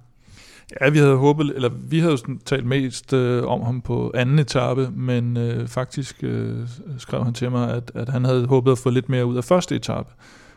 Ja, 0.80 0.90
vi 0.90 0.98
havde 0.98 1.16
håbet, 1.16 1.52
eller 1.54 1.68
vi 1.68 1.98
havde 1.98 2.18
sådan 2.18 2.38
talt 2.38 2.66
mest 2.66 3.12
øh, 3.12 3.44
om 3.44 3.62
ham 3.62 3.80
på 3.80 4.12
anden 4.14 4.38
etape, 4.38 4.90
men 4.90 5.36
øh, 5.36 5.68
faktisk 5.68 6.16
øh, 6.22 6.56
skrev 6.98 7.24
han 7.24 7.34
til 7.34 7.50
mig, 7.50 7.70
at, 7.74 7.92
at 7.94 8.08
han 8.08 8.24
havde 8.24 8.46
håbet 8.46 8.72
at 8.72 8.78
få 8.78 8.90
lidt 8.90 9.08
mere 9.08 9.26
ud 9.26 9.36
af 9.36 9.44
første 9.44 9.76
etape, 9.76 10.08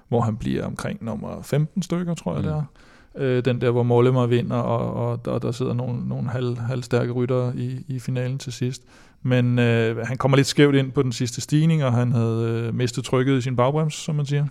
hvor 0.08 0.22
han 0.22 0.38
bliver 0.38 0.66
omkring 0.66 1.04
nummer 1.04 1.42
15 1.42 1.82
stykker, 1.82 2.14
tror 2.14 2.34
jeg 2.34 2.42
mm. 2.42 2.48
det 2.48 2.54
er. 2.54 2.64
Øh, 3.16 3.46
den 3.46 3.62
der, 3.62 3.72
hvor 3.72 3.84
Mollema 3.84 4.26
vinder, 4.26 4.56
og, 4.56 4.94
og, 4.94 5.20
og 5.26 5.42
der 5.42 5.52
sidder 5.52 5.74
nogle, 5.74 6.08
nogle 6.08 6.30
halv, 6.30 6.58
halvstærke 6.58 7.12
ryttere 7.12 7.58
i, 7.58 7.86
i 7.88 8.00
finalen 8.00 8.38
til 8.38 8.54
sidst. 8.54 8.84
Men 9.24 9.60
øh, 9.60 9.98
han 9.98 10.18
kommer 10.18 10.38
lidt 10.38 10.48
skævt 10.48 10.76
ind 10.76 10.92
på 10.92 11.04
den 11.04 11.12
sidste 11.12 11.42
stigning, 11.42 11.84
og 11.84 11.94
han 11.94 12.12
havde 12.12 12.66
øh, 12.68 12.76
mistet 12.76 13.04
trykket 13.04 13.38
i 13.38 13.42
sin 13.42 13.56
bagbrems, 13.56 13.94
som 13.94 14.16
man 14.16 14.26
siger. 14.26 14.46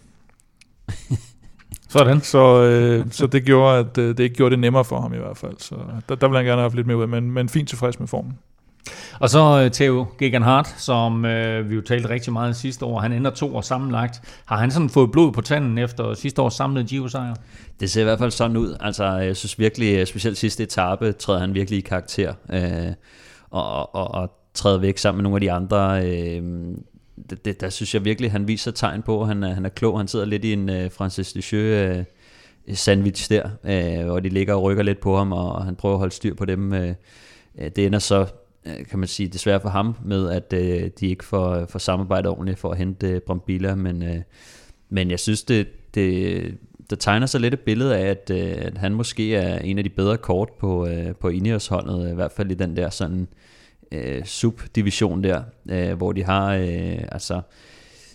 Sådan. 1.88 2.20
Så, 2.20 2.62
øh, 2.62 3.06
så 3.10 3.26
det 3.26 3.44
gjorde, 3.44 3.78
at 3.78 3.98
øh, 3.98 4.08
det 4.08 4.20
ikke 4.20 4.36
gjorde 4.36 4.50
det 4.50 4.58
nemmere 4.58 4.84
for 4.84 5.00
ham 5.00 5.14
i 5.14 5.18
hvert 5.18 5.36
fald. 5.36 5.54
Så 5.58 5.74
der, 6.08 6.14
der 6.14 6.28
ville 6.28 6.38
han 6.38 6.46
gerne 6.46 6.60
have 6.60 6.62
haft 6.62 6.74
lidt 6.74 6.86
mere 6.86 6.96
ud 6.96 7.02
af, 7.02 7.08
men, 7.08 7.30
men 7.30 7.48
fint 7.48 7.68
tilfreds 7.68 7.98
med 7.98 8.08
formen. 8.08 8.38
Og 9.20 9.30
så 9.30 9.62
øh, 9.64 9.70
Theo 9.70 10.06
Gegenhardt, 10.18 10.74
som 10.80 11.24
øh, 11.24 11.70
vi 11.70 11.74
jo 11.74 11.80
talte 11.80 12.08
rigtig 12.08 12.32
meget 12.32 12.56
sidste 12.56 12.84
år. 12.84 13.00
Han 13.00 13.12
ender 13.12 13.30
to 13.30 13.56
år 13.56 13.60
sammenlagt. 13.60 14.20
Har 14.44 14.56
han 14.56 14.70
sådan 14.70 14.90
fået 14.90 15.12
blod 15.12 15.32
på 15.32 15.40
tanden 15.40 15.78
efter 15.78 16.14
sidste 16.14 16.42
års 16.42 16.54
samlede 16.54 16.86
Giro-sejr? 16.86 17.34
Det 17.80 17.90
ser 17.90 18.00
i 18.00 18.04
hvert 18.04 18.18
fald 18.18 18.30
sådan 18.30 18.56
ud. 18.56 18.76
Altså, 18.80 19.04
jeg 19.04 19.36
synes 19.36 19.58
virkelig, 19.58 20.06
specielt 20.08 20.38
sidste 20.38 20.62
etape, 20.62 21.12
træder 21.12 21.40
han 21.40 21.54
virkelig 21.54 21.78
i 21.78 21.82
karakter. 21.82 22.34
Øh, 22.52 22.92
og, 23.50 23.94
og, 23.94 24.14
og 24.14 24.30
træder 24.54 24.78
væk 24.78 24.98
sammen 24.98 25.18
med 25.18 25.22
nogle 25.22 25.36
af 25.36 25.40
de 25.40 25.52
andre. 25.52 26.06
Øh, 26.06 26.42
det, 27.30 27.44
det, 27.44 27.60
der 27.60 27.70
synes 27.70 27.94
jeg 27.94 28.04
virkelig, 28.04 28.32
han 28.32 28.48
viser 28.48 28.70
tegn 28.70 29.02
på, 29.02 29.22
at 29.22 29.28
han 29.28 29.42
er, 29.42 29.54
han 29.54 29.64
er 29.64 29.68
klog. 29.68 29.98
Han 29.98 30.08
sidder 30.08 30.24
lidt 30.24 30.44
i 30.44 30.52
en 30.52 30.68
øh, 30.68 30.90
Francis 30.90 31.32
Descheux 31.32 31.64
øh, 31.64 32.04
sandwich 32.74 33.30
der, 33.30 33.50
øh, 33.64 34.12
og 34.12 34.24
de 34.24 34.28
ligger 34.28 34.54
og 34.54 34.62
rykker 34.62 34.82
lidt 34.82 35.00
på 35.00 35.16
ham, 35.16 35.32
og 35.32 35.64
han 35.64 35.76
prøver 35.76 35.94
at 35.94 35.98
holde 35.98 36.14
styr 36.14 36.34
på 36.34 36.44
dem. 36.44 36.72
Øh, 36.72 36.94
det 37.58 37.78
ender 37.78 37.98
så, 37.98 38.26
øh, 38.66 38.86
kan 38.90 38.98
man 38.98 39.08
sige, 39.08 39.28
desværre 39.28 39.60
for 39.60 39.68
ham 39.68 39.96
med, 40.04 40.30
at 40.30 40.52
øh, 40.52 40.90
de 41.00 41.06
ikke 41.06 41.24
får, 41.24 41.66
får 41.66 41.78
samarbejdet 41.78 42.30
ordentligt 42.30 42.58
for 42.58 42.70
at 42.70 42.78
hente 42.78 43.08
øh, 43.08 43.20
Brambilla, 43.20 43.74
men, 43.74 44.02
øh, 44.02 44.16
men 44.88 45.10
jeg 45.10 45.20
synes, 45.20 45.42
det, 45.42 45.68
det, 45.94 46.58
der 46.90 46.96
tegner 46.96 47.26
sig 47.26 47.40
lidt 47.40 47.54
et 47.54 47.60
billede 47.60 47.96
af, 47.96 48.06
at, 48.06 48.30
øh, 48.34 48.54
at 48.56 48.78
han 48.78 48.94
måske 48.94 49.34
er 49.34 49.58
en 49.58 49.78
af 49.78 49.84
de 49.84 49.90
bedre 49.90 50.16
kort 50.16 50.48
på, 50.58 50.86
øh, 50.86 51.14
på 51.14 51.28
Ineos-holdet, 51.28 52.10
i 52.10 52.14
hvert 52.14 52.32
fald 52.32 52.50
i 52.50 52.54
den 52.54 52.76
der 52.76 52.90
sådan 52.90 53.20
øh, 53.20 53.26
subdivision 54.24 55.24
der, 55.24 55.42
øh, 55.70 55.92
hvor 55.92 56.12
de 56.12 56.24
har, 56.24 56.54
øh, 56.54 56.98
altså 57.12 57.40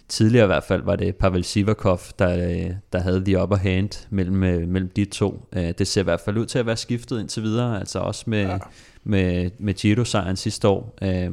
tidligere 0.08 0.46
i 0.46 0.48
hvert 0.48 0.64
fald 0.64 0.84
var 0.84 0.96
det 0.96 1.16
Pavel 1.16 1.44
Sivakov, 1.44 2.00
der, 2.20 2.50
øh, 2.50 2.72
der 2.94 3.00
havde 3.00 3.26
de 3.26 3.42
upper 3.42 3.56
hand 3.56 4.08
mellem, 4.10 4.44
øh, 4.44 4.68
mellem 4.68 4.90
de 4.96 5.06
to. 5.06 5.48
Øh, 5.56 5.74
det 5.78 5.88
ser 5.88 6.02
i 6.02 6.04
hvert 6.04 6.20
fald 6.20 6.38
ud 6.38 6.46
til 6.46 6.60
at 6.60 6.66
være 6.66 6.78
skiftet 6.78 7.20
indtil 7.20 7.44
videre, 7.44 7.80
altså 7.80 8.00
også 8.00 8.24
med, 8.28 8.42
ja. 8.42 8.58
med, 9.04 9.50
med 9.60 9.74
Giro-sejren 9.74 10.36
sidste 10.36 10.68
år. 10.68 10.98
Øh, 11.02 11.32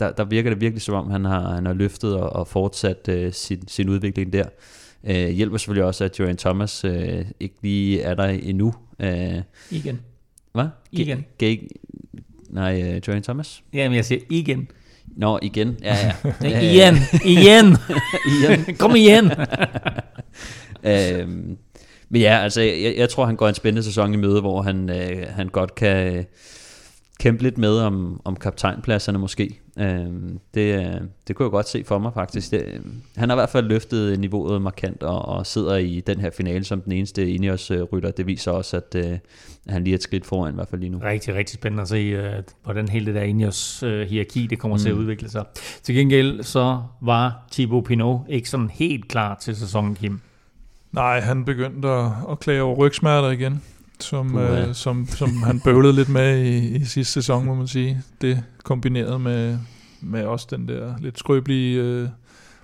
der, 0.00 0.12
der 0.12 0.24
virker 0.24 0.50
det 0.50 0.60
virkelig 0.60 0.82
som 0.82 0.94
om, 0.94 1.10
han 1.10 1.24
har, 1.24 1.54
han 1.54 1.66
har 1.66 1.74
løftet 1.74 2.16
og, 2.16 2.30
og 2.30 2.48
fortsat 2.48 3.08
øh, 3.08 3.32
sin, 3.32 3.68
sin 3.68 3.88
udvikling 3.88 4.32
der. 4.32 4.44
Øh, 5.04 5.28
hjælper 5.28 5.56
selvfølgelig 5.56 5.84
også, 5.84 6.04
at 6.04 6.18
Joanne 6.18 6.38
Thomas 6.38 6.84
øh, 6.84 7.24
ikke 7.40 7.54
lige 7.62 8.02
er 8.02 8.14
der 8.14 8.24
endnu. 8.24 8.74
Øh, 9.00 9.42
Igen. 9.70 10.00
Hvad? 10.52 10.66
Igen. 10.92 11.24
G- 11.42 11.68
nej, 12.50 12.82
øh, 12.82 13.00
Joanne 13.08 13.22
Thomas? 13.22 13.62
Jamen, 13.72 13.96
jeg 13.96 14.04
siger 14.04 14.20
igen. 14.30 14.68
Nå, 15.16 15.38
igen. 15.42 15.76
Ja, 15.82 15.96
ja. 15.96 16.12
Nej, 16.40 16.60
igen. 16.60 16.96
Igen. 17.24 17.76
igen. 18.42 18.74
Kom 18.78 18.96
igen. 18.96 19.30
øhm, 20.84 21.58
men 22.08 22.20
ja, 22.20 22.38
altså, 22.38 22.60
jeg, 22.60 22.94
jeg 22.96 23.08
tror, 23.08 23.26
han 23.26 23.36
går 23.36 23.48
en 23.48 23.54
spændende 23.54 23.82
sæson 23.82 24.14
i 24.14 24.16
møde, 24.16 24.40
hvor 24.40 24.62
han, 24.62 24.90
øh, 24.90 25.26
han 25.30 25.48
godt 25.48 25.74
kan 25.74 26.16
øh, 26.16 26.24
kæmpe 27.20 27.42
lidt 27.42 27.58
med 27.58 27.78
om, 27.78 28.20
om 28.24 28.36
kaptajnpladserne 28.36 29.18
måske. 29.18 29.60
Øhm, 29.80 30.38
det, 30.54 30.74
øh, 30.74 31.00
det 31.28 31.36
kunne 31.36 31.44
jeg 31.44 31.50
godt 31.50 31.68
se 31.68 31.84
for 31.84 31.98
mig 31.98 32.12
faktisk. 32.14 32.50
Det, 32.50 32.82
han 33.16 33.28
har 33.28 33.36
i 33.36 33.40
hvert 33.40 33.48
fald 33.48 33.66
løftet 33.66 34.20
niveauet 34.20 34.62
markant 34.62 35.02
og, 35.02 35.22
og 35.22 35.46
sidder 35.46 35.76
i 35.76 36.00
den 36.06 36.20
her 36.20 36.30
finale 36.30 36.64
som 36.64 36.80
den 36.80 36.92
eneste 36.92 37.30
Ineos-rytter. 37.30 38.10
Det 38.10 38.26
viser 38.26 38.52
også, 38.52 38.76
at 38.76 38.94
øh, 38.94 39.18
han 39.68 39.84
lige 39.84 39.94
er 39.94 39.96
et 39.98 40.02
skridt 40.02 40.26
foran 40.26 40.52
i 40.52 40.54
hvert 40.54 40.68
fald 40.68 40.80
lige 40.80 40.90
nu. 40.90 40.98
Rigtig, 40.98 41.34
rigtig 41.34 41.54
spændende 41.54 41.82
at 41.82 41.88
se, 41.88 42.18
uh, 42.18 42.44
hvordan 42.64 42.88
hele 42.88 43.06
det 43.06 43.14
der 43.14 43.22
Ineos 43.22 43.82
uh, 43.82 44.00
hierarki, 44.00 44.46
det 44.46 44.58
kommer 44.58 44.76
mm. 44.76 44.82
til 44.82 44.88
at 44.88 44.94
Mm. 44.94 45.00
udvikle 45.00 45.30
sig. 45.30 45.44
Til 45.82 45.94
gengæld 45.94 46.42
så 46.42 46.82
var 47.00 47.46
Thibaut 47.52 47.84
Pinot 47.84 48.20
ikke 48.28 48.50
sådan 48.50 48.70
helt 48.70 49.08
klar 49.08 49.38
til 49.40 49.56
sæsonen, 49.56 49.94
Kim. 49.94 50.20
Nej, 50.92 51.20
han 51.20 51.44
begyndte 51.44 51.88
at, 51.88 52.10
at 52.30 52.40
klage 52.40 52.62
over 52.62 52.76
rygsmerter 52.76 53.30
igen, 53.30 53.62
som, 54.00 54.38
øh, 54.38 54.74
som, 54.74 55.06
som 55.06 55.42
han 55.42 55.60
bøvlede 55.60 55.92
lidt 55.92 56.08
med 56.08 56.38
i, 56.44 56.76
i 56.76 56.84
sidste 56.84 57.12
sæson, 57.12 57.44
må 57.44 57.54
man 57.54 57.66
sige. 57.66 58.02
Det 58.20 58.44
kombineret 58.64 59.20
med, 59.20 59.58
med 60.00 60.24
også 60.24 60.46
den 60.50 60.68
der 60.68 60.94
lidt 61.00 61.18
skrøbelige 61.18 61.82
øh, 61.82 62.08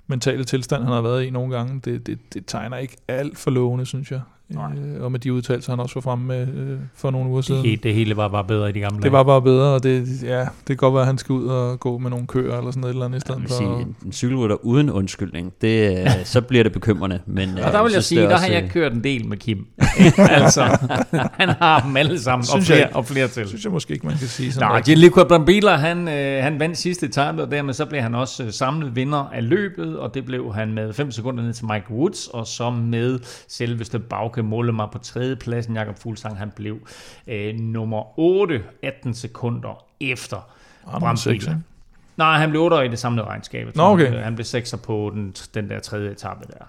mentale 0.07 0.43
tilstand, 0.43 0.83
han 0.83 0.93
har 0.93 1.01
været 1.01 1.23
i 1.23 1.29
nogle 1.29 1.57
gange, 1.57 1.81
det, 1.85 2.07
det, 2.07 2.33
det 2.33 2.43
tegner 2.47 2.77
ikke 2.77 2.97
alt 3.07 3.37
for 3.37 3.51
lovende, 3.51 3.85
synes 3.85 4.11
jeg. 4.11 4.21
Øh, 4.51 5.03
og 5.03 5.11
med 5.11 5.19
de 5.19 5.33
udtalelser, 5.33 5.71
han 5.71 5.79
også 5.79 5.95
var 5.95 6.01
fremme 6.01 6.25
med 6.27 6.47
øh, 6.47 6.79
for 6.95 7.11
nogle 7.11 7.29
uger 7.29 7.37
Det, 7.37 7.45
siden. 7.45 7.61
hele, 7.61 7.77
det 7.83 7.93
hele 7.93 8.17
var 8.17 8.27
bare 8.27 8.43
bedre 8.43 8.69
i 8.69 8.71
de 8.71 8.79
gamle 8.79 8.95
Det 8.95 9.03
dage. 9.03 9.11
var 9.11 9.23
bare 9.23 9.41
bedre, 9.41 9.73
og 9.73 9.83
det, 9.83 10.23
ja, 10.23 10.39
det 10.39 10.47
kan 10.67 10.77
godt 10.77 10.93
være, 10.93 11.01
at 11.01 11.07
han 11.07 11.17
skal 11.17 11.33
ud 11.33 11.47
og 11.47 11.79
gå 11.79 11.97
med 11.97 12.09
nogle 12.09 12.27
køer 12.27 12.57
eller 12.57 12.71
sådan 12.71 12.81
noget, 12.81 12.91
et 12.91 12.95
eller 12.95 13.05
andet 13.05 13.17
i 13.17 13.21
stedet 13.21 13.39
Jeg 13.41 13.49
for. 13.49 13.55
sige, 13.55 13.69
en, 13.69 13.95
en 14.05 14.11
cykelrytter 14.11 14.65
uden 14.65 14.89
undskyldning, 14.89 15.53
det, 15.61 15.99
øh, 16.01 16.07
så 16.25 16.41
bliver 16.41 16.63
det 16.63 16.71
bekymrende. 16.71 17.19
Men, 17.25 17.49
Og 17.57 17.71
der 17.73 17.83
vil 17.83 17.91
jeg 17.93 18.03
sige, 18.03 18.21
er 18.21 18.27
der 18.27 18.33
også, 18.33 18.45
har 18.45 18.53
jeg 18.53 18.63
øh, 18.63 18.69
kørt 18.69 18.93
en 18.93 19.03
del 19.03 19.27
med 19.27 19.37
Kim. 19.37 19.67
altså, 20.17 20.63
han 21.33 21.49
har 21.49 21.81
dem 21.87 21.97
alle 21.97 22.19
sammen, 22.21 22.41
og 22.41 22.45
Synes 22.47 22.69
jeg 22.69 22.75
flere, 22.75 22.87
ikke. 22.87 22.95
og 22.95 23.05
flere 23.05 23.27
til. 23.27 23.47
Synes 23.47 23.63
jeg 23.63 23.71
måske 23.71 23.93
ikke, 23.93 24.07
man 24.07 24.17
kan 24.17 24.27
sige 24.27 24.51
sådan 24.51 24.69
rigtigt. 24.69 24.85
Gianluca 24.85 25.23
Brambilla, 25.23 25.75
han, 25.75 26.07
øh, 26.07 26.43
han 26.43 26.59
vandt 26.59 26.77
sidste 26.77 27.05
etape, 27.05 27.41
og 27.43 27.51
dermed 27.51 27.73
så 27.73 27.85
blev 27.85 28.01
han 28.01 28.15
også 28.15 28.43
øh, 28.43 28.51
samlet 28.51 28.95
vinder 28.95 29.29
af 29.33 29.49
løbet, 29.49 29.97
og 29.99 30.13
det 30.13 30.25
blev 30.25 30.53
han 30.53 30.73
med 30.73 30.93
5 30.93 31.11
sekunder 31.11 31.43
ned 31.43 31.53
til 31.53 31.65
Mike 31.65 31.85
Woods, 31.91 32.27
og 32.27 32.47
så 32.47 32.69
med 32.69 33.19
selveste 33.47 33.99
Bauke 34.35 34.49
Mollema 34.49 34.85
på 34.85 34.97
tredje 34.97 35.35
pladsen. 35.35 35.75
Jakob 35.75 35.99
Fuglsang, 35.99 36.37
han 36.37 36.51
blev 36.51 36.79
øh, 37.27 37.59
nummer 37.59 38.19
8, 38.19 38.63
18 38.83 39.13
sekunder 39.13 39.85
efter 39.99 40.49
ikke? 41.33 41.57
Nej, 42.17 42.37
han 42.37 42.49
blev 42.49 42.61
8 42.61 42.85
i 42.85 42.87
det 42.87 42.99
samlede 42.99 43.27
regnskab. 43.27 43.75
Nå, 43.75 43.83
okay. 43.83 44.11
Han, 44.11 44.23
han 44.23 44.35
blev 44.35 44.45
6'er 44.45 44.77
på 44.77 45.11
den, 45.13 45.35
den 45.53 45.69
der 45.69 45.79
tredje 45.79 46.11
etape 46.11 46.43
der. 46.47 46.65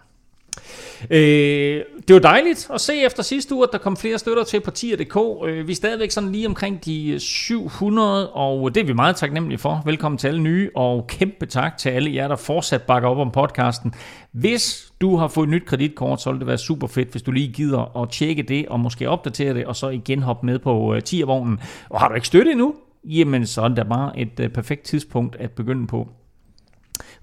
Øh, 1.10 1.82
det 2.08 2.14
var 2.14 2.20
dejligt 2.20 2.68
at 2.74 2.80
se 2.80 2.94
efter 2.96 3.22
sidste 3.22 3.54
uge, 3.54 3.64
at 3.64 3.68
der 3.72 3.78
kom 3.78 3.96
flere 3.96 4.18
støtter 4.18 4.44
til 4.44 4.60
partier.dk. 4.60 5.16
Øh, 5.48 5.66
vi 5.66 5.72
er 5.72 5.76
stadigvæk 5.76 6.10
sådan 6.10 6.32
lige 6.32 6.46
omkring 6.46 6.84
de 6.84 7.08
øh, 7.08 7.20
700, 7.20 8.30
og 8.30 8.74
det 8.74 8.80
er 8.80 8.84
vi 8.84 8.92
meget 8.92 9.16
taknemmelige 9.16 9.58
for. 9.58 9.82
Velkommen 9.84 10.18
til 10.18 10.28
alle 10.28 10.42
nye, 10.42 10.70
og 10.74 11.06
kæmpe 11.06 11.46
tak 11.46 11.78
til 11.78 11.88
alle 11.88 12.14
jer, 12.14 12.28
der 12.28 12.36
fortsat 12.36 12.82
bakker 12.82 13.08
op 13.08 13.18
om 13.18 13.30
podcasten. 13.30 13.94
Hvis 14.32 14.92
du 15.00 15.16
har 15.16 15.28
fået 15.28 15.46
et 15.46 15.50
nyt 15.50 15.66
kreditkort, 15.66 16.22
så 16.22 16.30
vil 16.30 16.38
det 16.38 16.46
være 16.46 16.58
super 16.58 16.86
fedt, 16.86 17.10
hvis 17.10 17.22
du 17.22 17.30
lige 17.30 17.52
gider 17.52 18.02
at 18.02 18.10
tjekke 18.10 18.42
det, 18.42 18.68
og 18.68 18.80
måske 18.80 19.08
opdatere 19.08 19.54
det, 19.54 19.66
og 19.66 19.76
så 19.76 19.88
igen 19.88 20.22
hoppe 20.22 20.46
med 20.46 20.58
på 20.58 20.94
uh, 20.94 21.00
tiervognen. 21.00 21.60
Og 21.88 22.00
har 22.00 22.08
du 22.08 22.14
ikke 22.14 22.26
støttet 22.26 22.52
endnu, 22.52 22.74
jamen 23.04 23.46
så 23.46 23.62
er 23.62 23.68
det 23.68 23.88
bare 23.88 24.18
et 24.18 24.40
øh, 24.40 24.48
perfekt 24.48 24.82
tidspunkt 24.82 25.36
at 25.36 25.50
begynde 25.50 25.86
på. 25.86 26.08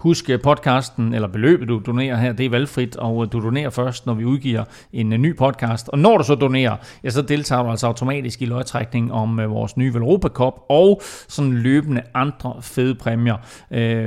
Husk 0.04 0.30
øh, 0.30 0.42
podcasten, 0.42 1.14
eller 1.14 1.28
beløbet 1.28 1.68
du 1.68 1.82
donerer 1.86 2.18
her, 2.18 2.34
det 2.34 2.46
er 2.46 2.50
valgfrit, 2.50 2.96
og 2.96 3.24
øh, 3.24 3.32
du 3.32 3.44
donerer 3.44 3.70
først, 3.70 4.06
når 4.06 4.14
vi 4.14 4.26
udgiver 4.26 4.64
en 4.94 5.14
øh, 5.14 5.20
ny 5.20 5.38
podcast. 5.38 5.90
Og 5.90 6.00
når 6.00 6.18
du 6.18 6.24
så 6.24 6.36
donerer, 6.36 6.76
ja, 7.04 7.10
så 7.10 7.22
deltager 7.22 7.64
du 7.64 7.70
altså 7.70 7.88
automatisk 7.88 8.42
i 8.42 8.46
løgtrækning 8.46 9.14
om 9.14 9.38
vores 9.38 9.78
nye 9.78 9.94
Velropa 9.94 10.28
Cup, 10.28 10.54
og 10.70 11.02
sådan 11.28 11.54
løbende 11.54 12.02
andre 12.14 12.56
fede 12.62 12.96
præmier. 12.96 13.38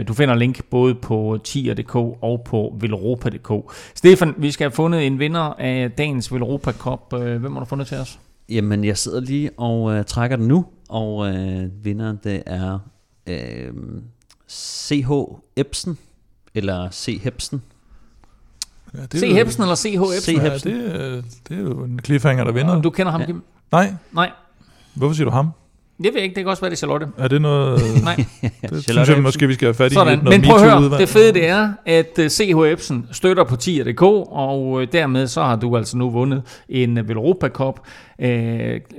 Du 0.09 0.15
finder 0.15 0.35
link 0.35 0.65
både 0.65 0.95
på 0.95 1.39
tier.dk 1.45 1.95
og 1.97 2.43
på 2.47 2.77
velropa.dk. 2.81 3.73
Stefan, 3.95 4.35
vi 4.39 4.51
skal 4.51 4.65
have 4.65 4.73
fundet 4.73 5.07
en 5.07 5.19
vinder 5.19 5.55
af 5.59 5.91
dagens 5.91 6.33
Velropa 6.33 6.73
Cup. 6.73 7.13
Hvem 7.13 7.53
har 7.53 7.61
du 7.61 7.67
fundet 7.67 7.87
til 7.87 7.97
os? 7.97 8.19
Jamen, 8.49 8.85
jeg 8.85 8.97
sidder 8.97 9.21
lige 9.21 9.51
og 9.57 9.93
øh, 9.93 10.05
trækker 10.05 10.37
den 10.37 10.49
nu, 10.49 10.67
og 10.89 11.29
øh, 11.29 11.85
vinderen 11.85 12.19
det 12.25 12.43
er 12.47 12.79
øh, 13.29 13.73
CH 14.51 15.11
Ebsen, 15.57 15.99
eller 16.55 16.91
C. 16.91 17.21
Hebsen. 17.23 17.63
Ja, 18.95 19.19
C. 19.19 19.33
Hebsen 19.33 19.63
eller 19.63 19.75
CH 19.77 20.17
Ebsen? 20.17 20.37
Ja, 20.37 20.55
det, 20.55 20.95
er- 20.95 21.23
det 21.49 21.57
er 21.57 21.61
jo 21.63 21.85
en 21.85 22.01
cliffhanger, 22.05 22.45
der 22.45 22.53
vinder. 22.53 22.83
Du 22.83 22.91
kender 22.91 23.13
ham, 23.13 23.25
Kim? 23.25 23.43
Nej. 23.73 23.95
Nej. 24.13 24.31
Hvorfor 24.95 25.15
siger 25.15 25.25
du 25.25 25.31
ham? 25.31 25.51
Det 25.99 26.05
ved 26.05 26.13
jeg 26.15 26.23
ikke, 26.23 26.35
det 26.35 26.45
kan 26.45 26.51
også 26.51 26.61
være, 26.61 26.71
det 26.71 26.77
er 26.77 26.79
Charlotte. 26.79 27.07
Er 27.19 27.29
det 27.29 27.43
noget... 27.43 27.81
Nej. 28.05 28.17
Det 28.71 28.83
synes 28.85 29.09
jeg 29.09 29.23
måske, 29.23 29.47
vi 29.47 29.55
skal 29.55 29.67
have 29.67 29.75
fat 29.75 29.93
i. 29.93 29.95
Sådan. 29.95 30.19
noget 30.19 30.41
Men 30.41 30.49
prøv 30.49 30.57
at 30.57 30.81
høre, 30.81 30.99
det 30.99 31.09
fede 31.09 31.33
det 31.33 31.49
er, 31.49 31.73
at 31.87 32.19
øh, 32.19 32.29
CH 32.29 32.73
Ebsen 32.73 33.07
støtter 33.13 33.45
på 33.45 33.55
10.dk, 33.55 34.03
og 34.03 34.83
øh, 34.83 34.89
dermed 34.93 35.27
så 35.27 35.43
har 35.43 35.57
du 35.57 35.77
altså 35.77 35.97
nu 35.97 36.11
vundet 36.11 36.43
en 36.69 36.99
øh, 36.99 37.09
Velropa 37.09 37.49
Cup. 37.49 37.81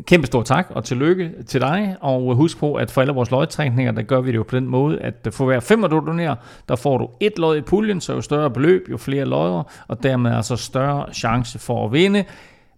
Kæmpe 0.06 0.28
stor 0.28 0.44
tak 0.44 0.68
og 0.70 0.84
tillykke 0.84 1.32
til 1.48 1.62
dig, 1.62 1.96
og 2.02 2.36
husk 2.36 2.58
på, 2.58 2.74
at 2.74 2.92
for 2.92 3.02
alle 3.02 3.14
vores 3.14 3.32
lodtrækninger, 3.32 3.92
der 3.92 4.02
gør 4.02 4.22
vi 4.22 4.32
det 4.32 4.36
jo 4.36 4.44
på 4.44 4.56
den 4.56 4.68
måde, 4.68 5.00
at 5.00 5.28
for 5.32 5.46
hver 5.46 5.60
fem, 5.60 5.82
du 5.82 6.04
donerer, 6.08 6.36
der 6.70 6.76
får 6.76 6.98
du 6.98 7.10
et 7.20 7.34
lod 7.38 7.58
i 7.58 7.62
puljen, 7.62 8.02
så 8.02 8.14
jo 8.14 8.22
større 8.22 8.50
beløb, 8.50 8.82
jo 8.92 8.98
flere 8.98 9.26
lodder, 9.26 9.64
og 9.88 10.04
dermed 10.04 10.32
altså 10.32 10.56
større 10.56 11.06
chance 11.14 11.60
for 11.60 11.86
at 11.86 11.94
vinde. 11.94 12.24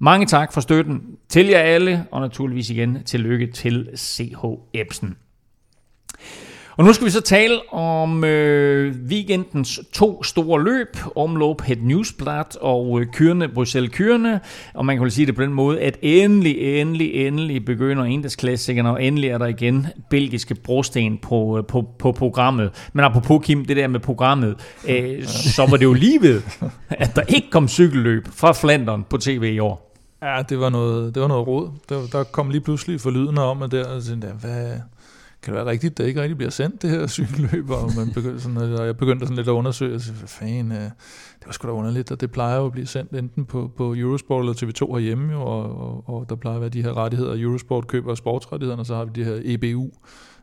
Mange 0.02 0.26
tak 0.26 0.54
for 0.54 0.62
støtten 0.62 1.02
til 1.30 1.48
jer 1.48 1.60
alle, 1.60 2.06
og 2.12 2.22
naturligvis 2.22 2.70
igen 2.70 3.04
tillykke 3.06 3.48
til 3.48 3.90
CH 3.98 4.46
Ebsen. 4.74 5.18
Og 6.80 6.86
nu 6.86 6.94
skal 6.94 7.06
vi 7.06 7.12
så 7.12 7.22
tale 7.22 7.74
om 7.74 8.24
øh, 8.24 8.96
weekendens 9.10 9.80
to 9.94 10.24
store 10.24 10.64
løb, 10.64 10.98
omløb 11.16 11.62
Het 11.62 11.84
Newsblad 11.84 12.62
og 12.62 13.02
øh, 13.02 13.08
Kyrne, 13.14 13.48
Bruxelles 13.48 13.92
Kyrne. 13.94 14.40
Og 14.74 14.86
man 14.86 14.96
kan 14.96 15.04
vel 15.04 15.12
sige 15.12 15.26
det 15.26 15.36
på 15.36 15.42
den 15.42 15.54
måde, 15.54 15.82
at 15.82 15.98
endelig, 16.02 16.82
endelig, 16.82 17.28
endelig 17.28 17.66
begynder 17.66 18.04
endagsklassikerne, 18.04 18.90
og 18.90 19.04
endelig 19.04 19.30
er 19.30 19.38
der 19.38 19.48
igen 19.48 19.88
belgiske 20.10 20.56
brosten 20.56 21.18
på, 21.18 21.58
øh, 21.58 21.64
på, 21.66 21.86
på 22.00 22.12
programmet. 22.12 22.90
Men 22.94 23.06
apropos 23.06 23.46
Kim, 23.46 23.66
det 23.66 23.78
der 23.78 23.88
med 23.88 24.00
programmet, 24.00 24.56
øh, 24.90 25.24
så 25.26 25.66
var 25.70 25.78
det 25.78 25.84
jo 25.84 25.94
lige 25.94 26.22
ved, 26.22 26.42
at 26.90 27.16
der 27.16 27.22
ikke 27.22 27.50
kom 27.50 27.68
cykelløb 27.68 28.28
fra 28.36 28.52
Flandern 28.52 29.06
på 29.10 29.18
tv 29.18 29.52
i 29.54 29.60
år. 29.60 29.89
Ja, 30.22 30.44
det 30.50 30.60
var 30.60 30.70
noget, 30.70 31.16
det 31.16 31.22
var 31.22 31.28
noget 31.28 31.48
råd. 31.48 31.72
Der, 31.90 32.02
der 32.12 32.24
kom 32.24 32.50
lige 32.50 32.62
pludselig 32.62 33.02
forlydende 33.02 33.42
om, 33.44 33.62
at 33.62 33.72
der, 33.72 33.88
og 33.88 34.04
tænkte 34.04 34.28
hvad, 34.28 34.72
kan 35.44 35.54
det 35.54 35.66
være 35.66 35.72
rigtigt, 35.72 35.92
at 35.92 35.98
det 35.98 36.08
ikke 36.08 36.22
rigtig 36.22 36.38
bliver 36.38 36.50
sendt, 36.50 36.82
det 36.82 36.90
her 36.90 37.08
cykelløb? 37.08 37.70
Og, 37.70 37.92
man 37.98 38.14
begyndte 38.14 38.42
sådan, 38.42 38.58
og 38.58 38.86
jeg 38.86 38.98
begyndte 38.98 39.26
sådan 39.26 39.36
lidt 39.38 39.48
at 39.48 39.52
undersøge, 39.52 39.96
og 39.96 40.02
hvad 40.02 40.28
fanden, 40.28 40.72
øh, 40.72 40.78
det 41.40 41.46
var 41.46 41.52
sgu 41.52 41.68
da 41.68 41.74
underligt, 41.74 42.12
og 42.12 42.22
det 42.22 42.32
plejer 42.32 42.58
jo 42.58 42.66
at 42.66 42.72
blive 42.72 42.88
sendt 42.88 43.12
enten 43.12 43.46
på, 43.46 43.72
på 43.78 43.96
Eurosport 43.98 44.42
eller 44.42 44.54
TV2 44.54 44.94
herhjemme, 44.94 45.34
jo, 45.34 45.42
og, 45.42 45.64
og, 45.82 46.04
og, 46.10 46.26
der 46.30 46.36
plejer 46.36 46.56
at 46.56 46.62
være 46.62 46.70
de 46.70 46.84
her 46.84 46.98
rettigheder. 46.98 47.44
Eurosport 47.44 47.88
køber 47.88 48.16
sportsrettighederne, 48.16 48.82
og 48.82 48.86
så 48.86 48.96
har 48.96 49.06
vi 49.06 49.12
de 49.16 49.24
her 49.24 49.40
EBU, 49.44 49.90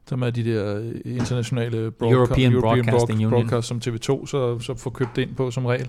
som 0.09 0.23
er 0.23 0.31
de 0.31 0.45
der 0.45 0.93
internationale 1.05 1.93
broadca- 2.03 2.13
European 2.13 2.61
Broadcasting 2.61 3.19
Union. 3.19 3.31
broadcast, 3.31 3.69
som 3.69 3.81
TV2 3.87 4.27
så, 4.27 4.59
så 4.61 4.75
får 4.77 4.91
købt 4.91 5.19
ind 5.19 5.35
på 5.35 5.51
som 5.51 5.67
regel. 5.67 5.89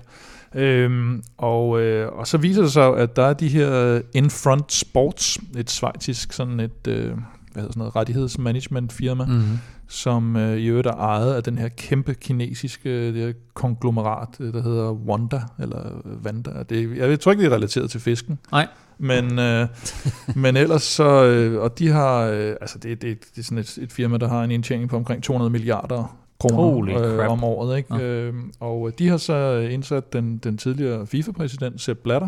Øhm, 0.55 1.23
og, 1.37 1.81
øh, 1.81 2.11
og 2.11 2.27
så 2.27 2.37
viser 2.37 2.61
det 2.61 2.71
sig, 2.71 2.97
at 2.97 3.15
der 3.15 3.25
er 3.25 3.33
de 3.33 3.47
her 3.47 4.01
Infront 4.13 4.73
Sports, 4.73 5.39
et 5.57 5.69
svejtisk 5.69 6.33
sådan 6.33 6.59
et 6.59 6.87
øh, 6.87 7.05
hvad 7.05 7.61
hedder 7.61 7.71
sådan 7.73 7.79
noget, 7.79 7.95
rettighedsmanagement 7.95 8.91
firma, 8.93 9.25
Mhm. 9.25 9.43
som 9.87 10.35
øh, 10.35 10.57
i 10.57 10.65
øvrigt 10.67 10.87
er 10.87 10.91
ejet 10.95 11.33
af 11.33 11.43
den 11.43 11.57
her 11.57 11.67
kæmpe 11.67 12.13
kinesiske 12.13 12.89
øh, 12.89 13.13
det 13.13 13.25
her 13.25 13.33
konglomerat, 13.53 14.29
øh, 14.39 14.53
der 14.53 14.61
hedder 14.63 14.91
Wanda, 14.91 15.41
eller 15.59 15.85
øh, 16.05 16.25
Vanda. 16.25 16.51
Det, 16.69 16.97
jeg 16.97 17.19
tror 17.19 17.31
ikke, 17.31 17.43
det 17.43 17.51
er 17.51 17.55
relateret 17.55 17.89
til 17.89 17.99
fisken. 18.01 18.39
Nej. 18.51 18.67
Men, 18.99 19.39
øh, 19.39 19.67
men 20.43 20.57
ellers 20.57 20.83
så, 20.83 21.23
øh, 21.25 21.61
og 21.61 21.79
de 21.79 21.87
har, 21.87 22.17
øh, 22.21 22.55
altså 22.61 22.77
det, 22.79 23.01
det, 23.01 23.17
det 23.35 23.39
er 23.39 23.43
sådan 23.43 23.57
et, 23.57 23.77
et 23.81 23.91
firma, 23.91 24.17
der 24.17 24.27
har 24.27 24.43
en 24.43 24.51
indtjening 24.51 24.89
på 24.89 24.95
omkring 24.95 25.23
200 25.23 25.51
milliarder 25.51 26.17
kroner 26.39 27.21
øh, 27.21 27.31
om 27.31 27.43
året. 27.43 27.77
Ikke? 27.77 27.95
Ja. 27.95 28.03
Øh, 28.03 28.33
og 28.59 28.91
de 28.99 29.09
har 29.09 29.17
så 29.17 29.67
indsat 29.71 30.13
den, 30.13 30.37
den 30.37 30.57
tidligere 30.57 31.07
FIFA-præsident 31.07 31.81
Sepp 31.81 31.99
Blatter, 32.03 32.27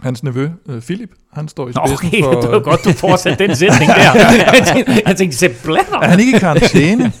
Hans 0.00 0.22
nevø, 0.22 0.48
øh, 0.68 0.80
Philip, 0.82 1.10
han 1.32 1.48
står 1.48 1.68
i 1.68 1.72
spidsen 1.72 2.06
okay, 2.08 2.22
for... 2.22 2.40
det 2.40 2.50
var 2.50 2.58
godt, 2.60 2.84
du 2.84 2.92
fortsatte 2.92 3.46
den 3.46 3.56
sætning 3.56 3.90
der. 3.90 3.94
Jeg 4.56 4.62
tænkte, 4.74 5.02
jeg 5.06 5.16
tænkte 5.16 5.38
Sepp 5.38 5.54
Blatter? 5.64 5.98
Er 5.98 6.08
han 6.08 6.20
ikke 6.20 6.36
i 6.36 6.38
karantæne? 6.38 7.02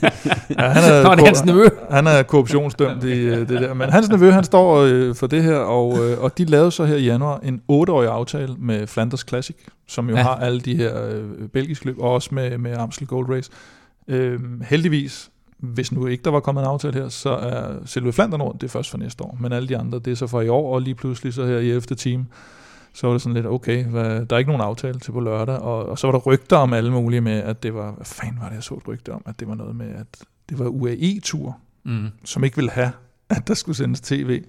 ja, 0.58 0.68
han 0.68 0.92
er, 0.92 1.02
Nå, 1.02 1.14
det 1.14 1.20
er 1.20 1.26
hans 1.26 1.44
nevø. 1.44 1.64
Han 1.90 2.06
er 2.06 2.22
korruptionsdømt 2.22 3.04
i 3.04 3.08
øh, 3.08 3.38
det 3.38 3.48
der. 3.48 3.74
Men 3.74 3.90
hans 3.90 4.08
nevø, 4.08 4.30
han 4.30 4.44
står 4.44 4.76
øh, 4.76 5.14
for 5.14 5.26
det 5.26 5.42
her, 5.42 5.56
og, 5.56 5.98
øh, 5.98 6.18
og 6.20 6.38
de 6.38 6.44
lavede 6.44 6.70
så 6.70 6.84
her 6.84 6.96
i 6.96 7.04
januar 7.04 7.40
en 7.42 7.60
8-årig 7.72 8.08
aftale 8.08 8.54
med 8.58 8.86
Flanders 8.86 9.24
Classic, 9.28 9.56
som 9.88 10.08
jo 10.08 10.14
Ja. 10.14 10.20
ja. 10.20 10.26
har 10.26 10.34
alle 10.36 10.60
de 10.60 10.76
her 10.76 11.06
øh, 11.08 11.48
belgiske 11.52 11.86
løb, 11.86 11.98
og 11.98 12.12
også 12.12 12.28
med, 12.32 12.58
med 12.58 12.76
Amstel 12.76 13.06
Gold 13.06 13.30
Race. 13.30 13.50
Øh, 14.08 14.40
heldigvis, 14.68 15.30
hvis 15.60 15.92
nu 15.92 16.06
ikke 16.06 16.24
der 16.24 16.30
var 16.30 16.40
kommet 16.40 16.62
en 16.62 16.68
aftale 16.68 16.94
her, 16.94 17.08
så 17.08 17.30
er 17.30 17.76
selve 17.86 18.12
Flandern 18.12 18.42
rundt, 18.42 18.60
det 18.60 18.66
er 18.66 18.70
først 18.70 18.90
for 18.90 18.98
næste 18.98 19.24
år. 19.24 19.36
Men 19.40 19.52
alle 19.52 19.68
de 19.68 19.76
andre, 19.78 19.98
det 19.98 20.10
er 20.10 20.14
så 20.14 20.26
fra 20.26 20.40
i 20.40 20.48
år, 20.48 20.74
og 20.74 20.82
lige 20.82 20.94
pludselig 20.94 21.34
så 21.34 21.46
her 21.46 21.58
i 21.58 21.68
11. 21.68 21.80
time, 21.80 22.26
så 22.92 23.06
var 23.06 23.14
det 23.14 23.22
sådan 23.22 23.34
lidt, 23.34 23.46
okay, 23.46 23.84
hvad, 23.84 24.26
der 24.26 24.36
er 24.36 24.38
ikke 24.38 24.50
nogen 24.50 24.62
aftale 24.66 24.98
til 24.98 25.12
på 25.12 25.20
lørdag, 25.20 25.58
og, 25.58 25.86
og 25.88 25.98
så 25.98 26.06
var 26.06 26.12
der 26.12 26.18
rygter 26.18 26.56
om 26.56 26.72
alle 26.72 26.92
mulige 26.92 27.20
med, 27.20 27.32
at 27.32 27.62
det 27.62 27.74
var, 27.74 27.92
hvad 27.92 28.06
fanden 28.06 28.40
var 28.40 28.48
det, 28.48 28.54
jeg 28.54 28.62
så 28.62 28.74
et 28.74 28.88
rygte 28.88 29.12
om, 29.12 29.22
at 29.26 29.40
det 29.40 29.48
var 29.48 29.54
noget 29.54 29.76
med, 29.76 29.88
at 29.94 30.06
det 30.48 30.58
var 30.58 30.66
UAE-tur, 30.66 31.58
Mm. 31.84 32.08
som 32.24 32.44
ikke 32.44 32.56
ville 32.56 32.70
have, 32.70 32.90
at 33.28 33.48
der 33.48 33.54
skulle 33.54 33.76
sendes 33.76 34.00
tv, 34.00 34.42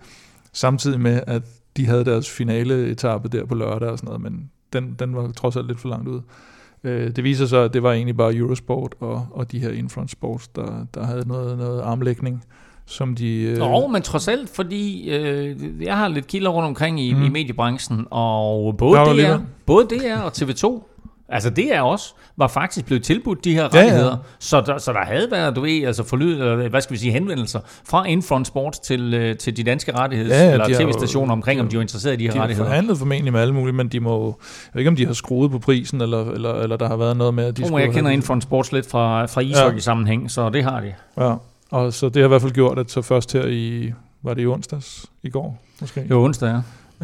samtidig 0.53 0.99
med, 0.99 1.22
at 1.28 1.43
de 1.78 1.86
havde 1.86 2.05
deres 2.05 2.30
finale 2.30 2.88
etape 2.89 3.28
der 3.30 3.45
på 3.45 3.55
lørdag 3.55 3.89
og 3.89 3.97
sådan 3.97 4.07
noget, 4.07 4.22
men 4.22 4.51
den, 4.74 4.95
den 4.99 5.16
var 5.16 5.32
trods 5.32 5.55
alt 5.55 5.68
lidt 5.68 5.80
for 5.80 5.89
langt 5.89 6.07
ud. 6.07 6.22
Øh, 6.84 7.15
det 7.15 7.23
viser 7.23 7.45
sig, 7.45 7.63
at 7.63 7.73
det 7.73 7.84
var 7.84 7.93
egentlig 7.93 8.17
bare 8.17 8.36
Eurosport 8.36 8.95
og, 8.99 9.27
og 9.32 9.51
de 9.51 9.59
her 9.59 9.69
Infront 9.71 10.11
Sports, 10.11 10.47
der, 10.47 10.86
der 10.93 11.05
havde 11.05 11.27
noget, 11.27 11.57
noget 11.57 11.82
armlægning, 11.82 12.43
som 12.86 13.15
de... 13.15 13.41
Øh, 13.41 13.57
Nå, 13.57 13.88
men 13.88 14.01
trods 14.01 14.27
alt, 14.27 14.49
fordi 14.49 15.09
øh, 15.09 15.55
jeg 15.82 15.97
har 15.97 16.07
lidt 16.07 16.27
kilder 16.27 16.49
rundt 16.49 16.67
omkring 16.67 17.01
i, 17.01 17.13
mm. 17.13 17.23
I 17.23 17.29
mediebranchen, 17.29 18.05
og 18.09 18.77
både 18.77 18.97
DR, 18.97 19.38
både 19.65 19.86
DR 19.86 20.17
og 20.17 20.32
TV2, 20.38 20.84
altså 21.32 21.49
DR 21.49 21.79
også, 21.82 22.13
var 22.38 22.47
faktisk 22.47 22.86
blevet 22.86 23.03
tilbudt 23.03 23.43
de 23.43 23.53
her 23.53 23.61
Ja, 23.61 23.69
ja. 23.73 23.79
rettigheder. 23.79 24.17
Så, 24.39 24.61
der, 24.61 24.77
så 24.77 24.93
der 24.93 24.99
havde 24.99 25.27
været, 25.32 25.55
du 25.55 25.61
ved, 25.61 25.84
altså 25.84 26.03
forlyd, 26.03 26.34
eller 26.34 26.69
hvad 26.69 26.82
skal 26.82 26.93
vi 26.93 26.99
sige, 26.99 27.11
henvendelser 27.11 27.59
fra 27.89 28.05
Infront 28.05 28.47
Sports 28.47 28.79
til, 28.79 29.13
øh, 29.13 29.38
til 29.38 29.57
de 29.57 29.63
danske 29.63 29.97
rettigheds, 29.97 30.29
Ja, 30.29 30.43
ja, 30.45 30.51
eller 30.51 30.65
de 30.65 30.73
har 30.73 30.82
tv-stationer 30.82 31.34
omkring, 31.34 31.61
om 31.61 31.67
de 31.67 31.75
var 31.75 31.82
interesseret 31.82 32.13
i 32.13 32.17
de 32.17 32.23
her 32.23 32.32
de 32.32 32.38
har 32.38 32.43
rettigheder. 32.43 32.69
forhandlet 32.69 32.97
formentlig 32.97 33.34
med 33.34 33.41
alle 33.41 33.53
mulige, 33.53 33.73
men 33.75 33.88
de 33.88 33.99
må 33.99 34.25
jeg 34.25 34.73
ved 34.73 34.79
ikke, 34.82 34.89
om 34.89 34.95
de 34.95 35.05
har 35.05 35.13
skruet 35.13 35.51
på 35.51 35.59
prisen, 35.59 36.01
eller, 36.01 36.32
eller, 36.32 36.53
eller 36.53 36.77
der 36.77 36.88
har 36.88 36.95
været 36.97 37.17
noget 37.17 37.34
med, 37.34 37.43
at 37.45 37.57
de 37.57 37.65
skulle 37.67 37.84
jeg 37.84 37.93
kender 37.93 38.09
have- 38.09 38.13
Infront 38.13 38.43
Sports 38.43 38.71
lidt 38.71 38.89
fra, 38.89 39.25
fra 39.25 39.41
ishockey-sammenhæng, 39.41 40.32
så 40.32 40.49
det 40.49 40.63
har 40.63 40.79
de. 40.82 40.93
Ja, 41.17 41.34
og 41.71 41.93
så 41.93 42.09
det 42.09 42.15
har 42.15 42.23
i 42.23 42.27
hvert 42.27 42.41
fald 42.41 42.51
gjort, 42.51 42.79
at 42.79 42.91
så 42.91 43.01
først 43.01 43.34
her 43.34 43.45
i, 43.47 43.93
var 44.23 44.34
det 44.34 44.41
i 44.41 44.45
onsdags 44.45 45.05
i 45.23 45.29
går, 45.29 45.63
måske? 45.82 46.05
Jo, 46.09 46.23
onsdag, 46.23 46.47
ja. 46.49 46.59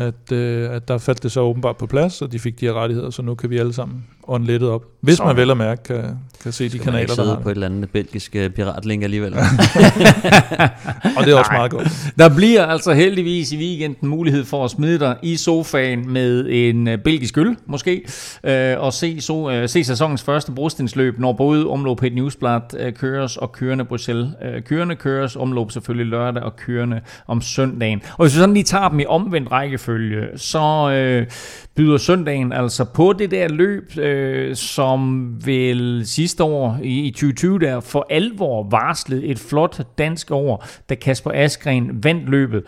At, 0.05 0.31
øh, 0.31 0.71
at 0.71 0.87
der 0.87 0.97
faldt 0.97 1.23
det 1.23 1.31
så 1.31 1.39
åbenbart 1.41 1.77
på 1.77 1.85
plads, 1.87 2.21
og 2.21 2.31
de 2.31 2.39
fik 2.39 2.59
de 2.59 2.65
her 2.65 2.73
rettigheder, 2.73 3.09
så 3.09 3.21
nu 3.21 3.35
kan 3.35 3.49
vi 3.49 3.57
alle 3.57 3.73
sammen 3.73 4.05
ånde 4.27 4.47
lettet 4.47 4.69
op. 4.69 4.81
Hvis 5.01 5.17
Så- 5.17 5.25
man 5.25 5.35
vel 5.37 5.49
og 5.49 5.57
mærke 5.57 5.83
kan, 5.83 6.03
kan 6.43 6.51
se 6.51 6.63
de 6.63 6.69
Skal 6.69 6.79
man 6.79 6.85
kanaler, 6.85 7.07
der 7.07 7.13
sidde 7.15 7.27
har 7.29 7.39
på 7.39 7.49
et 7.49 7.53
eller 7.53 7.67
andet 7.67 7.89
belgisk 7.89 8.35
øh, 8.35 8.49
piratlink 8.49 9.03
alligevel. 9.03 9.33
Og 11.17 11.25
det 11.25 11.33
er 11.33 11.37
også 11.37 11.51
Nej. 11.51 11.57
meget 11.57 11.71
godt. 11.71 11.87
Der 12.19 12.35
bliver 12.35 12.65
altså 12.65 12.93
heldigvis 12.93 13.51
i 13.51 13.57
weekenden 13.57 14.09
mulighed 14.09 14.45
for 14.45 14.65
at 14.65 14.71
smide 14.71 14.99
dig 14.99 15.15
i 15.21 15.35
sofaen 15.35 16.13
med 16.13 16.45
en 16.49 16.87
øh, 16.87 16.97
belgisk 16.97 17.37
øl, 17.37 17.55
måske, 17.65 18.01
øh, 18.43 18.75
og 18.79 18.93
se, 18.93 19.21
so, 19.21 19.51
øh, 19.51 19.69
se 19.69 19.83
sæsonens 19.83 20.23
første 20.23 20.51
brostensløb, 20.51 21.19
når 21.19 21.33
både 21.33 21.67
omløb 21.67 22.03
et 22.03 22.15
newsblad 22.15 22.61
øh, 22.79 22.93
køres 22.93 23.37
og 23.37 23.51
kørende 23.51 23.85
Bruxelles. 23.85 24.27
Øh, 24.45 24.61
kørende 24.63 24.95
køres, 24.95 25.35
omløb 25.35 25.71
selvfølgelig 25.71 26.05
lørdag 26.11 26.43
og 26.43 26.55
kørende 26.55 27.01
om 27.27 27.41
søndagen. 27.41 28.01
Og 28.17 28.25
hvis 28.25 28.35
vi 28.35 28.39
sådan 28.39 28.53
lige 28.53 28.63
tager 28.63 28.89
dem 28.89 28.99
i 28.99 29.05
omvendt 29.05 29.51
rækkefølge, 29.51 30.23
så 30.35 30.91
øh, 30.91 31.27
byder 31.75 31.97
søndagen 31.97 32.53
altså 32.53 32.83
på 32.83 33.13
det 33.19 33.31
der 33.31 33.47
løb, 33.47 33.97
øh, 33.97 34.16
Øh, 34.17 34.55
som 34.55 35.31
vel 35.45 36.01
sidste 36.05 36.43
år 36.43 36.79
i, 36.83 37.07
i 37.07 37.11
2020 37.11 37.59
der 37.59 37.79
for 37.79 38.05
alvor 38.09 38.67
varslede 38.71 39.25
et 39.25 39.39
flot 39.49 39.81
dansk 39.97 40.31
år, 40.31 40.65
da 40.89 40.95
Kasper 40.95 41.31
Askren 41.33 42.03
vandt 42.03 42.29
løbet. 42.29 42.63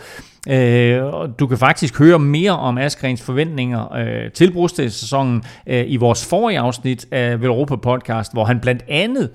Øh, 0.56 1.04
og 1.14 1.40
du 1.40 1.48
kan 1.48 1.58
faktisk 1.58 2.00
høre 2.00 2.20
mere 2.20 2.52
om 2.52 2.78
Askrens 2.78 3.26
forventninger 3.26 3.94
øh, 3.94 4.32
til 4.32 4.54
brugstedssæsonen 4.54 5.42
øh, 5.68 5.84
i 5.88 5.98
vores 5.98 6.30
forrige 6.30 6.60
afsnit 6.60 7.08
af 7.12 7.42
Velropa 7.42 7.76
podcast, 7.76 8.34
hvor 8.34 8.44
han 8.44 8.60
blandt 8.62 8.84
andet 8.88 9.30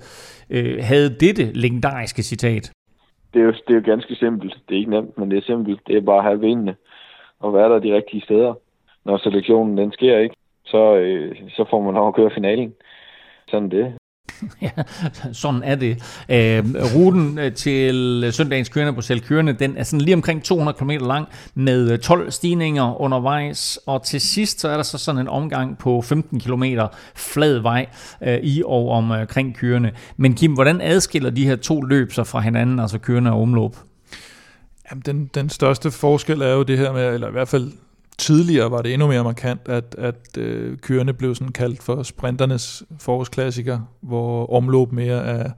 øh, 0.49 0.77
havde 0.81 1.09
dette 1.19 1.43
legendariske 1.53 2.23
citat. 2.23 2.71
Det 3.33 3.41
er, 3.41 3.45
jo, 3.45 3.51
det 3.51 3.69
er 3.69 3.75
jo 3.75 3.81
ganske 3.85 4.15
simpelt. 4.15 4.53
Det 4.69 4.75
er 4.75 4.79
ikke 4.79 4.91
nemt, 4.91 5.17
men 5.17 5.31
det 5.31 5.37
er 5.37 5.41
simpelt. 5.41 5.79
Det 5.87 5.97
er 5.97 6.01
bare 6.01 6.17
at 6.17 6.23
have 6.23 6.39
benene 6.39 6.75
og 7.39 7.53
være 7.53 7.69
der 7.69 7.79
de 7.79 7.95
rigtige 7.95 8.21
steder. 8.21 8.53
Når 9.05 9.17
selektionen 9.17 9.77
den 9.77 9.91
sker 9.91 10.17
ikke, 10.17 10.35
så, 10.65 10.95
øh, 10.95 11.35
så 11.49 11.65
får 11.69 11.81
man 11.81 11.93
lov 11.93 12.07
at 12.07 12.15
køre 12.15 12.31
finalen. 12.35 12.73
Sådan 13.47 13.71
det. 13.71 13.93
Ja, 14.61 14.69
sådan 15.33 15.63
er 15.63 15.75
det. 15.75 15.91
Øh, 16.29 16.63
ruten 16.95 17.39
øh, 17.39 17.53
til 17.53 18.27
søndagens 18.31 18.69
kørende 18.69 18.93
på 18.93 19.01
Selkørende, 19.01 19.53
den 19.53 19.77
er 19.77 19.83
sådan 19.83 20.01
lige 20.01 20.15
omkring 20.15 20.43
200 20.43 20.77
km 20.77 20.89
lang 20.89 21.27
med 21.53 21.91
øh, 21.91 21.99
12 21.99 22.31
stigninger 22.31 23.01
undervejs, 23.01 23.79
og 23.85 24.03
til 24.03 24.21
sidst 24.21 24.59
så 24.59 24.69
er 24.69 24.75
der 24.75 24.83
så 24.83 24.97
sådan 24.97 25.21
en 25.21 25.27
omgang 25.27 25.77
på 25.77 26.01
15 26.01 26.39
km 26.39 26.63
flad 27.15 27.59
vej 27.59 27.85
øh, 28.23 28.39
i 28.43 28.63
og 28.65 28.89
omkring 28.89 29.57
kørende. 29.57 29.91
Men 30.17 30.33
Kim, 30.33 30.53
hvordan 30.53 30.81
adskiller 30.81 31.29
de 31.29 31.47
her 31.47 31.55
to 31.55 31.81
løb 31.81 32.11
sig 32.11 32.27
fra 32.27 32.39
hinanden, 32.39 32.79
altså 32.79 32.99
kørende 32.99 33.31
og 33.31 33.41
omløb? 33.41 33.71
Jamen, 34.91 35.03
den, 35.05 35.29
den 35.35 35.49
største 35.49 35.91
forskel 35.91 36.41
er 36.41 36.53
jo 36.53 36.63
det 36.63 36.77
her 36.77 36.93
med, 36.93 37.13
eller 37.13 37.27
i 37.27 37.31
hvert 37.31 37.47
fald 37.47 37.71
tidligere 38.17 38.71
var 38.71 38.81
det 38.81 38.93
endnu 38.93 39.07
mere 39.07 39.23
markant, 39.23 39.61
at, 39.65 39.95
at 39.97 40.37
øh, 40.37 40.77
kørende 40.77 41.13
blev 41.13 41.35
sådan 41.35 41.51
kaldt 41.51 41.83
for 41.83 42.03
sprinternes 42.03 42.83
forårsklassiker, 42.99 43.79
hvor 44.01 44.53
omløb 44.53 44.91
mere 44.91 45.25
er, 45.25 45.51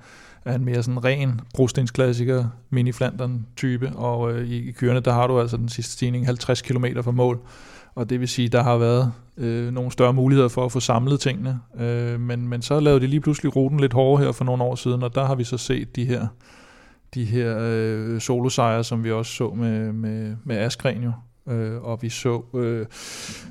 er 0.46 0.56
en 0.56 0.66
mere 0.66 0.84
sådan 0.84 1.04
ren 1.04 1.42
brostensklassiker, 1.54 2.46
mini 2.70 2.92
Flandern 2.92 3.46
type, 3.56 3.92
og 3.96 4.32
øh, 4.32 4.48
i, 4.48 4.70
i 4.70 4.72
kørende, 4.72 5.02
der 5.02 5.14
har 5.14 5.28
du 5.28 5.40
altså 5.40 5.58
den 5.58 5.70
sidste 5.70 5.92
stigning 5.92 6.26
50 6.26 6.62
km 6.62 6.86
fra 7.02 7.12
mål, 7.12 7.40
og 7.96 8.10
det 8.10 8.20
vil 8.20 8.28
sige, 8.28 8.48
der 8.48 8.64
har 8.64 8.78
været 8.78 9.12
øh, 9.38 9.74
nogle 9.74 9.92
større 9.92 10.14
muligheder 10.14 10.50
for 10.50 10.66
at 10.66 10.72
få 10.72 10.80
samlet 10.80 11.20
tingene, 11.20 11.60
øh, 11.80 12.20
men, 12.20 12.48
men 12.48 12.62
så 12.62 12.80
lavede 12.80 13.02
de 13.02 13.08
lige 13.08 13.22
pludselig 13.22 13.56
ruten 13.56 13.80
lidt 13.80 13.94
hårdere 13.94 14.26
her 14.26 14.32
for 14.32 14.46
nogle 14.46 14.64
år 14.64 14.76
siden, 14.76 15.04
og 15.04 15.16
der 15.16 15.26
har 15.26 15.36
vi 15.36 15.44
så 15.44 15.58
set 15.58 15.96
de 15.96 16.06
her 16.06 16.28
de 17.14 17.26
her 17.26 17.58
øh, 17.62 18.22
solosejre, 18.22 18.84
som 18.84 19.04
vi 19.04 19.12
også 19.12 19.34
så 19.34 19.50
med, 19.50 19.94
med, 19.94 20.36
med 20.44 20.58
Askren 20.58 21.04
jo. 21.04 21.12
Øh, 21.48 21.82
og 21.82 22.00
vi 22.02 22.10
så, 22.10 22.42
øh, 22.56 22.86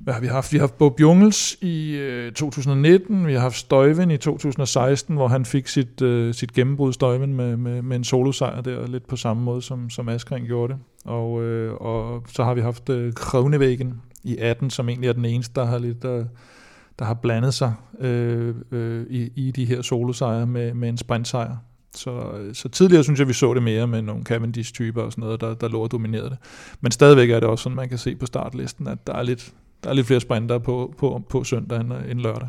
hvad 0.03 0.15
har 0.15 0.21
vi 0.21 0.27
haft? 0.27 0.53
Vi 0.53 0.59
har 0.59 0.63
haft 0.63 0.79
Bob 0.79 1.01
Jungels 1.01 1.57
i 1.61 1.97
øh, 1.97 2.33
2019, 2.33 3.27
vi 3.27 3.33
har 3.33 3.41
haft 3.41 3.57
Støjven 3.57 4.11
i 4.11 4.17
2016, 4.17 5.15
hvor 5.15 5.29
han 5.29 5.45
fik 5.45 5.69
sit, 5.69 6.03
øh, 6.03 6.35
sit 6.35 6.53
gennembrud 6.53 6.93
Støjven 6.93 7.35
med, 7.35 7.57
med, 7.57 7.83
med 7.83 7.97
en 7.97 8.05
solosejr 8.05 8.61
der, 8.61 8.87
lidt 8.87 9.07
på 9.07 9.17
samme 9.17 9.43
måde 9.43 9.63
som, 9.63 9.91
som 9.91 10.09
Askren 10.09 10.45
gjorde 10.47 10.73
det. 10.73 10.81
Og, 11.05 11.43
øh, 11.43 11.75
og 11.75 12.23
så 12.29 12.45
har 12.45 12.55
vi 12.55 12.61
haft 12.61 12.89
øh, 12.89 13.13
Krøvnevæggen 13.13 14.01
i 14.25 14.37
18, 14.37 14.71
som 14.71 14.89
egentlig 14.89 15.09
er 15.09 15.13
den 15.13 15.25
eneste, 15.25 15.61
der 15.61 15.67
har 15.67 15.79
lidt... 15.79 16.05
Øh, 16.05 16.25
der 16.99 17.05
har 17.05 17.15
blandet 17.15 17.55
sig 17.55 17.75
øh, 18.01 18.55
øh, 18.71 19.07
i, 19.11 19.31
i 19.37 19.51
de 19.51 19.65
her 19.65 19.83
solosejre 19.83 20.47
med, 20.47 20.75
med 20.75 20.89
en 20.89 20.97
sprintsejr. 20.97 21.57
Så, 21.99 22.33
så 22.53 22.69
tidligere 22.69 23.05
synes 23.05 23.21
jeg, 23.21 23.29
vi 23.29 23.33
så 23.33 23.55
det 23.55 23.63
mere 23.63 23.87
med 23.87 24.03
nogle 24.03 24.23
Cavendish-typer 24.23 25.03
og 25.03 25.13
sådan 25.13 25.23
noget, 25.25 25.41
der, 25.41 25.55
der 25.55 25.69
lå 25.69 25.81
og 25.81 25.91
dominerede 25.91 26.31
det. 26.31 26.39
Men 26.81 26.93
stadigvæk 26.93 27.31
er 27.31 27.41
det 27.41 27.49
også 27.49 27.63
sådan, 27.63 27.77
man 27.77 27.89
kan 27.89 27.99
se 27.99 28.17
på 28.17 28.27
startlisten, 28.27 28.87
at 28.87 29.07
der 29.07 29.13
er 29.13 29.23
lidt, 29.23 29.53
der 29.85 29.91
er 29.91 29.95
lidt 29.95 30.07
flere 30.07 30.21
sprinter 30.21 30.59
på, 30.59 30.95
på, 30.99 31.23
på 31.29 31.45
søndag 31.45 31.81
end, 31.81 31.93
end 32.11 32.21
lørdag. 32.21 32.49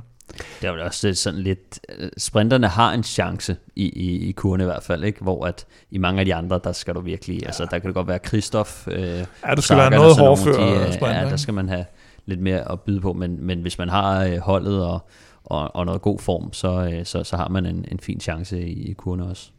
Det 0.61 0.67
er 0.67 0.73
jo 0.73 0.85
også 0.85 1.13
sådan 1.13 1.39
lidt, 1.39 1.79
øh, 1.99 2.09
sprinterne 2.17 2.67
har 2.67 2.93
en 2.93 3.03
chance 3.03 3.57
i, 3.75 3.89
i, 3.89 4.29
i 4.29 4.31
kurven 4.31 4.61
i 4.61 4.63
hvert 4.63 4.83
fald, 4.83 5.03
ikke? 5.03 5.21
hvor 5.21 5.45
at 5.45 5.65
i 5.91 5.97
mange 5.97 6.19
af 6.19 6.25
de 6.25 6.35
andre, 6.35 6.59
der 6.63 6.71
skal 6.71 6.95
du 6.95 6.99
virkelig, 6.99 7.41
ja. 7.41 7.45
altså 7.45 7.67
der 7.71 7.79
kan 7.79 7.87
det 7.87 7.95
godt 7.95 8.07
være 8.07 8.19
Christoph, 8.27 8.71
øh, 8.87 8.99
ja, 8.99 9.55
du 9.55 9.61
skal 9.61 9.77
være 9.77 9.89
noget 9.89 10.17
hårdfør 10.17 10.51
de, 10.51 10.93
sprinter, 10.93 11.21
ja, 11.21 11.29
der 11.29 11.37
skal 11.37 11.53
man 11.53 11.69
have 11.69 11.85
lidt 12.25 12.39
mere 12.39 12.71
at 12.71 12.81
byde 12.81 13.01
på, 13.01 13.13
men, 13.13 13.45
men 13.45 13.61
hvis 13.61 13.77
man 13.77 13.89
har 13.89 14.23
øh, 14.23 14.37
holdet 14.37 14.85
og, 14.85 15.07
og, 15.49 15.75
og 15.75 15.85
noget 15.85 16.01
god 16.01 16.19
form, 16.19 16.53
så, 16.53 16.89
øh, 16.93 17.05
så, 17.05 17.23
så 17.23 17.37
har 17.37 17.49
man 17.49 17.65
en, 17.65 17.85
en 17.91 17.99
fin 17.99 18.19
chance 18.19 18.67
i, 18.67 18.89
i 18.89 18.93
kurven 18.93 19.19
også 19.19 19.51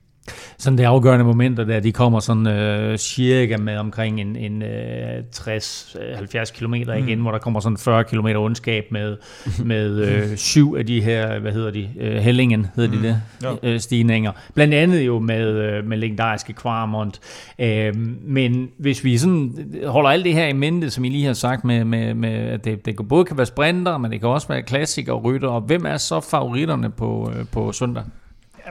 sådan 0.58 0.78
det 0.78 0.84
afgørende 0.84 1.24
momenter 1.24 1.64
der, 1.64 1.80
de 1.80 1.92
kommer 1.92 2.20
sådan 2.20 2.46
øh, 2.46 2.98
cirka 2.98 3.56
med 3.56 3.76
omkring 3.76 4.20
en, 4.20 4.36
en 4.36 4.62
øh, 4.62 5.22
60-70 5.36 6.58
km 6.58 6.74
igen, 6.74 7.18
mm. 7.18 7.22
hvor 7.22 7.30
der 7.30 7.38
kommer 7.38 7.60
sådan 7.60 7.78
40 7.78 8.04
km 8.04 8.26
ondskab 8.26 8.84
med, 8.90 9.16
med 9.64 10.04
øh, 10.04 10.36
syv 10.36 10.74
af 10.78 10.86
de 10.86 11.00
her, 11.00 11.38
hvad 11.38 11.52
hedder 11.52 11.70
de, 11.70 11.88
øh, 12.00 12.16
Hellingen 12.16 12.66
hedder 12.76 12.90
mm. 12.90 13.02
de 13.02 13.08
det, 13.08 13.20
ja. 13.42 13.70
øh, 13.70 13.80
stigninger. 13.80 14.32
Blandt 14.54 14.74
andet 14.74 15.06
jo 15.06 15.18
med, 15.18 15.46
øh, 15.46 15.86
med 15.86 15.96
legendariske 15.96 16.52
Kvarmont. 16.52 17.20
Øh, 17.58 17.94
men 18.22 18.68
hvis 18.78 19.04
vi 19.04 19.18
sådan 19.18 19.74
holder 19.86 20.10
alt 20.10 20.24
det 20.24 20.34
her 20.34 20.46
i 20.46 20.52
mente, 20.52 20.90
som 20.90 21.04
I 21.04 21.08
lige 21.08 21.26
har 21.26 21.32
sagt, 21.32 21.64
med, 21.64 21.84
med, 21.84 22.14
med 22.14 22.30
at 22.30 22.64
det, 22.64 22.86
det 22.86 23.08
både 23.08 23.24
kan 23.24 23.36
være 23.36 23.46
sprinter, 23.46 23.98
men 23.98 24.10
det 24.10 24.20
kan 24.20 24.28
også 24.28 24.48
være 24.48 24.62
klassikere 24.62 25.16
og 25.16 25.24
rytter, 25.24 25.48
og 25.48 25.60
hvem 25.60 25.86
er 25.86 25.96
så 25.96 26.20
favoritterne 26.20 26.90
på, 26.90 27.32
øh, 27.36 27.46
på 27.52 27.72
søndag? 27.72 28.02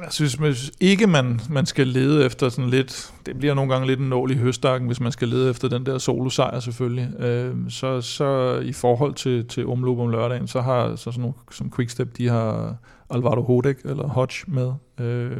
Jeg 0.03 0.11
synes 0.11 0.33
hvis 0.33 0.71
ikke, 0.79 1.07
man, 1.07 1.39
man 1.49 1.65
skal 1.65 1.87
lede 1.87 2.25
efter 2.25 2.49
sådan 2.49 2.69
lidt, 2.69 3.13
det 3.25 3.37
bliver 3.37 3.53
nogle 3.53 3.71
gange 3.71 3.87
lidt 3.87 3.99
en 3.99 4.09
nål 4.09 4.31
i 4.31 4.35
høstakken, 4.35 4.87
hvis 4.87 4.99
man 4.99 5.11
skal 5.11 5.27
lede 5.27 5.49
efter 5.49 5.67
den 5.67 5.85
der 5.85 5.97
solo-sejr 5.97 6.59
selvfølgelig. 6.59 7.19
Øh, 7.19 7.55
så, 7.69 8.01
så 8.01 8.59
i 8.59 8.73
forhold 8.73 9.13
til, 9.13 9.47
til 9.47 9.67
omløb 9.67 9.99
om 9.99 10.09
lørdagen, 10.09 10.47
så 10.47 10.61
har 10.61 10.95
så 10.95 11.03
sådan 11.03 11.21
nogle 11.21 11.33
som 11.51 11.71
Quickstep, 11.75 12.17
de 12.17 12.27
har 12.27 12.75
Alvaro 13.09 13.41
Hodek 13.41 13.77
eller 13.85 14.07
Hodge 14.07 14.43
med. 14.47 14.73
Øh, 14.99 15.37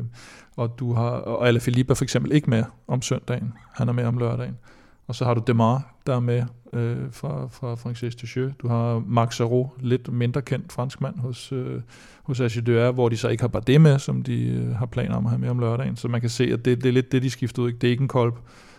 og 0.56 0.80
du 0.80 0.94
har, 0.94 1.10
og 1.10 1.48
Alaphilippe 1.48 1.92
er 1.92 1.96
for 1.96 2.04
eksempel 2.04 2.32
ikke 2.32 2.50
med 2.50 2.64
om 2.88 3.02
søndagen. 3.02 3.54
Han 3.74 3.90
er 3.90 3.94
med 3.94 4.06
om 4.06 4.18
lørdagen. 4.18 4.58
Og 5.08 5.16
så 5.16 5.26
har 5.26 5.34
du 5.34 5.42
Demar, 5.48 5.96
der 6.08 6.16
er 6.16 6.20
med 6.20 6.44
øh, 6.74 6.98
fra, 7.12 7.48
fra 7.48 7.76
Francis 7.76 8.16
Ducheux. 8.16 8.54
Du 8.60 8.68
har 8.68 9.04
Max 9.08 9.36
Sarro, 9.36 9.70
lidt 9.80 10.14
mindre 10.14 10.42
kendt 10.42 10.72
franskmand 10.72 11.20
hos, 11.20 11.52
øh, 11.52 11.82
hos 12.24 12.40
Agideur, 12.40 12.92
hvor 12.92 13.10
de 13.10 13.18
så 13.18 13.28
ikke 13.28 13.44
har 13.44 13.48
Bardet 13.48 13.82
med, 13.82 14.00
som 14.00 14.22
de 14.22 14.48
øh, 14.48 14.76
har 14.76 14.86
planer 14.86 15.16
om 15.16 15.26
at 15.26 15.30
have 15.30 15.40
med 15.40 15.50
om 15.50 15.60
lørdagen. 15.60 15.96
Så 15.96 16.08
man 16.08 16.22
kan 16.22 16.30
se, 16.30 16.44
at 16.44 16.66
det, 16.66 16.84
det 16.84 16.90
er 16.90 16.94
lidt 16.94 17.12
det, 17.12 17.22
de 17.22 17.30
skifter 17.30 17.62
ud. 17.62 17.72
Det 17.72 17.88
er 17.88 17.92
ikke 17.92 18.02
en 18.02 18.08
kolb 18.08 18.36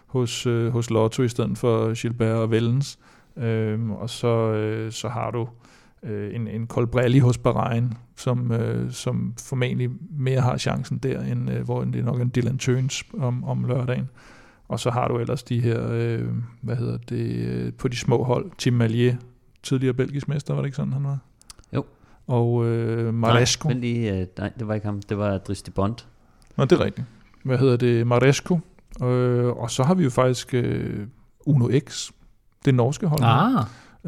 hos, 0.06 0.46
øh, 0.46 0.72
hos 0.72 0.90
Lotto 0.90 1.22
i 1.22 1.28
stedet 1.28 1.58
for 1.58 2.00
Gilbert 2.00 2.36
og 2.36 2.50
Vellens. 2.50 2.98
Øh, 3.36 3.90
og 3.90 4.10
så, 4.10 4.52
øh, 4.52 4.92
så 4.92 5.08
har 5.08 5.30
du 5.30 5.48
øh, 6.02 6.34
en, 6.34 6.48
en 6.48 6.66
Colbrelli 6.66 7.18
hos 7.18 7.38
Bahrain, 7.38 7.94
som, 8.16 8.52
øh, 8.52 8.92
som 8.92 9.34
formentlig 9.48 9.90
mere 10.10 10.40
har 10.40 10.56
chancen 10.56 10.98
der, 10.98 11.22
end 11.22 11.50
øh, 11.50 11.64
hvor 11.64 11.84
det 11.84 11.96
er 11.96 12.04
nok 12.04 12.20
en 12.20 12.32
Dylan 12.34 12.58
Tøns 12.58 13.04
om, 13.18 13.44
om 13.44 13.64
lørdagen. 13.64 14.08
Og 14.68 14.80
så 14.80 14.90
har 14.90 15.08
du 15.08 15.18
ellers 15.18 15.42
de 15.42 15.60
her, 15.60 15.88
øh, 15.90 16.28
hvad 16.62 16.76
hedder 16.76 16.98
det, 17.08 17.46
øh, 17.46 17.72
på 17.72 17.88
de 17.88 17.96
små 17.96 18.24
hold, 18.24 18.50
Tim 18.58 18.72
Malier, 18.72 19.16
tidligere 19.62 19.94
belgisk 19.94 20.28
mester, 20.28 20.54
var 20.54 20.60
det 20.60 20.66
ikke 20.66 20.76
sådan, 20.76 20.92
han 20.92 21.04
var? 21.04 21.18
Jo. 21.72 21.84
Og 22.26 22.66
øh, 22.66 23.14
Maresco. 23.14 23.68
Nej, 23.68 23.74
men 23.74 23.80
lige, 23.80 24.20
øh, 24.20 24.26
nej, 24.38 24.52
det 24.58 24.68
var 24.68 24.74
ikke 24.74 24.86
ham, 24.86 25.02
det 25.02 25.18
var 25.18 25.38
Dristi 25.38 25.70
Bond. 25.70 25.94
Nå, 26.56 26.64
det 26.64 26.72
er 26.72 26.84
rigtigt. 26.84 27.06
Hvad 27.44 27.58
hedder 27.58 27.76
det? 27.76 28.06
Maresco. 28.06 28.60
Øh, 29.02 29.46
og 29.46 29.70
så 29.70 29.82
har 29.82 29.94
vi 29.94 30.04
jo 30.04 30.10
faktisk 30.10 30.54
øh, 30.54 31.06
Uno 31.46 31.68
X, 31.88 32.10
det 32.64 32.74
norske 32.74 33.06
hold, 33.06 33.20
ah. 33.22 33.64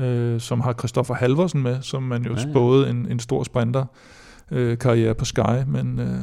øh, 0.07 0.41
som 0.41 0.61
har 0.61 0.73
Christoffer 0.73 1.15
Halvorsen 1.15 1.63
med, 1.63 1.83
som 1.83 2.03
man 2.03 2.23
jo 2.23 2.35
ja, 2.35 2.41
ja. 2.41 2.51
spåede 2.51 2.91
en, 2.91 3.07
en 3.11 3.19
stor 3.19 3.45
sprinter 3.45 3.85
øh, 4.51 4.79
karriere 4.79 5.15
på 5.15 5.25
Sky, 5.25 5.65
men... 5.67 5.99
Øh, 5.99 6.21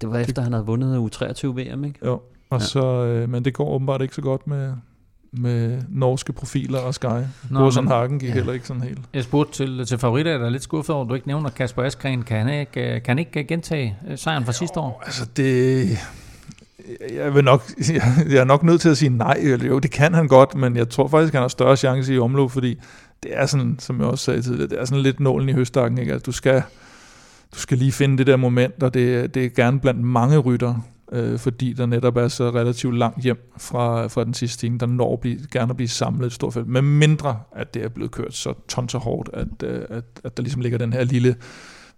det 0.00 0.10
var 0.10 0.18
efter, 0.18 0.34
det, 0.34 0.44
han 0.44 0.52
havde 0.52 0.66
vundet 0.66 1.16
U23 1.16 1.46
VM, 1.46 1.84
ikke? 1.84 1.98
Jo, 2.04 2.20
og 2.50 2.60
ja. 2.60 2.64
så, 2.64 3.04
øh, 3.04 3.28
men 3.28 3.44
det 3.44 3.54
går 3.54 3.68
åbenbart 3.68 4.02
ikke 4.02 4.14
så 4.14 4.22
godt 4.22 4.46
med, 4.46 4.72
med 5.32 5.82
norske 5.88 6.32
profiler 6.32 6.78
og 6.78 6.94
Sky. 6.94 7.06
Borsen 7.52 7.88
Hagen 7.88 8.18
gik 8.18 8.28
ja. 8.28 8.34
heller 8.34 8.52
ikke 8.52 8.66
sådan 8.66 8.82
helt. 8.82 9.00
Jeg 9.14 9.24
spurgte 9.24 9.52
til, 9.52 9.86
til 9.86 9.98
favoritter, 9.98 10.32
jeg 10.32 10.40
er 10.40 10.48
lidt 10.48 10.62
skuffet 10.62 10.94
over, 10.94 11.04
at 11.04 11.10
du 11.10 11.14
ikke 11.14 11.26
nævner 11.26 11.50
Kasper 11.50 11.82
Askren. 11.82 12.22
Kan 12.22 12.46
han 12.46 12.60
ikke, 12.60 12.72
kan 12.72 13.02
han 13.06 13.18
ikke 13.18 13.44
gentage 13.44 13.96
øh, 14.08 14.18
sejren 14.18 14.44
fra 14.44 14.52
jo, 14.52 14.58
sidste 14.58 14.80
år? 14.80 15.02
Altså 15.06 15.26
det... 15.36 15.88
Jeg, 17.14 17.34
vil 17.34 17.44
nok, 17.44 17.62
jeg, 17.92 18.02
jeg 18.32 18.38
er 18.38 18.44
nok 18.44 18.62
nødt 18.62 18.80
til 18.80 18.88
at 18.88 18.96
sige 18.96 19.08
nej. 19.08 19.56
Jo, 19.68 19.78
det 19.78 19.90
kan 19.90 20.14
han 20.14 20.28
godt, 20.28 20.54
men 20.54 20.76
jeg 20.76 20.88
tror 20.88 21.08
faktisk, 21.08 21.32
han 21.32 21.40
har 21.40 21.48
større 21.48 21.76
chance 21.76 22.14
i 22.14 22.18
omløb, 22.18 22.50
fordi 22.50 22.78
det 23.22 23.30
er 23.34 23.46
sådan, 23.46 23.76
som 23.78 24.00
jeg 24.00 24.06
også 24.06 24.24
sagde 24.24 24.42
tidligere, 24.42 24.68
det 24.68 24.80
er 24.80 24.84
sådan 24.84 25.02
lidt 25.02 25.20
nålen 25.20 25.48
i 25.48 25.52
høstakken. 25.52 25.98
Ikke? 25.98 26.12
Altså, 26.12 26.24
du, 26.24 26.32
skal, 26.32 26.62
du 27.54 27.58
skal 27.58 27.78
lige 27.78 27.92
finde 27.92 28.18
det 28.18 28.26
der 28.26 28.36
moment, 28.36 28.82
og 28.82 28.94
det, 28.94 29.34
det 29.34 29.44
er 29.44 29.48
gerne 29.48 29.80
blandt 29.80 30.00
mange 30.00 30.38
rytter 30.38 30.74
øh, 31.12 31.38
fordi 31.38 31.72
der 31.72 31.86
netop 31.86 32.16
er 32.16 32.28
så 32.28 32.50
relativt 32.50 32.98
langt 32.98 33.22
hjem 33.22 33.52
fra, 33.56 34.06
fra 34.06 34.24
den 34.24 34.34
sidste 34.34 34.58
time, 34.58 34.78
der 34.78 34.86
når 34.86 35.12
at 35.12 35.20
blive, 35.20 35.38
gerne 35.52 35.70
at 35.70 35.76
blive 35.76 35.88
samlet 35.88 36.26
et 36.26 36.32
stort 36.32 36.54
felt, 36.54 36.66
med 36.66 36.82
mindre 36.82 37.40
at 37.52 37.74
det 37.74 37.84
er 37.84 37.88
blevet 37.88 38.10
kørt 38.10 38.34
så 38.34 38.54
tonser 38.68 38.98
hårdt, 38.98 39.30
at, 39.32 39.62
øh, 39.64 39.82
at, 39.88 40.04
at 40.24 40.36
der 40.36 40.42
ligesom 40.42 40.62
ligger 40.62 40.78
den 40.78 40.92
her 40.92 41.04
lille, 41.04 41.36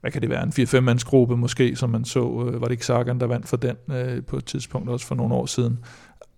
hvad 0.00 0.10
kan 0.10 0.22
det 0.22 0.30
være, 0.30 0.42
en 0.42 0.52
4-5 0.58 0.80
mandsgruppe 0.80 1.36
måske, 1.36 1.76
som 1.76 1.90
man 1.90 2.04
så, 2.04 2.20
øh, 2.20 2.60
var 2.60 2.66
det 2.66 2.72
ikke 2.72 2.86
Sagan, 2.86 3.20
der 3.20 3.26
vandt 3.26 3.48
for 3.48 3.56
den 3.56 3.76
øh, 3.92 4.24
på 4.24 4.36
et 4.36 4.44
tidspunkt 4.44 4.88
også 4.88 5.06
for 5.06 5.14
nogle 5.14 5.34
år 5.34 5.46
siden, 5.46 5.78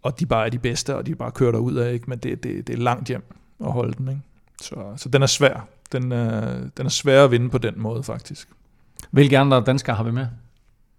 og 0.02 0.20
de 0.20 0.26
bare 0.26 0.46
er 0.46 0.50
de 0.50 0.58
bedste, 0.58 0.96
og 0.96 1.06
de 1.06 1.14
bare 1.14 1.30
kører 1.30 1.58
ud 1.58 1.74
af, 1.74 1.92
ikke? 1.92 2.04
men 2.10 2.18
det, 2.18 2.42
det, 2.42 2.66
det 2.66 2.72
er 2.72 2.82
langt 2.82 3.08
hjem 3.08 3.24
at 3.64 3.72
holde 3.72 3.92
den. 3.98 4.08
Ikke? 4.08 4.20
Så, 4.62 4.74
så 4.96 5.08
den 5.08 5.22
er 5.22 5.26
svær. 5.26 5.68
Den 5.92 6.12
er, 6.12 6.58
den 6.76 6.86
er 6.86 6.90
svær 6.90 7.24
at 7.24 7.30
vinde 7.30 7.50
på 7.50 7.58
den 7.58 7.74
måde, 7.76 8.02
faktisk. 8.02 8.48
Hvilke 9.10 9.38
andre 9.38 9.62
danskere 9.66 9.96
har 9.96 10.04
vi 10.04 10.10
med? 10.10 10.26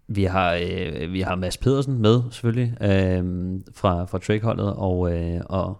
Vi 0.08 0.24
har, 0.24 0.54
øh, 0.62 1.14
vi 1.14 1.22
har 1.22 1.36
Mads 1.36 1.58
Pedersen 1.58 2.02
med, 2.02 2.22
selvfølgelig, 2.32 2.78
øh, 2.82 3.60
fra, 3.74 4.06
fra 4.06 4.18
Trek-holdet, 4.18 4.74
og, 4.74 5.14
øh, 5.14 5.42
og 5.46 5.78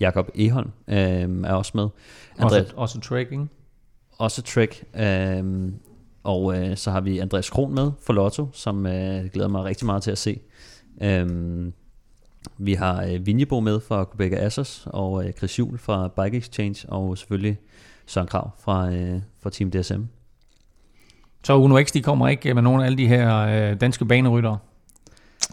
Jakob 0.00 0.28
Eholm 0.34 0.70
øh, 0.88 0.96
er 1.44 1.52
også 1.52 1.72
med. 1.74 1.88
Andreas, 2.38 2.62
også, 2.62 2.74
også 2.76 3.00
Trek, 3.00 3.32
ikke? 3.32 3.46
Også 4.18 4.42
Trek. 4.42 4.84
Øh, 4.96 5.72
og 6.22 6.58
øh, 6.58 6.76
så 6.76 6.90
har 6.90 7.00
vi 7.00 7.18
Andreas 7.18 7.50
Kron 7.50 7.74
med 7.74 7.90
for 8.00 8.12
Lotto, 8.12 8.48
som 8.52 8.86
øh, 8.86 9.24
glæder 9.32 9.48
mig 9.48 9.64
rigtig 9.64 9.86
meget 9.86 10.02
til 10.02 10.10
at 10.10 10.18
se. 10.18 10.40
Øh, 11.02 11.26
vi 12.58 12.74
har 12.74 13.04
øh, 13.04 13.26
Vinjebo 13.26 13.60
med 13.60 13.80
fra 13.80 14.04
Quebec 14.04 14.38
Assos, 14.38 14.88
og 14.90 15.26
øh, 15.26 15.32
Chris 15.32 15.58
Juhl 15.58 15.78
fra 15.78 16.08
Bike 16.08 16.36
Exchange, 16.36 16.88
og 16.88 17.18
selvfølgelig 17.18 17.58
Søren 18.06 18.26
Krav 18.26 18.50
fra, 18.58 18.92
øh, 18.92 19.20
fra 19.42 19.50
Team 19.50 19.70
DSM. 19.70 20.02
Så 21.46 21.56
Uno 21.56 21.82
X, 21.82 21.92
de 21.92 22.02
kommer 22.02 22.28
ikke 22.28 22.54
med 22.54 22.62
nogle 22.62 22.82
af 22.82 22.86
alle 22.86 22.98
de 22.98 23.08
her 23.08 23.38
øh, 23.38 23.80
danske 23.80 24.04
baneryttere? 24.04 24.58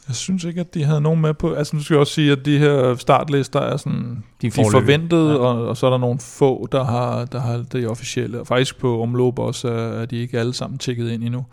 Jeg 0.08 0.16
synes 0.16 0.44
ikke, 0.44 0.62
at 0.62 0.74
de 0.74 0.84
havde 0.84 1.02
nogen 1.02 1.22
med 1.22 1.34
på... 1.34 1.54
Altså, 1.54 1.76
nu 1.76 1.82
skal 1.82 1.94
jeg 1.94 2.00
også 2.00 2.14
sige, 2.14 2.32
at 2.32 2.46
de 2.46 2.58
her 2.58 2.96
startlister 2.96 3.60
er 3.60 3.78
sådan... 3.78 4.24
De, 4.42 4.50
de 4.50 4.62
er 4.62 4.72
forventede, 4.72 5.32
ja. 5.32 5.38
og, 5.38 5.68
og 5.68 5.78
så 5.78 5.86
er 5.86 5.90
der 5.90 5.98
nogle 5.98 6.20
få, 6.20 6.68
der 6.72 6.84
har, 6.84 7.26
der 7.26 7.40
har 7.40 7.66
det 7.72 7.88
officielle. 7.88 8.40
Og 8.40 8.48
faktisk 8.48 8.80
på 8.80 9.02
omløb 9.02 9.40
også 9.40 9.68
er, 9.68 10.02
er 10.02 10.06
de 10.06 10.18
ikke 10.18 10.40
alle 10.40 10.54
sammen 10.54 10.78
tjekket 10.78 11.12
ind 11.12 11.24
endnu. 11.24 11.46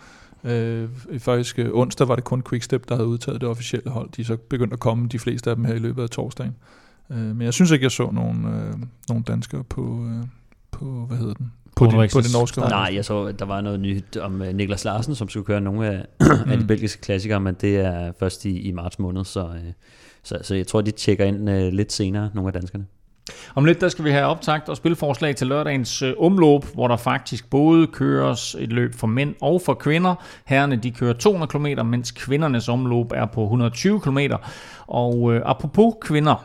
Øh, 0.45 0.89
faktisk 1.19 1.59
øh, 1.59 1.69
onsdag 1.73 2.09
var 2.09 2.15
det 2.15 2.25
kun 2.25 2.43
Quickstep, 2.49 2.89
der 2.89 2.95
havde 2.95 3.09
udtaget 3.09 3.41
det 3.41 3.49
officielle 3.49 3.91
hold. 3.91 4.11
De 4.17 4.23
er 4.23 4.27
så 4.27 4.37
begyndt 4.37 4.73
at 4.73 4.81
komme, 4.81 5.09
de 5.09 5.19
fleste 5.19 5.51
af 5.51 5.57
dem 5.57 5.65
her 5.65 5.75
i 5.75 5.79
løbet 5.79 6.03
af 6.03 6.11
torsdagen. 6.11 6.57
Øh, 7.11 7.19
men 7.19 7.43
jeg 7.43 7.55
synes 7.55 7.71
ikke, 7.71 7.83
jeg 7.83 7.93
så 7.93 8.11
nogen, 8.13 8.45
øh, 8.45 8.75
nogen 9.09 9.23
danskere 9.23 9.65
på, 9.65 10.07
øh, 10.11 10.27
på, 10.71 10.85
hvad 11.09 11.19
hedder 11.19 11.35
den? 11.35 11.53
På, 11.87 11.91
Nordisk 11.91 12.15
på 12.15 12.21
det 12.21 12.33
norske. 12.33 12.61
Nej, 12.61 12.91
jeg 12.95 13.05
så, 13.05 13.25
at 13.25 13.39
der 13.39 13.45
var 13.45 13.61
noget 13.61 13.81
nyt 13.81 14.17
om 14.17 14.41
uh, 14.41 14.47
Niklas 14.47 14.85
Larsen, 14.85 15.15
som 15.15 15.29
skulle 15.29 15.47
køre 15.47 15.61
nogle 15.61 15.87
af, 15.87 16.05
af 16.51 16.59
de 16.59 16.65
belgiske 16.65 17.03
klassikere, 17.03 17.41
men 17.41 17.55
det 17.61 17.77
er 17.77 18.13
først 18.19 18.45
i, 18.45 18.61
i 18.61 18.73
marts 18.73 18.99
måned, 18.99 19.25
så, 19.25 19.45
uh, 19.45 19.57
så, 20.23 20.39
så 20.43 20.55
jeg 20.55 20.67
tror, 20.67 20.81
de 20.81 20.91
tjekker 20.91 21.25
ind 21.25 21.51
uh, 21.51 21.57
lidt 21.57 21.93
senere, 21.93 22.31
nogle 22.35 22.49
af 22.49 22.53
danskerne. 22.53 22.87
Om 23.55 23.65
lidt, 23.65 23.81
der 23.81 23.89
skal 23.89 24.05
vi 24.05 24.11
have 24.11 24.27
optagt 24.27 24.69
og 24.69 24.77
spilforslag 24.77 25.37
til 25.37 25.47
lørdagens 25.47 26.03
omløb, 26.19 26.65
hvor 26.75 26.89
der 26.89 26.97
faktisk 26.97 27.51
både 27.51 27.87
køres 27.87 28.57
et 28.59 28.73
løb 28.73 28.95
for 28.95 29.07
mænd 29.07 29.35
og 29.41 29.63
for 29.63 29.75
kvinder. 29.75 30.15
Herrene, 30.47 30.77
de 30.77 30.91
kører 30.91 31.13
200 31.13 31.51
km, 31.51 31.87
mens 31.87 32.11
kvindernes 32.11 32.69
omløb 32.69 33.13
er 33.15 33.27
på 33.27 33.43
120 33.43 34.01
km. 34.01 34.19
Og 34.87 35.35
øh, 35.35 35.43
apropos 35.45 35.95
kvinder, 36.01 36.45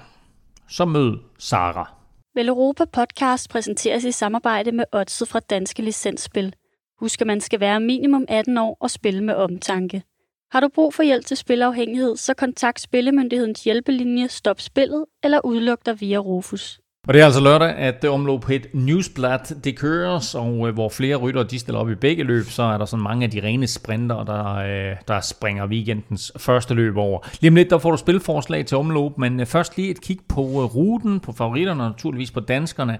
så 0.68 0.86
mød 0.86 1.18
Sara. 1.40 1.91
Vel 2.36 2.48
Europa 2.48 2.86
Podcast 2.86 3.49
præsenteres 3.49 4.03
i 4.03 4.12
samarbejde 4.12 4.72
med 4.72 4.86
Odset 4.91 5.28
fra 5.28 5.40
Danske 5.40 5.82
Licensspil. 5.82 6.56
Husk, 6.99 7.22
at 7.22 7.28
man 7.28 7.41
skal 7.41 7.60
være 7.60 7.80
minimum 7.80 8.26
18 8.28 8.57
år 8.57 8.78
og 8.80 8.91
spille 8.91 9.24
med 9.24 9.34
omtanke. 9.34 10.03
Har 10.52 10.60
du 10.60 10.68
brug 10.68 10.94
for 10.94 11.03
hjælp 11.03 11.26
til 11.26 11.38
spilafhængighed, 11.38 12.18
så 12.18 12.34
kontakt 12.34 12.82
Spillemyndighedens 12.82 13.64
hjælpelinje 13.64 14.28
Stop 14.28 14.62
Spillet 14.62 15.06
eller 15.24 15.45
udluk 15.45 15.86
dig 15.86 16.02
via 16.02 16.18
Rufus. 16.18 16.80
Og 17.07 17.14
det 17.14 17.22
er 17.22 17.26
altså 17.26 17.41
lørdag, 17.41 17.76
at 17.76 18.02
det 18.02 18.10
omløb 18.10 18.41
på 18.41 18.52
et 18.52 18.68
Newsblad, 18.73 19.61
det 19.64 19.77
køres, 19.77 20.36
og 20.36 20.68
øh, 20.68 20.73
hvor 20.73 20.90
flere 20.90 21.15
ryttere 21.15 21.44
de 21.44 21.60
stiller 21.60 21.80
op 21.80 21.90
i 21.90 21.95
begge 21.95 22.23
løb, 22.23 22.45
så 22.45 22.64
er 22.64 22.77
der 22.77 22.86
sådan 22.86 23.03
mange 23.03 23.23
af 23.23 23.32
de 23.32 23.44
rene 23.44 23.68
sprinter, 23.68 24.23
der, 24.23 24.56
øh, 24.56 24.95
der 25.07 25.22
springer 25.22 25.68
weekendens 25.68 26.32
første 26.38 26.73
løb 26.73 26.98
over. 26.98 27.19
Lige 27.41 27.49
om 27.49 27.56
lidt, 27.56 27.69
der 27.69 27.77
får 27.77 27.91
du 27.91 27.98
spilforslag 27.98 28.65
til 28.65 28.77
omløb, 28.77 29.18
men 29.18 29.40
øh, 29.40 29.45
først 29.45 29.77
lige 29.77 29.90
et 29.90 30.02
kig 30.02 30.19
på 30.27 30.41
ruten, 30.65 31.19
på 31.19 31.32
favoritterne 31.32 31.84
og 31.84 31.90
naturligvis 31.90 32.32
på 32.32 32.40
danskerne. 32.40 32.98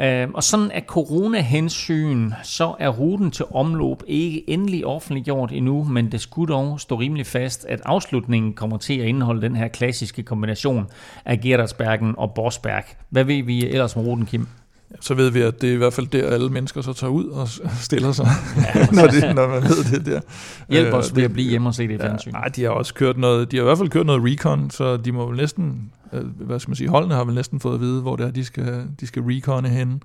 Øh, 0.00 0.28
og 0.34 0.42
sådan 0.42 0.70
af 0.70 0.82
corona-hensyn, 0.86 2.30
så 2.42 2.74
er 2.78 2.88
ruten 2.88 3.30
til 3.30 3.44
omløb 3.50 4.02
ikke 4.06 4.50
endelig 4.50 4.86
offentliggjort 4.86 5.52
endnu, 5.52 5.84
men 5.84 6.12
det 6.12 6.20
skulle 6.20 6.54
dog 6.54 6.80
stå 6.80 6.96
rimelig 6.96 7.26
fast, 7.26 7.66
at 7.68 7.80
afslutningen 7.84 8.52
kommer 8.52 8.76
til 8.76 8.98
at 8.98 9.06
indeholde 9.06 9.42
den 9.42 9.56
her 9.56 9.68
klassiske 9.68 10.22
kombination 10.22 10.86
af 11.24 11.40
Gerardsbergen 11.40 12.14
og 12.18 12.34
Borsberg. 12.34 12.84
Hvad 13.10 13.24
ved 13.24 13.42
vi 13.42 13.66
ellers 13.66 13.96
om 13.96 14.02
ruten, 14.02 14.26
Kim? 14.26 14.46
Så 15.00 15.14
ved 15.14 15.30
vi, 15.30 15.40
at 15.40 15.60
det 15.60 15.68
er 15.70 15.74
i 15.74 15.76
hvert 15.76 15.92
fald 15.92 16.06
der, 16.06 16.26
alle 16.30 16.48
mennesker 16.48 16.80
så 16.80 16.92
tager 16.92 17.10
ud 17.10 17.24
og 17.24 17.48
stiller 17.88 18.12
sig, 18.12 18.26
ja, 18.74 18.86
når, 19.00 19.06
det, 19.06 19.34
når 19.34 19.48
man 19.48 19.62
ved 19.62 19.84
det 19.98 20.06
der. 20.06 20.20
Hjælp 20.68 20.94
os 20.94 21.10
Øh, 21.10 21.16
ved 21.16 21.22
at 21.22 21.32
blive 21.32 21.50
hjemme 21.50 21.68
og 21.68 21.74
se 21.74 21.88
det 21.88 21.94
i 21.94 21.98
fjernsyn. 21.98 22.32
Nej, 22.32 22.44
de 22.48 22.62
har 22.62 22.70
også 22.70 22.94
kørt 22.94 23.18
noget, 23.18 23.50
de 23.52 23.56
har 23.56 23.62
i 23.62 23.66
hvert 23.66 23.78
fald 23.78 23.88
kørt 23.88 24.06
noget 24.06 24.22
recon, 24.24 24.70
så 24.70 24.96
de 24.96 25.12
må 25.12 25.26
vel 25.26 25.36
næsten, 25.36 25.92
øh, 26.12 26.24
hvad 26.24 26.58
skal 26.60 26.70
man 26.70 26.76
sige, 26.76 26.88
holdene 26.88 27.14
har 27.14 27.24
vel 27.24 27.34
næsten 27.34 27.60
fået 27.60 27.74
at 27.74 27.80
vide, 27.80 28.02
hvor 28.02 28.16
det 28.16 28.26
er, 28.26 28.30
de 28.30 28.44
skal, 28.44 28.84
de 29.00 29.06
skal 29.06 29.22
reconne 29.22 29.68
henne. 29.68 30.00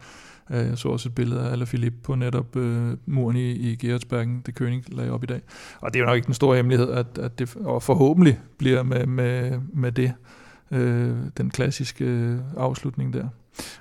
Øh, 0.52 0.58
Jeg 0.58 0.78
så 0.78 0.88
også 0.88 1.10
et 1.10 1.16
billede 1.16 1.42
af 1.42 1.52
Alaphilippe 1.52 1.98
på 2.04 2.16
netop 2.16 2.56
øh, 2.56 2.94
muren 3.06 3.38
i, 3.38 3.52
i 3.52 3.76
Gerardsbergen, 3.76 4.42
det 4.46 4.62
König 4.62 4.96
lagde 4.96 5.12
op 5.12 5.24
i 5.24 5.28
dag. 5.28 5.42
Og 5.82 5.94
det 5.94 6.00
er 6.00 6.04
jo 6.04 6.06
nok 6.06 6.16
ikke 6.16 6.26
den 6.26 6.34
store 6.34 6.56
hemmelighed, 6.56 6.92
at, 6.92 7.06
at 7.22 7.40
det 7.40 7.56
og 7.56 7.84
forhåbentlig 7.84 8.40
bliver 8.58 8.84
med, 8.84 9.06
med, 9.06 9.52
med 9.74 9.92
det 9.92 10.14
øh, 10.72 11.12
den 11.38 11.50
klassiske 11.50 12.38
afslutning 12.58 13.14
der. 13.14 13.28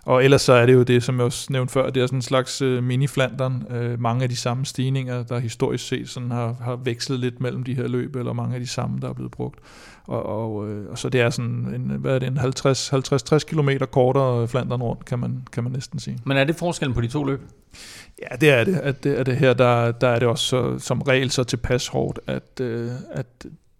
Og 0.04 0.24
ellers 0.24 0.42
så 0.42 0.52
er 0.52 0.66
det 0.66 0.72
jo 0.72 0.82
det, 0.82 1.02
som 1.02 1.16
jeg 1.16 1.24
også 1.24 1.46
nævnte 1.52 1.72
før, 1.72 1.90
det 1.90 2.02
er 2.02 2.06
sådan 2.06 2.18
en 2.18 2.22
slags 2.22 2.62
øh, 2.62 2.88
mini-Flandern. 2.88 3.74
Øh, 3.74 4.00
mange 4.00 4.22
af 4.22 4.28
de 4.28 4.36
samme 4.36 4.66
stigninger, 4.66 5.22
der 5.22 5.38
historisk 5.38 5.88
set 5.88 6.08
sådan 6.08 6.30
har, 6.30 6.56
har 6.60 6.76
vekslet 6.76 7.20
lidt 7.20 7.40
mellem 7.40 7.62
de 7.62 7.74
her 7.74 7.88
løb, 7.88 8.16
eller 8.16 8.32
mange 8.32 8.54
af 8.54 8.60
de 8.60 8.66
samme, 8.66 9.00
der 9.00 9.08
er 9.08 9.12
blevet 9.12 9.32
brugt. 9.32 9.58
Og, 10.06 10.26
og, 10.26 10.68
øh, 10.68 10.90
og 10.90 10.98
så 10.98 11.08
det 11.08 11.20
er 11.20 11.30
sådan 11.30 11.74
en, 11.74 11.96
hvad 12.00 12.14
er 12.14 12.18
det, 12.18 12.28
en 12.28 12.38
50-60 12.38 13.38
km 13.38 13.84
kortere 13.92 14.48
Flandern 14.48 14.82
rundt, 14.82 15.04
kan 15.04 15.18
man, 15.18 15.46
kan 15.52 15.62
man 15.62 15.72
næsten 15.72 15.98
sige. 15.98 16.18
Men 16.24 16.36
er 16.36 16.44
det 16.44 16.56
forskellen 16.56 16.94
på 16.94 17.00
de 17.00 17.08
to 17.08 17.24
løb? 17.24 17.40
Ja, 18.22 18.36
det 18.36 18.50
er 18.50 18.64
det. 18.64 18.74
At 18.74 19.04
det, 19.04 19.14
at 19.14 19.26
det 19.26 19.36
her, 19.36 19.54
der, 19.54 19.92
der 19.92 20.08
er 20.08 20.18
det 20.18 20.28
også 20.28 20.44
så, 20.44 20.78
som 20.78 21.02
regel 21.02 21.30
så 21.30 21.44
tilpas 21.44 21.86
hårdt, 21.88 22.18
at, 22.26 22.60
øh, 22.60 22.90
at 23.12 23.26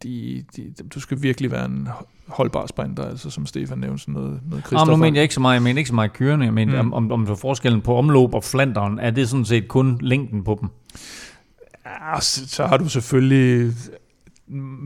de, 0.05 0.45
de, 0.57 0.75
du 0.95 1.01
skal 1.01 1.23
virkelig 1.23 1.51
være 1.51 1.65
en 1.65 1.89
holdbar 2.29 2.67
sprinter, 2.67 3.05
altså 3.09 3.31
som 3.31 3.47
Stefan 3.47 3.79
nævnte, 3.79 3.99
sådan 4.03 4.15
noget, 4.15 4.41
noget 4.51 4.73
Nå, 4.73 4.79
men 4.85 4.89
nu 4.89 4.97
mener 4.97 5.17
jeg 5.19 5.23
ikke 5.23 5.35
så 5.35 5.41
meget, 5.41 5.55
jeg 5.55 5.63
mener 5.63 5.79
ikke 5.79 5.89
så 5.89 5.95
meget 5.95 6.13
kørende, 6.13 6.45
jeg 6.47 6.55
mener 6.55 6.83
Mm. 6.83 6.93
om, 6.93 7.13
om, 7.13 7.29
om 7.29 7.37
forskellen 7.37 7.81
på 7.83 7.97
omløb 7.97 8.35
og 8.35 8.45
Flanderen, 8.45 8.99
er 8.99 9.11
det 9.11 9.29
sådan 9.29 9.45
set 9.45 9.69
kun 9.69 9.99
længden 10.01 10.45
på 10.45 10.59
dem? 10.61 10.69
Ja, 11.87 12.21
så, 12.21 12.49
så 12.49 12.67
har 12.67 12.77
du 12.77 12.89
selvfølgelig 12.89 13.73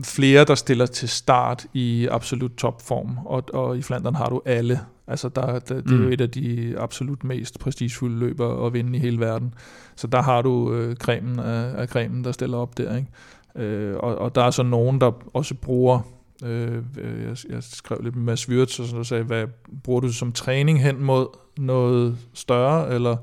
flere, 0.03 0.45
der 0.45 0.55
stiller 0.55 0.85
til 0.85 1.09
start 1.09 1.65
i 1.73 2.07
absolut 2.11 2.51
topform, 2.51 3.17
og, 3.25 3.43
og 3.53 3.77
i 3.77 3.81
Flandern 3.81 4.15
har 4.15 4.29
du 4.29 4.41
alle. 4.45 4.79
Altså 5.07 5.29
der, 5.29 5.41
der, 5.59 5.59
det 5.59 5.91
er 5.91 5.95
jo 5.97 6.03
Mm. 6.05 6.11
et 6.11 6.21
af 6.21 6.29
de 6.29 6.75
absolut 6.77 7.23
mest 7.23 7.59
prestigefulde 7.59 8.19
løber 8.19 8.65
at 8.65 8.73
vinde 8.73 8.97
i 8.97 9.01
hele 9.01 9.19
verden. 9.19 9.53
Så 9.95 10.07
der 10.07 10.21
har 10.21 10.41
du 10.41 10.73
øh, 10.73 10.95
cremen 10.95 11.39
af, 11.39 11.81
af 11.81 11.87
cremen, 11.87 12.23
der 12.23 12.31
stiller 12.31 12.57
op 12.57 12.77
der. 12.77 12.95
Ikke? 12.95 13.07
Øh, 13.55 13.95
og, 13.95 14.15
og 14.17 14.35
der 14.35 14.43
er 14.43 14.51
så 14.51 14.63
nogen, 14.63 15.01
der 15.01 15.11
også 15.33 15.55
bruger, 15.55 15.99
øh, 16.43 16.83
øh, 16.97 17.23
jeg, 17.23 17.37
jeg 17.49 17.63
skrev 17.63 17.97
lidt 18.03 18.15
med 18.15 18.23
Mads 18.23 18.49
Wirtz, 18.49 18.79
og 18.79 18.85
så 18.85 19.03
sagde, 19.03 19.23
hvad 19.23 19.45
bruger 19.83 19.99
du 19.99 20.11
som 20.13 20.31
træning 20.31 20.81
hen 20.83 21.03
mod 21.03 21.27
noget 21.57 22.17
større, 22.33 22.93
eller 22.93 23.17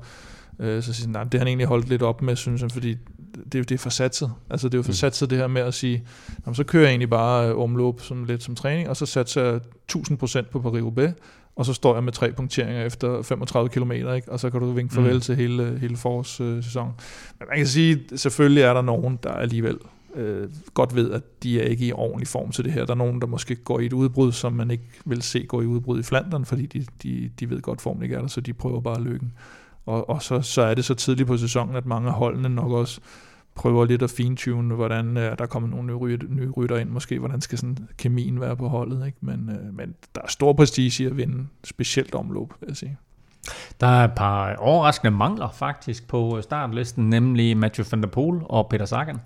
øh, 0.59 0.83
så 0.83 0.93
siger 0.93 1.09
nej, 1.09 1.23
det 1.23 1.33
har 1.33 1.39
han 1.39 1.47
egentlig 1.47 1.67
holdt 1.67 1.89
lidt 1.89 2.01
op 2.01 2.21
med, 2.21 2.35
synes 2.35 2.61
han, 2.61 2.69
fordi 2.69 2.95
det, 3.51 3.59
er 3.59 3.63
det 3.63 3.71
er 3.71 3.77
for 3.77 3.89
satset. 3.89 4.31
Altså 4.49 4.67
det 4.69 4.73
er 4.73 4.77
jo 4.77 4.83
for 4.83 4.91
satset 4.91 5.29
det 5.29 5.37
her 5.37 5.47
med 5.47 5.61
at 5.61 5.73
sige, 5.73 6.03
jamen, 6.45 6.55
så 6.55 6.63
kører 6.63 6.83
jeg 6.83 6.89
egentlig 6.89 7.09
bare 7.09 7.49
øh, 7.49 7.59
omløb 7.59 8.01
sådan 8.01 8.25
lidt 8.25 8.43
som 8.43 8.55
træning, 8.55 8.89
og 8.89 8.97
så 8.97 9.05
satser 9.05 9.43
jeg 9.43 9.59
1000% 9.95 10.41
på 10.51 10.59
Paris-Roubaix, 10.59 11.11
og 11.55 11.65
så 11.65 11.73
står 11.73 11.93
jeg 11.93 12.03
med 12.03 12.13
tre 12.13 12.31
punkteringer 12.31 12.85
efter 12.85 13.21
35 13.21 13.69
km, 13.69 13.91
ikke? 13.91 14.23
og 14.27 14.39
så 14.39 14.49
kan 14.49 14.59
du 14.59 14.71
vinke 14.71 14.93
farvel 14.93 15.11
Mm. 15.11 15.15
mm. 15.15 15.21
til 15.21 15.35
hele, 15.35 15.77
hele 15.79 15.97
forårssæsonen. 15.97 16.93
Men 17.39 17.47
man 17.49 17.57
kan 17.57 17.67
sige, 17.67 17.99
selvfølgelig 18.15 18.63
er 18.63 18.73
der 18.73 18.81
nogen, 18.81 19.19
der 19.23 19.31
alligevel 19.31 19.77
øh, 20.17 20.49
godt 20.73 20.95
ved, 20.95 21.11
at 21.11 21.43
de 21.43 21.61
er 21.61 21.63
ikke 21.63 21.85
i 21.85 21.91
ordentlig 21.91 22.27
form 22.27 22.51
til 22.51 22.65
det 22.65 22.73
her. 22.73 22.85
Der 22.85 22.93
er 22.93 22.97
nogen, 22.97 23.21
der 23.21 23.27
måske 23.27 23.55
går 23.55 23.79
i 23.79 23.85
et 23.85 23.93
udbrud, 23.93 24.31
som 24.31 24.53
man 24.53 24.71
ikke 24.71 24.89
vil 25.05 25.21
se 25.21 25.43
gå 25.43 25.61
i 25.61 25.65
udbrud 25.65 25.99
i 25.99 26.03
Flandern, 26.03 26.45
fordi 26.45 26.65
de, 26.65 26.85
de, 27.03 27.31
de 27.39 27.49
ved 27.49 27.61
godt, 27.61 27.81
formen 27.81 28.03
ikke 28.03 28.15
er 28.15 28.21
der, 28.21 28.27
så 28.27 28.41
de 28.41 28.53
prøver 28.53 28.81
bare 28.81 29.03
lykken. 29.03 29.33
Og, 29.85 30.09
og 30.09 30.23
så, 30.23 30.41
så 30.41 30.61
er 30.61 30.73
det 30.73 30.85
så 30.85 30.93
tidligt 30.93 31.27
på 31.27 31.37
sæsonen, 31.37 31.75
at 31.75 31.85
mange 31.85 32.07
af 32.07 32.13
holdene 32.13 32.49
nok 32.49 32.71
også 32.71 33.01
prøver 33.55 33.85
lidt 33.85 34.01
at 34.01 34.09
fintune, 34.09 34.75
hvordan 34.75 35.17
øh, 35.17 35.37
der 35.37 35.45
kommer 35.45 35.69
nogle 35.69 35.87
nye, 35.87 35.95
ryt- 35.95 36.35
nye 36.35 36.49
rytter 36.49 36.77
ind, 36.77 36.89
måske 36.89 37.19
hvordan 37.19 37.41
skal 37.41 37.57
sådan 37.57 37.77
kemien 37.97 38.41
være 38.41 38.57
på 38.57 38.67
holdet, 38.67 39.05
ikke? 39.05 39.17
Men, 39.21 39.49
øh, 39.49 39.75
men 39.75 39.95
der 40.15 40.21
er 40.21 40.27
stor 40.27 40.53
prestige 40.53 41.03
i 41.03 41.07
at 41.07 41.17
vinde, 41.17 41.47
specielt 41.63 42.15
omløb, 42.15 42.49
vil 42.59 42.67
jeg 42.67 42.77
sige. 42.77 42.97
Der 43.79 43.87
er 43.87 44.03
et 44.03 44.11
par 44.15 44.55
overraskende 44.55 45.11
mangler 45.11 45.49
faktisk 45.49 46.07
på 46.07 46.41
startlisten, 46.41 47.09
nemlig 47.09 47.57
Mathieu 47.57 47.85
van 47.91 48.01
der 48.01 48.07
Poel 48.07 48.41
og 48.43 48.69
Peter 48.69 48.85
Sagan. 48.85 49.19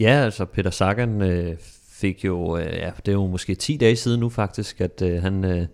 Ja, 0.00 0.10
altså 0.24 0.44
Peter 0.44 0.70
Sagan 0.70 1.22
øh, 1.22 1.56
fik 1.90 2.24
jo, 2.24 2.56
øh, 2.58 2.74
ja, 2.74 2.90
det 2.96 3.08
er 3.08 3.12
jo 3.12 3.26
måske 3.26 3.54
10 3.54 3.76
dage 3.76 3.96
siden 3.96 4.20
nu 4.20 4.28
faktisk, 4.28 4.80
at 4.80 5.02
øh, 5.02 5.22
han 5.22 5.44
øh, 5.44 5.66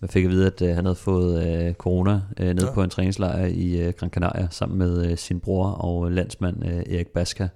man 0.00 0.08
fik 0.08 0.24
at 0.24 0.30
vide, 0.30 0.46
at 0.46 0.62
øh, 0.62 0.74
han 0.74 0.84
havde 0.84 0.96
fået 0.96 1.46
øh, 1.46 1.74
corona 1.74 2.20
øh, 2.40 2.46
nede 2.54 2.66
Ja. 2.66 2.72
på 2.74 2.82
en 2.82 2.90
træningslejr 2.90 3.46
i 3.46 3.80
øh, 3.80 3.92
Gran 3.92 4.10
Canaria 4.10 4.48
sammen 4.50 4.78
med 4.78 5.10
øh, 5.10 5.18
sin 5.18 5.40
bror 5.40 5.66
og 5.66 6.12
landsmand 6.12 6.66
øh, 6.66 6.94
Erik 6.94 7.08
Baska. 7.08 7.48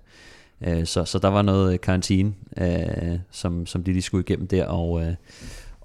Øh, 0.66 0.86
så, 0.86 1.04
så 1.04 1.18
der 1.18 1.28
var 1.28 1.42
noget 1.42 1.80
karantine, 1.80 2.32
øh, 2.56 3.18
som, 3.30 3.66
som 3.66 3.84
de 3.84 3.92
lige 3.92 4.02
skulle 4.02 4.24
igennem 4.28 4.46
der, 4.46 4.66
og, 4.66 5.02
øh, 5.02 5.14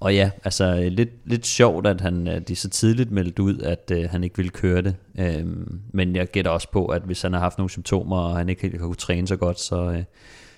og 0.00 0.14
ja, 0.14 0.30
altså 0.44 0.64
øh, 0.64 0.92
lidt, 0.92 1.10
lidt 1.24 1.46
sjovt, 1.46 1.86
at 1.86 2.00
han, 2.00 2.28
øh, 2.28 2.40
de 2.40 2.56
så 2.56 2.68
tidligt 2.68 3.10
meldte 3.10 3.42
ud, 3.42 3.58
at 3.58 3.92
øh, 3.94 4.10
han 4.10 4.24
ikke 4.24 4.36
ville 4.36 4.50
køre 4.50 4.82
det. 4.82 4.96
Øh, 5.18 5.46
men 5.92 6.16
jeg 6.16 6.26
gætter 6.26 6.50
også 6.50 6.70
på, 6.70 6.86
at 6.86 7.02
hvis 7.02 7.22
han 7.22 7.32
har 7.32 7.40
haft 7.40 7.58
nogle 7.58 7.70
symptomer, 7.70 8.16
og 8.16 8.36
han 8.36 8.48
ikke 8.48 8.62
helt 8.62 8.74
kan 8.74 8.80
kunne 8.80 8.94
træne 8.94 9.26
så 9.26 9.36
godt, 9.36 9.60
så, 9.60 9.90
øh, 9.90 10.04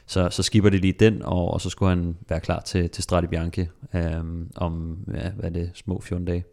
så, 0.06 0.28
så 0.30 0.42
skipper 0.42 0.70
det 0.70 0.80
lige 0.80 0.92
den, 0.92 1.22
og, 1.22 1.50
og 1.50 1.60
så 1.60 1.70
skulle 1.70 1.88
han 1.88 2.16
være 2.28 2.40
klar 2.40 2.60
til, 2.60 2.90
til 2.90 3.04
Strade 3.04 3.28
Bianche 3.28 3.68
øh, 3.94 4.24
om, 4.56 4.98
ja, 5.14 5.30
hvad 5.30 5.44
er 5.44 5.50
det, 5.50 5.70
små 5.74 6.00
14 6.00 6.24
dage. 6.24 6.44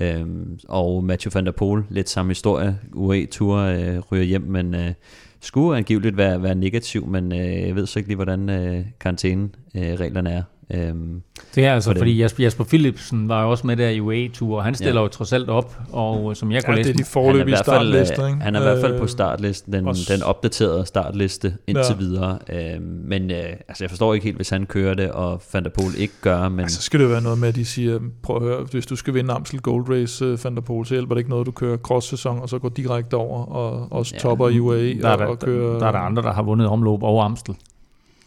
Øhm, 0.00 0.58
og 0.68 1.04
Mathieu 1.04 1.30
van 1.34 1.46
der 1.46 1.52
Poel, 1.52 1.84
lidt 1.90 2.08
samme 2.08 2.30
historie. 2.30 2.78
UAE-tur 2.94 3.56
øh, 3.56 3.98
ryger 3.98 4.24
hjem, 4.24 4.42
men 4.42 4.74
øh, 4.74 4.92
skulle 5.40 5.76
angiveligt 5.76 6.16
være, 6.16 6.42
være 6.42 6.54
negativ, 6.54 7.06
men 7.06 7.32
øh, 7.32 7.66
jeg 7.66 7.74
ved 7.74 7.86
så 7.86 7.98
ikke 7.98 8.08
lige, 8.08 8.16
hvordan 8.16 8.48
øh, 8.48 8.84
karantæne-reglerne 9.00 10.30
er. 10.30 10.42
Øhm, 10.74 11.22
Det 11.54 11.64
er 11.64 11.74
altså, 11.74 11.90
for 11.90 11.98
fordi 11.98 12.18
Jasper, 12.20 12.42
Jasper 12.44 12.64
Philipsen 12.64 13.28
var 13.28 13.42
jo 13.42 13.50
også 13.50 13.66
med 13.66 13.76
der 13.76 13.88
i 13.88 14.00
UAE-tur, 14.00 14.56
og 14.56 14.64
han 14.64 14.74
stiller 14.74 14.94
Ja. 14.94 15.02
jo 15.02 15.08
trods 15.08 15.32
alt 15.32 15.48
op, 15.48 15.76
og 15.92 16.30
øh, 16.30 16.36
som 16.36 16.52
jeg 16.52 16.64
kunne 16.64 16.72
Ja, 16.72 16.76
læse... 16.78 16.92
det 16.92 17.00
er 17.00 17.04
de 17.22 17.28
han 17.28 17.36
er, 17.40 17.44
i 17.44 17.48
hvert 17.48 17.64
fald, 17.66 17.94
øh, 17.94 18.30
ikke? 18.30 18.42
han 18.42 18.54
er 18.54 18.60
i 18.60 18.62
hvert 18.62 18.80
fald 18.80 18.96
på 18.98 19.02
Øh, 19.02 19.08
startlisten, 19.08 19.72
den, 19.72 19.88
også- 19.88 20.14
den 20.14 20.22
opdaterede 20.22 20.86
startliste 20.86 21.54
indtil 21.66 21.92
Ja. 21.92 21.96
videre. 21.98 22.38
Øh, 22.52 22.82
men 22.82 23.30
øh, 23.30 23.36
altså, 23.68 23.84
jeg 23.84 23.90
forstår 23.90 24.14
ikke 24.14 24.24
helt, 24.24 24.36
hvis 24.36 24.50
han 24.50 24.66
kører 24.66 24.94
det, 24.94 25.10
og 25.10 25.42
Van 25.52 25.64
der 25.64 25.70
Poel 25.70 25.94
ikke 25.98 26.14
gør, 26.20 26.48
men... 26.48 26.58
Så 26.58 26.62
Altså, 26.62 26.82
skal 26.82 27.00
det 27.00 27.10
være 27.10 27.22
noget 27.22 27.38
med, 27.38 27.48
at 27.48 27.54
de 27.54 27.64
siger, 27.64 27.98
prøv 28.22 28.36
at 28.36 28.42
høre, 28.42 28.66
hvis 28.70 28.86
du 28.86 28.96
skal 28.96 29.14
vinde 29.14 29.32
Amstel 29.34 29.60
Gold 29.60 29.88
Race, 29.90 30.32
uh, 30.32 30.44
Van 30.44 30.54
der 30.54 30.60
Poel, 30.60 30.86
så 30.86 30.94
hjælper 30.94 31.14
det 31.14 31.20
ikke 31.20 31.30
noget, 31.30 31.46
du 31.46 31.50
kører 31.52 31.76
cross-sæson, 31.76 32.38
og 32.38 32.48
så 32.48 32.58
går 32.58 32.68
direkte 32.68 33.14
over, 33.14 33.44
og 33.44 33.88
også 33.92 34.14
Ja, 34.14 34.20
topper 34.20 34.48
i 34.48 34.60
UAE, 34.60 35.00
der 35.02 35.08
er 35.08 35.12
og, 35.12 35.18
der, 35.18 35.26
og 35.26 35.38
kører... 35.38 35.78
der 35.78 35.86
er 35.86 35.92
der 35.92 35.98
andre, 35.98 36.22
der 36.22 36.32
har 36.32 36.42
vundet 36.42 36.66
omløb 36.66 37.02
over 37.02 37.24
Amstel. 37.24 37.54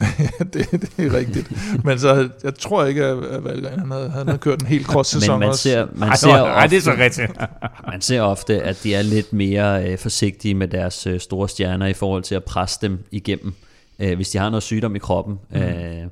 det, 0.53 0.71
det 0.97 1.05
er 1.05 1.13
rigtigt. 1.13 1.51
Men 1.85 1.99
så, 1.99 2.29
jeg 2.43 2.55
tror 2.55 2.85
ikke, 2.85 3.05
at 3.05 3.43
Valgren 3.43 3.79
han 3.79 3.91
havde, 3.91 4.09
han 4.09 4.27
havde 4.27 4.37
kørt 4.39 4.61
en 4.61 4.67
helt 4.67 4.85
cross-sæson 4.85 5.33
Men 5.33 5.39
man 5.39 5.49
også. 5.49 5.61
ser, 5.61 5.87
man 5.95 6.09
Ej, 6.09 6.15
ser 6.15 6.27
nå, 6.27 6.45
ej, 6.45 6.67
det 6.67 6.77
er 6.77 6.81
så 6.81 6.91
ofte- 6.91 7.03
rigtigt. 7.03 7.31
man 7.91 8.01
ser 8.01 8.21
ofte, 8.21 8.61
at 8.63 8.79
de 8.83 8.93
er 8.95 9.01
lidt 9.01 9.33
mere 9.33 9.85
øh, 9.91 9.97
forsigtige 9.97 10.53
med 10.55 10.67
deres 10.67 11.07
øh, 11.07 11.19
store 11.19 11.49
stjerner 11.49 11.85
i 11.87 11.93
forhold 11.93 12.23
til 12.23 12.35
at 12.35 12.43
presse 12.43 12.79
dem 12.81 12.99
igennem, 13.11 13.53
øh, 13.99 14.15
hvis 14.15 14.29
de 14.29 14.37
har 14.37 14.49
noget 14.49 14.63
sygdom 14.63 14.95
i 14.95 14.99
kroppen. 14.99 15.39
Mm. 15.51 15.57
Øh, 15.61 16.03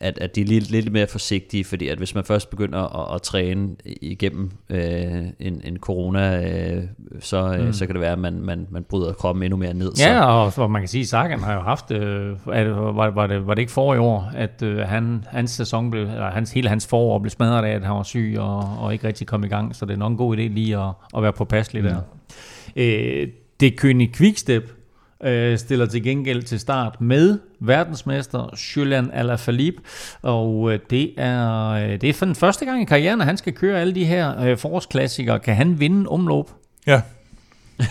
at, 0.00 0.18
at 0.18 0.34
de 0.36 0.40
er 0.40 0.44
lidt, 0.44 0.70
lidt 0.70 0.92
mere 0.92 1.06
forsigtige, 1.06 1.64
fordi 1.64 1.88
at 1.88 1.98
hvis 1.98 2.14
man 2.14 2.24
først 2.24 2.50
begynder 2.50 3.08
at, 3.10 3.14
at 3.14 3.22
træne 3.22 3.68
igennem 3.84 4.50
øh, 4.70 5.24
en, 5.40 5.60
en 5.64 5.76
corona, 5.80 6.50
øh, 6.76 6.82
så, 7.20 7.54
øh, 7.54 7.66
Mm. 7.66 7.72
så 7.72 7.86
kan 7.86 7.94
det 7.94 8.00
være, 8.00 8.12
at 8.12 8.18
man, 8.18 8.40
man, 8.40 8.66
man 8.70 8.84
bryder 8.84 9.12
kroppen 9.12 9.42
endnu 9.42 9.56
mere 9.56 9.74
ned. 9.74 9.92
Ja, 9.98 10.18
så. 10.18 10.24
og 10.26 10.54
hvor 10.54 10.66
man 10.66 10.82
kan 10.82 10.88
sige, 10.88 11.02
at 11.02 11.08
Sagan 11.08 11.40
har 11.40 11.54
jo 11.54 11.60
haft, 11.60 11.90
øh, 11.90 12.36
er 12.52 12.64
det, 12.64 12.76
var, 12.76 13.10
var, 13.10 13.26
det, 13.26 13.46
var 13.46 13.54
det 13.54 13.62
ikke 13.62 13.72
forrige 13.72 14.00
år, 14.00 14.30
at 14.34 14.62
øh, 14.62 14.78
han, 14.78 15.24
hans 15.28 15.50
sæson 15.50 15.90
blev, 15.90 16.02
eller 16.02 16.30
hans, 16.30 16.52
hele 16.52 16.68
hans 16.68 16.86
forår 16.86 17.18
blev 17.18 17.30
smadret 17.30 17.64
af, 17.64 17.70
at 17.74 17.84
han 17.84 17.94
var 17.96 18.02
syg 18.02 18.34
og, 18.38 18.78
og 18.80 18.92
ikke 18.92 19.06
rigtig 19.06 19.26
kom 19.26 19.44
i 19.44 19.48
gang, 19.48 19.76
så 19.76 19.86
det 19.86 19.92
er 19.92 19.98
nok 19.98 20.10
en 20.10 20.16
god 20.18 20.36
idé 20.36 20.40
lige 20.40 20.78
at, 20.78 20.90
at 21.16 21.22
være 21.22 21.32
påpasselig 21.32 21.82
der. 21.84 21.96
Øh, 22.76 23.28
det 23.60 23.72
König 23.84 24.12
Quickstep 24.16 24.72
øh, 25.24 25.58
stiller 25.58 25.86
til 25.86 26.02
gengæld 26.02 26.42
til 26.42 26.60
start 26.60 27.00
med 27.00 27.38
verdensmester 27.60 28.54
Julian 28.76 29.10
Alaphilippe, 29.12 29.82
og 30.22 30.72
øh, 30.72 30.78
det 30.90 31.12
er, 31.16 31.68
øh, 31.70 32.00
det 32.00 32.04
er 32.04 32.12
for 32.12 32.24
den 32.26 32.34
første 32.34 32.64
gang 32.64 32.82
i 32.82 32.84
karrieren, 32.84 33.20
at 33.20 33.26
han 33.26 33.36
skal 33.36 33.52
køre 33.52 33.80
alle 33.80 33.94
de 33.94 34.04
her 34.04 34.40
øh, 34.40 34.58
forårsklassikere. 34.58 35.38
Kan 35.38 35.54
han 35.54 35.80
vinde 35.80 36.08
omløb? 36.08 36.44
Ja. 36.86 37.00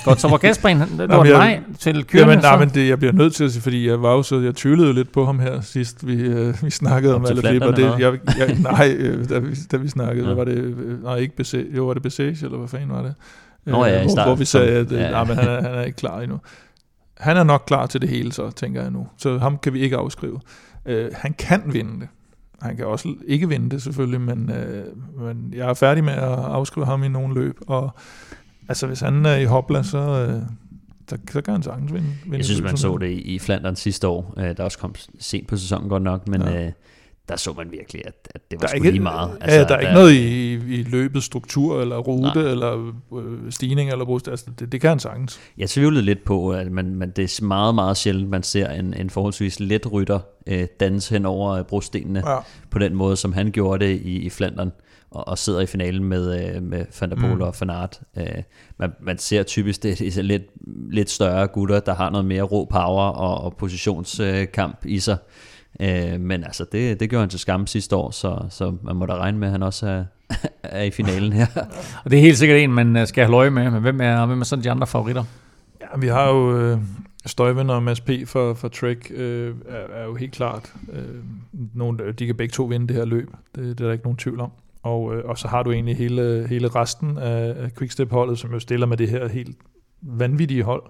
Godt, 0.06 0.22
så 0.22 0.28
var 0.28 0.38
Gasparen, 0.38 0.80
det 0.98 1.10
var 1.10 1.24
nej 1.24 1.60
til 1.80 2.04
kørende. 2.06 2.32
Jamen, 2.32 2.44
nej, 2.44 2.60
men 2.60 2.70
det, 2.70 2.90
jeg 2.90 3.00
bliver 3.00 3.14
nødt 3.14 3.34
til 3.36 3.44
at 3.44 3.52
sige, 3.52 3.62
fordi 3.62 3.88
jeg 3.88 4.02
var 4.02 4.12
jo 4.14 4.24
så, 4.24 4.40
jeg 4.40 4.56
tvivlede 4.56 4.94
lidt 4.94 5.12
på 5.12 5.26
ham 5.26 5.40
her 5.40 5.62
sidst, 5.62 6.08
vi, 6.08 6.14
øh, 6.22 6.54
vi 6.64 6.70
snakkede 6.70 7.16
om 7.16 7.26
alle 7.26 7.42
flipper. 7.42 7.72
Det, 7.72 8.00
jeg, 8.00 8.18
jeg, 8.40 8.58
nej, 8.60 8.96
øh, 8.98 9.30
da, 9.30 9.40
vi, 9.40 9.56
da 9.72 9.78
vi 9.78 9.88
snakkede, 9.88 10.28
Ja. 10.28 10.34
var 10.34 10.44
det, 10.44 10.54
øh, 10.58 11.04
nej, 11.04 11.16
ikke 11.16 11.36
Besage, 11.36 11.66
jo, 11.76 11.86
var 11.86 11.94
det 11.94 12.04
Besage, 12.04 12.46
eller 12.46 12.58
hvad 12.58 12.68
fanden 12.68 12.90
var 12.90 13.02
det? 13.02 13.14
Nå 13.66 13.86
ja, 13.86 14.02
i 14.02 14.06
hvor, 14.06 14.24
hvor 14.26 14.36
vi 14.36 14.46
sagde, 14.46 14.72
at 14.72 14.92
øh, 14.92 15.00
ja. 15.00 15.10
nej, 15.12 15.24
men 15.24 15.38
han 15.38 15.48
er, 15.48 15.62
han 15.62 15.72
er 15.74 15.82
ikke 15.82 15.98
klar 15.98 16.22
endnu. 16.22 16.40
Han 17.18 17.38
er 17.38 17.44
nok 17.44 17.64
klar 17.68 17.86
til 17.86 18.02
det 18.02 18.10
hele, 18.10 18.32
så 18.32 18.52
tænker 18.52 18.82
jeg 18.82 18.92
nu. 18.92 19.08
Så 19.18 19.38
ham 19.38 19.58
kan 19.58 19.74
vi 19.74 19.80
ikke 19.80 19.98
afskrive. 19.98 20.40
Øh, 20.86 21.12
han 21.14 21.34
kan 21.34 21.62
vinde 21.66 22.00
det. 22.00 22.08
Han 22.62 22.78
kan 22.78 22.86
også 22.86 23.14
ikke 23.28 23.50
vinde 23.50 23.70
det 23.70 23.82
selvfølgelig, 23.82 24.22
men, 24.22 24.52
øh, 24.52 24.86
men 25.20 25.54
jeg 25.56 25.70
er 25.70 25.74
færdig 25.74 26.04
med 26.04 26.14
at 26.14 26.22
afskrive 26.24 26.86
ham 26.86 27.04
i 27.04 27.08
nogle 27.08 27.34
løb. 27.34 27.58
Og 27.68 27.90
altså, 28.70 28.88
hvis 28.88 29.00
han 29.00 29.26
er 29.26 29.36
i 29.36 29.46
hopla, 29.46 29.84
så, 29.84 29.98
øh, 29.98 30.42
så, 31.10 31.18
så 31.32 31.42
kan 31.42 31.54
han 31.54 31.64
sagtens 31.64 31.94
vinde. 31.94 32.08
vinde 32.24 32.38
Jeg 32.38 32.46
synes, 32.46 32.62
man 32.62 32.78
så 32.78 32.98
det 32.98 33.10
i, 33.10 33.22
i 33.22 33.40
Flandern 33.40 33.76
sidste 33.76 34.08
år, 34.08 34.34
øh, 34.38 34.58
der 34.58 34.64
også 34.64 34.78
kom 34.78 34.96
sent 35.20 35.48
på 35.48 35.58
sæsonen 35.58 35.90
godt 35.90 36.04
nok, 36.04 36.28
men 36.28 36.42
Ja. 36.42 36.66
øh, 36.66 36.72
der 37.30 37.36
så 37.36 37.54
man 37.58 37.72
virkelig, 37.72 38.02
at, 38.08 38.28
at 38.36 38.52
det 38.52 38.62
var 38.62 38.68
der 38.68 38.74
er 38.74 38.78
sgu 38.78 38.84
ikke, 38.84 38.92
lige 38.92 39.04
meget. 39.04 39.38
Altså, 39.42 39.58
ja, 39.60 39.64
der 39.64 39.76
er 39.76 39.80
ikke 39.80 39.94
noget 39.94 40.12
i, 40.14 40.54
i 40.54 40.84
løbets 40.84 41.26
struktur, 41.26 41.82
eller 41.82 41.98
rute, 41.98 42.22
Nej. 42.22 42.44
Eller 42.52 42.92
øh, 43.18 43.52
stigning, 43.52 43.92
eller 43.92 44.06
brust. 44.06 44.28
Altså, 44.28 44.46
det, 44.60 44.72
det 44.72 44.82
kan 44.82 44.90
han 44.90 45.00
sagtens. 45.00 45.40
Jeg 45.58 45.70
tvivlede 45.70 46.02
lidt 46.06 46.24
på, 46.24 46.50
at 46.52 46.72
man, 46.72 46.96
man, 46.96 47.10
det 47.16 47.24
er 47.40 47.46
meget, 47.46 47.76
meget 47.76 47.98
sjældent, 47.98 48.30
man 48.30 48.44
ser 48.44 48.70
en, 48.70 48.94
en 48.94 49.10
forholdsvis 49.10 49.60
let 49.60 49.92
rytter 49.92 50.20
øh, 50.48 50.68
danse 50.80 51.14
hen 51.14 51.26
over 51.26 51.52
øh, 51.52 51.64
brostenene 51.66 52.24
Ja. 52.30 52.38
på 52.72 52.80
den 52.80 52.96
måde, 52.96 53.16
som 53.16 53.34
han 53.34 53.52
gjorde 53.52 53.86
det 53.86 54.02
i, 54.02 54.20
i 54.20 54.30
Flandern, 54.30 54.72
og, 55.12 55.28
og 55.28 55.38
sidder 55.38 55.60
i 55.62 55.66
finalen 55.66 56.04
med, 56.04 56.56
øh, 56.56 56.64
med 56.64 56.86
Van 57.00 57.10
der 57.10 57.16
Poel 57.16 57.36
Mm. 57.36 57.42
og 57.42 57.56
Van 57.60 57.70
Aert. 57.70 58.00
Øh, 58.18 58.26
man, 58.80 58.92
man 59.02 59.18
ser 59.18 59.44
typisk, 59.44 59.84
det 59.84 60.18
er 60.18 60.22
lidt, 60.22 60.44
lidt 60.92 61.10
større 61.10 61.48
gutter, 61.48 61.80
der 61.80 61.96
har 61.96 62.10
noget 62.10 62.26
mere 62.26 62.42
rå 62.44 62.66
power 62.66 63.04
og, 63.10 63.44
og 63.44 63.56
positionskamp 63.58 64.86
i 64.86 65.00
sig. 65.00 65.18
Øh, 65.80 66.20
men 66.20 66.44
altså, 66.44 66.66
det, 66.72 67.00
det 67.00 67.10
gjorde 67.10 67.22
han 67.22 67.30
til 67.30 67.40
skam 67.40 67.68
sidste 67.68 67.96
år, 67.96 68.12
så, 68.12 68.46
så 68.50 68.76
man 68.82 68.96
må 68.96 69.06
da 69.06 69.18
regne 69.18 69.38
med, 69.38 69.48
at 69.48 69.52
han 69.52 69.64
også 69.64 69.88
er, 69.88 70.04
er 70.64 70.84
i 70.84 70.92
finalen 70.92 71.34
her. 71.34 71.46
Og 72.04 72.12
det 72.12 72.18
er 72.18 72.22
helt 72.22 72.38
sikkert 72.38 72.60
en, 72.60 72.74
man 72.74 72.98
øh, 72.98 73.08
skal 73.08 73.26
have 73.26 73.36
øje 73.36 73.50
med, 73.50 73.72
men 73.72 73.82
hvem 73.82 74.02
er, 74.02 74.26
hvem 74.26 74.40
er 74.40 74.46
sådan 74.46 74.64
de 74.64 74.72
andre 74.72 74.88
favoritter? 74.88 75.24
Ja, 75.82 76.00
vi 76.00 76.08
har 76.08 76.30
jo 76.30 76.58
øh, 76.58 76.80
Støjven 77.26 77.70
og 77.70 77.84
Mads 77.84 78.02
P. 78.02 78.10
for, 78.26 78.54
for 78.54 78.68
Trek, 78.68 79.12
øh, 79.16 79.56
er, 79.68 80.02
er 80.02 80.06
jo 80.06 80.16
helt 80.16 80.32
klart. 80.32 80.74
Øh, 80.94 81.16
nogle, 81.74 82.12
de 82.12 82.26
kan 82.26 82.36
begge 82.36 82.52
to 82.52 82.64
vinde 82.64 82.88
det 82.88 82.96
her 82.96 83.06
løb. 83.06 83.30
Det, 83.56 83.64
det 83.64 83.82
er 83.82 83.86
der 83.86 83.92
ikke 83.92 84.04
nogen 84.04 84.18
tvivl 84.18 84.40
om. 84.40 84.52
Og, 84.84 85.16
øh, 85.16 85.26
og 85.26 85.38
så 85.38 85.48
har 85.48 85.64
du 85.64 85.72
egentlig 85.72 85.98
hele, 85.98 86.46
hele 86.50 86.68
resten 86.68 87.18
af, 87.18 87.64
af 87.64 87.72
Quickstep-holdet, 87.78 88.40
som 88.40 88.54
jo 88.54 88.60
stiller 88.60 88.88
med 88.88 88.98
det 88.98 89.10
her 89.10 89.28
helt 89.28 89.58
vanvittige 90.02 90.64
hold 90.64 90.84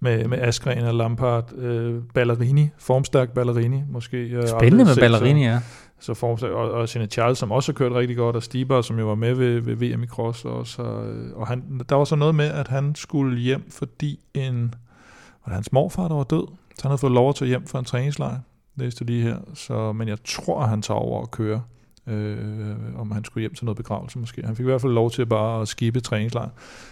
med, 0.00 0.28
med 0.28 0.38
Askren 0.38 0.84
og 0.84 0.94
Lampard, 0.94 1.52
øh, 1.54 2.02
Ballerini, 2.14 2.68
formstærk 2.78 3.30
Ballerini, 3.30 3.82
måske. 3.90 4.28
Har 4.34 4.46
Spændende 4.46 4.84
med 4.84 4.94
set 4.94 5.00
Ballerini, 5.00 5.42
så- 5.44 5.48
ja. 5.48 5.60
Så 6.00 6.14
formstærk, 6.14 6.50
og, 6.52 6.70
og 6.70 6.88
Sine 6.88 7.06
Charles, 7.06 7.38
som 7.38 7.52
også 7.52 7.72
har 7.72 7.74
kørt 7.76 7.92
rigtig 7.92 8.16
godt, 8.16 8.36
og 8.36 8.42
Stiber, 8.42 8.80
som 8.82 8.98
jo 8.98 9.06
var 9.06 9.14
med 9.14 9.34
ved, 9.34 9.60
ved 9.60 9.74
VM 9.76 10.02
i 10.02 10.06
Cross 10.06 10.44
også. 10.44 10.82
Og, 10.82 11.04
og 11.34 11.46
han, 11.46 11.80
der 11.88 11.96
var 11.96 12.04
så 12.04 12.16
noget 12.16 12.34
med, 12.34 12.44
at 12.50 12.68
han 12.68 12.94
skulle 12.94 13.38
hjem, 13.38 13.70
fordi 13.70 14.20
en, 14.34 14.62
var 14.62 15.44
det 15.46 15.54
hans 15.54 15.72
morfar, 15.72 16.08
der 16.08 16.14
var 16.14 16.24
død, 16.24 16.46
så 16.74 16.82
han 16.82 16.90
havde 16.90 16.98
fået 16.98 17.12
lov 17.12 17.28
at 17.28 17.34
tage 17.34 17.48
hjem 17.48 17.66
for 17.66 17.78
en 17.78 17.84
træningslejr, 17.84 18.38
læste 18.76 19.04
lige 19.04 19.22
her. 19.22 19.36
Så, 19.54 19.92
men 19.92 20.08
jeg 20.08 20.18
tror, 20.24 20.60
han 20.60 20.82
tager 20.82 20.98
over 20.98 21.20
og 21.20 21.30
køre, 21.30 21.62
øh, 22.06 22.76
om 22.96 23.10
han 23.10 23.24
skulle 23.24 23.42
hjem 23.42 23.54
til 23.54 23.64
noget 23.64 23.76
begravelse 23.76 24.18
måske. 24.18 24.42
Han 24.44 24.56
fik 24.56 24.64
i 24.64 24.68
hvert 24.68 24.80
fald 24.80 24.92
lov 24.92 25.10
til 25.10 25.26
bare 25.26 25.62
at 25.62 25.68
skibe 25.68 26.00
træningslejr. 26.00 26.48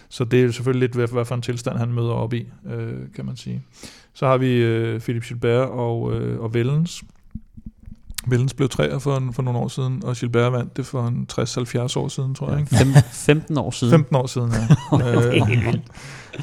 Så 0.09 0.25
det 0.25 0.39
er 0.39 0.43
jo 0.43 0.51
selvfølgelig 0.51 0.81
lidt, 0.81 0.95
hvad, 0.95 1.07
hvad 1.07 1.25
for 1.25 1.35
en 1.35 1.41
tilstand 1.41 1.77
han 1.77 1.93
møder 1.93 2.13
op 2.13 2.33
i, 2.33 2.47
øh, 2.65 2.93
kan 3.15 3.25
man 3.25 3.35
sige. 3.35 3.63
Så 4.13 4.27
har 4.27 4.37
vi 4.37 4.63
øh, 4.63 4.99
Philip 4.99 5.23
Gilbert 5.23 5.69
og, 5.69 6.13
øh, 6.13 6.39
og 6.39 6.53
Vellens. 6.53 7.03
Vellens 8.27 8.53
blev 8.53 8.69
træer 8.69 8.99
for, 8.99 9.17
en- 9.17 9.33
for 9.33 9.41
nogle 9.41 9.59
år 9.59 9.67
siden, 9.67 10.01
og 10.05 10.15
Gilbert 10.15 10.51
vandt 10.53 10.77
det 10.77 10.85
for 10.85 11.07
en 11.07 11.27
60-70 11.31 11.99
år 11.99 12.07
siden, 12.07 12.35
tror 12.35 12.49
jeg. 12.51 12.59
Ikke? 12.59 12.75
Fem, 12.75 12.87
15 13.11 13.57
år 13.57 13.71
siden. 13.71 13.91
15 13.91 14.15
år 14.15 14.27
siden, 14.27 14.51
ja. 14.51 14.57
Er 15.05 15.45
vildt. 15.45 15.81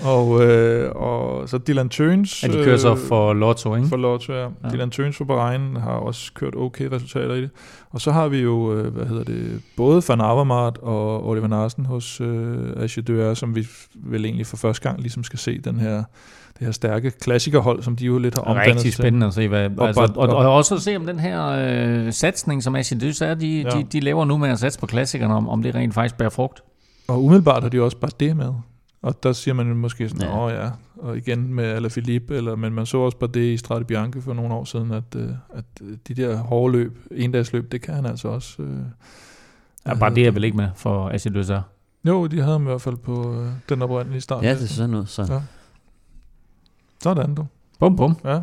og, 0.04 0.44
øh, 0.44 0.90
og 0.94 1.48
så 1.48 1.58
Dylan 1.58 1.88
Tøns. 1.88 2.42
Ja, 2.42 2.48
de 2.48 2.64
kører 2.64 2.76
så 2.76 2.94
for 2.94 3.32
Lotto, 3.32 3.74
ikke? 3.76 3.88
For 3.88 3.96
Lotto, 3.96 4.32
ja. 4.32 4.42
Ja. 4.42 4.48
Dylan 4.72 4.90
Tøns 4.90 5.16
for 5.16 5.24
Bahrain 5.24 5.76
har 5.76 5.92
også 5.92 6.32
kørt 6.34 6.54
okay 6.56 6.84
resultater 6.92 7.34
i 7.34 7.40
det. 7.42 7.50
Og 7.90 8.00
så 8.00 8.12
har 8.12 8.28
vi 8.28 8.38
jo, 8.38 8.74
øh, 8.74 8.94
hvad 8.94 9.06
hedder 9.06 9.24
det, 9.24 9.60
både 9.76 10.02
Van 10.08 10.20
Avermaet 10.20 10.78
og 10.78 11.28
Oliver 11.28 11.46
Narsen 11.48 11.86
hos 11.86 12.20
øh, 12.20 12.56
Agedeur, 12.76 13.34
som 13.34 13.54
vi 13.56 13.66
vel 13.94 14.24
egentlig 14.24 14.46
for 14.46 14.56
første 14.56 14.82
gang 14.88 15.00
ligesom 15.00 15.24
skal 15.24 15.38
se 15.38 15.58
den 15.60 15.78
her, 15.78 16.02
det 16.58 16.66
her 16.66 16.72
stærke 16.72 17.10
klassikerhold, 17.10 17.82
som 17.82 17.96
de 17.96 18.04
jo 18.04 18.18
lidt 18.18 18.34
har 18.34 18.42
omdannet 18.42 18.66
Rigtig 18.74 18.82
til. 18.82 18.92
spændende 18.92 19.26
at 19.26 19.34
se, 19.34 19.48
hvad, 19.48 19.70
Og 19.78 19.86
altså, 19.86 20.00
og, 20.02 20.28
og, 20.28 20.36
og 20.36 20.54
også 20.54 20.74
at 20.74 20.80
se 20.80 20.96
om 20.96 21.06
den 21.06 21.20
her 21.20 21.46
øh, 21.46 22.12
satsning, 22.12 22.62
som 22.62 22.76
Asian 22.76 23.00
er, 23.22 23.34
de, 23.34 23.62
ja. 23.62 23.70
De, 23.70 23.84
de 23.92 24.00
laver 24.00 24.24
nu 24.24 24.38
med 24.38 24.48
at 24.48 24.58
satse 24.58 24.80
på 24.80 24.86
klassikerne, 24.86 25.34
om, 25.34 25.48
om 25.48 25.62
det 25.62 25.74
rent 25.74 25.94
faktisk 25.94 26.16
bærer 26.18 26.30
frugt. 26.30 26.62
Og 27.08 27.24
umiddelbart 27.24 27.62
har 27.62 27.70
de 27.70 27.82
også 27.82 27.96
bare 27.96 28.10
det 28.20 28.36
med. 28.36 28.52
Og 29.02 29.22
der 29.22 29.32
siger 29.32 29.54
man 29.54 29.66
måske 29.76 30.08
sådan, 30.08 30.28
Ja. 30.28 30.44
åh 30.46 30.52
ja, 30.52 30.68
og 30.96 31.16
igen 31.16 31.54
med 31.54 31.64
Alaphilippe, 31.64 32.36
eller, 32.36 32.56
men 32.56 32.72
man 32.72 32.86
så 32.86 32.98
også 32.98 33.18
bare 33.18 33.30
det 33.34 33.52
i 33.52 33.56
Strade 33.56 33.84
Bianche 33.84 34.22
for 34.22 34.32
nogle 34.32 34.54
år 34.54 34.64
siden, 34.64 34.90
at, 34.90 35.04
øh, 35.16 35.28
at 35.54 35.64
øh, 35.82 35.96
de 36.08 36.14
der 36.14 36.36
hårde 36.36 36.72
løb, 36.72 36.98
endagsløb, 37.10 37.72
det 37.72 37.82
kan 37.82 37.94
han 37.94 38.06
altså 38.06 38.28
også. 38.28 38.62
Øh, 38.62 38.76
Ja, 39.86 39.94
bare 39.94 40.14
det 40.14 40.26
er 40.26 40.30
vel 40.30 40.44
ikke 40.44 40.56
med 40.56 40.68
for 40.76 41.12
Døsser. 41.34 41.62
Jo, 42.04 42.26
de 42.26 42.36
havde 42.40 42.52
ham 42.52 42.62
i 42.62 42.64
hvert 42.64 42.80
fald 42.82 42.96
på 42.96 43.34
øh, 43.40 43.48
den 43.68 43.82
oprindelige 43.82 44.20
start. 44.20 44.44
Ja, 44.44 44.54
det 44.54 44.62
er 44.62 44.66
sådan 44.66 44.90
noget. 44.90 45.08
Så. 45.08 45.22
Ja. 45.22 45.40
Sådan 47.02 47.34
du. 47.34 47.46
Bum, 47.78 47.96
bum. 47.96 48.16
Ja. 48.24 48.40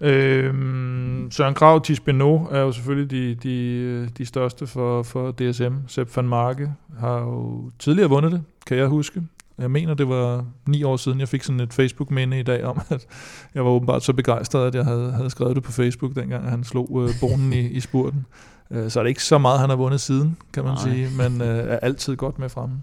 Øhm, 0.00 1.28
Søren 1.30 1.54
Krav, 1.54 1.84
Tis 1.84 2.00
Beno 2.00 2.38
er 2.50 2.60
jo 2.60 2.72
selvfølgelig 2.72 3.10
de, 3.10 3.34
de, 3.34 4.08
de 4.18 4.26
største 4.26 4.66
for, 4.66 5.02
for 5.02 5.30
DSM. 5.30 5.74
Sepp 5.86 6.16
van 6.16 6.28
Marke 6.28 6.72
har 6.98 7.18
jo 7.18 7.70
tidligere 7.78 8.08
vundet 8.08 8.32
det, 8.32 8.42
kan 8.66 8.76
jeg 8.76 8.86
huske. 8.86 9.22
Jeg 9.58 9.70
mener, 9.70 9.94
det 9.94 10.08
var 10.08 10.44
ni 10.68 10.82
år 10.82 10.96
siden, 10.96 11.20
jeg 11.20 11.28
fik 11.28 11.42
sådan 11.42 11.60
et 11.60 11.72
Facebook-minde 11.72 12.40
i 12.40 12.42
dag 12.42 12.64
om, 12.64 12.80
at 12.90 13.06
jeg 13.54 13.64
var 13.64 13.70
åbenbart 13.70 14.02
så 14.02 14.12
begejstret, 14.12 14.66
at 14.66 14.74
jeg 14.74 14.84
havde, 14.84 15.12
havde 15.12 15.30
skrevet 15.30 15.56
det 15.56 15.62
på 15.64 15.72
Facebook, 15.72 16.14
dengang 16.14 16.50
han 16.50 16.64
slog 16.64 17.02
øh, 17.02 17.10
bonen 17.20 17.52
i, 17.52 17.60
i 17.60 17.80
spurten. 17.80 18.26
Øh, 18.70 18.90
så 18.90 18.98
er 19.00 19.04
det 19.04 19.08
ikke 19.10 19.24
så 19.24 19.38
meget, 19.38 19.60
han 19.60 19.68
har 19.68 19.76
vundet 19.76 20.00
siden, 20.00 20.36
kan 20.52 20.64
man 20.64 20.72
Nej. 20.72 20.82
sige, 20.82 21.08
men 21.16 21.40
øh, 21.40 21.58
er 21.58 21.76
altid 21.76 22.16
godt 22.16 22.38
med 22.38 22.48
fremme. 22.48 22.82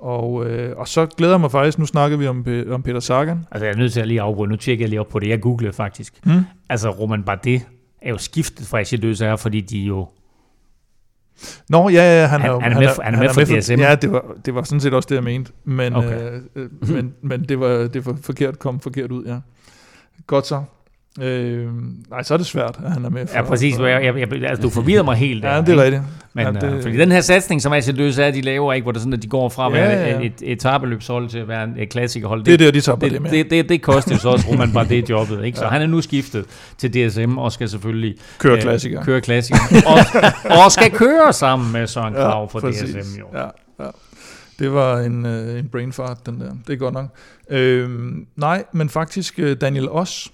Og, 0.00 0.46
øh, 0.46 0.76
og 0.76 0.88
så 0.88 1.06
glæder 1.06 1.32
jeg 1.32 1.40
mig 1.40 1.50
faktisk, 1.50 1.78
nu 1.78 1.86
snakker 1.86 2.16
vi 2.16 2.26
om, 2.26 2.46
om 2.70 2.82
Peter 2.82 3.00
Sagan. 3.00 3.46
Altså, 3.50 3.64
jeg 3.66 3.72
er 3.72 3.76
nødt 3.78 3.92
til 3.92 4.00
at 4.00 4.08
lige 4.08 4.20
afbryde. 4.20 4.50
Nu 4.50 4.56
tjekker 4.56 4.82
jeg 4.84 4.88
lige 4.88 5.00
op 5.00 5.08
på 5.08 5.18
det. 5.18 5.28
Jeg 5.28 5.40
googlede 5.40 5.72
faktisk. 5.72 6.26
Mm. 6.26 6.32
Altså, 6.68 6.90
Roman 6.90 7.22
Bardet 7.22 7.66
er 8.02 8.10
jo 8.10 8.18
skiftet 8.18 8.66
fra 8.66 8.80
Asian 8.80 9.00
Døsser, 9.00 9.36
fordi 9.36 9.60
de 9.60 9.78
jo... 9.78 10.08
Nå, 11.68 11.88
ja, 11.88 12.20
ja, 12.20 12.26
han, 12.26 12.40
Han- 12.40 12.50
er, 12.50 12.54
jo- 12.54 12.60
han 12.60 12.72
er 12.72 12.78
med 12.80 12.88
for- 12.94 13.02
han 13.02 13.14
er 13.14 13.18
med 13.18 13.28
for 13.28 13.40
DSM. 13.60 13.80
Ja, 13.80 13.94
det 13.94 14.12
var, 14.12 14.24
det 14.44 14.54
var 14.54 14.62
sådan 14.62 14.80
set 14.80 14.94
også 14.94 15.06
det, 15.08 15.14
jeg 15.14 15.24
mente. 15.24 15.52
Men, 15.64 15.94
Okay. 15.96 16.16
okay. 16.16 16.40
øh, 16.56 16.68
øh, 16.82 16.88
men, 16.90 17.14
men 17.22 17.44
det, 17.44 17.60
var, 17.60 17.68
det 17.68 18.06
var 18.06 18.16
forkert, 18.22 18.58
kom 18.58 18.80
forkert 18.80 19.12
ud, 19.12 19.24
ja. 19.24 19.38
Godt 20.26 20.46
så. 20.46 20.62
Øh, 21.20 21.66
nej, 22.10 22.22
så 22.22 22.34
er 22.34 22.38
det 22.38 22.46
svært, 22.46 22.78
at 22.84 22.92
han 22.92 23.04
er 23.04 23.08
med. 23.10 23.26
Ja, 23.34 23.42
præcis. 23.42 23.78
Jeg, 23.78 24.04
jeg, 24.04 24.16
jeg, 24.16 24.32
altså, 24.44 24.62
du 24.62 24.70
forvirrer 24.70 25.02
mig 25.02 25.16
helt 25.16 25.42
der. 25.42 25.54
Ja, 25.54 25.60
det 25.60 25.68
er 25.68 25.82
rigtigt. 25.82 26.02
Men, 26.34 26.46
Ja, 26.46 26.52
ja, 26.52 26.60
det- 26.60 26.72
det, 26.72 26.82
fordi 26.82 26.96
den 26.96 27.12
her 27.12 27.20
satsning, 27.20 27.62
som 27.62 27.72
AC 27.72 27.88
Løs 27.94 28.18
er, 28.18 28.30
de 28.30 28.40
laver 28.40 28.72
ikke, 28.72 28.82
hvor 28.84 28.92
det 28.92 29.00
sådan, 29.00 29.12
at 29.12 29.22
de 29.22 29.28
går 29.28 29.48
fra 29.48 29.66
at 29.66 29.72
Ja, 29.72 29.78
være 29.80 29.90
ja, 30.00 30.08
ja. 30.10 30.20
et, 30.20 30.24
et 30.42 30.52
etabeløbshold 30.52 31.28
til 31.28 31.38
at 31.38 31.48
være 31.48 31.64
en, 31.64 31.74
klassikerhold. 31.90 32.44
Det 32.44 32.54
er 32.54 32.58
der, 32.58 32.70
de 32.70 32.80
tager 32.80 32.96
det, 32.98 33.12
det 33.12 33.22
med. 33.22 33.30
Det, 33.30 33.50
det, 33.50 33.68
det 33.68 33.82
koster 33.82 34.14
jo 34.14 34.18
så 34.18 34.28
også 34.28 34.46
Roman 34.52 34.72
Bardet 34.72 35.10
jobbet. 35.10 35.44
Ikke? 35.44 35.58
Så 35.58 35.64
Ja. 35.64 35.70
han 35.70 35.82
er 35.82 35.86
nu 35.86 36.00
skiftet 36.00 36.44
til 36.78 37.08
DSM 37.08 37.38
og 37.38 37.52
skal 37.52 37.68
selvfølgelig 37.68 38.14
Køre 38.38 38.56
øh, 38.56 38.62
klassiker. 38.62 39.04
Køre 39.04 39.20
klassiker. 39.20 39.58
og, 39.86 39.98
og 40.64 40.72
skal 40.72 40.90
køre 40.90 41.32
sammen 41.32 41.72
med 41.72 41.86
Søren 41.86 42.14
Krav 42.14 42.50
for 42.50 42.60
præcis. 42.60 42.90
DSM. 42.90 43.18
Jo. 43.20 43.26
Ja, 43.34 43.44
ja. 43.84 43.90
Det 44.58 44.72
var 44.72 44.98
en, 45.00 45.26
øh, 45.26 45.58
en 45.58 45.68
brain 45.68 45.92
fart, 45.92 46.26
den 46.26 46.40
der. 46.40 46.50
Det 46.66 46.72
er 46.72 46.76
godt 46.76 46.94
nok. 46.94 47.06
Øh, 47.50 47.90
nej, 48.36 48.64
men 48.72 48.88
faktisk 48.88 49.34
øh, 49.38 49.56
Daniel 49.60 49.88
Os, 49.88 50.28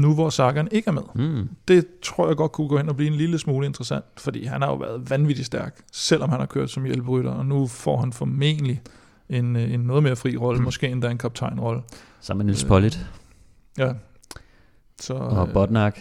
nu 0.00 0.14
hvor 0.14 0.30
Sagan 0.30 0.68
ikke 0.70 0.88
er 0.88 0.92
med. 0.92 1.02
Mm. 1.14 1.48
Det 1.68 1.86
tror 2.02 2.26
jeg 2.26 2.36
godt 2.36 2.52
kunne 2.52 2.68
gå 2.68 2.76
hen 2.76 2.88
og 2.88 2.96
blive 2.96 3.10
en 3.10 3.16
lille 3.16 3.38
smule 3.38 3.66
interessant, 3.66 4.04
fordi 4.16 4.44
han 4.44 4.62
har 4.62 4.68
jo 4.68 4.74
været 4.74 5.10
vanvittigt 5.10 5.46
stærk, 5.46 5.80
selvom 5.92 6.30
han 6.30 6.40
har 6.40 6.46
kørt 6.46 6.70
som 6.70 6.84
hjælperytter, 6.84 7.30
og 7.30 7.46
nu 7.46 7.66
får 7.66 8.00
han 8.00 8.12
formentlig 8.12 8.82
en, 9.28 9.56
øh, 9.56 9.72
en 9.72 9.80
noget 9.80 10.02
mere 10.02 10.16
fri 10.16 10.36
rolle, 10.36 10.62
måske 10.62 10.88
endda 10.88 11.10
en 11.10 11.18
kaptajnrolle. 11.18 11.82
Sammen 12.20 12.46
med 12.46 12.52
Niels 12.52 12.64
Pollitt. 12.64 13.06
Ja. 13.78 13.92
Så, 15.00 15.14
Og 15.14 15.48
øh, 15.48 15.52
Bodnak. 15.52 15.98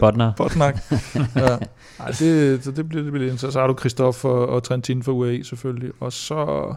Bodnar. 0.00 0.32
Bodnak. 0.38 0.78
ja. 1.36 1.56
Ej, 1.98 2.10
det, 2.18 2.64
så 2.64 2.70
det 2.70 2.88
bliver, 2.88 3.02
det 3.02 3.12
bliver 3.12 3.24
interessant. 3.26 3.52
Så 3.52 3.60
har 3.60 3.66
du 3.66 3.74
Christoph 3.78 4.24
og, 4.24 4.48
og 4.48 4.62
Trentin 4.62 5.02
for 5.02 5.12
UAE 5.12 5.44
selvfølgelig. 5.44 5.92
Og 6.00 6.12
så, 6.12 6.74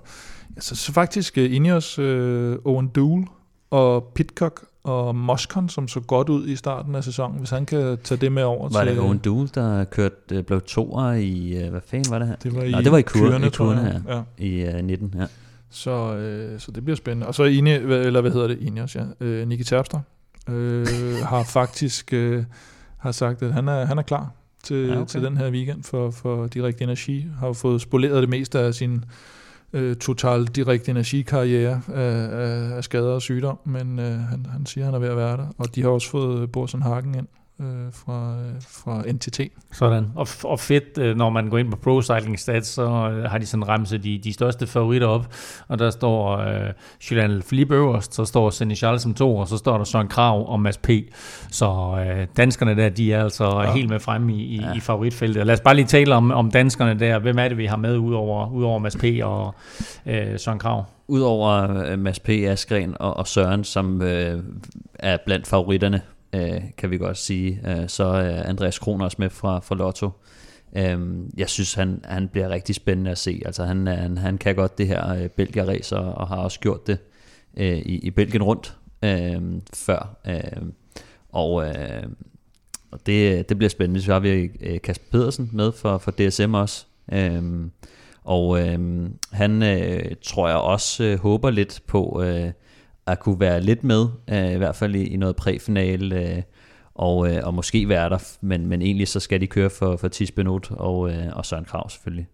ja, 0.55 0.61
så, 0.61 0.91
faktisk 0.93 1.38
uh, 1.38 1.55
Ineos, 1.55 1.99
uh, 1.99 2.55
Owen 2.65 2.88
Dool 2.88 3.27
og 3.69 4.11
Pitcock 4.15 4.65
og 4.88 5.15
Moscon, 5.15 5.69
som 5.69 5.88
så 5.88 5.99
godt 5.99 6.30
ud 6.30 6.47
i 6.47 6.55
starten 6.55 6.95
af 6.95 7.03
sæsonen, 7.03 7.38
hvis 7.39 7.49
han 7.49 7.65
kan 7.65 7.97
tage 8.03 8.22
det 8.22 8.31
med 8.31 8.43
over 8.43 8.69
Var 8.69 8.84
til... 8.84 8.95
det 8.95 9.03
Owen 9.03 9.18
Dool, 9.18 9.49
der 9.55 9.84
kørte, 9.84 10.15
øh, 10.31 10.43
blev 10.43 10.61
toer 10.61 11.11
i, 11.14 11.64
øh, 11.64 11.69
hvad 11.69 11.81
fanden 11.88 12.11
var 12.11 12.19
det 12.19 12.27
her? 12.27 12.35
Det 12.35 12.55
var 12.55 12.61
i 12.64 12.72
Nå, 12.72 12.81
det 12.81 12.91
var 12.91 12.97
i 12.97 13.01
kurene, 13.01 13.30
Kyrene, 13.30 13.47
i 13.47 13.49
kurene 13.49 13.81
her, 13.81 14.01
Ja. 14.15 14.22
i 14.45 14.77
øh, 14.77 14.84
19, 14.85 15.14
ja. 15.19 15.26
Så, 15.69 16.15
øh, 16.15 16.59
så 16.59 16.72
det 16.72 16.84
bliver 16.84 16.97
spændende. 16.97 17.27
Og 17.27 17.35
så 17.35 17.43
Ine, 17.43 17.72
eller 17.72 18.22
hvad 18.22 18.31
hedder 18.31 18.47
det, 18.47 18.59
Ineos, 18.61 18.95
ja. 18.95 19.03
Øh, 19.19 19.47
Nicky 19.47 19.64
Terpstra 19.64 20.01
øh, 20.49 20.88
har 21.23 21.43
faktisk 21.59 22.14
øh, 22.14 22.43
har 22.97 23.11
sagt, 23.11 23.43
at 23.43 23.53
han 23.53 23.68
er, 23.68 23.85
han 23.85 23.97
er 23.97 24.01
klar 24.01 24.31
til, 24.64 24.76
Ja, 24.77 24.93
ja, 24.93 24.95
okay. 24.99 25.05
til 25.07 25.23
den 25.23 25.38
her 25.38 25.49
weekend 25.51 25.84
for, 25.84 26.11
for 26.11 26.47
Direkt 26.47 26.81
Energi. 26.81 27.26
Har 27.39 27.53
fået 27.53 27.81
spoleret 27.81 28.22
det 28.22 28.30
meste 28.30 28.59
af 28.59 28.73
sin 28.73 29.05
øh, 29.73 29.95
total 29.95 30.45
direkte 30.45 30.91
energikarriere 30.91 31.81
af, 31.88 32.30
af, 32.31 32.76
af 32.77 32.84
skader 32.84 33.14
og 33.14 33.22
sygdom, 33.22 33.60
men 33.65 33.99
øh, 33.99 34.19
han, 34.19 34.45
han 34.45 34.65
siger, 34.65 34.84
at 34.84 34.85
han 34.85 34.95
er 34.95 34.99
ved 34.99 35.10
at 35.10 35.18
være 35.18 35.38
der. 35.38 35.48
Og 35.57 35.76
de 35.76 35.81
har 35.81 35.89
også 35.89 36.10
fået 36.10 36.52
Borsen 36.52 36.81
Hagen 36.81 37.15
ind 37.15 37.27
øh, 37.59 37.93
fra, 37.93 38.35
øh, 38.39 38.61
fra 38.61 39.11
NTT. 39.11 39.41
Sådan. 39.71 40.11
Og, 40.15 40.27
og 40.43 40.59
fedt, 40.59 40.97
øh, 40.97 41.15
når 41.15 41.29
man 41.29 41.49
går 41.49 41.57
ind 41.57 41.71
på 41.71 41.77
Pro 41.77 42.01
Cycling 42.01 42.39
Stats, 42.39 42.67
så 42.67 42.84
øh, 42.84 43.23
har 43.23 43.38
de 43.38 43.45
sådan 43.45 43.67
remset 43.67 44.03
de, 44.03 44.19
de 44.23 44.34
største 44.34 44.67
favoritter 44.67 45.07
op. 45.07 45.34
Og 45.67 45.79
der 45.79 45.89
står 45.89 46.38
øh, 46.38 46.73
Julian 47.11 47.41
Philippe 47.47 47.75
øverst, 47.75 48.13
så 48.13 48.25
står 48.25 48.49
Seneschal 48.49 48.99
som 48.99 49.13
to, 49.13 49.38
og 49.38 49.47
så 49.47 49.57
står 49.57 49.77
der 49.77 49.84
Søren 49.84 50.07
Krav 50.07 50.51
og 50.51 50.59
Mads 50.59 50.77
P. 50.77 50.89
Så 51.51 51.97
øh, 52.07 52.27
danskerne 52.38 52.75
der, 52.75 52.89
de 52.89 53.13
er 53.13 53.23
altså 53.23 53.61
ja. 53.61 53.73
Helt 53.73 53.89
med 53.89 53.99
fremme 53.99 54.34
i, 54.34 54.41
i, 54.41 54.61
ja. 54.61 54.73
i 54.73 54.79
favoritfeltet. 54.79 55.39
Og 55.39 55.45
lad 55.45 55.53
os 55.53 55.61
bare 55.61 55.75
lige 55.75 55.85
tale 55.85 56.15
om, 56.15 56.31
om 56.31 56.51
danskerne 56.51 56.99
der. 56.99 57.19
Hvem 57.19 57.39
er 57.39 57.47
det, 57.47 57.57
vi 57.57 57.65
har 57.65 57.77
med 57.77 57.97
udover, 57.97 58.49
udover 58.51 58.79
Mads 58.79 58.95
P. 58.95 59.03
og 59.23 59.55
øh, 60.05 60.39
Søren 60.39 60.59
Krav? 60.59 60.85
Udover 61.07 61.95
Mads 61.95 62.19
P. 62.19 62.29
Askren 62.29 62.95
og, 62.99 63.17
og 63.17 63.27
Søren, 63.27 63.63
som 63.63 64.01
øh, 64.01 64.43
er 64.99 65.17
blandt 65.25 65.47
favoritterne, 65.47 66.01
øh, 66.33 66.61
kan 66.77 66.91
vi 66.91 66.97
godt 66.97 67.17
sige, 67.17 67.61
øh, 67.67 67.89
så 67.89 68.03
er 68.03 68.43
Andreas 68.43 68.79
Kron 68.79 69.01
også 69.01 69.17
med 69.19 69.29
fra, 69.29 69.59
fra 69.59 69.75
Lotto. 69.75 70.09
Øh, 70.77 70.99
jeg 71.37 71.49
synes, 71.49 71.73
han, 71.73 72.01
han 72.03 72.27
bliver 72.27 72.49
rigtig 72.49 72.75
spændende 72.75 73.11
at 73.11 73.17
se. 73.17 73.41
Altså, 73.45 73.63
han, 73.63 73.87
øh, 73.87 73.97
han, 73.97 74.17
han 74.17 74.37
kan 74.37 74.55
godt 74.55 74.77
det 74.77 74.87
her 74.87 75.09
øh, 75.09 75.29
Belgier-race, 75.29 75.97
og, 75.97 76.13
og 76.13 76.27
har 76.27 76.37
også 76.37 76.59
gjort 76.59 76.87
det 76.87 76.97
øh, 77.57 77.77
i, 77.77 77.99
i 77.99 78.11
Belgien 78.11 78.43
rundt 78.43 78.77
øh, 79.03 79.41
før. 79.73 80.17
Øh, 80.27 80.67
og 81.29 81.67
øh, 81.67 82.03
og 82.91 83.05
det, 83.05 83.49
det 83.49 83.57
bliver 83.57 83.69
spændende. 83.69 84.01
Så 84.01 84.13
har 84.13 84.19
vi 84.19 84.49
øh, 84.59 84.81
Kasper 84.81 85.05
Pedersen 85.11 85.49
med 85.53 85.71
for, 85.71 85.97
for 85.97 86.11
DSM 86.11 86.53
også. 86.53 86.85
Øhm, 87.13 87.71
og 88.23 88.67
øhm, 88.67 89.13
han 89.31 89.63
øh, 89.63 90.15
tror 90.21 90.47
jeg 90.47 90.57
også 90.57 91.03
øh, 91.03 91.19
håber 91.19 91.49
lidt 91.49 91.81
på 91.87 92.21
øh, 92.23 92.51
at 93.07 93.19
kunne 93.19 93.39
være 93.39 93.61
lidt 93.61 93.84
med, 93.84 94.07
øh, 94.27 94.51
i 94.53 94.57
hvert 94.57 94.75
fald 94.75 94.95
i, 94.95 95.03
i 95.03 95.17
noget 95.17 95.35
præfinale, 95.35 96.35
øh, 96.35 96.41
og, 96.95 97.31
øh, 97.31 97.41
og 97.43 97.53
måske 97.53 97.89
være 97.89 98.09
der, 98.09 98.38
men, 98.41 98.67
men 98.67 98.81
egentlig 98.81 99.07
så 99.07 99.19
skal 99.19 99.41
de 99.41 99.47
køre 99.47 99.69
for, 99.69 99.95
for 99.95 100.07
Tis 100.07 100.31
Benot 100.31 100.71
og, 100.71 101.09
øh, 101.09 101.27
og 101.34 101.45
Søren 101.45 101.65
Krav 101.65 101.89
selvfølgelig. 101.89 102.27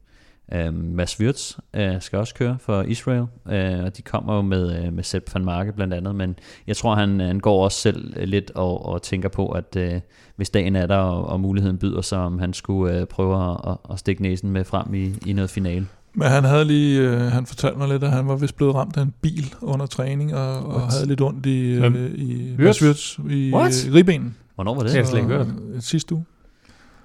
Øh, 0.54 0.74
Mads 0.74 1.20
Wirtz 1.20 1.58
øh, 1.74 2.02
skal 2.02 2.20
også 2.20 2.36
køre 2.36 2.58
for 2.60 2.82
Israel, 2.82 3.26
øh, 3.50 3.84
og 3.86 3.98
de 3.98 4.02
kommer 4.02 4.36
jo 4.36 4.41
med, 4.41 4.86
øh, 4.86 4.94
med 4.94 5.04
Sepp 5.04 5.34
van 5.34 5.45
Marke 5.45 5.74
blandt 5.74 5.94
andet, 5.94 6.16
men 6.16 6.36
jeg 6.68 6.78
tror, 6.78 6.95
han, 6.95 7.20
han 7.20 7.40
går 7.40 7.64
også 7.64 7.78
selv 7.78 8.26
lidt 8.26 8.52
og, 8.56 8.86
og 8.86 9.02
tænker 9.02 9.30
på, 9.30 9.48
at 9.48 9.76
øh, 9.76 10.02
hvis 10.36 10.50
dagen 10.50 10.76
er 10.76 10.86
der, 10.86 10.98
og, 10.98 11.26
og 11.26 11.40
muligheden 11.40 11.78
byder 11.78 12.02
sig, 12.02 12.20
om 12.20 12.40
han 12.40 12.54
skulle 12.54 13.00
øh, 13.00 13.06
prøve 13.06 13.52
at, 13.52 13.58
at, 13.68 13.78
at 13.91 14.00
stikke 14.00 14.22
næsen 14.22 14.50
med 14.50 14.64
frem 14.64 14.94
i, 14.94 15.14
i 15.26 15.34
noget 15.34 15.50
finale. 15.50 15.88
Men 16.15 16.27
han 16.27 16.44
havde 16.44 16.65
lige, 16.65 16.99
øh, 17.02 17.19
han 17.22 17.45
fortalte 17.45 17.77
mig 17.77 17.88
lidt, 17.88 18.03
at 18.03 18.11
han 18.11 18.27
var 18.27 18.35
vist 18.35 18.56
blevet 18.57 18.76
ramt 18.76 18.98
af 18.98 19.02
en 19.02 19.14
bil 19.22 19.53
under 19.61 19.85
træning, 19.85 20.35
og, 20.35 20.57
og 20.65 20.76
What? 20.76 20.94
havde 20.94 21.06
lidt 21.07 21.22
ondt 21.22 21.45
i, 21.45 21.72
øh, 21.72 21.95
i 22.15 22.56
Wirtz? 22.60 23.18
I 23.30 23.52
What? 23.53 23.88
øh, 23.88 23.94
ribbenen. 23.94 24.35
Hvornår 24.56 24.73
var 24.76 24.81
det? 24.81 24.85
Det 24.85 24.91
har 24.91 24.99
jeg 24.99 25.07
slet 25.07 25.19
ikke 25.19 25.34
hørt. 25.34 25.48
Øh, 25.76 25.81
Sidste 25.81 26.15
uge. 26.15 26.26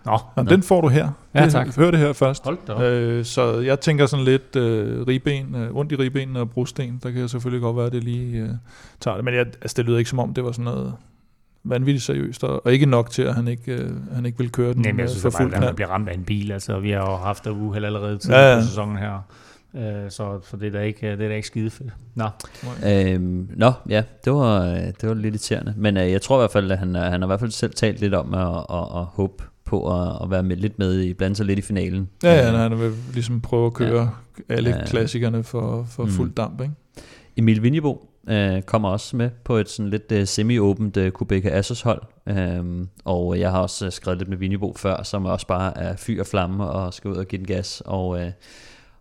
Nå, 0.05 0.18
Nå, 0.36 0.43
den 0.43 0.62
får 0.62 0.80
du 0.80 0.89
her. 0.89 1.09
Ja, 1.35 1.44
Det- 1.44 1.52
tak. 1.52 1.76
Hør 1.76 1.90
det 1.90 2.01
her 2.01 2.12
først. 2.12 2.44
Hold 2.44 2.59
da 2.66 2.72
op. 2.72 2.82
Øh, 2.82 3.24
så 3.24 3.59
jeg 3.60 3.80
tænker 3.80 4.06
sådan 4.06 4.24
lidt 4.24 4.56
øh, 4.56 5.06
ribben, 5.06 5.55
øh, 5.55 5.76
ondt 5.76 5.93
i 5.93 5.97
ribben 5.97 6.36
og 6.36 6.51
brosten. 6.51 7.01
Der 7.02 7.10
kan 7.10 7.20
jeg 7.20 7.30
selvfølgelig 7.30 7.62
godt 7.62 7.76
være, 7.76 7.86
at 7.86 7.93
det 7.93 8.05
lige 8.05 8.36
øh, 8.39 8.48
tager 9.01 9.14
det. 9.16 9.24
Men 9.24 9.35
jeg, 9.35 9.47
altså, 9.47 9.74
det 9.76 9.85
lyder 9.85 9.98
ikke 9.98 10.10
som 10.10 10.18
om, 10.18 10.35
det 10.35 10.44
var 10.44 10.52
sådan 10.52 10.64
noget 10.64 10.94
vanvittigt 11.70 12.05
seriøst, 12.05 12.45
og, 12.45 12.66
og 12.66 12.73
ikke 12.73 12.86
nok 12.86 13.11
til, 13.11 13.23
at 13.23 13.35
han 13.35 13.49
ikke, 13.49 13.73
øh, 13.73 13.90
han 14.15 14.27
ikke 14.27 14.39
vil 14.39 14.51
køre 14.53 14.73
den 14.74 14.82
Nej, 14.82 14.93
men 14.93 15.01
jeg 15.01 15.09
synes 15.09 15.23
for 15.23 15.31
bare, 15.31 15.43
fuld 15.43 15.55
at 15.55 15.65
han 15.65 15.74
bliver 15.74 15.89
ramt 15.89 16.09
af 16.09 16.15
en 16.15 16.24
bil. 16.24 16.53
Altså, 16.53 16.78
vi 16.81 16.90
har 16.90 17.11
jo 17.11 17.16
haft 17.16 17.45
der 17.45 17.51
uheld 17.51 17.85
allerede 17.85 18.19
tidligere 18.19 18.43
Ja, 18.45 18.55
ja, 18.55 18.61
på 18.61 18.66
sæsonen 18.66 18.97
her. 18.99 19.20
Øh, 19.77 20.11
så, 20.11 20.40
så 20.51 20.57
det 20.57 20.66
er 20.66 20.70
da 20.73 20.81
ikke, 20.81 21.11
det 21.11 21.20
er 21.24 21.28
da 21.28 21.35
ikke 21.35 21.47
skide 21.47 21.70
fedt. 21.70 21.90
Nå. 22.15 22.24
Øhm, 22.86 23.49
nå, 23.57 23.73
ja, 23.89 24.03
det 24.24 24.32
var, 24.32 24.61
det 25.01 25.09
var 25.09 25.15
lidt 25.15 25.35
irriterende. 25.35 25.74
Men 25.77 25.97
øh, 25.97 26.11
jeg 26.12 26.23
tror 26.23 26.36
i 26.36 26.40
hvert 26.40 26.51
fald, 26.51 26.70
at 26.70 26.78
han, 26.78 26.97
øh, 26.97 27.03
han 27.03 27.20
har 27.20 27.27
i 27.27 27.31
hvert 27.31 27.40
fald 27.40 27.51
selv 27.51 27.73
talt 27.74 28.01
lidt 28.01 28.15
om 28.15 28.35
at, 28.35 28.47
at, 28.70 29.01
at 29.01 29.05
håbe 29.05 29.43
på 29.65 30.01
at, 30.01 30.19
at 30.23 30.31
være 30.31 30.43
med, 30.43 30.57
lidt 30.57 30.78
med 30.78 31.01
i, 31.01 31.15
blande 31.15 31.36
sig 31.36 31.47
lidt 31.47 31.59
i 31.59 31.62
finalen. 31.62 32.09
Ja, 32.23 32.35
ja, 32.35 32.57
han 32.57 32.81
vil 32.81 32.93
ligesom 33.12 33.40
prøve 33.40 33.66
at 33.66 33.74
køre 33.74 34.11
ja. 34.51 34.55
alle 34.55 34.70
Ja. 34.70 34.85
klassikerne 34.86 35.45
for, 35.45 35.86
for 35.90 36.05
Mm. 36.05 36.11
fuld 36.11 36.32
damp, 36.35 36.61
ikke? 36.61 36.74
Emil 37.36 37.62
Vinjebo 37.62 38.07
øh, 38.29 38.63
kommer 38.63 38.89
også 38.89 39.17
med 39.17 39.31
på 39.45 39.57
et 39.57 39.69
sådan 39.69 39.91
lidt 39.91 40.13
øh, 40.13 40.27
semi-åbent 40.27 40.97
øh, 40.97 41.11
Kubeka 41.11 41.49
Assos 41.49 41.83
hold. 41.83 42.03
Øhm, 42.27 42.89
og 43.05 43.41
jeg 43.41 43.51
har 43.51 43.61
også 43.61 43.87
øh, 43.87 43.93
skrevet 43.93 44.19
lidt 44.19 44.29
med 44.29 44.37
Vinjebo 44.37 44.75
før, 44.77 45.03
som 45.03 45.25
også 45.25 45.47
bare 45.47 45.79
er 45.79 45.97
fyr 45.97 46.21
og 46.21 46.27
flamme 46.27 46.65
og 46.65 46.95
skal 46.95 47.11
ud 47.11 47.17
og 47.17 47.27
give 47.27 47.39
den 47.39 47.47
gas. 47.47 47.83
Og, 47.87 48.21
øh, 48.21 48.31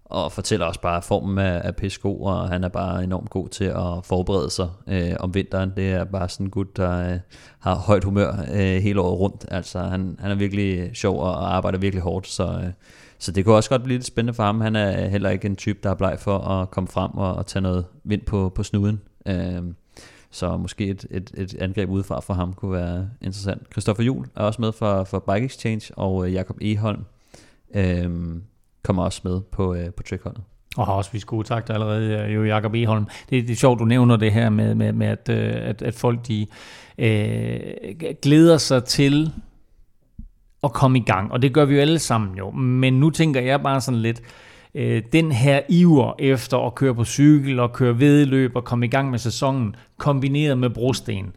og 0.05 0.31
fortæller 0.31 0.65
også 0.65 0.81
bare, 0.81 1.01
formen 1.01 1.37
af, 1.37 1.61
af 1.63 1.75
pissegod, 1.75 2.21
og 2.21 2.49
han 2.49 2.63
er 2.63 2.69
bare 2.69 3.03
enormt 3.03 3.29
god 3.29 3.49
til 3.49 3.63
at 3.63 4.05
forberede 4.05 4.49
sig 4.49 4.69
øh, 4.87 5.13
om 5.19 5.33
vinteren. 5.33 5.73
Det 5.77 5.91
er 5.91 6.03
bare 6.03 6.29
sådan 6.29 6.45
en 6.45 6.49
gut, 6.49 6.77
der 6.77 7.13
øh, 7.13 7.19
har 7.59 7.75
højt 7.75 8.03
humør 8.03 8.31
øh, 8.53 8.81
hele 8.81 9.01
året 9.01 9.19
rundt. 9.19 9.45
Altså, 9.51 9.79
han, 9.79 10.15
han 10.19 10.31
er 10.31 10.35
virkelig 10.35 10.79
øh, 10.79 10.93
sjov 10.93 11.19
og 11.19 11.55
arbejder 11.55 11.79
virkelig 11.79 12.03
hårdt, 12.03 12.27
så, 12.27 12.43
øh, 12.43 12.71
så 13.19 13.31
det 13.31 13.45
kunne 13.45 13.55
også 13.55 13.69
godt 13.69 13.83
blive 13.83 13.97
lidt 13.97 14.05
spændende 14.05 14.33
for 14.33 14.43
ham. 14.43 14.61
Han 14.61 14.75
er 14.75 15.03
øh, 15.03 15.11
heller 15.11 15.29
ikke 15.29 15.45
en 15.45 15.55
type, 15.55 15.79
der 15.83 15.89
er 15.89 15.95
bleg 15.95 16.17
for 16.19 16.37
at 16.37 16.71
komme 16.71 16.87
frem 16.87 17.11
og, 17.11 17.35
og 17.35 17.45
tage 17.45 17.61
noget 17.61 17.85
vind 18.03 18.21
på, 18.21 18.51
på 18.55 18.63
snuden. 18.63 19.01
Øh, 19.27 19.63
så 20.31 20.57
måske 20.57 20.85
et, 20.87 21.05
et, 21.11 21.31
et 21.37 21.55
angreb 21.55 21.89
udefra 21.89 22.19
for 22.19 22.33
ham 22.33 22.53
kunne 22.53 22.71
være 22.71 23.09
interessant. 23.21 23.61
Christoffer 23.71 24.03
Jul 24.03 24.25
er 24.35 24.41
også 24.41 24.61
med 24.61 24.71
for, 24.71 25.03
for 25.03 25.19
Bike 25.19 25.45
Exchange, 25.45 25.97
og 25.97 26.27
øh, 26.27 26.33
Jakob 26.33 26.57
Eholm 26.61 27.05
øh, 27.75 28.09
kommer 28.83 29.03
også 29.03 29.21
med 29.23 29.41
på, 29.41 29.73
øh, 29.73 29.93
på 29.93 30.03
trickholdet. 30.03 30.41
Og 30.77 30.85
har 30.85 30.93
også 30.93 31.11
vist 31.11 31.25
gode 31.25 31.47
takter 31.47 31.73
allerede, 31.73 32.27
øh, 32.27 32.35
jo 32.35 32.43
Jakob 32.43 32.73
Eholm. 32.73 33.05
Det, 33.29 33.47
det 33.47 33.53
er 33.53 33.55
sjovt, 33.55 33.79
du 33.79 33.85
nævner 33.85 34.15
det 34.15 34.31
her 34.31 34.49
med, 34.49 34.75
med, 34.75 34.93
med 34.93 35.07
at, 35.07 35.29
øh, 35.29 35.69
at, 35.69 35.81
at 35.81 35.93
folk 35.93 36.27
de 36.27 36.47
øh, 36.97 37.59
glæder 38.21 38.57
sig 38.57 38.83
til 38.83 39.31
at 40.63 40.73
komme 40.73 40.97
i 40.97 41.01
gang. 41.01 41.31
Og 41.31 41.41
det 41.41 41.53
gør 41.53 41.65
vi 41.65 41.75
jo 41.75 41.81
alle 41.81 41.99
sammen 41.99 42.37
jo. 42.37 42.51
Men 42.51 42.99
nu 42.99 43.09
tænker 43.09 43.41
jeg 43.41 43.63
bare 43.63 43.81
sådan 43.81 43.99
lidt, 43.99 44.19
øh, 44.19 44.46
den 45.13 45.31
her 45.31 45.61
iver 45.69 46.13
efter 46.19 46.57
at 46.57 46.75
køre 46.75 46.95
på 46.95 47.05
cykel 47.05 47.59
og 47.59 47.73
køre 47.73 47.99
vedløb 47.99 48.55
og 48.55 48.63
komme 48.63 48.85
i 48.85 48.89
gang 48.89 49.09
med 49.09 49.19
sæsonen, 49.19 49.75
kombineret 49.97 50.57
med 50.57 50.69
brosten. 50.69 51.35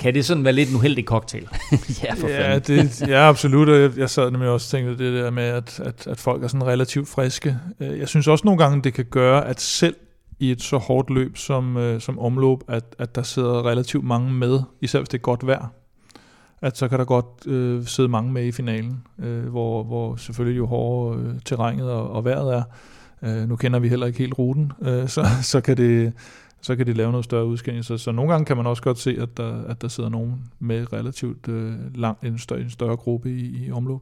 Kan 0.00 0.14
det 0.14 0.24
sådan 0.24 0.44
være 0.44 0.52
lidt 0.52 0.70
en 0.70 0.76
uheldig 0.76 1.04
cocktail? 1.04 1.48
ja, 2.04 2.14
for 2.14 2.28
Ja, 2.28 2.58
det, 2.58 3.00
ja, 3.08 3.28
absolut. 3.28 3.68
Og 3.68 3.80
jeg, 3.80 3.98
jeg 3.98 4.10
sad 4.10 4.30
nemlig 4.30 4.50
også 4.50 4.76
og 4.76 4.80
tænkte 4.80 5.04
det 5.04 5.22
der 5.24 5.30
med, 5.30 5.42
at, 5.42 5.80
at, 5.80 6.06
at 6.06 6.20
folk 6.20 6.44
er 6.44 6.48
sådan 6.48 6.66
relativt 6.66 7.08
friske. 7.08 7.56
Øh, 7.80 7.98
Jeg 7.98 8.08
synes 8.08 8.28
også 8.28 8.42
nogle 8.44 8.58
gange, 8.58 8.82
det 8.82 8.94
kan 8.94 9.04
gøre, 9.04 9.46
at 9.46 9.60
selv 9.60 9.96
i 10.38 10.50
et 10.50 10.62
så 10.62 10.76
hårdt 10.76 11.10
løb 11.10 11.36
som, 11.36 11.76
øh, 11.76 12.00
som 12.00 12.18
omløb, 12.18 12.58
at, 12.68 12.84
at 12.98 13.14
der 13.14 13.22
sidder 13.22 13.66
relativt 13.66 14.04
mange 14.04 14.32
med, 14.32 14.60
især 14.80 14.98
hvis 14.98 15.08
det 15.08 15.18
er 15.18 15.22
godt 15.22 15.46
vejr. 15.46 15.72
At 16.64 16.76
så 16.76 16.88
kan 16.88 16.98
der 16.98 17.04
godt 17.04 17.46
øh, 17.46 17.84
sidde 17.84 18.08
mange 18.08 18.32
med 18.32 18.44
i 18.44 18.52
finalen, 18.52 19.02
øh, 19.18 19.46
hvor, 19.46 19.82
hvor 19.82 20.16
selvfølgelig 20.16 20.58
jo 20.58 20.66
hårdere 20.66 21.20
øh, 21.20 21.34
terrænet 21.44 21.90
og, 21.90 22.10
og 22.10 22.24
vejret 22.24 22.54
er. 22.54 22.62
Øh, 23.22 23.48
nu 23.48 23.56
kender 23.56 23.78
vi 23.78 23.88
heller 23.88 24.06
ikke 24.06 24.18
helt 24.18 24.38
ruten, 24.38 24.72
øh, 24.82 25.08
så, 25.08 25.24
så, 25.52 25.60
kan 25.60 25.76
det, 25.76 26.12
så 26.60 26.76
kan 26.76 26.86
det 26.86 26.96
lave 26.96 27.10
noget 27.10 27.24
større 27.24 27.46
udskæring. 27.46 27.84
Så, 27.84 27.98
så 27.98 28.12
nogle 28.12 28.32
gange 28.32 28.44
kan 28.44 28.56
man 28.56 28.66
også 28.66 28.82
godt 28.82 28.98
se, 28.98 29.16
at 29.20 29.36
der, 29.36 29.64
at 29.64 29.82
der 29.82 29.88
sidder 29.88 30.10
nogen 30.10 30.34
med 30.58 30.92
relativt 30.92 31.48
øh, 31.48 31.72
langt 31.94 32.24
en 32.24 32.38
større, 32.38 32.60
en 32.60 32.70
større 32.70 32.96
gruppe 32.96 33.30
i, 33.30 33.66
i 33.66 33.70
omløb. 33.70 34.00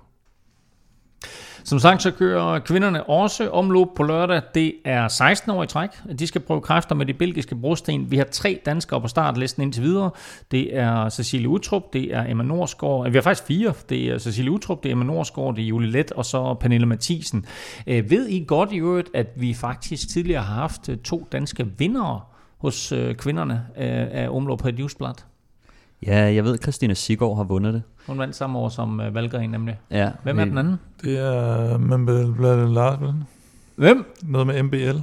Som 1.64 1.78
sagt, 1.78 2.02
så 2.02 2.10
kører 2.10 2.58
kvinderne 2.58 3.04
også 3.04 3.50
omløb 3.50 3.86
på 3.96 4.02
lørdag. 4.02 4.42
Det 4.54 4.74
er 4.84 5.08
16 5.08 5.50
år 5.50 5.64
i 5.64 5.66
træk. 5.66 5.90
De 6.18 6.26
skal 6.26 6.40
prøve 6.40 6.60
kræfter 6.60 6.94
med 6.94 7.06
de 7.06 7.14
belgiske 7.14 7.56
brosten. 7.56 8.10
Vi 8.10 8.16
har 8.16 8.24
tre 8.24 8.60
danskere 8.66 9.00
på 9.00 9.08
startlisten 9.08 9.62
indtil 9.62 9.82
videre. 9.82 10.10
Det 10.50 10.76
er 10.76 11.08
Cecilie 11.08 11.48
Utrup, 11.48 11.92
det 11.92 12.14
er 12.14 12.30
Emma 12.30 12.42
Norsgaard. 12.42 13.10
Vi 13.10 13.16
har 13.16 13.22
faktisk 13.22 13.46
fire. 13.46 13.74
Det 13.88 14.10
er 14.10 14.18
Cecilie 14.18 14.50
Utrup, 14.50 14.82
det 14.82 14.88
er 14.88 14.92
Emma 14.92 15.04
Norsgaard, 15.04 15.56
det 15.56 15.64
er 15.64 15.68
Julie 15.68 15.90
Let 15.90 16.12
og 16.12 16.24
så 16.24 16.54
Pernille 16.54 16.86
Mathisen. 16.86 17.46
Øh, 17.86 18.10
ved 18.10 18.28
I 18.28 18.44
godt 18.48 18.72
i 18.72 18.78
øvrigt, 18.78 19.10
at 19.14 19.26
vi 19.36 19.54
faktisk 19.54 20.08
tidligere 20.08 20.42
har 20.42 20.54
haft 20.54 20.88
øh, 20.88 20.96
to 20.96 21.28
danske 21.32 21.66
vindere 21.78 22.20
hos 22.58 22.92
øh, 22.92 23.14
kvinderne 23.14 23.66
af 23.76 24.28
omløb 24.28 24.58
på 24.58 24.68
et? 24.68 25.31
Ja, 26.06 26.34
jeg 26.34 26.44
ved, 26.44 26.54
at 26.54 26.62
Christina 26.62 26.94
Sigård 26.94 27.36
har 27.36 27.44
vundet 27.44 27.74
det. 27.74 27.82
Hun 28.06 28.18
vandt 28.18 28.36
samme 28.36 28.58
år 28.58 28.68
som 28.68 29.00
uh, 29.00 29.14
Valgren 29.14 29.50
nemlig. 29.50 29.80
Ja. 29.90 30.10
Hvem 30.22 30.38
er 30.38 30.44
den 30.44 30.58
anden? 30.58 30.80
Det 31.02 31.18
er 31.18 31.78
Mbl 31.78 32.72
Lars, 32.74 32.98
Hvem? 33.76 34.04
Noget 34.22 34.46
med 34.46 34.62
MBL. 34.62 34.76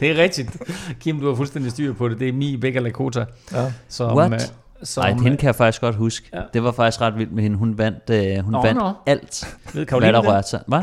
det 0.00 0.10
er 0.10 0.22
rigtigt. 0.22 0.56
Kim, 1.00 1.20
du 1.20 1.28
har 1.28 1.34
fuldstændig 1.34 1.72
styr 1.72 1.92
på 1.92 2.08
det. 2.08 2.20
Det 2.20 2.28
er 2.28 2.32
Mi 2.32 2.56
Becca 2.56 2.78
Lakota. 2.78 3.24
Ja. 3.52 3.72
Som, 3.88 4.16
What? 4.16 4.32
Uh, 4.32 4.38
som, 4.82 5.02
Ej, 5.02 5.12
hende 5.12 5.36
kan 5.36 5.46
jeg 5.46 5.54
faktisk 5.54 5.80
godt 5.80 5.96
huske. 5.96 6.28
Ja. 6.32 6.40
Det 6.54 6.62
var 6.62 6.72
faktisk 6.72 7.00
ret 7.00 7.18
vildt 7.18 7.32
med 7.32 7.42
hende. 7.42 7.56
Hun 7.56 7.78
vandt, 7.78 8.38
uh, 8.38 8.44
hun 8.44 8.52
nå, 8.52 8.62
vandt 8.62 8.80
nå. 8.80 8.92
alt, 9.06 9.56
Ved 9.74 9.86
hvad 9.86 10.12
der 10.12 10.28
rørte 10.28 10.48
sig. 10.48 10.62
Hvad? 10.66 10.82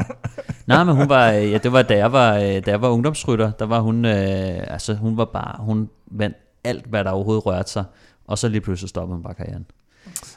Nej, 0.67 0.83
men 0.83 0.95
hun 0.95 1.09
var, 1.09 1.27
ja, 1.29 1.57
det 1.57 1.71
var 1.71 1.81
da 1.81 1.97
jeg 1.97 2.11
var, 2.11 2.33
da 2.39 2.71
jeg 2.71 2.81
var 2.81 2.89
ungdomsrytter, 2.89 3.51
der 3.51 3.65
var 3.65 3.79
hun, 3.79 4.05
uh, 4.05 4.11
altså 4.73 4.93
hun 4.93 5.17
var 5.17 5.25
bare, 5.25 5.55
hun 5.59 5.89
vandt 6.11 6.37
alt, 6.63 6.85
hvad 6.85 7.03
der 7.03 7.11
overhovedet 7.11 7.45
rørte 7.45 7.71
sig. 7.71 7.83
Og 8.27 8.37
så 8.37 8.47
lige 8.47 8.61
pludselig 8.61 8.89
stoppede 8.89 9.15
hun 9.15 9.23
bare 9.23 9.33
karrieren. 9.33 9.65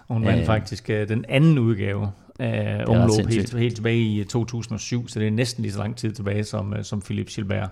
Hun 0.08 0.24
vandt 0.24 0.40
øh, 0.40 0.46
faktisk 0.46 0.86
uh, 0.88 1.08
den 1.08 1.24
anden 1.28 1.58
udgave 1.58 2.10
af 2.38 2.84
omløb 2.86 3.26
helt, 3.26 3.54
helt 3.54 3.74
tilbage 3.74 3.98
i 3.98 4.24
2007, 4.24 5.08
så 5.08 5.20
det 5.20 5.26
er 5.26 5.30
næsten 5.30 5.62
lige 5.62 5.72
så 5.72 5.78
lang 5.78 5.96
tid 5.96 6.12
tilbage 6.12 6.44
som, 6.44 6.72
uh, 6.72 6.82
som 6.82 7.00
Philip 7.00 7.28
Gilbert. 7.28 7.70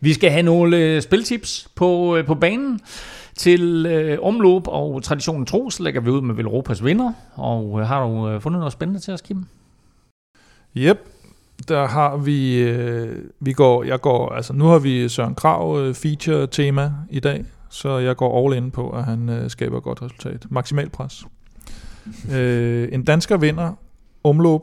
Vi 0.00 0.12
skal 0.12 0.30
have 0.30 0.42
nogle 0.42 1.00
spiltips 1.02 1.68
på, 1.74 2.18
på 2.26 2.34
banen 2.34 2.80
til 3.36 3.86
øh, 3.86 4.18
omløb, 4.22 4.62
og 4.66 5.02
traditionen 5.02 5.46
tro, 5.46 5.70
så 5.70 5.82
lægger 5.82 6.00
vi 6.00 6.10
ud 6.10 6.20
med 6.20 6.34
Velropas 6.34 6.84
vinder. 6.84 7.12
Og 7.34 7.80
øh, 7.80 7.86
har 7.86 8.06
du 8.06 8.28
øh, 8.28 8.40
fundet 8.40 8.58
noget 8.58 8.72
spændende 8.72 9.00
til 9.00 9.14
os, 9.14 9.20
Kim? 9.20 9.46
Yep, 10.76 10.98
der 11.68 11.86
har 11.86 12.16
vi, 12.16 12.58
øh, 12.58 13.24
vi 13.40 13.52
går, 13.52 13.84
jeg 13.84 14.00
går, 14.00 14.32
altså 14.32 14.52
nu 14.52 14.64
har 14.64 14.78
vi 14.78 15.08
Søren 15.08 15.34
Krav 15.34 15.78
øh, 15.80 15.94
feature 15.94 16.46
tema 16.46 16.92
i 17.10 17.20
dag, 17.20 17.44
så 17.70 17.98
jeg 17.98 18.16
går 18.16 18.46
all 18.46 18.56
in 18.56 18.70
på, 18.70 18.90
at 18.90 19.04
han 19.04 19.28
øh, 19.28 19.50
skaber 19.50 19.78
et 19.78 19.82
godt 19.82 20.02
resultat. 20.02 20.46
Maksimal 20.50 20.90
pres. 20.90 21.24
øh, 22.32 22.88
en 22.92 23.04
dansker 23.04 23.36
vinder 23.36 23.72
omløb 24.24 24.60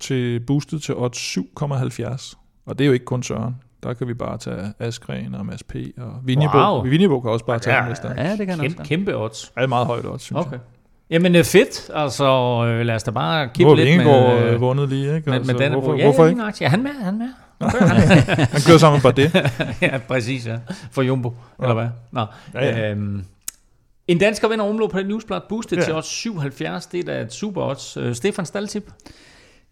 til 0.00 0.40
boostet 0.40 0.82
til 0.82 0.94
odds 0.96 1.38
7,70. 1.38 2.62
Og 2.66 2.78
det 2.78 2.84
er 2.84 2.86
jo 2.86 2.92
ikke 2.92 3.04
kun 3.04 3.22
Søren. 3.22 3.56
Der 3.82 3.94
kan 3.94 4.08
vi 4.08 4.14
bare 4.14 4.38
tage 4.38 4.72
Askren 4.78 5.34
og 5.34 5.46
Mads 5.46 5.62
P. 5.62 5.74
og 5.98 6.12
Vinjebo. 6.24 6.58
Wow. 6.58 6.82
Vinjebo 6.82 7.20
kan 7.20 7.30
også 7.30 7.44
bare 7.44 7.58
tage 7.58 7.76
ja, 7.76 7.82
den 7.82 7.88
næste. 7.88 8.08
Ja, 8.08 8.36
det 8.36 8.46
kan 8.46 8.58
kæmpe, 8.58 8.66
også. 8.76 8.88
Kæmpe 8.88 9.16
odds. 9.16 9.52
Ja, 9.56 9.60
det 9.60 9.64
er 9.64 9.68
meget 9.68 9.86
højt 9.86 10.06
odds, 10.06 10.22
synes 10.22 10.46
okay. 10.46 10.52
jeg. 10.52 10.60
Jamen 11.10 11.34
er 11.34 11.42
fedt, 11.42 11.90
altså 11.94 12.24
øh, 12.66 12.86
lad 12.86 12.94
os 12.94 13.02
da 13.02 13.10
bare 13.10 13.48
kigge 13.54 13.76
lidt 13.76 13.96
med... 13.96 14.04
Nu 14.04 14.10
har 14.10 14.34
øh, 14.34 14.60
vundet 14.60 14.88
lige, 14.88 15.16
ikke? 15.16 15.32
Altså, 15.32 15.52
med, 15.52 15.60
med 15.60 15.70
hvorfor, 15.70 15.96
ja, 15.96 16.02
hvorfor 16.02 16.26
ikke? 16.26 16.42
Ja, 16.60 16.68
han 16.68 16.82
med, 16.82 16.90
han 16.90 17.18
med. 17.18 17.28
han 17.60 18.60
kører 18.66 18.78
sammen 18.78 19.00
med 19.04 19.12
det. 19.12 19.34
ja, 19.82 19.98
præcis, 20.08 20.46
ja. 20.46 20.58
For 20.90 21.02
Jumbo, 21.02 21.34
ja. 21.58 21.64
eller 21.64 21.74
hvad? 21.74 21.88
Nå. 22.12 22.26
Ja, 22.54 22.64
ja. 22.64 22.90
Øhm, 22.90 23.24
en 24.08 24.18
dansker 24.18 24.48
vinder 24.48 24.64
omlå 24.64 24.86
på 24.86 24.98
det 24.98 25.06
newsblad, 25.06 25.40
boostet 25.48 25.76
ja. 25.76 25.82
til 25.82 25.94
odds 25.94 26.06
77, 26.06 26.86
det 26.86 27.00
er 27.00 27.04
da 27.04 27.20
et 27.20 27.32
super 27.32 27.62
odds. 27.62 27.96
Uh, 27.96 28.12
Stefan 28.12 28.46
Staltip? 28.46 28.92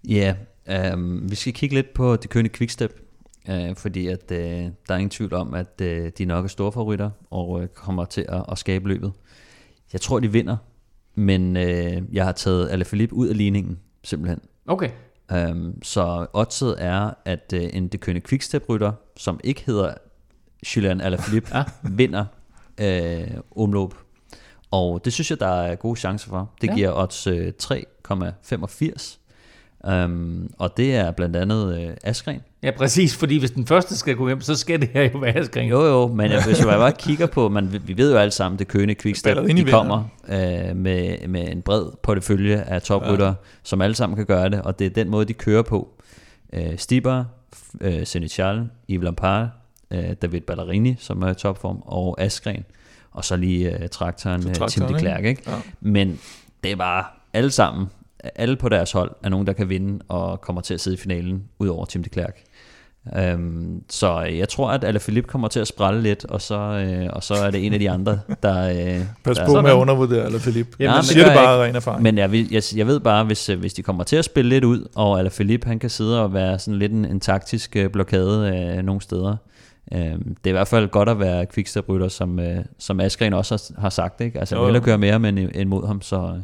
Ja, 0.08 0.34
um, 0.92 1.30
vi 1.30 1.36
skal 1.36 1.52
kigge 1.52 1.74
lidt 1.74 1.94
på 1.94 2.16
det 2.16 2.30
kønne 2.30 2.48
quickstep, 2.48 3.00
uh, 3.48 3.76
fordi 3.76 4.06
at, 4.06 4.22
uh, 4.30 4.36
der 4.36 4.70
er 4.88 4.96
ingen 4.96 5.10
tvivl 5.10 5.34
om, 5.34 5.54
at 5.54 5.80
uh, 5.82 6.08
de 6.18 6.24
nok 6.24 6.44
er 6.44 6.48
store 6.48 6.72
favoritter 6.72 7.10
og 7.30 7.50
uh, 7.50 7.66
kommer 7.66 8.04
til 8.04 8.24
at, 8.28 8.44
at 8.52 8.58
skabe 8.58 8.88
løbet. 8.88 9.12
Jeg 9.92 10.00
tror, 10.00 10.20
de 10.20 10.32
vinder, 10.32 10.56
men 11.16 11.56
uh, 11.56 12.14
jeg 12.14 12.24
har 12.24 12.32
taget 12.32 12.70
Alaphilippe 12.70 13.14
ud 13.14 13.28
af 13.28 13.36
ligningen, 13.36 13.78
simpelthen. 14.04 14.40
Okay. 14.66 14.90
Um, 15.50 15.82
så 15.82 16.26
oddset 16.32 16.74
er, 16.78 17.10
at 17.24 17.52
uh, 17.56 17.60
en 17.72 17.88
det 17.88 18.00
kønne 18.00 18.20
quickstep-rytter, 18.20 18.92
som 19.16 19.40
ikke 19.44 19.62
hedder 19.66 19.94
Julian 20.76 21.00
Alaphilippe, 21.00 21.50
ja. 21.56 21.64
vinder 21.82 22.24
uh, 22.80 23.62
omløb 23.62 23.90
og 24.70 25.04
det 25.04 25.12
synes 25.12 25.30
jeg, 25.30 25.40
der 25.40 25.46
er 25.46 25.74
gode 25.74 25.96
chancer 25.96 26.28
for. 26.28 26.50
Det 26.60 26.68
ja. 26.68 26.74
giver 26.74 27.02
odds 27.02 27.26
øh, 27.26 27.52
3,85. 27.62 29.18
Um, 29.86 30.50
og 30.58 30.76
det 30.76 30.94
er 30.94 31.10
blandt 31.10 31.36
andet 31.36 31.80
øh, 31.80 31.96
Askren. 32.02 32.40
Ja, 32.62 32.70
præcis, 32.70 33.16
fordi 33.16 33.38
hvis 33.38 33.50
den 33.50 33.66
første 33.66 33.96
skal 33.96 34.16
gå 34.16 34.26
hjem, 34.26 34.40
så 34.40 34.54
skal 34.54 34.80
det 34.80 34.88
her 34.92 35.02
jo 35.02 35.18
være 35.18 35.36
Askren. 35.36 35.68
Jo, 35.68 35.84
jo, 35.84 36.06
men 36.06 36.30
jeg, 36.30 36.44
hvis 36.46 36.58
jeg 36.58 36.66
bare 36.66 36.92
kigger 36.92 37.26
på, 37.26 37.48
man, 37.48 37.80
vi 37.86 37.96
ved 37.96 38.12
jo 38.12 38.18
alle 38.18 38.30
sammen, 38.30 38.58
det 38.58 38.68
køne 38.68 38.94
Quickstep, 38.94 39.36
de 39.36 39.64
kommer 39.64 40.04
øh, 40.28 40.76
med, 40.76 41.28
med 41.28 41.48
en 41.48 41.62
bred 41.62 41.86
portefølje 42.02 42.60
af 42.60 42.82
toprytter, 42.82 43.26
ja. 43.26 43.34
som 43.62 43.80
alle 43.80 43.94
sammen 43.94 44.16
kan 44.16 44.26
gøre 44.26 44.48
det, 44.48 44.62
og 44.62 44.78
det 44.78 44.86
er 44.86 44.90
den 44.90 45.08
måde, 45.08 45.24
de 45.24 45.32
kører 45.32 45.62
på. 45.62 45.88
Øh, 46.52 46.78
Stibar, 46.78 47.26
øh, 47.80 48.06
Senechal, 48.06 48.68
Yves 48.90 49.04
Lampard, 49.04 49.48
øh, 49.90 50.12
David 50.22 50.40
Ballerini, 50.40 50.96
som 50.98 51.22
er 51.22 51.30
i 51.30 51.34
topform, 51.34 51.82
og 51.86 52.20
Askren 52.20 52.64
og 53.16 53.24
så 53.24 53.36
lige 53.36 53.78
uh, 53.80 53.86
traktoren, 53.86 54.42
så 54.42 54.48
traktoren 54.48 54.88
Tim 54.88 54.96
de 54.96 55.00
Klerk. 55.00 55.24
Ikke? 55.24 55.42
Ja. 55.46 55.56
Men 55.80 56.18
det 56.64 56.72
er 56.72 56.76
bare 56.76 57.04
alle 57.32 57.50
sammen, 57.50 57.86
alle 58.34 58.56
på 58.56 58.68
deres 58.68 58.92
hold, 58.92 59.10
er 59.22 59.28
nogen, 59.28 59.46
der 59.46 59.52
kan 59.52 59.68
vinde 59.68 60.04
og 60.08 60.40
kommer 60.40 60.62
til 60.62 60.74
at 60.74 60.80
sidde 60.80 60.94
i 60.94 61.00
finalen, 61.00 61.44
ud 61.58 61.68
over 61.68 61.84
Tim 61.84 62.02
de 62.02 62.08
Klerk. 62.08 62.42
Um, 63.34 63.82
så 63.90 64.20
jeg 64.20 64.48
tror, 64.48 64.70
at 64.70 64.84
Alaphilippe 64.84 65.28
kommer 65.28 65.48
til 65.48 65.60
at 65.60 65.66
sprælle 65.66 66.02
lidt, 66.02 66.24
og 66.24 66.42
så, 66.42 66.58
uh, 67.08 67.16
og 67.16 67.22
så 67.22 67.34
er 67.34 67.50
det 67.50 67.66
en 67.66 67.72
af 67.72 67.78
de 67.78 67.90
andre, 67.90 68.20
der... 68.42 68.70
Uh, 68.70 69.06
Pas 69.24 69.36
der 69.36 69.46
på 69.46 69.60
med 69.60 69.70
at 69.70 69.74
undervurdere 69.74 70.24
Alaphilippe. 70.24 70.76
Jamen, 70.78 70.96
jeg 70.96 71.04
siger 71.04 71.24
det 71.24 71.34
bare 71.34 71.64
ren 71.64 71.76
erfaring. 71.76 72.02
Men 72.02 72.18
jeg, 72.18 72.46
jeg, 72.50 72.62
jeg 72.76 72.86
ved 72.86 73.00
bare, 73.00 73.24
hvis, 73.24 73.46
hvis 73.46 73.74
de 73.74 73.82
kommer 73.82 74.04
til 74.04 74.16
at 74.16 74.24
spille 74.24 74.48
lidt 74.48 74.64
ud, 74.64 74.88
og 74.94 75.18
Alaphilippe 75.18 75.68
han 75.68 75.78
kan 75.78 75.90
sidde 75.90 76.22
og 76.22 76.34
være 76.34 76.58
sådan 76.58 76.78
lidt 76.78 76.92
en, 76.92 77.04
en 77.04 77.20
taktisk 77.20 77.76
blokade 77.92 78.74
uh, 78.78 78.84
nogle 78.84 79.00
steder, 79.00 79.36
Øh, 79.92 80.00
det 80.00 80.44
er 80.44 80.48
i 80.48 80.50
hvert 80.50 80.68
fald 80.68 80.88
godt 80.88 81.08
at 81.08 81.20
være 81.20 81.46
quickstep-rytter, 81.54 82.08
som, 82.08 82.40
øh, 82.40 82.64
som 82.78 83.00
Askren 83.00 83.32
også 83.32 83.72
har, 83.74 83.80
har 83.80 83.90
sagt. 83.90 84.20
Ikke? 84.20 84.38
Altså, 84.38 84.64
jeg 84.64 84.72
vil 84.72 84.82
køre 84.82 84.98
mere 84.98 85.18
med, 85.18 85.48
end 85.54 85.68
mod 85.68 85.86
ham, 85.86 86.02
så... 86.02 86.16
Øh. 86.16 86.42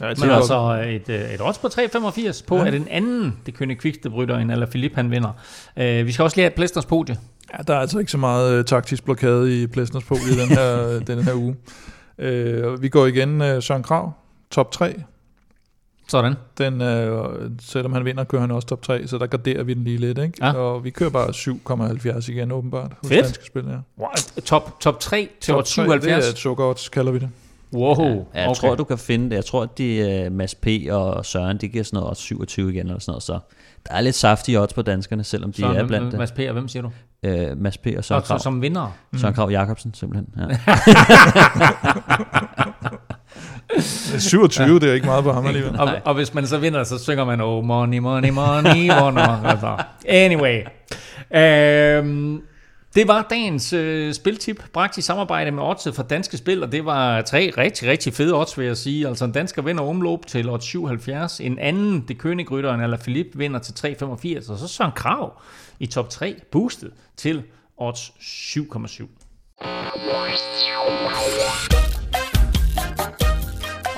Ja, 0.00 0.14
Men 0.20 0.30
altså 0.30 0.86
et, 0.88 1.08
øh, 1.08 1.34
et 1.34 1.40
odds 1.40 1.58
på 1.58 1.66
3,85 1.66 2.44
på, 2.46 2.56
ja. 2.56 2.66
at 2.66 2.72
den 2.72 2.88
anden, 2.90 3.36
det 3.46 3.54
kønne 3.54 3.76
quickstep-rytter, 3.76 4.38
end 4.38 4.52
eller 4.52 4.66
Philip, 4.66 4.94
han 4.94 5.10
vinder. 5.10 5.32
Uh, 5.76 6.06
vi 6.06 6.12
skal 6.12 6.22
også 6.22 6.36
lige 6.36 6.44
have 6.44 6.54
Plæsters 6.56 6.86
podie. 6.86 7.16
Ja, 7.58 7.62
der 7.62 7.74
er 7.74 7.78
altså 7.78 7.98
ikke 7.98 8.10
så 8.10 8.18
meget 8.18 8.58
uh, 8.58 8.64
taktisk 8.64 9.04
blokade 9.04 9.62
i 9.62 9.66
Plæsters 9.66 10.04
podie 10.04 10.40
den 10.40 10.48
her, 10.48 10.86
den 11.14 11.22
her 11.22 11.34
uge. 11.34 11.56
Uh, 12.18 12.82
vi 12.82 12.88
går 12.88 13.06
igen 13.06 13.40
uh, 13.40 13.62
Søren 13.62 13.82
Krav, 13.82 14.12
top 14.50 14.72
3 14.72 14.94
sådan. 16.08 16.34
Den, 16.58 16.82
øh, 16.82 17.50
selvom 17.60 17.92
han 17.92 18.04
vinder, 18.04 18.24
kører 18.24 18.40
han 18.40 18.50
også 18.50 18.68
top 18.68 18.82
3, 18.82 19.06
så 19.06 19.18
der 19.18 19.26
garderer 19.26 19.62
vi 19.62 19.74
den 19.74 19.84
lige 19.84 19.98
lidt. 19.98 20.18
Ikke? 20.18 20.46
Ja. 20.46 20.52
Og 20.52 20.84
vi 20.84 20.90
kører 20.90 21.10
bare 21.10 21.28
7,70 21.28 22.30
igen 22.30 22.52
åbenbart 22.52 22.92
hos 23.02 23.08
Fedt. 23.08 23.24
danske 23.24 23.46
spil. 23.46 23.64
Ja. 23.68 23.76
Wow. 23.98 24.08
Top, 24.44 24.80
top 24.80 25.00
3 25.00 25.28
til 25.40 25.54
top 25.54 25.66
77? 25.66 26.24
Det 26.24 26.32
er 26.32 26.36
sukker 26.36 26.88
kalder 26.92 27.12
vi 27.12 27.18
det. 27.18 27.28
Wow. 27.74 28.04
Ja, 28.04 28.40
jeg 28.40 28.48
okay. 28.48 28.54
tror, 28.60 28.74
du 28.74 28.84
kan 28.84 28.98
finde 28.98 29.30
det. 29.30 29.36
Jeg 29.36 29.44
tror, 29.44 29.62
at 29.62 29.78
de 29.78 30.24
uh, 30.26 30.32
Mads 30.36 30.54
P. 30.54 30.66
og 30.90 31.26
Søren, 31.26 31.58
de 31.58 31.68
giver 31.68 31.84
sådan 31.84 32.00
noget 32.00 32.16
27 32.16 32.72
igen 32.72 32.86
eller 32.86 33.00
sådan 33.00 33.10
noget. 33.12 33.22
Så 33.22 33.38
der 33.88 33.94
er 33.94 34.00
lidt 34.00 34.14
saftige 34.14 34.60
odds 34.60 34.72
på 34.72 34.82
danskerne, 34.82 35.24
selvom 35.24 35.52
de 35.52 35.60
Søren, 35.60 35.76
er 35.76 35.86
blandt 35.86 36.12
det. 36.12 36.18
Mads 36.18 36.32
P. 36.32 36.38
og 36.38 36.52
hvem 36.52 36.68
siger 36.68 36.82
du? 36.82 36.90
Uh, 37.28 37.58
Mads 37.58 37.78
P. 37.78 37.86
og 37.96 38.04
Søren 38.04 38.22
Krav. 38.22 38.38
Som 38.38 38.62
vinder? 38.62 38.96
Søren 39.16 39.34
Krav 39.34 39.50
Jacobsen, 39.50 39.94
simpelthen. 39.94 40.28
Ja. 40.36 40.58
27, 44.18 44.66
ja. 44.66 44.74
det 44.74 44.90
er 44.90 44.94
ikke 44.94 45.06
meget 45.06 45.24
på 45.24 45.32
ham 45.32 45.46
alligevel. 45.50 45.80
og, 45.80 45.88
og 46.04 46.14
hvis 46.14 46.34
man 46.34 46.46
så 46.46 46.58
vinder, 46.58 46.84
så 46.84 46.98
synger 46.98 47.24
man, 47.24 47.40
oh 47.40 47.64
money, 47.64 47.98
money, 47.98 48.30
money, 48.30 48.90
money. 49.00 49.48
altså. 49.50 49.76
Anyway. 50.08 50.62
Øhm, 51.36 52.42
det 52.96 53.08
var 53.08 53.26
dagens 53.30 53.72
øh, 53.72 54.14
spiltip, 54.14 54.64
bragt 54.72 54.98
i 54.98 55.02
samarbejde 55.02 55.50
med 55.50 55.62
Odds 55.62 55.88
for 55.94 56.02
Danske 56.02 56.36
Spil, 56.36 56.62
og 56.62 56.72
det 56.72 56.84
var 56.84 57.22
tre 57.22 57.52
rigtig, 57.58 57.88
rigtig 57.88 58.14
fede 58.14 58.34
odds, 58.34 58.58
vil 58.58 58.66
jeg 58.66 58.76
sige. 58.76 59.08
Altså 59.08 59.24
en 59.24 59.32
dansker 59.32 59.62
vinder 59.62 59.84
omløb 59.84 60.26
til 60.26 60.48
odds 60.48 60.64
77, 60.64 61.40
en 61.40 61.58
anden, 61.58 62.04
det 62.08 62.18
kønigrytteren 62.18 62.80
eller 62.80 62.96
Philip, 62.96 63.26
vinder 63.34 63.60
til 63.60 63.72
3,85, 63.72 64.52
og 64.52 64.58
så 64.58 64.68
Søren 64.68 64.92
Krav 64.92 65.42
i 65.78 65.86
top 65.86 66.10
3, 66.10 66.36
boostet 66.52 66.92
til 67.16 67.42
odds 67.76 68.10
7,7. 68.20 69.06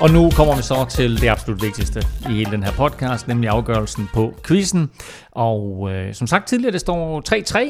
Og 0.01 0.09
nu 0.09 0.29
kommer 0.29 0.55
vi 0.55 0.61
så 0.61 0.85
til 0.89 1.21
det 1.21 1.27
absolut 1.27 1.61
vigtigste 1.61 2.01
i 2.29 2.33
hele 2.33 2.51
den 2.51 2.63
her 2.63 2.71
podcast, 2.71 3.27
nemlig 3.27 3.49
afgørelsen 3.49 4.09
på 4.13 4.33
quizzen. 4.47 4.91
Og 5.31 5.91
øh, 5.91 6.13
som 6.13 6.27
sagt 6.27 6.47
tidligere, 6.47 6.71
det 6.71 6.81
står 6.81 7.23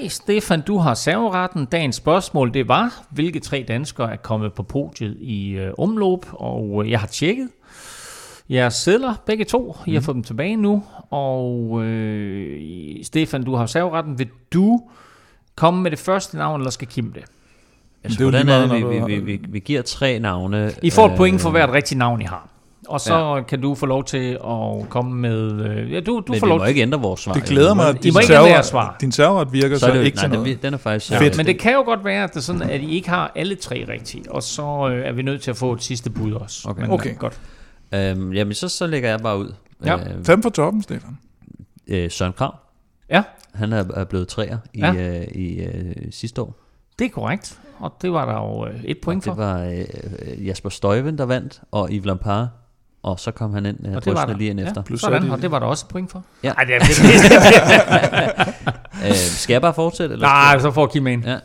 3-3. 0.05 0.09
Stefan, 0.09 0.61
du 0.61 0.77
har 0.77 0.93
serveretten. 0.93 1.65
Dagens 1.65 1.95
spørgsmål, 1.95 2.53
det 2.53 2.67
var, 2.67 3.03
hvilke 3.09 3.39
tre 3.39 3.65
danskere 3.67 4.11
er 4.11 4.15
kommet 4.15 4.53
på 4.53 4.63
podiet 4.63 5.17
i 5.19 5.51
øh, 5.51 5.73
omløb. 5.77 6.19
Og 6.31 6.83
øh, 6.83 6.91
jeg 6.91 6.99
har 6.99 7.07
tjekket 7.07 7.49
jeres 8.49 8.73
sædler, 8.73 9.13
begge 9.25 9.45
to. 9.45 9.77
I 9.85 9.93
har 9.93 10.01
fået 10.01 10.15
dem 10.15 10.23
tilbage 10.23 10.55
nu. 10.55 10.83
Og 11.09 11.83
øh, 11.83 13.03
Stefan, 13.03 13.43
du 13.43 13.55
har 13.55 13.65
serveretten. 13.65 14.19
Vil 14.19 14.29
du 14.53 14.81
komme 15.55 15.81
med 15.81 15.91
det 15.91 15.99
første 15.99 16.37
navn, 16.37 16.61
eller 16.61 16.71
skal 16.71 16.87
Kim 16.87 17.13
det? 17.13 17.23
Altså, 18.03 18.17
Det 18.19 18.35
er 18.35 18.43
hvordan 18.43 18.49
er 18.49 18.75
det, 18.75 18.89
vi, 18.89 18.99
vi, 18.99 19.15
vi, 19.15 19.19
vi, 19.37 19.39
vi 19.49 19.59
giver 19.59 19.81
tre 19.81 20.19
navne. 20.19 20.71
I 20.83 20.89
får 20.89 21.05
et 21.07 21.11
øh, 21.11 21.17
point 21.17 21.41
for 21.41 21.49
hvert 21.49 21.69
rigtigt 21.71 21.97
navn, 21.97 22.21
I 22.21 22.25
har. 22.25 22.49
Og 22.87 23.01
så 23.01 23.35
Ja. 23.35 23.41
kan 23.41 23.61
du 23.61 23.75
få 23.75 23.85
lov 23.85 24.03
til 24.03 24.31
at 24.33 24.89
komme 24.89 25.15
med... 25.15 25.65
Øh, 25.65 25.91
ja, 25.93 25.99
du, 25.99 26.19
du 26.27 26.31
Men 26.31 26.39
får 26.39 26.47
vi 26.47 26.49
lov 26.49 26.59
må 26.59 26.65
ikke 26.65 26.81
ændre 26.81 26.99
vores 27.01 27.19
svar. 27.21 27.33
Det 27.33 27.43
glæder 27.43 27.73
mig, 27.73 27.89
at 27.89 28.03
din, 28.03 28.13
serveret, 28.13 28.65
svar. 28.65 28.95
din 29.01 29.11
serveret 29.11 29.53
virker 29.53 29.75
så, 29.75 29.79
Så 29.79 29.91
er 29.91 29.93
det 29.97 30.03
ikke 30.05 30.15
nej, 30.15 30.23
til 30.23 30.31
den 30.31 30.39
noget. 30.39 30.61
den 30.61 30.73
er 30.73 30.77
faktisk- 30.77 31.11
Ja, 31.11 31.19
Fedt. 31.19 31.37
men 31.37 31.45
det 31.45 31.59
kan 31.59 31.73
jo 31.73 31.81
godt 31.81 32.05
være, 32.05 32.23
at, 32.23 32.29
det 32.29 32.35
er 32.37 32.41
sådan, 32.41 32.61
at 32.61 32.81
I 32.81 32.89
ikke 32.91 33.09
har 33.09 33.31
alle 33.35 33.55
tre 33.55 33.85
rigtige, 33.89 34.23
og 34.31 34.43
så 34.43 34.89
øh, 34.91 35.05
er 35.07 35.11
vi 35.11 35.21
nødt 35.21 35.41
til 35.41 35.51
at 35.51 35.57
få 35.57 35.73
et 35.73 35.83
sidste 35.83 36.09
bud 36.09 36.33
også. 36.33 36.69
Okay. 36.69 36.81
Men, 36.81 36.91
Okay. 36.91 37.09
øh, 37.11 37.17
Godt. 37.17 37.39
Øhm, 37.93 38.33
jamen, 38.33 38.53
så, 38.53 38.69
så 38.69 38.87
lægger 38.87 39.09
jeg 39.09 39.19
bare 39.19 39.37
ud. 39.37 39.53
Ja. 39.85 39.95
Øh, 39.95 40.25
Fem 40.25 40.41
for 40.43 40.49
toppen, 40.49 40.81
Stefan. 40.83 41.17
øh, 41.87 42.11
Søren 42.11 42.33
Krav. 42.33 42.55
Ja. 43.09 43.23
Han 43.53 43.73
er, 43.73 43.83
er 43.93 44.03
blevet 44.03 44.27
træer 44.27 44.57
i, 44.73 44.79
Ja. 44.79 44.93
øh, 44.93 45.27
i 45.35 45.59
øh, 45.59 45.95
sidste 46.11 46.41
år. 46.41 46.55
Det 46.99 47.05
er 47.05 47.09
korrekt, 47.09 47.59
og 47.79 47.93
det 48.01 48.11
var 48.13 48.25
der 48.25 48.33
jo 48.33 48.67
øh, 48.67 48.83
et 48.83 48.97
point 49.01 49.27
Og 49.27 49.35
for. 49.35 49.43
det 49.43 49.53
var 49.53 49.85
øh, 50.35 50.47
Jasper 50.47 50.69
Støjven, 50.69 51.17
der 51.17 51.25
vandt, 51.25 51.61
og 51.71 51.89
Yves 51.91 52.05
Lampard. 52.05 52.47
Og 53.03 53.19
så 53.19 53.31
kom 53.31 53.53
han 53.53 53.65
ind 53.65 53.87
øh, 53.87 53.95
og 53.95 54.05
det 54.05 54.13
var 54.13 54.25
der. 54.25 54.37
lige 54.37 54.49
ind 54.49 54.59
efter. 54.59 54.73
Ja, 54.75 54.81
Plus 54.81 55.01
sådan, 55.01 55.27
de- 55.27 55.31
og 55.31 55.41
det 55.41 55.51
var 55.51 55.59
der 55.59 55.65
også 55.65 55.85
et 55.85 55.89
point 55.91 56.11
for. 56.11 56.23
Ja. 56.43 56.51
Ej, 56.51 56.63
det 56.63 56.75
er 56.75 56.79
øh, 59.07 59.13
skal 59.15 59.53
jeg 59.53 59.61
bare 59.61 59.73
fortsætte? 59.73 60.13
Eller 60.13 60.27
Nej, 60.27 60.59
så 60.59 60.71
får 60.71 60.87
Kim 60.87 61.07
en. 61.07 61.23
Ja. 61.23 61.37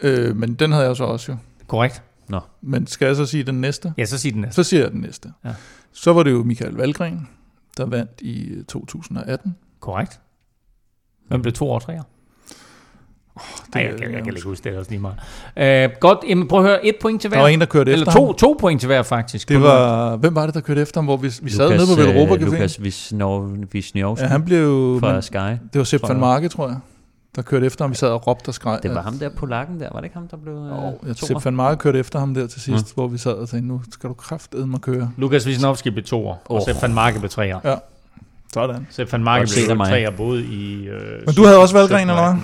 Øh, 0.00 0.36
men 0.36 0.54
den 0.54 0.72
havde 0.72 0.86
jeg 0.86 0.96
så 0.96 1.04
også 1.04 1.32
jo. 1.32 1.38
Korrekt. 1.66 2.02
Nå. 2.28 2.40
Men 2.60 2.86
skal 2.86 3.06
jeg 3.06 3.16
så 3.16 3.26
sige 3.26 3.44
den 3.44 3.60
næste? 3.60 3.94
Ja, 3.98 4.04
så 4.04 4.18
sig 4.18 4.32
den 4.32 4.40
næste. 4.40 4.54
Så 4.54 4.62
siger 4.68 4.82
jeg 4.82 4.92
den 4.92 5.00
næste. 5.00 5.32
Ja. 5.44 5.50
Så 5.92 6.12
var 6.12 6.22
det 6.22 6.30
jo 6.30 6.42
Michael 6.42 6.74
Valgren, 6.74 7.28
der 7.76 7.86
vandt 7.86 8.10
i 8.20 8.44
øh, 8.48 8.64
2018. 8.64 9.56
Korrekt. 9.80 10.20
Hvem 11.28 11.42
blev 11.42 11.52
to 11.54 11.70
år 11.70 11.78
træer? 13.36 13.44
Nej, 13.74 13.82
er- 13.84 13.88
jeg, 13.90 13.98
kan, 13.98 14.12
jeg 14.14 14.22
kan 14.24 14.34
ikke 14.36 14.48
huske 14.48 14.64
det 14.64 14.74
er 14.74 14.78
også 14.78 14.90
lige 14.90 15.00
meget. 15.56 15.90
Uh, 15.90 15.98
godt, 16.00 16.18
jamen, 16.28 16.48
prøv 16.48 16.60
at 16.60 16.66
høre, 16.66 16.86
et 16.86 16.94
point 17.00 17.20
til 17.20 17.28
hver. 17.28 17.36
Der 17.38 17.42
var 17.42 17.48
en, 17.48 17.60
der 17.60 17.66
kørte 17.66 17.92
Eller 17.92 18.06
efter 18.06 18.18
to, 18.20 18.26
ham. 18.26 18.34
to 18.34 18.56
point 18.60 18.80
til 18.80 18.86
hver, 18.86 19.02
faktisk. 19.02 19.48
Det 19.48 19.60
var, 19.62 20.16
hvem 20.16 20.34
var 20.34 20.46
det, 20.46 20.54
der 20.54 20.60
kørte 20.60 20.80
efter 20.82 21.00
ham, 21.00 21.04
hvor 21.04 21.16
vi, 21.16 21.32
vi 21.42 21.50
sad 21.50 21.70
nede 21.70 21.86
på 21.96 22.02
Velropa 22.02 22.34
øh, 22.34 22.40
Café? 22.40 22.44
Lukas 22.44 22.76
Wisnov- 22.78 23.66
Wisniewski 23.74 24.22
Ja, 24.24 24.28
han 24.30 24.42
blev... 24.44 24.96
fra 25.00 25.12
men- 25.12 25.22
Sky. 25.22 25.36
Det 25.36 25.78
var 25.78 25.84
Sepp 25.84 26.02
van 26.02 26.10
jeg. 26.10 26.20
Marke, 26.20 26.48
tror 26.48 26.68
jeg, 26.68 26.76
der 27.36 27.42
kørte 27.42 27.66
efter 27.66 27.84
ham. 27.84 27.90
Vi 27.90 27.96
sad 27.96 28.08
og 28.08 28.26
råbte 28.26 28.48
og 28.48 28.54
skreg. 28.54 28.78
Det 28.82 28.94
var 28.94 29.02
ham 29.02 29.18
der, 29.18 29.28
polakken 29.28 29.80
der. 29.80 29.88
Var 29.92 30.00
det 30.00 30.04
ikke 30.04 30.16
ham, 30.16 30.28
der 30.28 30.36
blev 30.36 30.54
øh, 30.54 30.68
Ja, 30.68 30.74
toer? 31.14 31.14
Sepp 31.14 31.44
van 31.44 31.56
Marke 31.56 31.78
kørte 31.78 31.98
efter 31.98 32.18
ham 32.18 32.34
der 32.34 32.46
til 32.46 32.60
sidst, 32.60 32.86
mm. 32.86 32.92
hvor 32.94 33.08
vi 33.08 33.18
sad 33.18 33.32
og 33.32 33.48
tænkte, 33.48 33.68
nu 33.68 33.80
skal 33.92 34.08
du 34.08 34.14
kraftedme 34.14 34.78
køre. 34.78 35.10
Lukas 35.16 35.46
Wisnowski 35.46 35.90
blev 35.90 36.04
toer, 36.04 36.34
og 36.44 36.56
Åh. 36.56 36.60
Sepp 36.66 36.82
van 36.82 36.94
Marke 36.94 37.18
blev 37.18 37.30
treer. 37.30 37.58
Ja, 37.64 37.74
sådan. 38.52 38.86
Sepp 38.90 39.12
van 39.12 39.24
Marke 39.24 39.48
blev 39.66 39.76
treer 39.78 40.10
både 40.10 40.42
i... 40.44 40.86
Øh, 40.88 41.00
Men 41.26 41.34
du 41.34 41.44
havde 41.44 41.58
også 41.58 41.74
Valgren, 41.74 41.98
17 42.00 42.10
og 42.10 42.16
eller 42.16 42.32
hvad? 42.32 42.42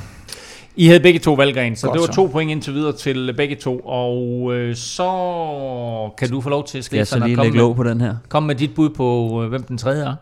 18. 0.79 0.85
I 0.85 0.87
havde 0.87 1.01
begge 1.01 1.19
to 1.21 1.35
valggren, 1.35 1.77
så 1.77 1.87
Godt 1.87 1.95
det 1.95 2.01
var 2.01 2.07
så. 2.07 2.13
to 2.13 2.27
point 2.27 2.51
indtil 2.51 2.75
videre 2.75 2.93
til 2.97 3.35
begge 3.37 3.57
to. 3.57 3.81
Og 3.85 4.55
øh, 4.55 4.77
så 4.77 6.11
kan 6.19 6.31
du 6.31 6.41
få 6.41 6.49
lov 6.49 6.67
til, 6.67 6.83
Skal 6.85 6.97
jeg 6.97 7.07
så 7.07 7.11
Stefan, 7.11 7.29
lige 7.29 7.33
at 7.33 7.53
komme 7.53 7.69
med, 7.69 7.75
på 7.75 7.83
den 7.85 8.01
her? 8.01 8.17
komme 8.29 8.47
med 8.47 8.55
dit 8.55 8.75
bud 8.75 8.91
på, 8.91 9.41
øh, 9.43 9.49
hvem 9.49 9.63
den 9.63 9.79
tredje 9.79 10.05
er. 10.05 10.15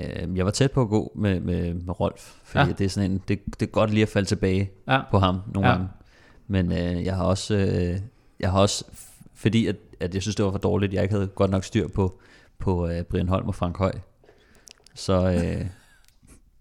Øh, 0.00 0.36
jeg 0.36 0.44
var 0.44 0.50
tæt 0.50 0.70
på 0.72 0.82
at 0.82 0.88
gå 0.88 1.12
med, 1.16 1.40
med, 1.40 1.74
med 1.74 2.00
Rolf, 2.00 2.32
fordi 2.44 2.58
Ja. 2.62 2.66
ja. 2.66 2.72
det 2.78 2.84
er 2.84 2.88
sådan 2.88 3.10
en, 3.10 3.20
det, 3.28 3.38
det 3.60 3.66
er 3.66 3.70
godt 3.70 3.90
lige 3.90 4.02
at 4.02 4.08
falde 4.08 4.28
tilbage 4.28 4.70
Ja. 4.88 5.00
på 5.10 5.18
ham 5.18 5.40
nogle 5.54 5.68
Ja. 5.68 5.72
ja. 5.74 5.78
gange. 5.78 5.92
Men 6.48 6.72
øh, 6.72 7.04
jeg 7.04 7.16
har 7.16 7.24
også, 7.24 7.54
øh, 7.54 7.98
jeg 8.40 8.50
har 8.50 8.60
også, 8.60 8.84
fordi 9.34 9.66
at, 9.66 9.76
at 10.00 10.14
jeg 10.14 10.22
synes 10.22 10.36
det 10.36 10.44
var 10.44 10.50
for 10.50 10.58
dårligt, 10.58 10.92
jeg 10.94 11.02
ikke 11.02 11.14
havde 11.14 11.26
godt 11.26 11.50
nok 11.50 11.64
styr 11.64 11.88
på, 11.88 12.18
på 12.58 12.88
øh, 12.88 13.02
Brian 13.02 13.28
Holm 13.28 13.48
og 13.48 13.54
Frank 13.54 13.76
Høj. 13.78 13.92
Så, 14.94 15.30
øh, 15.30 15.66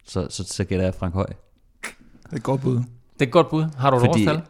så, 0.05 0.27
så, 0.29 0.43
så 0.43 0.63
gætter 0.63 0.85
jeg 0.85 0.95
Frank 0.95 1.13
Høj. 1.13 1.25
Det 2.23 2.31
er 2.31 2.35
et 2.35 2.43
godt 2.43 2.61
bud. 2.61 2.81
Det 3.19 3.21
er 3.21 3.25
et 3.25 3.31
godt 3.31 3.49
bud. 3.49 3.65
Har 3.77 3.89
du 3.89 3.95
et 3.97 4.01
Fordi- 4.01 4.27
årstal? 4.27 4.41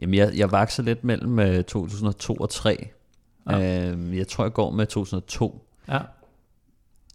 Jamen 0.00 0.14
jeg, 0.14 0.30
jeg 0.36 0.52
vakser 0.52 0.82
lidt 0.82 1.04
mellem 1.04 1.38
øh, 1.38 1.64
2002 1.64 2.34
og 2.34 2.50
3. 2.50 2.88
Ja. 3.50 3.90
Øh, 3.90 4.16
jeg 4.18 4.28
tror 4.28 4.44
jeg 4.44 4.52
går 4.52 4.70
med 4.70 4.86
2002. 4.86 5.62
Ja. 5.88 5.98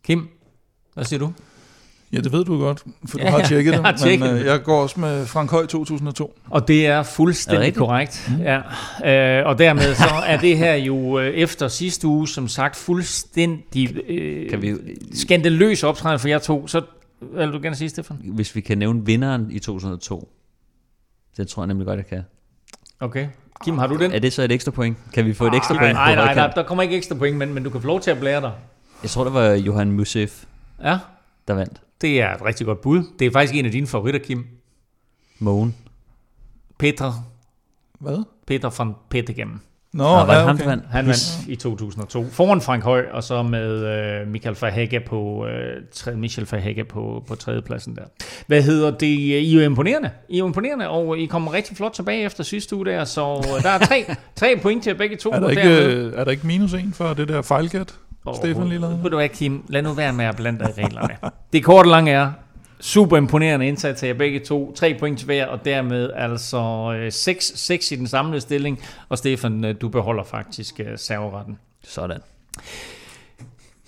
Kim, 0.04 0.28
hvad 0.94 1.04
siger 1.06 1.20
du? 1.20 1.34
Ja, 2.14 2.18
det 2.20 2.32
ved 2.32 2.46
du 2.46 2.60
godt, 2.60 2.80
for 3.10 3.18
du 3.18 3.24
Ja, 3.24 3.30
har 3.30 3.40
ja, 3.40 3.46
tjekket 3.46 3.72
jeg 3.74 3.78
det. 3.80 3.86
har 3.86 3.98
tjekket 3.98 4.28
men 4.32 4.38
øh, 4.40 4.46
jeg 4.46 4.64
går 4.64 4.82
også 4.82 5.00
med 5.00 5.26
Frank 5.26 5.52
Høj 5.52 5.66
2002. 5.66 6.40
Og 6.50 6.68
det 6.68 6.86
er 6.88 7.04
fuldstændig 7.04 7.68
Er 7.70 7.74
korrekt. 7.74 8.32
Mm. 8.38 8.44
Ja. 8.44 9.40
Øh, 9.40 9.48
og 9.48 9.58
dermed 9.58 9.96
så 9.96 10.10
er 10.28 10.38
det 10.38 10.58
her 10.58 10.74
jo 10.76 11.20
øh, 11.20 11.28
efter 11.34 11.68
sidste 11.68 12.08
uge, 12.08 12.28
som 12.28 12.48
sagt, 12.48 12.76
fuldstændig 12.76 13.98
øh, 14.10 14.50
Kan 14.50 14.62
vi, 14.62 14.74
skandaløs 15.14 15.84
optræden 15.84 16.20
for 16.20 16.28
jer 16.28 16.40
to. 16.40 16.68
Så 16.68 16.82
hvad 17.22 17.46
vil 17.46 17.54
du 17.54 17.60
gerne 17.64 17.76
sige, 17.76 17.90
Stefan? 17.90 18.18
hvis 18.24 18.56
vi 18.56 18.62
kan 18.62 18.78
nævne 18.78 19.06
vinderen 19.06 19.52
i 19.52 19.60
2002. 19.60 20.30
Det 21.38 21.48
tror 21.48 21.64
jeg 21.64 21.68
nemlig 21.68 21.88
godt, 21.88 21.98
jeg 21.98 22.06
kan. 22.08 22.24
Okay. 23.00 23.28
Kim, 23.64 23.78
har 23.78 23.88
du 23.88 23.98
den? 23.98 24.12
Er 24.12 24.20
det 24.20 24.34
så 24.34 24.42
et 24.42 24.52
ekstra 24.52 24.72
point? 24.72 24.98
Kan 25.14 25.26
vi 25.26 25.34
få 25.34 25.48
et 25.48 25.54
ekstra 25.56 25.74
point? 25.78 25.94
Nej, 25.94 26.12
på 26.16 26.16
nej, 26.16 26.36
nej, 26.36 26.54
der 26.56 26.64
kommer 26.64 26.84
ikke 26.84 26.98
ekstra 26.98 27.16
point, 27.16 27.38
men, 27.38 27.54
men 27.54 27.64
du 27.64 27.70
kan 27.70 27.82
få 27.82 27.88
lov 27.88 28.02
til 28.02 28.12
at 28.12 28.20
blære 28.20 28.42
dig. 28.42 28.54
Jeg 29.04 29.10
tror, 29.10 29.24
det 29.24 29.34
var 29.34 29.50
Johan 29.52 29.92
Musef, 29.92 30.46
Ja, 30.84 31.00
der 31.48 31.54
vandt. 31.54 31.82
det 32.02 32.22
er 32.22 32.36
et 32.36 32.42
rigtig 32.46 32.66
godt 32.66 32.82
bud. 32.82 33.04
Det 33.20 33.28
er 33.28 33.32
faktisk 33.32 33.56
en 33.56 33.66
af 33.66 33.72
dine 33.72 33.88
favoritter, 33.88 34.20
Kim. 34.20 34.48
Mogen. 35.40 35.76
Peter, 36.80 37.14
Hvad? 38.00 38.24
Peter 38.48 38.70
von 38.78 38.96
Petegem. 39.10 39.60
Nå, 39.94 40.04
Nå, 40.04 40.10
var 40.10 40.26
det 40.26 40.34
ja, 40.34 40.50
okay. 40.50 40.60
der 40.64 40.70
vandt? 40.70 40.84
Han 40.92 41.06
vandt 41.06 41.48
i 41.48 41.56
2002. 41.56 42.26
Foran 42.32 42.62
Frank 42.62 42.84
Høj, 42.84 43.06
og 43.12 43.24
så 43.24 43.44
med 43.44 43.86
øh, 44.22 44.28
Michael 44.28 44.56
Verhage 44.62 45.00
på, 45.00 45.48
øh, 45.48 45.82
tre, 45.94 46.16
Michael 46.16 46.48
Verhage 46.52 46.84
på, 46.84 47.24
på 47.28 47.36
tredjepladsen 47.36 47.96
der. 47.96 48.02
Hvad 48.48 48.62
hedder 48.62 48.92
det? 48.92 49.06
I 49.08 49.56
er 49.58 49.62
jo 49.62 49.70
imponerende. 49.70 50.10
I 50.30 50.36
er 50.36 50.40
jo 50.40 50.46
imponerende, 50.48 50.90
og 50.90 51.18
I 51.18 51.26
kommer 51.26 51.54
rigtig 51.54 51.78
flot 51.78 51.92
tilbage 51.94 52.24
efter 52.24 52.44
sidste 52.44 52.76
uge 52.76 52.86
der, 52.86 53.04
så 53.06 53.46
øh, 53.58 53.64
der 53.64 53.70
er 53.70 53.78
tre, 53.80 54.06
tre 54.36 54.60
point 54.62 54.84
til 54.84 54.96
begge 54.96 55.16
to. 55.18 55.30
Er 55.32 55.40
der, 55.40 55.50
ikke, 55.50 55.62
dermed- 55.62 55.96
øh, 55.96 56.14
er 56.16 56.24
der 56.24 56.32
ikke 56.32 56.48
minus 56.48 56.74
en 56.74 56.94
for 56.94 57.14
det 57.14 57.28
der 57.28 57.42
fejlgæt, 57.42 57.94
Stefan 58.36 58.68
lige 58.68 58.80
lavede? 58.82 59.00
Ved 59.04 59.10
du 59.10 59.16
hvad, 59.18 59.30
Kim? 59.30 59.64
Lad 59.68 59.82
nu 59.82 59.94
være 59.94 60.14
med 60.14 60.26
at 60.26 60.36
blande 60.36 60.60
dig 60.60 60.70
i 60.78 60.84
reglerne. 60.84 61.16
Det 61.54 61.64
korte 61.64 61.88
og 61.88 61.90
lange 61.90 62.12
er, 62.12 62.32
super 62.82 63.18
imponerende 63.18 63.68
indsats 63.68 64.00
til 64.00 64.14
begge 64.16 64.40
to. 64.40 64.72
Tre 64.76 64.96
point 65.00 65.20
til 65.20 65.26
hver, 65.26 65.46
og 65.46 65.66
dermed 65.66 66.10
altså 66.16 66.58
øh, 66.98 67.08
6-6 67.08 67.94
i 67.94 67.98
den 67.98 68.08
samlede 68.08 68.42
stilling. 68.42 68.80
Og 69.10 69.18
Stefan, 69.18 69.66
øh, 69.66 69.76
du 69.82 69.90
beholder 69.90 70.24
faktisk 70.24 70.80
øh, 70.80 70.98
serveretten. 70.98 71.60
Sådan. 71.84 72.20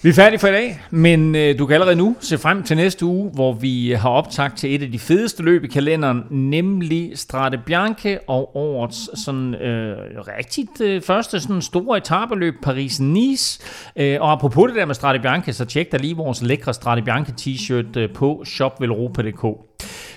Vi 0.04 0.10
er 0.10 0.14
færdige 0.14 0.40
for 0.40 0.48
i 0.48 0.52
dag, 0.52 0.82
men 0.92 1.36
øh, 1.36 1.60
du 1.60 1.66
kan 1.66 1.74
allerede 1.74 1.96
nu 1.96 2.16
se 2.20 2.38
frem 2.38 2.64
til 2.64 2.78
næste 2.78 3.06
uge, 3.06 3.30
hvor 3.34 3.54
vi 3.54 3.92
har 3.92 4.10
optagt 4.10 4.58
til 4.58 4.76
et 4.76 4.84
af 4.84 4.92
de 4.92 5.00
fedeste 5.00 5.44
løb 5.44 5.64
i 5.64 5.68
kalenderen, 5.68 6.24
nemlig 6.30 7.12
Strade 7.16 7.58
Bianche 7.66 8.20
og 8.30 8.56
årets 8.56 9.24
sådan 9.24 9.56
øh, 9.56 9.98
rigtigt 10.38 10.82
øh, 10.82 11.02
første 11.02 11.40
sådan 11.40 11.62
store 11.62 11.98
etabeløb 11.98 12.54
Paris-Nice. 12.66 13.62
Øh, 13.96 14.22
og 14.22 14.32
apropos 14.32 14.68
det 14.68 14.76
der 14.76 14.86
med 14.86 14.96
Strade 14.96 15.20
Bianche, 15.20 15.54
så 15.54 15.66
tjek 15.66 15.92
da 15.92 15.98
lige 15.98 16.16
vores 16.16 16.42
lækre 16.42 16.74
Strade 16.74 17.02
Bianche 17.02 17.34
t-shirt 17.40 17.98
øh, 17.98 18.14
på 18.14 18.44
shopvelropa.dk. 18.46 19.73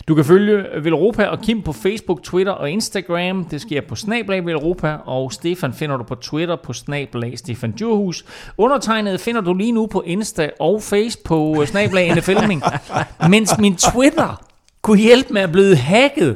Du 0.09 0.15
kan 0.15 0.25
følge 0.25 0.65
Velropa 0.83 1.25
og 1.27 1.41
Kim 1.41 1.63
på 1.63 1.73
Facebook, 1.73 2.23
Twitter 2.23 2.53
og 2.53 2.71
Instagram. 2.71 3.45
Det 3.45 3.61
sker 3.61 3.81
på 3.89 3.97
Snablag 3.97 4.47
Velropa, 4.47 4.97
og 5.07 5.33
Stefan 5.33 5.73
finder 5.75 5.97
du 5.97 6.03
på 6.03 6.15
Twitter 6.15 6.57
på 6.57 6.73
Snablag 6.73 7.39
Stefan 7.39 7.73
Djurhus. 7.73 8.25
Undertegnet 8.59 9.21
finder 9.21 9.41
du 9.41 9.55
lige 9.55 9.73
nu 9.73 9.87
på 9.87 10.03
Insta 10.07 10.51
og 10.61 10.83
Face 10.83 11.19
på 11.25 11.57
øh, 11.61 11.67
Snablag 11.67 12.15
NFLming. 12.15 12.63
Mens 13.31 13.59
min 13.59 13.77
Twitter 13.77 14.43
kunne 14.83 14.99
hjælpe 14.99 15.33
med 15.35 15.43
at 15.43 15.53
blive 15.53 15.77
hacket. 15.77 16.29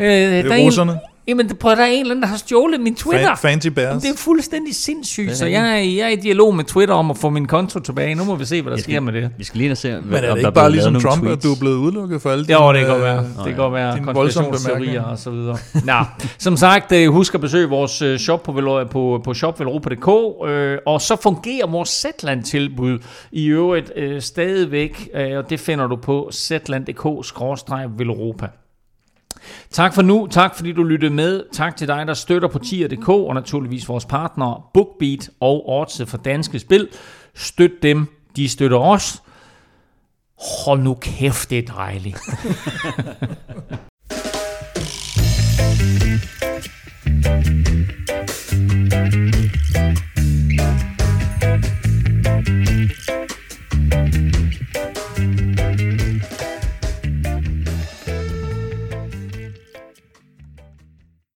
Øh, 0.00 0.06
Det 0.06 0.44
der 0.44 0.50
er 0.50 0.56
en-. 0.56 0.98
Jamen, 1.28 1.48
det 1.48 1.58
prøver 1.58 1.74
der 1.74 1.82
er 1.82 1.86
en 1.86 2.00
eller 2.00 2.10
anden, 2.10 2.22
der 2.22 2.28
har 2.28 2.36
stjålet 2.36 2.80
min 2.80 2.94
Twitter. 2.94 3.28
Fan- 3.34 3.36
Fancy 3.36 3.66
Bears. 3.68 3.86
Jamen, 3.88 4.02
det 4.02 4.10
er 4.10 4.16
fuldstændig 4.16 4.74
sindssygt, 4.74 5.26
Det 5.26 5.32
er 5.32 5.36
så 5.36 5.46
jeg 5.46 5.70
er, 5.70 5.74
jeg 5.76 5.98
er 6.00 6.08
i 6.08 6.16
dialog 6.16 6.54
med 6.54 6.64
Twitter 6.64 6.94
om 6.94 7.10
at 7.10 7.18
få 7.18 7.30
min 7.30 7.46
konto 7.46 7.80
tilbage. 7.80 8.14
Nu 8.14 8.24
må 8.24 8.34
vi 8.34 8.44
se, 8.44 8.62
hvad 8.62 8.70
der 8.70 8.76
Jeg 8.76 8.82
sker 8.84 9.00
med 9.00 9.12
det. 9.12 9.30
Vi 9.38 9.44
skal 9.44 9.58
lige 9.58 9.76
se, 9.76 10.00
Men 10.04 10.14
er 10.14 10.20
det 10.30 10.38
ikke 10.38 10.52
bare 10.52 10.70
ligesom 10.70 11.00
Trump, 11.00 11.26
at 11.26 11.42
du 11.42 11.52
er 11.52 11.56
blevet 11.60 11.76
udelukket 11.76 12.22
for 12.22 12.30
alle 12.30 12.46
Jo, 12.52 12.72
det 12.72 12.86
kan 12.86 13.00
være. 13.00 13.18
øh, 13.18 13.24
Det 13.24 13.44
kan 13.44 13.56
godt 13.56 13.72
være 13.74 13.98
konspirationsteorier 14.04 15.02
og 15.02 15.18
så 15.18 15.30
videre. 15.30 15.56
Nå, 15.84 16.04
som 16.38 16.56
sagt, 16.56 16.92
øh, 16.92 17.08
husk 17.12 17.34
at 17.34 17.40
besøge 17.40 17.68
vores 17.68 18.02
øh, 18.02 18.18
shop 18.18 18.42
på, 18.42 18.52
på, 18.90 19.20
på 19.24 19.34
shopvelropa.dk, 19.34 20.08
øh, 20.48 20.78
og 20.86 21.00
så 21.00 21.16
fungerer 21.22 21.66
vores 21.70 21.88
Zetland-tilbud 21.88 22.98
i 23.32 23.46
øvrigt 23.46 23.92
øh, 23.96 24.20
stadigvæk, 24.22 25.08
øh, 25.14 25.38
og 25.38 25.50
det 25.50 25.60
finder 25.60 25.86
du 25.86 25.96
på 25.96 26.30
zetland.dk-velropa. 26.32 28.46
Tak 29.70 29.94
for 29.94 30.02
nu. 30.02 30.26
Tak 30.30 30.56
fordi 30.56 30.72
du 30.72 30.82
lyttede 30.82 31.14
med. 31.14 31.42
Tak 31.52 31.76
til 31.76 31.88
dig, 31.88 32.06
der 32.06 32.14
støtter 32.14 32.48
på 32.48 32.58
tier.dk 32.58 33.08
og 33.08 33.34
naturligvis 33.34 33.88
vores 33.88 34.04
partnere 34.04 34.62
BookBeat 34.74 35.30
og 35.40 35.68
Odds 35.68 36.02
for 36.06 36.16
Danske 36.16 36.58
Spil. 36.58 36.88
Støt 37.34 37.82
dem. 37.82 38.06
De 38.36 38.48
støtter 38.48 38.78
os. 38.78 39.22
Hold 40.64 40.80
nu 40.80 40.94
kæft, 40.94 41.50
det 41.50 41.58
er 41.58 41.62
dejligt. 41.62 42.18